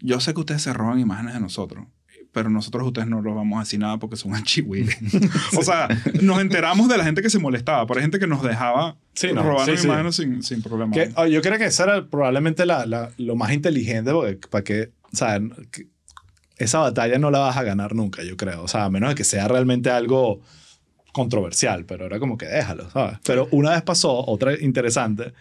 yo 0.00 0.18
sé 0.20 0.34
que 0.34 0.40
ustedes 0.40 0.62
se 0.62 0.72
roban 0.72 0.98
imágenes 0.98 1.34
de 1.34 1.40
nosotros, 1.40 1.86
pero 2.32 2.48
nosotros 2.50 2.86
ustedes 2.86 3.06
no 3.08 3.20
los 3.20 3.34
vamos 3.34 3.56
a 3.58 3.60
decir 3.60 3.78
nada 3.78 3.98
porque 3.98 4.16
son 4.16 4.32
chihuires. 4.44 4.96
o 5.58 5.62
sea, 5.62 5.88
nos 6.22 6.40
enteramos 6.40 6.88
de 6.88 6.96
la 6.98 7.04
gente 7.04 7.22
que 7.22 7.30
se 7.30 7.38
molestaba, 7.38 7.86
por 7.86 8.00
gente 8.00 8.18
que 8.18 8.26
nos 8.26 8.42
dejaba 8.42 8.96
Sí, 9.14 9.28
no, 9.34 9.42
robarnos 9.42 9.76
sí, 9.76 9.82
sí. 9.82 9.86
imágenes 9.86 10.16
sin, 10.16 10.42
sin 10.42 10.62
problema. 10.62 10.92
Que, 10.92 11.10
oh, 11.16 11.26
yo 11.26 11.42
creo 11.42 11.58
que 11.58 11.66
eso 11.66 11.84
era 11.84 12.06
probablemente 12.06 12.64
la, 12.66 12.86
la- 12.86 13.10
lo 13.18 13.36
más 13.36 13.52
inteligente 13.52 14.10
porque 14.12 14.48
para 14.48 14.64
que, 14.64 14.90
o 15.12 15.16
sea, 15.16 15.38
que- 15.70 15.86
esa 16.56 16.78
batalla 16.78 17.18
no 17.18 17.30
la 17.30 17.40
vas 17.40 17.56
a 17.56 17.62
ganar 17.64 17.94
nunca, 17.94 18.22
yo 18.22 18.36
creo. 18.36 18.62
O 18.62 18.68
sea, 18.68 18.84
a 18.84 18.90
menos 18.90 19.10
de 19.10 19.14
que 19.16 19.24
sea 19.24 19.48
realmente 19.48 19.90
algo 19.90 20.40
controversial, 21.12 21.84
pero 21.84 22.06
era 22.06 22.18
como 22.18 22.38
que 22.38 22.46
déjalo, 22.46 22.88
¿sabes? 22.90 23.18
Pero 23.24 23.48
una 23.50 23.70
vez 23.72 23.82
pasó, 23.82 24.24
otra 24.26 24.58
interesante, 24.58 25.32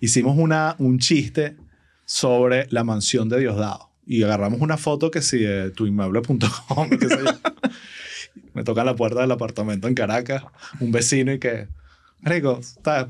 hicimos 0.00 0.36
una, 0.36 0.74
un 0.78 0.98
chiste 0.98 1.56
sobre 2.04 2.66
la 2.70 2.84
mansión 2.84 3.28
de 3.28 3.40
Diosdado 3.40 3.90
y 4.06 4.22
agarramos 4.22 4.60
una 4.60 4.76
foto 4.76 5.10
que 5.10 5.22
sí 5.22 5.38
de 5.38 5.70
tuinmueble.com, 5.70 6.90
qué 6.90 7.08
sé 7.08 7.18
yo. 7.24 7.32
Me 8.54 8.64
toca 8.64 8.84
la 8.84 8.94
puerta 8.96 9.20
del 9.20 9.32
apartamento 9.32 9.88
en 9.88 9.94
Caracas, 9.94 10.44
un 10.80 10.92
vecino 10.92 11.32
y 11.32 11.38
que, 11.38 11.66
Rico, 12.22 12.60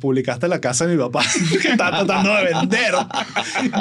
publicaste 0.01 0.49
la 0.49 0.61
casa 0.61 0.87
de 0.87 0.97
mi 0.97 1.03
papá 1.03 1.23
que 1.63 1.69
está 1.69 1.91
tratando 1.91 2.35
de 2.35 2.45
vender. 2.45 2.95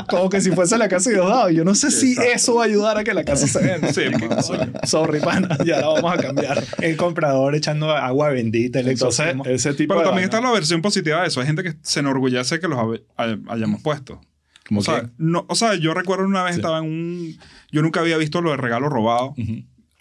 Como 0.09 0.29
que 0.29 0.41
si 0.41 0.51
fuese 0.51 0.77
la 0.77 0.87
casa 0.89 1.09
de 1.09 1.15
Diosdado. 1.15 1.49
Yo 1.49 1.63
no 1.63 1.73
sé 1.73 1.89
si 1.89 2.15
eso 2.33 2.55
va 2.55 2.63
a 2.63 2.65
ayudar 2.65 2.97
a 2.97 3.03
que 3.03 3.13
la 3.13 3.23
casa 3.23 3.47
se 3.47 3.59
venda. 3.59 3.91
Sí. 3.93 4.03
Sorry, 4.87 5.19
pana, 5.21 5.57
ya 5.65 5.79
la 5.81 5.87
vamos 5.87 6.13
a 6.13 6.17
cambiar. 6.17 6.63
El 6.81 6.95
comprador 6.97 7.55
echando 7.55 7.89
agua 7.91 8.29
bendita. 8.29 8.79
El 8.81 8.89
Entonces, 8.89 9.33
ese 9.45 9.73
tipo 9.73 9.93
Pero 9.95 10.01
de 10.01 10.05
también 10.05 10.29
vaina- 10.29 10.37
está 10.37 10.41
la 10.41 10.53
versión 10.53 10.81
positiva 10.81 11.21
de 11.21 11.27
eso. 11.29 11.39
Hay 11.41 11.47
gente 11.47 11.63
que 11.63 11.73
se 11.81 12.01
enorgullece 12.01 12.59
que 12.59 12.67
los 12.67 12.79
hayamos 13.47 13.81
puesto. 13.81 14.21
Como 14.73 14.79
O 14.81 14.83
sea, 14.83 15.09
no, 15.17 15.45
o 15.47 15.55
sea, 15.55 15.75
yo 15.75 15.93
recuerdo 15.93 16.25
una 16.25 16.43
vez 16.43 16.55
Sí. 16.55 16.59
estaba 16.59 16.79
en 16.79 16.85
un... 16.85 17.37
Yo 17.71 17.81
nunca 17.81 17.99
había 18.01 18.17
visto 18.17 18.41
lo 18.41 18.51
de 18.51 18.57
regalo 18.57 18.89
robado. 18.89 19.33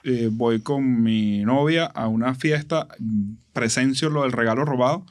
Eh, 0.04 0.28
voy 0.32 0.60
con 0.60 1.02
mi 1.02 1.44
novia 1.44 1.86
a 1.86 2.08
una 2.08 2.34
fiesta, 2.34 2.88
presencio 3.52 4.10
lo 4.10 4.22
del 4.22 4.32
regalo 4.32 4.64
robado 4.64 5.06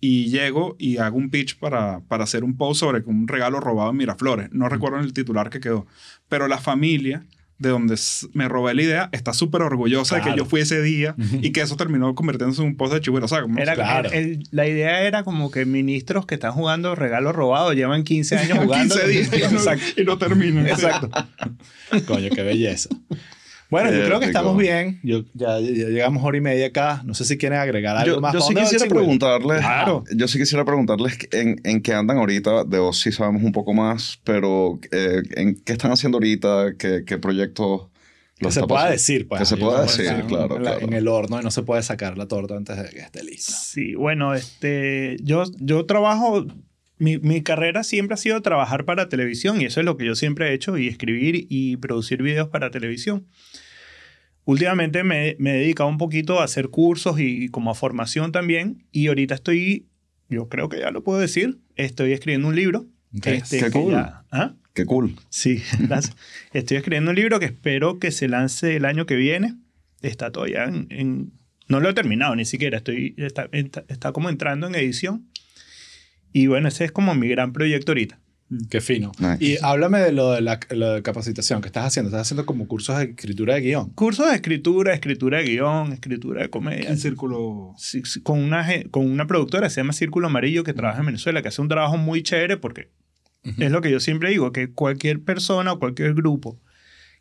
y 0.00 0.26
llego 0.26 0.74
y 0.78 0.98
hago 0.98 1.16
un 1.16 1.30
pitch 1.30 1.58
para, 1.58 2.00
para 2.08 2.24
hacer 2.24 2.42
un 2.44 2.56
post 2.56 2.80
sobre 2.80 3.02
un 3.06 3.28
regalo 3.28 3.60
robado 3.60 3.90
en 3.90 3.96
Miraflores. 3.96 4.48
No 4.52 4.68
recuerdo 4.68 4.98
el 4.98 5.12
titular 5.12 5.50
que 5.50 5.60
quedó. 5.60 5.86
Pero 6.28 6.48
la 6.48 6.58
familia 6.58 7.24
de 7.58 7.68
donde 7.68 7.96
me 8.32 8.48
robé 8.48 8.74
la 8.74 8.82
idea, 8.82 9.08
está 9.12 9.32
súper 9.32 9.62
orgullosa 9.62 10.16
de 10.16 10.22
que 10.22 10.36
yo 10.36 10.44
fui 10.44 10.60
ese 10.60 10.82
día 10.82 11.14
y 11.40 11.52
que 11.52 11.60
eso 11.60 11.76
terminó 11.76 12.14
convirtiéndose 12.14 12.60
en 12.62 12.68
un 12.68 12.76
post 12.76 12.92
de 12.94 13.00
Chihuahua. 13.00 13.24
O 13.24 13.28
sea, 13.28 13.42
como- 13.42 13.58
Era, 13.60 13.74
Claro. 13.74 14.10
el- 14.10 14.24
el- 14.24 14.42
la 14.50 14.66
idea 14.66 15.02
era 15.02 15.22
como 15.22 15.50
que 15.50 15.64
ministros 15.64 16.26
que 16.26 16.34
están 16.34 16.52
jugando 16.52 16.94
regalos 16.94 17.34
robados 17.34 17.74
llevan 17.76 18.02
15 18.04 18.36
años 18.36 18.58
jugando. 18.64 18.94
15 18.96 19.08
días 19.08 19.28
y 19.32 19.40
no, 19.40 19.46
Exacto. 19.58 20.00
y 20.00 20.04
no 20.04 20.18
terminan. 20.18 20.66
Exacto. 20.66 21.10
Coño, 22.06 22.28
qué 22.34 22.42
belleza. 22.42 22.90
Bueno, 23.70 23.90
yo 23.92 24.04
creo 24.04 24.20
que 24.20 24.26
estamos 24.26 24.56
bien. 24.56 25.00
Yo, 25.02 25.22
ya, 25.34 25.58
ya 25.58 25.88
llegamos 25.88 26.22
hora 26.22 26.36
y 26.36 26.40
media 26.40 26.66
acá. 26.66 27.02
No 27.04 27.14
sé 27.14 27.24
si 27.24 27.36
quieren 27.38 27.58
agregar 27.58 27.96
algo 27.96 28.16
Yo, 28.16 28.20
más. 28.20 28.32
yo 28.32 28.38
¿Para 28.40 28.48
sí 28.48 28.54
quisiera 28.54 28.86
preguntarles, 28.86 29.58
Claro. 29.60 30.04
yo 30.14 30.28
sí 30.28 30.38
quisiera 30.38 30.64
preguntarles 30.64 31.18
en, 31.32 31.60
en 31.64 31.80
qué 31.82 31.92
andan 31.94 32.18
ahorita, 32.18 32.64
de 32.64 32.78
vos 32.78 33.00
sí 33.00 33.10
sabemos 33.10 33.42
un 33.42 33.52
poco 33.52 33.72
más, 33.74 34.20
pero 34.22 34.78
eh, 34.92 35.22
en 35.36 35.56
qué 35.56 35.72
están 35.72 35.90
haciendo 35.90 36.16
ahorita, 36.16 36.74
qué, 36.78 37.02
qué 37.06 37.18
proyectos 37.18 37.88
Que 38.38 38.50
se 38.52 38.62
pueda 38.64 38.90
decir, 38.90 39.26
pues. 39.26 39.40
Que 39.40 39.46
se 39.46 39.56
pueda 39.56 39.82
decir, 39.82 40.06
en- 40.06 40.26
claro, 40.26 40.56
en, 40.56 40.64
la- 40.64 40.70
claro. 40.72 40.86
en 40.86 40.92
el 40.92 41.08
horno 41.08 41.40
y 41.40 41.42
no 41.44 41.50
se 41.50 41.62
puede 41.62 41.82
sacar 41.82 42.16
la 42.18 42.26
torta 42.28 42.56
antes 42.56 42.76
de 42.76 42.90
que 42.90 42.98
esté 43.00 43.24
lista. 43.24 43.52
Sí, 43.52 43.94
bueno, 43.94 44.34
este, 44.34 45.16
yo, 45.22 45.44
yo 45.58 45.86
trabajo, 45.86 46.44
mi, 46.98 47.18
mi 47.18 47.42
carrera 47.42 47.82
siempre 47.84 48.14
ha 48.14 48.18
sido 48.18 48.40
trabajar 48.42 48.84
para 48.84 49.08
televisión 49.08 49.60
y 49.60 49.64
eso 49.64 49.80
es 49.80 49.86
lo 49.86 49.96
que 49.96 50.04
yo 50.06 50.14
siempre 50.14 50.48
he 50.50 50.54
hecho 50.54 50.78
y 50.78 50.88
escribir 50.88 51.46
y 51.48 51.76
producir 51.76 52.22
videos 52.22 52.48
para 52.48 52.70
televisión. 52.70 53.26
Últimamente 54.46 55.04
me, 55.04 55.36
me 55.38 55.52
he 55.52 55.58
dedicado 55.60 55.88
un 55.88 55.96
poquito 55.98 56.40
a 56.40 56.44
hacer 56.44 56.68
cursos 56.68 57.18
y, 57.18 57.48
como 57.48 57.70
a 57.70 57.74
formación 57.74 58.30
también 58.30 58.84
y 58.92 59.06
ahorita 59.08 59.34
estoy, 59.34 59.86
yo 60.28 60.48
creo 60.48 60.68
que 60.68 60.80
ya 60.80 60.90
lo 60.90 61.02
puedo 61.02 61.18
decir, 61.18 61.58
estoy 61.76 62.12
escribiendo 62.12 62.48
un 62.48 62.56
libro. 62.56 62.86
Ok. 63.16 63.26
este, 63.28 63.58
Qué 63.60 63.70
cool. 63.70 63.92
ya- 63.92 64.24
¿Ah? 64.30 64.54
Qué 64.74 64.84
cool. 64.86 65.14
Sí. 65.30 65.62
Estoy 66.52 66.76
escribiendo 66.76 67.10
un 67.12 67.16
libro 67.16 67.38
que 67.38 67.46
espero 67.46 68.00
que 68.00 68.10
se 68.10 68.26
lance 68.26 68.74
el 68.74 68.84
año 68.84 69.06
que 69.06 69.14
viene. 69.14 69.54
Está 70.02 70.32
todavía 70.32 70.64
en... 70.64 70.88
en- 70.90 71.32
no 71.68 71.78
lo 71.80 71.88
he 71.88 71.94
terminado 71.94 72.34
ni 72.36 72.44
siquiera. 72.44 72.78
Estoy, 72.78 73.14
está, 73.16 73.48
está, 73.52 73.84
está 73.88 74.10
como 74.12 74.28
entrando 74.30 74.66
en 74.66 74.74
edición. 74.74 75.28
Y 76.34 76.48
bueno, 76.48 76.66
ese 76.66 76.84
es 76.84 76.92
como 76.92 77.14
mi 77.14 77.28
gran 77.28 77.52
proyecto 77.52 77.92
ahorita. 77.92 78.18
Qué 78.68 78.80
fino. 78.80 79.12
Nice. 79.20 79.36
Y 79.40 79.56
háblame 79.62 80.00
de 80.00 80.10
lo 80.10 80.32
de 80.32 80.40
la 80.40 80.58
lo 80.70 80.94
de 80.94 81.02
capacitación 81.02 81.62
que 81.62 81.68
estás 81.68 81.86
haciendo. 81.86 82.08
Estás 82.08 82.22
haciendo 82.22 82.44
como 82.44 82.66
cursos 82.66 82.98
de 82.98 83.04
escritura 83.04 83.54
de 83.54 83.60
guion. 83.60 83.90
Cursos 83.90 84.28
de 84.28 84.34
escritura, 84.34 84.92
escritura 84.92 85.38
de 85.38 85.44
guion, 85.44 85.92
escritura 85.92 86.42
de 86.42 86.50
comedia. 86.50 86.90
El 86.90 86.98
círculo. 86.98 87.72
Sí, 87.78 88.02
sí, 88.04 88.20
Con 88.20 88.40
una, 88.40 88.66
con 88.90 89.08
una 89.08 89.28
productora, 89.28 89.70
se 89.70 89.80
llama 89.80 89.92
Círculo 89.92 90.26
Amarillo, 90.26 90.64
que 90.64 90.74
trabaja 90.74 91.00
en 91.00 91.06
Venezuela, 91.06 91.40
que 91.40 91.48
hace 91.48 91.62
un 91.62 91.68
trabajo 91.68 91.96
muy 91.96 92.24
chévere 92.24 92.56
porque 92.56 92.90
es 93.44 93.70
lo 93.70 93.80
que 93.80 93.92
yo 93.92 94.00
siempre 94.00 94.30
digo, 94.30 94.50
que 94.50 94.72
cualquier 94.72 95.22
persona 95.22 95.72
o 95.72 95.78
cualquier 95.78 96.14
grupo 96.14 96.60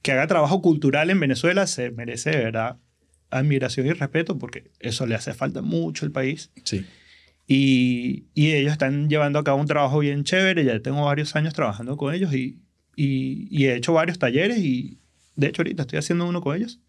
que 0.02 0.12
haga 0.12 0.26
trabajo 0.26 0.62
cultural 0.62 1.12
en 1.12 1.20
Venezuela 1.20 1.68
se 1.68 1.92
merece 1.92 2.32
de 2.32 2.38
verdad 2.38 2.78
admiración 3.30 3.86
y 3.86 3.94
respeto 3.94 4.40
porque 4.40 4.72
eso 4.80 5.06
le 5.06 5.16
hace 5.16 5.34
falta 5.34 5.62
mucho 5.62 6.06
al 6.06 6.12
país. 6.12 6.52
Sí. 6.64 6.86
Y, 7.48 8.26
y 8.34 8.52
ellos 8.54 8.72
están 8.72 9.10
llevando 9.10 9.38
a 9.40 9.44
cabo 9.44 9.60
un 9.60 9.68
trabajo 9.68 10.00
bien 10.00 10.24
chévere, 10.24 10.64
ya 10.64 10.80
tengo 10.80 11.04
varios 11.06 11.36
años 11.36 11.54
trabajando 11.54 11.98
con 11.98 12.14
ellos 12.14 12.34
y, 12.34 12.60
y, 12.96 13.48
y 13.52 13.66
he 13.66 13.76
hecho 13.76 13.94
varios 13.94 14.18
talleres 14.18 14.60
y 14.60 15.00
de 15.36 15.48
hecho 15.48 15.62
ahorita 15.62 15.84
estoy 15.84 16.00
haciendo 16.00 16.26
uno 16.28 16.42
con 16.42 16.56
ellos. 16.56 16.80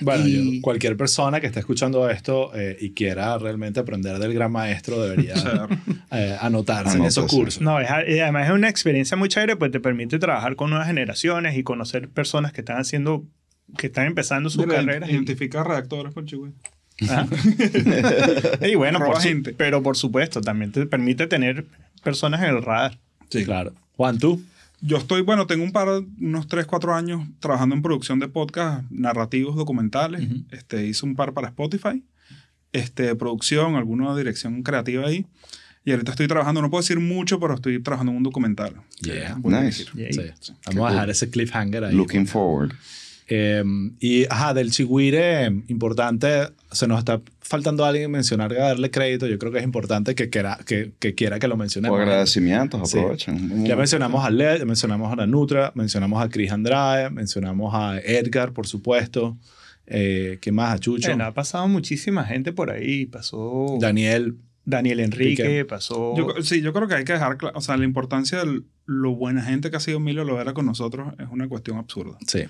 Bueno, 0.00 0.26
Y- 0.26 0.56
yo- 0.56 0.62
cualquier 0.62 0.96
persona 0.96 1.40
que 1.40 1.46
esté 1.46 1.60
escuchando 1.60 2.10
esto 2.10 2.50
eh, 2.56 2.76
y 2.80 2.90
quiera 2.94 3.38
realmente 3.38 3.78
aprender 3.78 4.18
del 4.18 4.34
gran 4.34 4.50
maestro 4.50 5.00
debería 5.00 5.34
eh, 6.10 6.36
anotarse 6.40 6.98
en 6.98 7.04
esos 7.04 7.30
cursos. 7.30 7.62
No, 7.62 7.78
es, 7.78 7.88
y 8.08 8.18
además 8.18 8.48
es 8.48 8.52
una 8.54 8.68
experiencia 8.68 9.16
muy 9.16 9.28
chévere, 9.28 9.54
pues 9.54 9.70
te 9.70 9.78
permite 9.78 10.18
trabajar 10.18 10.56
con 10.56 10.70
nuevas 10.70 10.88
generaciones 10.88 11.56
y 11.56 11.62
conocer 11.62 12.08
personas 12.08 12.52
que 12.52 12.62
están 12.62 12.78
haciendo, 12.78 13.24
que 13.78 13.86
están 13.86 14.06
empezando 14.06 14.50
sus 14.50 14.66
Mira, 14.66 14.80
carreras. 14.80 15.08
y- 15.08 15.12
Identificar 15.12 15.64
redactores 15.64 16.12
por 16.12 16.24
Chihuahua. 16.24 16.52
Ajá. 17.02 17.26
y 18.66 18.74
bueno, 18.74 18.98
por 19.04 19.20
su- 19.20 19.42
pero 19.56 19.82
por 19.82 19.96
supuesto, 19.96 20.40
también 20.40 20.72
te 20.72 20.86
permite 20.86 21.26
tener 21.26 21.66
personas 22.02 22.42
en 22.42 22.50
el 22.50 22.62
radar. 22.62 22.98
Sí, 23.28 23.44
claro. 23.44 23.72
Juan, 23.96 24.18
tú. 24.18 24.42
Yo 24.80 24.98
estoy, 24.98 25.22
bueno, 25.22 25.46
tengo 25.46 25.64
un 25.64 25.72
par, 25.72 25.88
unos 26.20 26.46
3, 26.46 26.66
4 26.66 26.94
años 26.94 27.26
trabajando 27.40 27.74
en 27.74 27.80
producción 27.82 28.18
de 28.20 28.28
podcast 28.28 28.84
narrativos 28.90 29.56
documentales. 29.56 30.22
Ujú. 30.26 30.44
este, 30.50 30.86
hice 30.86 31.06
un 31.06 31.16
par 31.16 31.32
para 31.32 31.48
Spotify. 31.48 32.02
Este, 32.72 33.14
producción, 33.14 33.76
alguna 33.76 34.14
dirección 34.16 34.62
creativa 34.62 35.06
ahí. 35.06 35.24
Y 35.86 35.92
ahorita 35.92 36.12
estoy 36.12 36.28
trabajando, 36.28 36.60
no 36.60 36.70
puedo 36.70 36.82
decir 36.82 36.98
mucho, 36.98 37.38
pero 37.38 37.54
estoy 37.54 37.80
trabajando 37.82 38.10
en 38.12 38.18
un 38.18 38.22
documental. 38.24 38.74
Yeah. 39.00 39.38
Nice. 39.42 39.84
dirigir. 39.94 40.34
Sí. 40.40 40.52
Vamos 40.66 40.88
a 40.88 40.92
dejar 40.92 41.10
ese 41.10 41.30
cliffhanger 41.30 41.84
ahí. 41.84 41.94
Looking 41.94 42.26
forward. 42.26 42.72
Eh, 43.28 43.62
y, 44.00 44.24
ajá, 44.26 44.54
del 44.54 44.70
Chigüire, 44.70 45.46
eh, 45.46 45.62
importante, 45.68 46.48
se 46.74 46.86
nos 46.86 46.98
está 46.98 47.20
faltando 47.40 47.84
alguien 47.84 48.10
mencionar, 48.10 48.52
darle 48.54 48.90
crédito. 48.90 49.26
Yo 49.26 49.38
creo 49.38 49.52
que 49.52 49.58
es 49.58 49.64
importante 49.64 50.14
que 50.14 50.28
quiera 50.30 50.58
que, 50.66 50.92
que, 50.98 51.14
quiera 51.14 51.38
que 51.38 51.48
lo 51.48 51.54
O 51.54 51.58
mencionemos. 51.58 51.98
agradecimientos, 51.98 52.90
Sí. 52.90 52.98
aprovechen. 52.98 53.64
Ya 53.64 53.76
mencionamos 53.76 54.24
a 54.24 54.30
Led, 54.30 54.58
ya 54.58 54.64
mencionamos 54.64 55.12
a 55.12 55.16
la 55.16 55.26
Nutra, 55.26 55.72
mencionamos 55.74 56.22
a 56.22 56.28
Chris 56.28 56.50
Andrade, 56.52 57.10
mencionamos 57.10 57.74
a 57.74 57.98
Edgar, 58.00 58.52
por 58.52 58.66
supuesto. 58.66 59.36
Eh, 59.86 60.38
¿Qué 60.40 60.50
más? 60.52 60.74
A 60.74 60.78
Chucho. 60.78 61.08
Bueno, 61.08 61.24
ha 61.24 61.32
pasado 61.34 61.68
muchísima 61.68 62.24
gente 62.24 62.52
por 62.52 62.70
ahí. 62.70 63.06
Pasó 63.06 63.76
Daniel. 63.80 64.36
Daniel 64.66 65.00
Enrique, 65.00 65.42
Piqué. 65.42 65.64
pasó... 65.66 66.16
Yo, 66.16 66.42
sí, 66.42 66.62
yo 66.62 66.72
creo 66.72 66.88
que 66.88 66.94
hay 66.94 67.04
que 67.04 67.12
dejar, 67.12 67.36
cla- 67.36 67.52
o 67.54 67.60
sea, 67.60 67.76
la 67.76 67.84
importancia 67.84 68.42
de 68.46 68.62
lo 68.86 69.14
buena 69.14 69.42
gente 69.42 69.70
que 69.70 69.76
ha 69.76 69.80
sido 69.80 69.98
Emilio 69.98 70.24
Lovera 70.24 70.54
con 70.54 70.64
nosotros 70.64 71.12
es 71.18 71.26
una 71.30 71.46
cuestión 71.50 71.76
absurda. 71.76 72.16
Sí. 72.26 72.44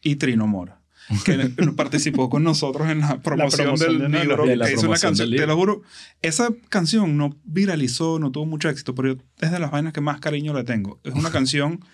Y 0.00 0.16
Trino 0.16 0.46
Mora, 0.46 0.80
que 1.24 1.36
participó 1.76 2.28
con 2.30 2.44
nosotros 2.44 2.88
en 2.88 3.00
la 3.00 3.20
promoción, 3.20 3.64
promoción 3.64 3.98
de 3.98 4.04
del 4.04 4.12
de 4.12 4.18
los 4.18 4.28
libro, 4.28 4.44
que 4.44 4.56
La 4.56 4.66
hizo 4.66 4.72
una 4.80 4.80
promoción 4.98 5.10
canción. 5.10 5.30
Te 5.30 5.46
lo 5.46 5.56
juro, 5.56 5.82
esa 6.22 6.48
canción 6.68 7.16
no 7.16 7.36
viralizó, 7.44 8.18
no 8.18 8.30
tuvo 8.30 8.46
mucho 8.46 8.68
éxito, 8.68 8.94
pero 8.94 9.14
yo- 9.14 9.22
es 9.40 9.50
de 9.50 9.58
las 9.58 9.70
vainas 9.70 9.92
que 9.92 10.00
más 10.00 10.20
cariño 10.20 10.52
le 10.54 10.64
tengo. 10.64 11.00
Es 11.04 11.14
una 11.14 11.30
canción 11.30 11.84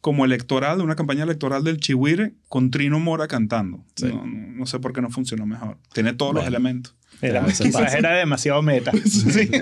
como 0.00 0.24
electoral, 0.24 0.78
de 0.78 0.84
una 0.84 0.94
campaña 0.96 1.24
electoral 1.24 1.64
del 1.64 1.78
Chihuire 1.80 2.34
con 2.48 2.70
Trino 2.70 3.00
Mora 3.00 3.26
cantando. 3.26 3.84
Sí. 3.96 4.06
No, 4.06 4.24
no- 4.26 4.66
sé 4.66 4.78
por 4.78 4.92
qué 4.92 5.00
no 5.02 5.10
funcionó 5.10 5.44
mejor. 5.46 5.76
Tiene 5.92 6.12
todos 6.12 6.34
los 6.34 6.44
Bueno. 6.44 6.56
elementos. 6.56 6.94
Era, 7.20 7.44
Eso 7.46 7.64
quizás 7.64 7.94
era 7.94 8.12
demasiado 8.16 8.62
meta. 8.62 8.92
Sí. 9.04 9.50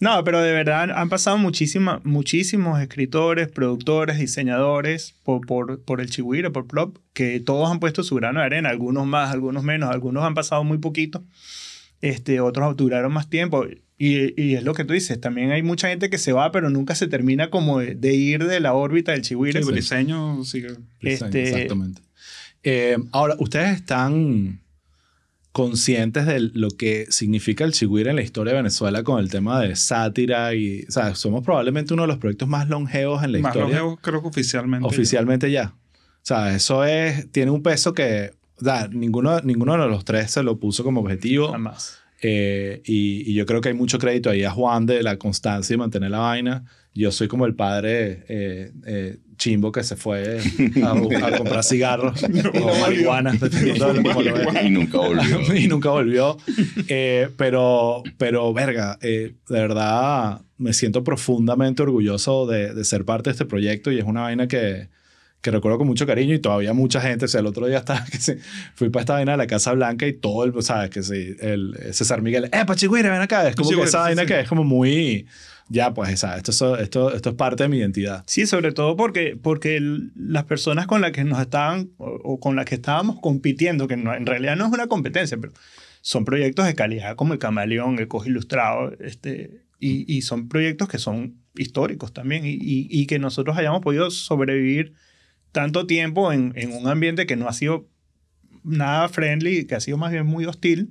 No, 0.00 0.22
pero 0.24 0.42
de 0.42 0.52
verdad 0.52 0.90
han 0.90 1.08
pasado 1.08 1.38
muchísima, 1.38 2.00
muchísimos 2.04 2.80
escritores, 2.80 3.48
productores, 3.48 4.18
diseñadores 4.18 5.14
por, 5.24 5.46
por, 5.46 5.80
por 5.82 6.02
el 6.02 6.10
Chihuire, 6.10 6.50
por 6.50 6.66
Plop, 6.66 6.98
que 7.14 7.40
todos 7.40 7.70
han 7.70 7.80
puesto 7.80 8.02
su 8.02 8.14
grano 8.16 8.40
de 8.40 8.46
arena, 8.46 8.68
algunos 8.68 9.06
más, 9.06 9.32
algunos 9.32 9.62
menos, 9.64 9.90
algunos 9.90 10.22
han 10.24 10.34
pasado 10.34 10.64
muy 10.64 10.76
poquito, 10.78 11.24
este, 12.02 12.40
otros 12.40 12.76
duraron 12.76 13.12
más 13.12 13.30
tiempo. 13.30 13.64
Y, 13.98 14.38
y 14.38 14.56
es 14.56 14.62
lo 14.64 14.74
que 14.74 14.84
tú 14.84 14.92
dices, 14.92 15.18
también 15.18 15.50
hay 15.52 15.62
mucha 15.62 15.88
gente 15.88 16.10
que 16.10 16.18
se 16.18 16.32
va, 16.34 16.52
pero 16.52 16.68
nunca 16.68 16.94
se 16.94 17.06
termina 17.08 17.48
como 17.48 17.78
de, 17.78 17.94
de 17.94 18.12
ir 18.14 18.44
de 18.44 18.60
la 18.60 18.74
órbita 18.74 19.12
del 19.12 19.22
Chihuire. 19.22 19.62
Sí, 19.62 19.66
Briseño 19.70 20.44
sigue. 20.44 20.68
Este- 21.00 21.44
Exactamente. 21.44 22.02
Eh, 22.62 22.98
ahora, 23.12 23.36
¿ustedes 23.38 23.76
están 23.76 24.60
conscientes 25.56 26.26
de 26.26 26.38
lo 26.52 26.68
que 26.68 27.06
significa 27.08 27.64
el 27.64 27.72
Chigüire 27.72 28.10
en 28.10 28.16
la 28.16 28.22
historia 28.22 28.52
de 28.52 28.58
Venezuela 28.58 29.02
con 29.02 29.18
el 29.18 29.30
tema 29.30 29.58
de 29.58 29.74
sátira? 29.74 30.54
Y, 30.54 30.84
o 30.86 30.90
sea, 30.90 31.14
somos 31.14 31.42
probablemente 31.42 31.94
uno 31.94 32.02
de 32.02 32.08
los 32.08 32.18
proyectos 32.18 32.46
más 32.46 32.68
longevos 32.68 33.24
en 33.24 33.32
la 33.32 33.38
Más 33.38 33.56
historia. 33.56 33.78
longevo, 33.78 33.96
creo 34.02 34.20
que 34.20 34.28
oficialmente. 34.28 34.86
Oficialmente 34.86 35.50
ya. 35.50 35.72
O 35.94 36.20
sea, 36.20 36.54
eso 36.54 36.84
es, 36.84 37.32
tiene 37.32 37.50
un 37.50 37.62
peso 37.62 37.94
que 37.94 38.32
o 38.60 38.64
sea, 38.64 38.88
ninguno, 38.92 39.40
ninguno 39.40 39.72
de 39.72 39.88
los 39.88 40.04
tres 40.04 40.30
se 40.30 40.42
lo 40.42 40.58
puso 40.58 40.84
como 40.84 41.00
objetivo. 41.00 41.52
Jamás. 41.52 42.00
Eh, 42.20 42.82
y, 42.84 43.30
y 43.30 43.34
yo 43.34 43.46
creo 43.46 43.62
que 43.62 43.70
hay 43.70 43.74
mucho 43.74 43.98
crédito 43.98 44.28
ahí 44.28 44.44
a 44.44 44.50
Juan 44.50 44.84
de 44.84 45.02
la 45.02 45.16
constancia 45.16 45.72
y 45.72 45.78
mantener 45.78 46.10
la 46.10 46.18
vaina. 46.18 46.64
Yo 46.94 47.12
soy 47.12 47.28
como 47.28 47.46
el 47.46 47.54
padre 47.54 48.24
eh, 48.28 48.72
eh, 48.86 49.18
chimbo 49.36 49.72
que 49.72 49.82
se 49.82 49.96
fue 49.96 50.40
a, 50.82 50.90
a 51.26 51.36
comprar 51.36 51.64
cigarros 51.64 52.22
o 52.24 52.80
marihuana. 52.80 53.32
Y 54.62 54.70
nunca 54.70 54.98
volvió. 54.98 55.54
y 55.54 55.68
nunca 55.68 55.90
volvió. 55.90 56.36
Eh, 56.88 57.28
pero, 57.36 58.02
pero, 58.18 58.52
verga, 58.52 58.98
eh, 59.00 59.34
de 59.48 59.60
verdad 59.60 60.40
me 60.58 60.72
siento 60.72 61.04
profundamente 61.04 61.82
orgulloso 61.82 62.46
de, 62.46 62.74
de 62.74 62.84
ser 62.84 63.04
parte 63.04 63.30
de 63.30 63.32
este 63.32 63.44
proyecto 63.44 63.92
y 63.92 63.98
es 63.98 64.04
una 64.04 64.22
vaina 64.22 64.48
que, 64.48 64.88
que 65.46 65.50
recuerdo 65.50 65.78
con 65.78 65.86
mucho 65.86 66.06
cariño 66.06 66.34
y 66.34 66.38
todavía 66.38 66.72
mucha 66.72 67.00
gente, 67.00 67.26
o 67.26 67.28
sea, 67.28 67.40
el 67.40 67.46
otro 67.46 67.66
día 67.66 67.78
estaba, 67.78 68.04
que 68.04 68.18
se, 68.18 68.38
fui 68.74 68.88
para 68.88 69.02
esta 69.02 69.12
vaina 69.14 69.32
de 69.32 69.38
la 69.38 69.46
Casa 69.46 69.72
Blanca 69.72 70.06
y 70.06 70.12
todo 70.12 70.44
el, 70.44 70.62
sabes, 70.62 70.90
que 70.90 71.02
sí, 71.02 71.36
el 71.40 71.76
César 71.92 72.22
Miguel, 72.22 72.48
¡eh, 72.52 72.64
Pachigüire, 72.66 73.10
ven 73.10 73.20
acá! 73.20 73.48
Es 73.48 73.54
como 73.54 73.70
que 73.70 73.82
esa 73.82 73.98
sí, 73.98 74.04
vaina 74.04 74.22
sí. 74.22 74.28
que 74.28 74.40
es 74.40 74.48
como 74.48 74.64
muy, 74.64 75.26
ya, 75.68 75.92
pues, 75.94 76.20
¿sabes? 76.20 76.38
Esto, 76.48 76.76
es- 76.76 76.82
esto, 76.82 77.12
esto 77.14 77.30
es 77.30 77.34
parte 77.36 77.64
de 77.64 77.68
mi 77.68 77.78
identidad. 77.78 78.22
Sí, 78.26 78.46
sobre 78.46 78.72
todo 78.72 78.96
porque, 78.96 79.36
porque 79.40 79.80
las 80.14 80.44
personas 80.44 80.86
con 80.86 81.00
las 81.00 81.12
que 81.12 81.24
nos 81.24 81.40
estaban 81.40 81.90
o 81.98 82.38
con 82.40 82.54
las 82.56 82.64
que 82.66 82.76
estábamos 82.76 83.18
compitiendo, 83.20 83.88
que 83.88 83.96
no- 83.96 84.14
en 84.14 84.26
realidad 84.26 84.56
no 84.56 84.66
es 84.66 84.72
una 84.72 84.86
competencia, 84.86 85.36
pero 85.38 85.52
son 86.02 86.24
proyectos 86.24 86.66
de 86.66 86.74
calidad 86.74 87.16
como 87.16 87.32
el 87.32 87.38
Camaleón, 87.40 87.98
el 87.98 88.06
Coge 88.08 88.30
Ilustrado, 88.30 88.92
este, 89.00 89.62
y, 89.80 90.10
y 90.14 90.22
son 90.22 90.48
proyectos 90.48 90.88
que 90.88 90.98
son 90.98 91.42
históricos 91.56 92.12
también 92.12 92.46
y, 92.46 92.50
y- 92.52 92.86
y 92.90 93.06
que 93.06 93.18
nosotros 93.18 93.56
hayamos 93.56 93.82
podido 93.82 94.10
sobrevivir 94.10 94.92
tanto 95.52 95.86
tiempo 95.86 96.32
en, 96.32 96.52
en 96.54 96.72
un 96.72 96.86
ambiente 96.86 97.26
que 97.26 97.34
no 97.36 97.48
ha 97.48 97.52
sido 97.52 97.88
nada 98.62 99.08
friendly, 99.08 99.66
que 99.66 99.74
ha 99.74 99.80
sido 99.80 99.96
más 99.96 100.12
bien 100.12 100.26
muy 100.26 100.44
hostil, 100.46 100.90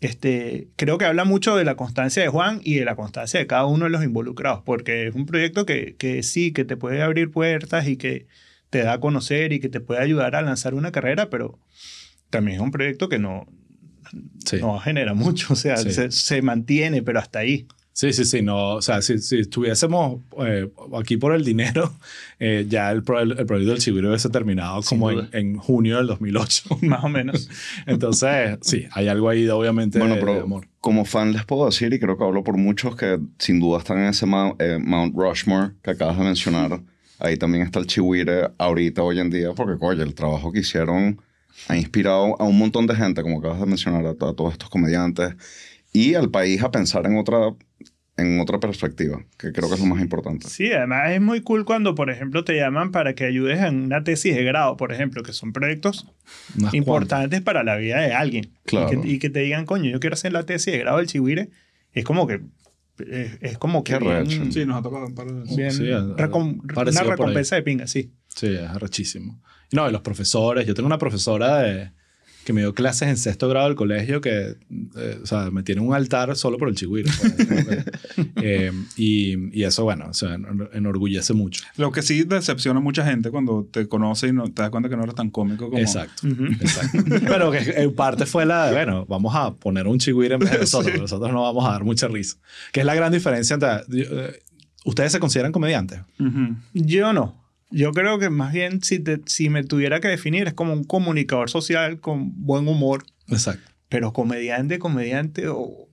este, 0.00 0.68
creo 0.76 0.96
que 0.98 1.04
habla 1.04 1.24
mucho 1.24 1.56
de 1.56 1.64
la 1.64 1.74
constancia 1.76 2.22
de 2.22 2.28
Juan 2.28 2.60
y 2.64 2.74
de 2.76 2.84
la 2.84 2.96
constancia 2.96 3.38
de 3.40 3.46
cada 3.46 3.66
uno 3.66 3.84
de 3.84 3.90
los 3.90 4.02
involucrados, 4.04 4.62
porque 4.64 5.06
es 5.08 5.14
un 5.14 5.26
proyecto 5.26 5.66
que, 5.66 5.94
que 5.96 6.22
sí, 6.22 6.52
que 6.52 6.64
te 6.64 6.76
puede 6.76 7.02
abrir 7.02 7.30
puertas 7.30 7.86
y 7.86 7.96
que 7.96 8.26
te 8.70 8.78
da 8.82 8.94
a 8.94 9.00
conocer 9.00 9.52
y 9.52 9.60
que 9.60 9.68
te 9.68 9.80
puede 9.80 10.00
ayudar 10.00 10.36
a 10.36 10.42
lanzar 10.42 10.74
una 10.74 10.92
carrera, 10.92 11.28
pero 11.28 11.58
también 12.30 12.56
es 12.56 12.62
un 12.62 12.70
proyecto 12.70 13.08
que 13.08 13.18
no, 13.18 13.46
Sí. 14.44 14.56
no 14.60 14.78
genera 14.78 15.12
mucho, 15.14 15.52
o 15.52 15.56
sea, 15.56 15.76
Sí. 15.76 15.92
se, 15.92 16.10
se 16.10 16.42
mantiene, 16.42 17.02
pero 17.02 17.18
hasta 17.18 17.40
ahí. 17.40 17.66
Sí, 18.00 18.12
sí, 18.14 18.24
sí. 18.24 18.40
No, 18.40 18.76
o 18.76 18.82
sea, 18.82 19.02
si, 19.02 19.18
si 19.18 19.40
estuviésemos 19.40 20.20
eh, 20.38 20.70
aquí 20.98 21.18
por 21.18 21.34
el 21.34 21.44
dinero, 21.44 21.92
eh, 22.40 22.64
ya 22.68 22.90
el, 22.92 23.02
el, 23.20 23.38
el 23.38 23.46
proyecto 23.46 23.72
del 23.72 23.80
Chigüiro 23.82 24.08
hubiese 24.08 24.30
terminado 24.30 24.80
como 24.82 25.10
en, 25.10 25.28
en 25.32 25.56
junio 25.56 25.98
del 25.98 26.06
2008. 26.06 26.78
Más 26.82 27.04
o 27.04 27.08
menos. 27.10 27.48
Entonces, 27.86 28.58
sí, 28.62 28.86
hay 28.92 29.08
algo 29.08 29.28
ahí, 29.28 29.42
de, 29.42 29.50
obviamente, 29.50 29.98
Bueno, 29.98 30.14
de- 30.14 30.20
de 30.20 30.26
pero 30.26 30.42
amor. 30.44 30.66
como 30.80 31.04
fan 31.04 31.32
les 31.32 31.44
puedo 31.44 31.66
decir, 31.66 31.92
y 31.92 31.98
creo 31.98 32.16
que 32.16 32.24
hablo 32.24 32.42
por 32.42 32.56
muchos, 32.56 32.96
que 32.96 33.18
sin 33.38 33.60
duda 33.60 33.78
están 33.78 33.98
en 33.98 34.04
ese 34.06 34.24
Mount, 34.24 34.60
eh, 34.62 34.78
Mount 34.80 35.14
Rushmore 35.14 35.72
que 35.82 35.90
acabas 35.90 36.16
de 36.16 36.24
mencionar. 36.24 36.80
Ahí 37.18 37.36
también 37.36 37.64
está 37.64 37.80
el 37.80 37.86
Chihuire 37.86 38.48
ahorita, 38.56 39.02
hoy 39.02 39.20
en 39.20 39.28
día, 39.28 39.52
porque, 39.54 39.76
oye, 39.84 40.02
el 40.02 40.14
trabajo 40.14 40.52
que 40.52 40.60
hicieron 40.60 41.20
ha 41.68 41.76
inspirado 41.76 42.40
a 42.40 42.44
un 42.44 42.56
montón 42.56 42.86
de 42.86 42.94
gente, 42.96 43.20
como 43.20 43.40
acabas 43.40 43.60
de 43.60 43.66
mencionar, 43.66 44.06
a, 44.06 44.10
a 44.12 44.14
todos 44.14 44.52
estos 44.52 44.70
comediantes, 44.70 45.34
y 45.92 46.14
al 46.14 46.30
país 46.30 46.62
a 46.62 46.70
pensar 46.70 47.04
en 47.04 47.18
otra, 47.18 47.52
en 48.20 48.38
otra 48.40 48.60
perspectiva, 48.60 49.22
que 49.38 49.52
creo 49.52 49.68
que 49.68 49.74
es 49.74 49.80
lo 49.80 49.86
más 49.86 50.00
importante. 50.00 50.48
Sí, 50.48 50.70
además 50.72 51.10
es 51.10 51.20
muy 51.20 51.40
cool 51.40 51.64
cuando, 51.64 51.94
por 51.94 52.10
ejemplo, 52.10 52.44
te 52.44 52.54
llaman 52.54 52.92
para 52.92 53.14
que 53.14 53.24
ayudes 53.24 53.60
en 53.60 53.82
una 53.84 54.04
tesis 54.04 54.34
de 54.34 54.44
grado, 54.44 54.76
por 54.76 54.92
ejemplo, 54.92 55.22
que 55.22 55.32
son 55.32 55.52
proyectos 55.52 56.06
Unas 56.58 56.74
importantes 56.74 57.40
para 57.40 57.64
la 57.64 57.76
vida 57.76 58.00
de 58.00 58.12
alguien. 58.12 58.50
Claro. 58.64 58.92
Y, 58.92 59.00
que, 59.00 59.08
y 59.08 59.18
que 59.18 59.30
te 59.30 59.40
digan, 59.40 59.66
coño, 59.66 59.90
yo 59.90 59.98
quiero 60.00 60.14
hacer 60.14 60.32
la 60.32 60.44
tesis 60.44 60.72
de 60.72 60.78
grado 60.78 60.98
del 60.98 61.06
Chihuire. 61.06 61.50
Es 61.92 62.04
como 62.04 62.26
que. 62.26 62.40
Es, 62.98 63.38
es 63.40 63.58
como 63.58 63.82
que. 63.82 63.98
Bien-. 63.98 64.52
Sí, 64.52 64.64
nos 64.66 64.78
ha 64.78 64.82
tocado 64.82 65.06
un 65.06 65.14
par 65.14 65.26
de 65.26 65.56
bien 65.56 65.72
Sí, 65.72 65.84
recom- 65.84 66.60
una 66.62 67.02
recompensa 67.02 67.56
de 67.56 67.62
pinga, 67.62 67.86
sí. 67.86 68.12
Sí, 68.28 68.46
es 68.48 68.60
arrechísimo. 68.68 69.42
No, 69.72 69.88
y 69.88 69.92
los 69.92 70.02
profesores. 70.02 70.66
Yo 70.66 70.74
tengo 70.74 70.86
una 70.86 70.98
profesora 70.98 71.58
de, 71.60 71.90
que 72.50 72.54
me 72.54 72.62
dio 72.62 72.74
clases 72.74 73.08
en 73.08 73.16
sexto 73.16 73.48
grado 73.48 73.68
del 73.68 73.76
colegio 73.76 74.20
que, 74.20 74.56
eh, 74.96 75.20
o 75.22 75.24
sea, 75.24 75.52
me 75.52 75.62
tiene 75.62 75.82
un 75.82 75.94
altar 75.94 76.34
solo 76.34 76.58
por 76.58 76.68
el 76.68 76.74
chigüiro. 76.74 77.08
pues. 77.20 77.84
Eh, 78.42 78.72
y, 78.96 79.58
y 79.58 79.64
eso, 79.64 79.84
bueno, 79.84 80.06
o 80.10 80.14
sea, 80.14 80.36
enorgullece 80.72 81.32
mucho. 81.32 81.62
Lo 81.76 81.92
que 81.92 82.02
sí 82.02 82.24
decepciona 82.24 82.80
a 82.80 82.82
mucha 82.82 83.04
gente 83.04 83.30
cuando 83.30 83.68
te 83.70 83.86
conoce 83.86 84.28
y 84.28 84.32
no, 84.32 84.44
te 84.44 84.62
das 84.62 84.70
cuenta 84.70 84.88
que 84.88 84.96
no 84.96 85.04
eres 85.04 85.14
tan 85.14 85.30
cómico 85.30 85.68
como... 85.68 85.78
Exacto. 85.78 86.26
Exacto. 86.26 86.98
Pero 87.28 87.50
que 87.52 87.58
en 87.76 87.94
parte 87.94 88.26
fue 88.26 88.46
la 88.46 88.66
de, 88.66 88.72
bueno, 88.74 89.06
vamos 89.08 89.34
a 89.36 89.54
poner 89.54 89.86
un 89.86 89.98
chigüiro 89.98 90.34
en 90.34 90.40
vez 90.40 90.50
de 90.50 90.58
nosotros. 90.58 90.98
Nosotros 90.98 91.32
no 91.32 91.42
vamos 91.42 91.64
a 91.66 91.72
dar 91.72 91.84
mucha 91.84 92.08
risa. 92.08 92.36
Que 92.72 92.80
es 92.80 92.86
la 92.86 92.94
gran 92.94 93.12
diferencia 93.12 93.54
entre... 93.54 93.68
eh, 93.92 94.40
¿Ustedes 94.84 95.12
se 95.12 95.20
consideran 95.20 95.52
comediantes? 95.52 96.00
Yo 96.72 97.12
no. 97.12 97.39
Yo 97.70 97.92
creo 97.92 98.18
que 98.18 98.30
más 98.30 98.52
bien, 98.52 98.82
si, 98.82 98.98
te- 98.98 99.20
si 99.26 99.48
me 99.48 99.62
tuviera 99.64 100.00
que 100.00 100.08
definir, 100.08 100.46
es 100.48 100.54
como 100.54 100.72
un 100.72 100.84
comunicador 100.84 101.50
social 101.50 102.00
con 102.00 102.32
buen 102.44 102.66
humor, 102.68 103.04
Exacto. 103.28 103.70
pero 103.88 104.12
comediante, 104.12 104.78
comediante 104.78 105.46
o 105.48 105.88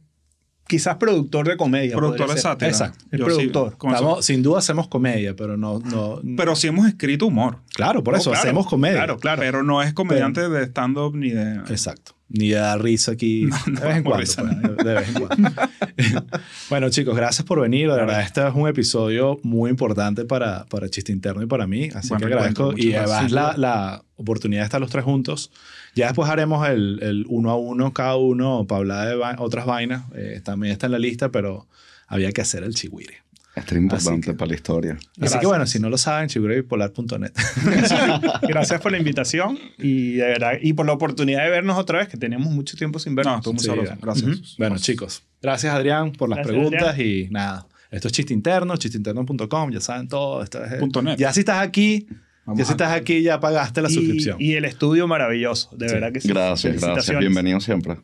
quizás 0.67 0.97
productor 0.97 1.47
de 1.47 1.55
comedia. 1.55 1.95
Productor 1.95 2.33
de 2.33 2.41
sátira. 2.41 2.69
Exacto. 2.69 3.05
El 3.11 3.19
Yo 3.19 3.29
sí, 3.29 3.47
productor. 3.47 3.77
Estamos- 3.93 4.25
sin 4.25 4.43
duda 4.43 4.59
hacemos 4.59 4.87
comedia, 4.89 5.33
pero 5.35 5.55
no... 5.55 5.79
no 5.79 6.19
Pero 6.35 6.55
sí 6.57 6.67
hemos 6.67 6.87
escrito 6.87 7.27
humor. 7.27 7.59
claro, 7.73 8.03
por 8.03 8.15
No, 8.15 8.19
eso 8.19 8.31
claro, 8.31 8.43
hacemos 8.43 8.67
comedia. 8.67 8.97
Claro, 8.97 9.17
claro. 9.17 9.39
Pero 9.41 9.63
no 9.63 9.81
es 9.81 9.93
comediante 9.93 10.49
de 10.49 10.63
stand-up 10.65 11.15
ni 11.15 11.29
de... 11.29 11.57
Exacto. 11.69 12.16
Ni 12.29 12.51
dar 12.51 12.81
risa 12.83 13.13
aquí 13.13 13.47
no 13.67 13.79
de 13.79 13.87
vez 13.87 13.97
en 13.97 14.03
cuando. 14.03 14.25
pues, 14.25 14.37
de 14.85 14.93
vez 14.93 15.07
en 15.07 15.13
cuando. 15.27 15.49
bueno, 16.69 16.89
chicos, 16.89 17.15
gracias 17.15 17.45
por 17.45 17.61
venir. 17.61 17.89
De 17.89 17.95
verdad, 17.95 18.21
este 18.21 18.45
es 18.45 18.53
un 18.53 18.67
episodio 18.67 19.39
muy 19.43 19.69
importante 19.69 20.25
para, 20.25 20.65
para 20.65 20.89
Chiste 20.89 21.11
Interno 21.11 21.41
y 21.41 21.45
para 21.45 21.67
mí. 21.67 21.89
Así 21.95 22.09
que 22.17 22.25
agradezco. 22.25 22.73
Y 22.77 22.93
además 22.93 23.31
la, 23.31 23.55
la 23.57 24.03
oportunidad 24.17 24.61
de 24.61 24.65
estar 24.65 24.81
los 24.81 24.89
tres 24.89 25.05
juntos. 25.05 25.51
Ya 25.95 26.07
después 26.07 26.29
haremos 26.29 26.67
el, 26.67 26.99
el 27.01 27.25
uno 27.29 27.49
a 27.49 27.55
uno 27.57 27.93
cada 27.93 28.17
uno 28.17 28.65
para 28.67 28.79
hablar 28.79 29.07
de 29.07 29.15
va- 29.15 29.35
otras 29.39 29.65
vainas. 29.65 30.03
Eh, 30.15 30.41
también 30.43 30.73
está 30.73 30.85
en 30.87 30.91
la 30.91 30.99
lista, 30.99 31.29
pero 31.31 31.67
había 32.07 32.31
que 32.31 32.41
hacer 32.41 32.63
el 32.63 32.73
chigüire. 32.75 33.23
Esto 33.59 33.75
es 33.75 33.81
importante 33.81 34.27
que- 34.31 34.33
para 34.33 34.49
la 34.49 34.55
historia. 34.55 34.93
Así 34.93 35.09
Gracias. 35.17 35.39
que 35.41 35.47
bueno, 35.47 35.65
si 35.65 35.79
no 35.79 35.89
lo 35.89 35.97
saben, 35.97 36.29
chigüirebipolar.net. 36.29 37.31
Gracias 38.47 38.81
por 38.81 38.91
la 38.91 38.97
invitación 38.97 39.57
y 39.77 40.13
de 40.13 40.25
verdad 40.27 40.51
y 40.61 40.73
por 40.73 40.85
la 40.85 40.93
oportunidad 40.93 41.43
de 41.43 41.49
vernos 41.49 41.77
otra 41.77 41.99
vez, 41.99 42.07
que 42.07 42.17
teníamos 42.17 42.51
mucho 42.53 42.77
tiempo 42.77 42.99
sin 42.99 43.15
vernos. 43.15 43.33
No, 43.33 43.37
estuvo 43.39 43.53
muy 43.53 43.59
Sí, 43.61 43.67
sabroso. 43.67 44.23
bueno. 44.57 44.73
Gracias. 44.75 44.81
Chicos, 44.81 45.23
gracias 45.41 45.73
Adrián 45.73 46.11
por 46.11 46.29
las 46.29 46.37
Gracias, 46.37 46.55
preguntas 46.55 46.99
y 46.99 47.27
nada. 47.31 47.67
Esto 47.89 48.07
es 48.09 48.13
chiste 48.13 48.33
interno, 48.33 48.75
chisteinterno.com, 48.75 49.71
ya 49.71 49.79
saben 49.79 50.07
todo. 50.07 50.43
Esto 50.43 50.63
es, 50.63 50.73
Punto 50.75 51.01
net. 51.01 51.17
Ya 51.17 51.31
si 51.33 51.39
estás 51.39 51.61
aquí, 51.61 52.07
Vamos 52.45 52.59
ya 52.59 52.65
si 52.65 52.71
estás 52.71 52.91
aquí, 52.91 53.21
ya 53.21 53.39
pagaste 53.39 53.81
la 53.81 53.89
y, 53.89 53.93
suscripción. 53.93 54.37
y 54.39 54.53
el 54.53 54.65
estudio 54.65 55.07
maravilloso, 55.07 55.69
de 55.75 55.87
Sí. 55.89 55.93
verdad 55.95 56.11
que 56.11 56.21
sí. 56.21 56.27
Gracias, 56.27 56.81
gracias. 56.81 57.17
Bienvenido 57.19 57.59
siempre. 57.59 57.97